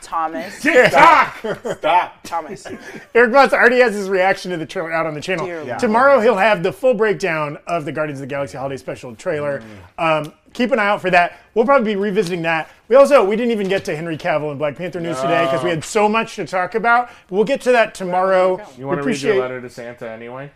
Thomas. 0.00 0.60
TikTok. 0.60 1.38
Stop. 1.78 2.22
Thomas. 2.24 2.66
Erik 3.14 3.32
Voss 3.32 3.52
already 3.52 3.80
has 3.80 3.94
his 3.94 4.08
reaction 4.08 4.50
to 4.50 4.56
the 4.56 4.66
trailer 4.66 4.92
out 4.92 5.06
on 5.06 5.14
the 5.14 5.20
channel. 5.20 5.46
Dear 5.46 5.64
Lord. 5.64 5.78
Tomorrow 5.78 6.20
he'll 6.20 6.36
have 6.36 6.62
the 6.62 6.72
full 6.72 6.94
breakdown 6.94 7.58
of 7.66 7.84
the 7.84 7.92
Guardians 7.92 8.20
of 8.20 8.28
the 8.28 8.32
Galaxy 8.32 8.56
Holiday 8.56 8.76
Special 8.76 9.14
trailer. 9.14 9.62
Um, 9.98 10.32
keep 10.52 10.70
an 10.72 10.78
eye 10.78 10.86
out 10.86 11.00
for 11.00 11.10
that. 11.10 11.40
We'll 11.54 11.64
probably 11.64 11.92
be 11.92 11.96
revisiting 11.96 12.42
that. 12.42 12.70
We 12.88 12.96
also 12.96 13.24
we 13.24 13.36
didn't 13.36 13.52
even 13.52 13.68
get 13.68 13.84
to 13.86 13.96
Henry 13.96 14.16
Cavill 14.16 14.50
and 14.50 14.58
Black 14.58 14.76
Panther 14.76 15.00
news 15.00 15.20
today 15.20 15.44
because 15.44 15.62
we 15.62 15.70
had 15.70 15.84
so 15.84 16.08
much 16.08 16.36
to 16.36 16.46
talk 16.46 16.74
about. 16.74 17.10
We'll 17.30 17.44
get 17.44 17.60
to 17.62 17.72
that 17.72 17.94
tomorrow. 17.94 18.60
You 18.76 18.86
want 18.86 19.00
to 19.00 19.06
read 19.06 19.20
your 19.20 19.40
letter 19.40 19.60
to 19.60 19.68
Santa 19.68 20.08
anyway? 20.10 20.50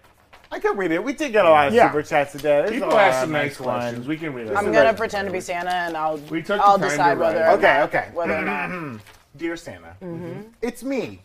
I 0.53 0.59
can 0.59 0.77
read 0.77 0.93
it. 0.93 1.03
We 1.03 1.15
did 1.15 1.33
get 1.33 1.47
a 1.47 1.49
lot 1.51 1.69
of 1.69 1.75
Yeah. 1.75 1.89
super 1.91 2.03
chats 2.03 2.33
today. 2.33 2.61
There's 2.61 2.71
People 2.73 2.91
lot 2.91 3.01
ask 3.01 3.17
of 3.17 3.21
some 3.23 3.33
nice 3.33 3.59
ones. 3.59 3.81
questions. 3.83 4.07
We 4.07 4.17
can 4.19 4.35
read 4.35 4.49
it. 4.49 4.57
I'm 4.57 4.69
is 4.69 4.75
gonna 4.77 4.93
pretend 4.95 5.27
to 5.27 5.33
be 5.33 5.41
Santa, 5.41 5.71
and 5.71 5.97
I'll 5.97 6.19
We 6.19 6.43
took 6.43 6.59
the 6.59 6.65
I'll 6.65 6.79
time 6.79 6.89
decide 6.91 7.15
to 7.15 7.21
whether 7.21 7.41
write. 7.41 7.49
or 7.55 7.57
Okay, 7.59 7.79
not, 7.79 7.89
okay. 7.89 8.09
whether 8.13 8.35
or 8.37 8.43
not. 8.43 9.01
Dear 9.39 9.57
Santa, 9.57 9.97
Mm-hmm. 10.03 10.43
it's 10.61 10.85
me, 10.85 11.23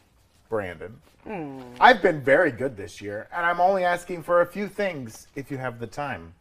Brandon. 0.49 0.95
Hmm. 1.25 1.59
I've 1.77 2.01
been 2.01 2.21
very 2.21 2.51
good 2.51 2.77
this 2.77 3.01
year, 3.01 3.27
and 3.35 3.45
I'm 3.45 3.59
only 3.59 3.83
asking 3.83 4.23
for 4.23 4.39
a 4.39 4.45
few 4.45 4.69
things 4.69 5.27
if 5.35 5.51
you 5.51 5.57
have 5.57 5.79
the 5.79 5.87
time. 5.87 6.33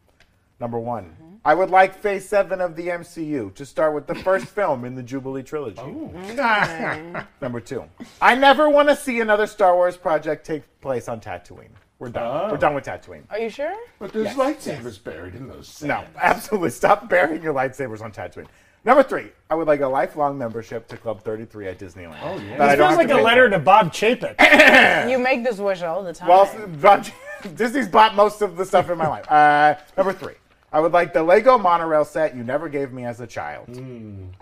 Number 0.61 0.79
one, 0.79 1.03
Mm-hmm. 1.21 1.23
I 1.43 1.53
would 1.53 1.69
like 1.69 1.93
Phase 1.95 2.27
7 2.27 2.59
of 2.61 2.75
the 2.77 2.87
MCU 2.87 3.53
to 3.55 3.65
start 3.65 3.93
with 3.93 4.07
the 4.07 4.15
first 4.15 4.45
film 4.55 4.85
in 4.85 4.95
the 4.95 5.03
Jubilee 5.03 5.43
trilogy. 5.43 5.81
Number 7.41 7.59
two, 7.59 7.83
I 8.21 8.35
never 8.35 8.69
want 8.69 8.87
to 8.89 8.95
see 8.95 9.19
another 9.19 9.45
Star 9.45 9.75
Wars 9.75 9.97
project 9.97 10.45
take 10.45 10.63
place 10.81 11.07
on 11.09 11.19
Tatooine. 11.19 11.69
We're 11.99 12.09
done. 12.09 12.23
Oh. 12.47 12.51
We're 12.51 12.57
done 12.57 12.75
with 12.75 12.85
Tatooine. 12.85 13.23
Are 13.29 13.39
you 13.39 13.49
sure? 13.49 13.75
But 13.99 14.13
there's 14.13 14.35
lightsabers 14.35 15.03
buried 15.03 15.33
in 15.35 15.47
those. 15.47 15.81
No, 15.81 16.03
absolutely. 16.21 16.69
Stop 16.69 17.09
burying 17.09 17.41
your 17.41 17.53
lightsabers 17.53 18.01
on 18.01 18.11
Tatooine. 18.11 18.45
Number 18.85 19.01
three, 19.03 19.29
I 19.49 19.55
would 19.55 19.67
like 19.67 19.81
a 19.81 19.87
lifelong 19.87 20.37
membership 20.37 20.87
to 20.89 20.97
Club 20.97 21.21
33 21.23 21.67
at 21.69 21.79
Disneyland. 21.79 22.17
Oh, 22.23 22.37
yeah. 22.39 22.57
That 22.57 22.69
I 22.69 22.75
feels 22.77 22.95
like 22.95 23.09
a 23.09 23.15
letter 23.15 23.47
for. 23.47 23.57
to 23.57 23.59
Bob 23.59 23.91
Chapek. 23.91 25.09
You 25.09 25.17
make 25.17 25.43
this 25.43 25.57
wish 25.57 25.81
all 25.81 26.03
the 26.03 26.13
time. 26.13 26.29
Well, 26.29 26.67
Bob- 26.79 27.05
Disney's 27.55 27.87
bought 27.87 28.15
most 28.15 28.41
of 28.41 28.55
the 28.57 28.65
stuff 28.65 28.89
in 28.89 28.97
my 28.97 29.07
life. 29.07 29.29
Uh, 29.31 29.75
number 29.97 30.13
three, 30.13 30.35
I 30.71 30.79
would 30.79 30.91
like 30.91 31.13
the 31.13 31.23
Lego 31.23 31.57
monorail 31.57 32.05
set 32.05 32.35
you 32.35 32.43
never 32.43 32.69
gave 32.69 32.93
me 32.93 33.05
as 33.05 33.19
a 33.19 33.27
child. 33.27 33.67
I 33.69 33.73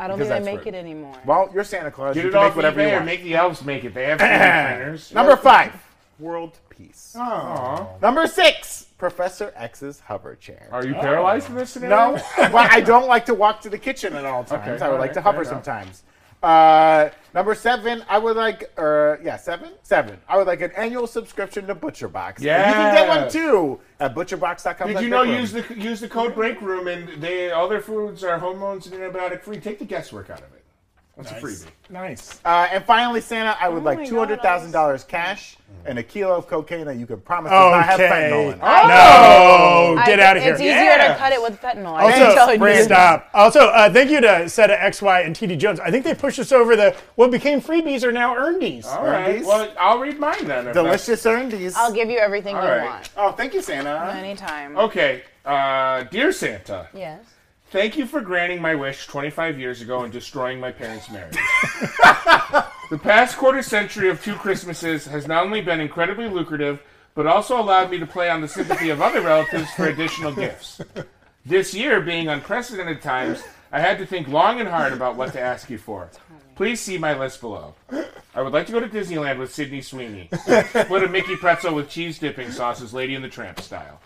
don't 0.08 0.18
because 0.18 0.28
think 0.28 0.30
they 0.30 0.39
make 0.41 0.66
rude. 0.66 0.68
it 0.68 0.76
anymore. 0.76 1.16
Well, 1.26 1.49
you're 1.53 1.64
Santa 1.64 1.89
Claus. 1.89 2.16
Get 2.16 2.24
you 2.24 2.30
it 2.30 2.34
can 2.34 2.41
make 2.41 2.49
off 2.51 2.56
whatever 2.56 2.82
you 2.82 2.88
eBay 2.88 2.91
or 2.91 2.95
want. 2.95 3.06
make 3.06 3.24
the 3.24 3.36
elves 3.36 3.64
make 3.64 3.84
it. 3.86 3.93
They 3.93 4.06
have 4.06 4.20
3D 4.20 4.78
printers. 4.78 5.14
Number 5.14 5.36
five, 5.38 5.74
world 6.20 6.58
peace. 6.78 7.15
Aw. 7.17 7.88
Number 8.01 8.28
six, 8.28 8.88
Professor 8.97 9.53
X's 9.55 9.99
hover 10.01 10.36
chair. 10.36 10.67
Are 10.71 10.86
you 10.86 10.93
paralyzed 10.93 11.49
in 11.49 11.55
this 11.55 11.71
scenario? 11.71 11.95
No, 12.38 12.49
but 12.51 12.71
I 12.71 12.82
don't 12.82 13.07
like 13.07 13.26
to 13.28 13.34
walk 13.34 13.61
to 13.61 13.69
the 13.69 13.78
kitchen 13.78 14.13
at 14.15 14.26
all 14.26 14.43
times. 14.43 14.67
Okay, 14.82 14.86
I 14.86 14.88
would 14.89 14.95
all 14.95 14.99
like 14.99 15.13
to 15.13 15.21
hover 15.21 15.43
sometimes. 15.45 16.03
Uh, 16.43 17.09
number 17.34 17.55
seven, 17.55 18.03
I 18.07 18.19
would 18.19 18.36
like, 18.36 18.71
uh, 18.78 19.15
yeah, 19.23 19.36
seven, 19.38 19.71
seven. 19.82 20.19
I 20.28 20.38
would 20.38 20.45
like 20.45 20.61
an 20.61 20.71
annual 20.78 21.07
subscription 21.07 21.65
to 21.67 21.73
ButcherBox. 21.73 22.36
And 22.38 22.43
you 22.43 22.49
can 22.51 22.93
get 22.93 23.07
one 23.07 23.32
too 23.32 23.80
at 23.99 24.13
butcherbox.com. 24.13 24.89
Did 24.89 25.01
you 25.01 25.09
know 25.09 25.23
use 25.23 25.51
the 25.51 25.65
use 25.76 26.01
the 26.01 26.07
code 26.09 26.36
break 26.36 26.61
room 26.61 26.88
and 26.88 27.21
they 27.21 27.49
all 27.51 27.67
their 27.67 27.82
foods 27.82 28.23
are 28.23 28.38
hormones 28.38 28.86
and 28.86 28.95
antibiotic 28.95 29.41
free? 29.41 29.57
Take 29.57 29.80
the 29.80 29.86
guesswork 29.86 30.30
out 30.30 30.39
of 30.41 30.53
it. 30.53 30.63
That's 31.18 31.32
a 31.32 31.36
freebie. 31.36 31.66
nice. 31.89 32.41
Uh, 32.43 32.68
and 32.72 32.84
finally, 32.84 33.22
Santa, 33.22 33.55
I 33.61 33.70
would 33.70 33.84
Oh 33.84 33.86
like 33.86 34.05
two 34.05 34.18
hundred 34.20 34.41
thousand 34.41 34.72
dollars 34.72 35.03
cash 35.05 35.55
and 35.86 35.97
a 35.97 36.03
kilo 36.03 36.36
of 36.36 36.47
cocaine 36.47 36.86
that 36.86 36.97
you 36.97 37.05
can 37.05 37.22
promise 37.22 37.51
does 37.51 37.72
not 37.72 37.86
have 37.86 37.99
Okay. 37.99 38.09
fentanyl 38.09 38.47
in. 38.47 38.53
it. 38.53 38.57
No, 38.59 39.95
I- 39.97 40.03
get 40.05 40.20
out 40.20 40.36
of 40.36 40.43
here. 40.43 40.51
It's 40.53 40.61
easier 40.61 40.74
Yeah. 40.74 41.13
to 41.13 41.16
cut 41.20 41.32
it 41.32 41.41
with 41.41 41.61
fentanyl. 41.61 41.95
I'm 41.95 42.05
Also, 42.05 42.34
telling 42.36 42.61
you. 42.61 42.84
stop. 42.84 43.30
Also, 43.34 43.68
uh, 43.70 43.89
thank 43.89 44.09
you 44.11 44.20
to 44.22 44.49
Seta 44.49 44.74
XY 44.82 45.22
and 45.26 45.34
TD 45.36 45.55
Jones. 45.57 45.80
I 45.80 45.89
think 45.91 46.03
they 46.03 46.13
pushed 46.16 46.39
us 46.39 46.51
over 46.51 46.76
the 46.76 46.93
what 47.16 47.32
became 47.32 47.61
freebies 47.61 48.03
are 48.03 48.11
now 48.11 48.36
earnedies. 48.36 48.86
All 48.86 49.05
right. 49.05 49.38
Earnedies? 49.39 49.45
Well, 49.45 49.70
I'll 49.80 49.99
read 49.99 50.20
mine 50.20 50.45
then. 50.47 50.68
if 50.68 50.74
that's- 50.74 51.05
Delicious 51.05 51.24
earnedies. 51.26 51.76
I'll 51.78 51.93
give 51.93 52.09
you 52.09 52.18
everything 52.18 52.55
All 52.57 52.63
you 52.63 52.70
right. 52.70 52.84
want. 52.86 53.09
Oh, 53.16 53.32
thank 53.32 53.53
you, 53.53 53.61
Santa. 53.61 54.13
Anytime. 54.18 54.78
Okay. 54.78 55.22
Uh, 55.45 56.03
dear 56.03 56.32
Santa, 56.32 56.88
Yes. 56.93 57.20
Thank 57.76 57.97
you 57.97 58.05
for 58.05 58.21
granting 58.21 58.61
my 58.61 58.73
wish 58.73 59.05
25 59.05 59.59
years 59.59 59.82
ago 59.82 60.03
and 60.03 60.13
destroying 60.13 60.61
my 60.61 60.71
parents' 60.71 61.11
marriage. 61.11 61.34
the 62.89 62.97
past 62.97 63.38
quarter 63.38 63.61
century 63.61 64.09
of 64.09 64.23
two 64.23 64.34
Christmases 64.36 65.05
has 65.05 65.28
not 65.28 65.45
only 65.45 65.59
been 65.59 65.82
incredibly 65.82 66.30
lucrative, 66.30 66.82
but 67.15 67.28
also 67.28 67.59
allowed 67.59 67.91
me 67.91 67.99
to 67.99 68.05
play 68.05 68.30
on 68.30 68.39
the 68.39 68.47
sympathy 68.47 68.91
of 68.91 69.01
other 69.01 69.19
relatives 69.19 69.69
for 69.71 69.88
additional 69.88 70.32
gifts. 70.32 70.80
This 71.45 71.73
year, 71.73 71.99
being 71.99 72.30
unprecedented 72.30 73.01
times, 73.01 73.43
I 73.73 73.82
had 73.82 73.97
to 73.97 74.05
think 74.05 74.30
long 74.30 74.61
and 74.61 74.69
hard 74.69 74.93
about 74.93 75.17
what 75.17 75.34
to 75.34 75.41
ask 75.41 75.69
you 75.69 75.78
for. 75.78 76.09
Please 76.55 76.80
see 76.80 76.97
my 76.97 77.13
list 77.19 77.41
below. 77.41 77.76
I 78.34 78.41
would 78.41 78.53
like 78.53 78.67
to 78.67 78.71
go 78.71 78.80
to 78.80 78.88
Disneyland 78.88 79.38
with 79.38 79.53
Sydney 79.53 79.82
Sweeney. 79.82 80.30
Split 80.34 81.03
a 81.03 81.09
Mickey 81.09 81.36
pretzel 81.36 81.76
with 81.76 81.89
cheese 81.89 82.19
dipping 82.19 82.51
sauces, 82.51 82.93
Lady 82.93 83.15
and 83.15 83.23
the 83.23 83.30
Tramp 83.30 83.59
style. 83.59 83.99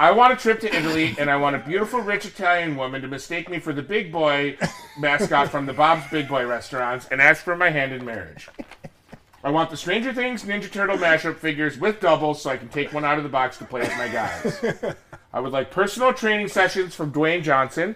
I 0.00 0.12
want 0.12 0.32
a 0.32 0.36
trip 0.36 0.60
to 0.60 0.74
Italy, 0.74 1.14
and 1.18 1.30
I 1.30 1.36
want 1.36 1.56
a 1.56 1.58
beautiful, 1.58 2.00
rich 2.00 2.24
Italian 2.24 2.74
woman 2.74 3.02
to 3.02 3.06
mistake 3.06 3.50
me 3.50 3.58
for 3.58 3.74
the 3.74 3.82
big 3.82 4.10
boy 4.10 4.56
mascot 4.98 5.50
from 5.50 5.66
the 5.66 5.74
Bob's 5.74 6.10
Big 6.10 6.26
Boy 6.26 6.46
restaurants 6.46 7.06
and 7.10 7.20
ask 7.20 7.44
for 7.44 7.54
my 7.54 7.68
hand 7.68 7.92
in 7.92 8.02
marriage. 8.02 8.48
I 9.44 9.50
want 9.50 9.68
the 9.68 9.76
Stranger 9.76 10.14
Things 10.14 10.42
Ninja 10.44 10.72
Turtle 10.72 10.96
mashup 10.96 11.36
figures 11.36 11.76
with 11.76 12.00
doubles 12.00 12.40
so 12.40 12.48
I 12.48 12.56
can 12.56 12.70
take 12.70 12.94
one 12.94 13.04
out 13.04 13.18
of 13.18 13.24
the 13.24 13.28
box 13.28 13.58
to 13.58 13.66
play 13.66 13.82
with 13.82 13.98
my 13.98 14.08
guys. 14.08 14.96
I 15.34 15.40
would 15.40 15.52
like 15.52 15.70
personal 15.70 16.14
training 16.14 16.48
sessions 16.48 16.94
from 16.94 17.12
Dwayne 17.12 17.42
Johnson. 17.42 17.94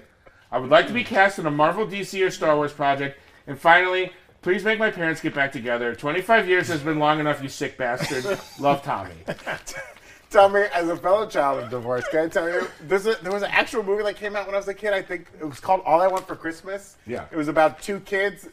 I 0.52 0.58
would 0.58 0.68
like 0.68 0.86
to 0.88 0.92
be 0.92 1.04
cast 1.04 1.38
in 1.38 1.46
a 1.46 1.50
Marvel, 1.50 1.86
DC, 1.86 2.22
or 2.22 2.30
Star 2.30 2.54
Wars 2.54 2.74
project. 2.74 3.18
And 3.46 3.58
finally, 3.58 4.12
please 4.42 4.62
make 4.62 4.78
my 4.78 4.90
parents 4.90 5.22
get 5.22 5.34
back 5.34 5.52
together. 5.52 5.94
25 5.94 6.48
years 6.50 6.68
has 6.68 6.82
been 6.82 6.98
long 6.98 7.18
enough, 7.18 7.42
you 7.42 7.48
sick 7.48 7.78
bastard. 7.78 8.38
Love 8.60 8.82
Tommy. 8.82 9.14
Tell 10.34 10.48
me, 10.48 10.62
as 10.74 10.88
a 10.88 10.96
fellow 10.96 11.26
child 11.26 11.62
of 11.62 11.70
divorce, 11.70 12.08
can 12.08 12.24
I 12.24 12.28
tell 12.28 12.48
you, 12.48 12.66
there's 12.80 13.06
a, 13.06 13.14
there 13.22 13.30
was 13.30 13.44
an 13.44 13.52
actual 13.52 13.84
movie 13.84 14.02
that 14.02 14.16
came 14.16 14.34
out 14.34 14.46
when 14.46 14.56
I 14.56 14.58
was 14.58 14.66
a 14.66 14.74
kid. 14.74 14.92
I 14.92 15.00
think 15.00 15.28
it 15.38 15.44
was 15.44 15.60
called 15.60 15.80
All 15.86 16.00
I 16.00 16.08
Want 16.08 16.26
for 16.26 16.34
Christmas. 16.34 16.96
Yeah. 17.06 17.26
It 17.30 17.36
was 17.36 17.46
about 17.46 17.80
two 17.80 18.00
kids 18.00 18.48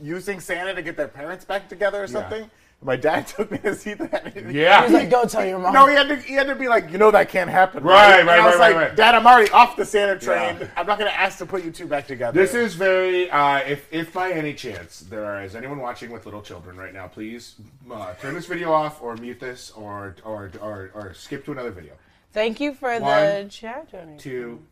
using 0.00 0.40
Santa 0.40 0.72
to 0.72 0.80
get 0.80 0.96
their 0.96 1.06
parents 1.06 1.44
back 1.44 1.68
together 1.68 2.02
or 2.02 2.06
something. 2.06 2.50
My 2.82 2.96
dad 2.96 3.26
took 3.26 3.50
me 3.50 3.58
to 3.58 3.74
see 3.74 3.94
that. 3.94 4.32
Yeah. 4.52 4.82
He's 4.84 4.92
like, 4.92 5.10
go 5.10 5.24
tell 5.24 5.44
your 5.44 5.58
mom. 5.58 5.72
No, 5.72 5.86
he 5.86 5.94
had 5.94 6.08
to. 6.08 6.16
He 6.16 6.34
had 6.34 6.46
to 6.46 6.54
be 6.54 6.68
like, 6.68 6.90
you 6.90 6.98
know, 6.98 7.10
that 7.10 7.28
can't 7.28 7.50
happen. 7.50 7.82
Right, 7.82 8.20
And 8.20 8.28
right, 8.28 8.38
I 8.38 8.44
was 8.46 8.54
right, 8.56 8.60
like, 8.60 8.74
right, 8.76 8.88
right. 8.88 8.96
Dad, 8.96 9.14
I'm 9.14 9.26
already 9.26 9.50
off 9.50 9.76
the 9.76 9.84
Santa 9.84 10.18
train. 10.18 10.58
Yeah. 10.60 10.68
I'm 10.76 10.86
not 10.86 10.98
going 10.98 11.10
to 11.10 11.18
ask 11.18 11.38
to 11.38 11.46
put 11.46 11.64
you 11.64 11.70
two 11.70 11.86
back 11.86 12.06
together. 12.06 12.38
This 12.38 12.54
is 12.54 12.74
very. 12.74 13.30
Uh, 13.30 13.58
if, 13.58 13.92
if 13.92 14.12
by 14.12 14.30
any 14.30 14.52
chance 14.54 15.00
there 15.00 15.42
is 15.42 15.56
anyone 15.56 15.78
watching 15.78 16.10
with 16.10 16.26
little 16.26 16.42
children 16.42 16.76
right 16.76 16.92
now, 16.92 17.08
please 17.08 17.56
uh, 17.90 18.14
turn 18.14 18.34
this 18.34 18.46
video 18.46 18.72
off 18.72 19.02
or 19.02 19.16
mute 19.16 19.40
this 19.40 19.70
or 19.72 20.16
or, 20.24 20.50
or, 20.60 20.90
or 20.94 21.14
skip 21.14 21.44
to 21.46 21.52
another 21.52 21.70
video. 21.70 21.94
Thank 22.32 22.60
you 22.60 22.74
for 22.74 22.98
the 22.98 23.04
One, 23.04 23.48
chat 23.48 23.90
donation. 23.90 24.18
Two, 24.18 24.62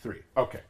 three. 0.00 0.20
Okay. 0.36 0.60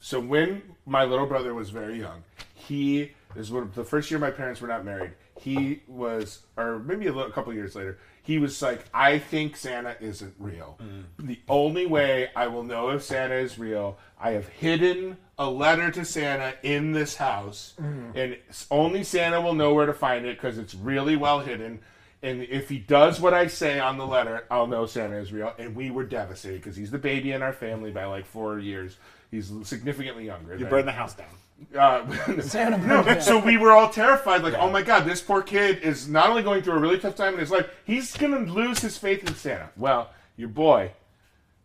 So 0.00 0.18
when 0.20 0.62
my 0.86 1.04
little 1.04 1.26
brother 1.26 1.52
was 1.54 1.70
very 1.70 1.98
young, 1.98 2.22
he 2.54 3.12
this 3.34 3.46
is 3.46 3.52
one, 3.52 3.70
the 3.74 3.84
first 3.84 4.10
year 4.10 4.18
my 4.18 4.30
parents 4.30 4.60
were 4.60 4.68
not 4.68 4.84
married. 4.84 5.12
He 5.40 5.82
was, 5.86 6.40
or 6.56 6.78
maybe 6.78 7.06
a, 7.06 7.12
little, 7.12 7.30
a 7.30 7.32
couple 7.32 7.52
years 7.54 7.74
later, 7.74 7.98
he 8.22 8.38
was 8.38 8.60
like, 8.60 8.84
"I 8.92 9.18
think 9.18 9.56
Santa 9.56 9.96
isn't 10.00 10.34
real. 10.38 10.78
Mm. 10.82 11.04
The 11.26 11.40
only 11.48 11.86
way 11.86 12.30
I 12.34 12.48
will 12.48 12.64
know 12.64 12.90
if 12.90 13.02
Santa 13.02 13.36
is 13.36 13.58
real, 13.58 13.98
I 14.20 14.32
have 14.32 14.48
hidden 14.48 15.16
a 15.38 15.48
letter 15.48 15.90
to 15.90 16.04
Santa 16.04 16.54
in 16.62 16.92
this 16.92 17.16
house, 17.16 17.74
mm. 17.80 18.14
and 18.14 18.36
only 18.70 19.04
Santa 19.04 19.40
will 19.40 19.54
know 19.54 19.72
where 19.74 19.86
to 19.86 19.94
find 19.94 20.26
it 20.26 20.36
because 20.36 20.58
it's 20.58 20.74
really 20.74 21.16
well 21.16 21.40
hidden." 21.40 21.80
And 22.22 22.42
if 22.42 22.68
he 22.68 22.78
does 22.78 23.20
what 23.20 23.32
I 23.32 23.46
say 23.46 23.78
on 23.78 23.96
the 23.96 24.06
letter, 24.06 24.44
I'll 24.50 24.66
know 24.66 24.86
Santa 24.86 25.16
is 25.18 25.32
real. 25.32 25.54
And 25.58 25.76
we 25.76 25.90
were 25.90 26.04
devastated 26.04 26.56
because 26.60 26.76
he's 26.76 26.90
the 26.90 26.98
baby 26.98 27.30
in 27.30 27.42
our 27.42 27.52
family 27.52 27.92
by 27.92 28.06
like 28.06 28.26
four 28.26 28.58
years. 28.58 28.96
He's 29.30 29.52
significantly 29.62 30.26
younger. 30.26 30.56
you 30.56 30.66
burn 30.66 30.86
the 30.86 30.92
house 30.92 31.14
down. 31.14 31.28
Uh, 31.76 32.04
no, 32.86 33.18
so 33.20 33.38
we 33.38 33.56
were 33.56 33.72
all 33.72 33.90
terrified, 33.90 34.42
like, 34.42 34.54
oh 34.54 34.70
my 34.70 34.82
god, 34.82 35.04
this 35.04 35.20
poor 35.20 35.42
kid 35.42 35.78
is 35.78 36.08
not 36.08 36.30
only 36.30 36.42
going 36.42 36.62
through 36.62 36.74
a 36.74 36.78
really 36.78 36.98
tough 36.98 37.16
time 37.16 37.34
in 37.34 37.40
his 37.40 37.50
life, 37.50 37.68
he's 37.84 38.16
gonna 38.16 38.38
lose 38.38 38.78
his 38.78 38.96
faith 38.96 39.26
in 39.28 39.34
Santa. 39.34 39.70
Well, 39.76 40.10
your 40.36 40.48
boy 40.48 40.92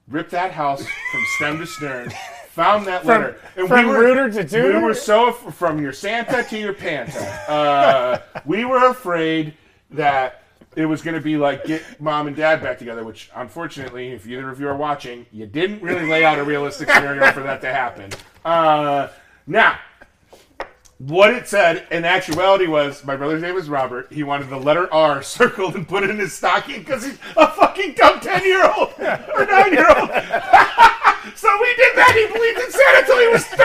ripped 0.08 0.32
that 0.32 0.52
house 0.52 0.86
from 1.12 1.24
stem 1.36 1.60
to 1.60 1.68
stern, 1.68 2.10
found 2.50 2.86
that 2.88 3.06
letter, 3.06 3.39
and 3.56 3.68
from 3.68 3.86
we 3.86 3.91
were, 3.91 4.00
rooter 4.00 4.30
to 4.32 4.44
tutor? 4.44 4.80
We 4.80 4.84
were 4.84 4.94
so 4.94 5.32
from 5.32 5.82
your 5.82 5.94
Santa 5.94 6.44
to 6.44 6.58
your 6.58 6.74
Panta. 6.74 7.24
Uh, 7.50 8.22
we 8.46 8.66
were 8.66 8.89
afraid 8.89 9.54
that 9.91 10.44
it 10.76 10.86
was 10.86 11.02
going 11.02 11.16
to 11.16 11.22
be 11.22 11.38
like 11.38 11.66
get 11.66 12.02
mom 12.02 12.28
and 12.28 12.36
dad 12.36 12.62
back 12.62 12.80
together, 12.80 13.04
which 13.04 13.30
unfortunately, 13.36 14.12
if 14.12 14.28
either 14.28 14.50
of 14.50 14.60
you 14.60 14.68
are 14.68 14.76
watching, 14.76 15.26
you 15.32 15.46
didn't 15.46 15.82
really 15.82 16.08
lay 16.08 16.26
out 16.26 16.39
a 16.39 16.44
realistic 16.44 16.89
scenario 16.89 17.32
for 17.32 17.41
that 17.41 17.62
to 17.62 17.72
happen. 17.72 18.12
Uh, 18.44 19.08
now, 19.46 19.80
what 20.98 21.34
it 21.34 21.48
said 21.48 21.86
in 21.91 22.06
actuality 22.06 22.68
was 22.68 23.04
my 23.04 23.16
brother's 23.16 23.41
name 23.41 23.58
is 23.58 23.70
Robert. 23.70 24.12
He 24.12 24.24
wanted 24.24 24.50
the 24.50 24.58
letter 24.58 24.91
R 24.94 25.22
circled 25.24 25.76
and 25.76 25.88
put 25.88 26.04
it 26.04 26.10
in 26.10 26.20
his 26.20 26.34
stocking 26.34 26.80
because 26.80 27.04
he's 27.06 27.18
a 27.36 27.48
fucking 27.52 27.94
dumb 27.96 28.20
10 28.20 28.44
year 28.44 28.66
old 28.66 28.94
or 29.00 29.46
9 29.46 29.74
year 29.74 29.88
old. 29.89 30.10
so 31.36 31.50
we 31.62 31.76
did 31.76 31.96
that. 31.96 32.14
He 32.16 32.28
believed 32.34 32.60
in 32.60 32.72
Santa 32.72 33.00
until 33.00 33.20
he 33.20 33.28
was 33.28 33.46
30. 33.46 33.64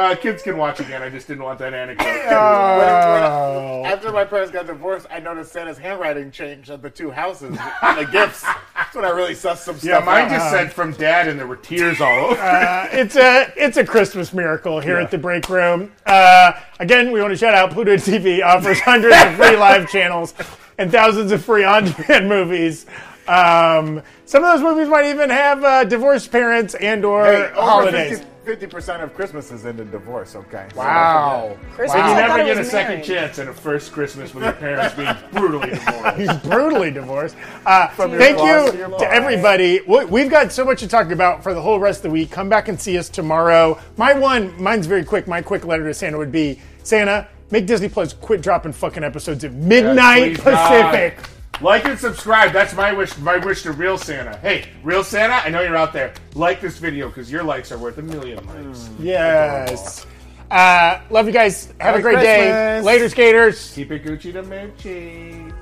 Uh, 0.00 0.14
kids 0.16 0.42
can 0.42 0.56
watch 0.56 0.80
again. 0.80 1.02
I 1.02 1.10
just 1.10 1.28
didn't 1.28 1.42
want 1.42 1.58
that 1.58 1.74
anecdote. 1.74 2.06
Oh. 2.30 3.82
After 3.84 4.10
my 4.10 4.24
parents 4.24 4.50
got 4.50 4.66
divorced, 4.66 5.06
I 5.10 5.20
noticed 5.20 5.52
Santa's 5.52 5.78
handwriting 5.78 6.30
changed 6.30 6.70
at 6.70 6.80
the 6.80 6.90
two 6.90 7.10
houses 7.10 7.58
on 7.82 7.96
the 7.96 8.06
gifts. 8.06 8.44
That's 8.92 8.96
when 8.96 9.04
I 9.04 9.14
really 9.14 9.34
sussed 9.34 9.58
some 9.58 9.76
stuff. 9.78 9.84
yeah, 9.84 10.04
mine 10.04 10.24
out. 10.24 10.30
just 10.32 10.50
said 10.50 10.72
from 10.72 10.90
dad, 10.94 11.28
and 11.28 11.38
there 11.38 11.46
were 11.46 11.54
tears 11.56 12.00
all 12.00 12.26
over. 12.30 12.40
Uh, 12.40 12.88
it's 12.92 13.14
a 13.14 13.52
it's 13.56 13.76
a 13.76 13.84
Christmas 13.84 14.32
miracle 14.32 14.80
here 14.80 14.96
Yeah. 14.98 15.04
at 15.04 15.12
the 15.12 15.18
break 15.18 15.48
room. 15.48 15.92
Uh, 16.06 16.52
again, 16.80 17.12
we 17.12 17.20
want 17.20 17.30
to 17.32 17.36
shout 17.36 17.54
out 17.54 17.70
Pluto 17.70 17.94
TV 17.94 18.42
offers 18.42 18.80
hundreds 18.80 19.14
of 19.22 19.34
free 19.36 19.56
live 19.56 19.88
channels 19.88 20.34
and 20.76 20.90
thousands 20.90 21.30
of 21.30 21.44
free 21.44 21.62
on-demand 21.62 22.28
movies. 22.28 22.86
Um, 23.28 24.02
some 24.24 24.42
of 24.44 24.52
those 24.52 24.62
movies 24.62 24.88
might 24.88 25.06
even 25.06 25.30
have 25.30 25.62
uh, 25.64 25.84
divorced 25.84 26.30
parents 26.32 26.74
and 26.74 27.04
or 27.04 27.24
Hey, 27.24 27.50
holidays. 27.54 28.22
50 28.44 28.66
percent 28.68 29.02
of 29.02 29.14
Christmases 29.14 29.66
end 29.66 29.78
in 29.80 29.88
a 29.88 29.90
divorce. 29.90 30.34
Okay. 30.34 30.66
So 30.72 30.78
Wow. 30.78 31.56
Christmas, 31.74 31.94
you 32.08 32.14
never 32.14 32.38
get 32.38 32.56
a 32.56 32.60
was 32.60 32.70
second 32.70 32.92
married. 32.94 33.04
chance 33.04 33.38
at 33.38 33.46
a 33.48 33.52
first 33.52 33.92
Christmas 33.92 34.34
with 34.34 34.42
your 34.44 34.54
parents 34.54 34.94
being 34.94 35.14
brutally 35.32 35.70
divorced. 35.70 36.16
He's 36.16 36.32
brutally 36.38 36.90
divorced. 36.90 37.36
Uh, 37.66 37.88
your 37.98 38.08
thank 38.18 38.38
you 38.38 38.72
to 38.72 38.96
to 38.98 39.12
everybody. 39.12 39.80
We- 39.86 40.06
We've 40.06 40.30
got 40.30 40.50
so 40.52 40.64
much 40.64 40.80
to 40.80 40.88
talk 40.88 41.10
about 41.12 41.42
for 41.42 41.52
the 41.54 41.60
whole 41.60 41.78
rest 41.78 41.98
of 41.98 42.04
the 42.04 42.10
week. 42.10 42.30
Come 42.30 42.48
back 42.48 42.68
and 42.68 42.80
see 42.80 42.96
us 42.98 43.08
tomorrow. 43.10 43.78
My 43.98 44.14
one, 44.14 44.60
mine's 44.60 44.86
very 44.86 45.04
quick. 45.04 45.28
My 45.28 45.42
quick 45.42 45.64
letter 45.66 45.84
to 45.84 45.94
Santa 45.94 46.16
would 46.18 46.32
be 46.32 46.60
Santa, 46.82 47.28
make 47.50 47.66
Disney 47.66 47.90
Plus 47.90 48.14
quit 48.14 48.40
dropping 48.40 48.72
fucking 48.72 49.04
episodes 49.04 49.44
at 49.44 49.52
midnight 49.52 50.38
Pacific. 50.40 51.18
God. 51.18 51.26
Like 51.60 51.84
and 51.84 51.98
subscribe. 51.98 52.52
That's 52.52 52.74
my 52.74 52.92
wish. 52.92 53.16
My 53.18 53.36
wish 53.36 53.62
to 53.64 53.72
real 53.72 53.98
Santa. 53.98 54.36
Hey, 54.38 54.68
real 54.82 55.04
Santa, 55.04 55.34
I 55.34 55.50
know 55.50 55.60
you're 55.60 55.76
out 55.76 55.92
there. 55.92 56.14
Like 56.34 56.60
this 56.60 56.78
video 56.78 57.08
because 57.08 57.30
your 57.30 57.42
likes 57.42 57.70
are 57.70 57.78
worth 57.78 57.98
a 57.98 58.02
million 58.02 58.46
likes. 58.46 58.88
Yes. 58.98 60.06
Uh, 60.50 61.00
love 61.10 61.26
you 61.26 61.32
guys. 61.32 61.72
Have 61.80 61.96
a 61.96 62.02
great 62.02 62.18
day. 62.20 62.80
Later, 62.80 63.08
skaters. 63.08 63.72
Keep 63.74 63.92
it 63.92 64.04
Gucci 64.04 64.32
to 64.32 64.42
Moochie. 64.42 65.52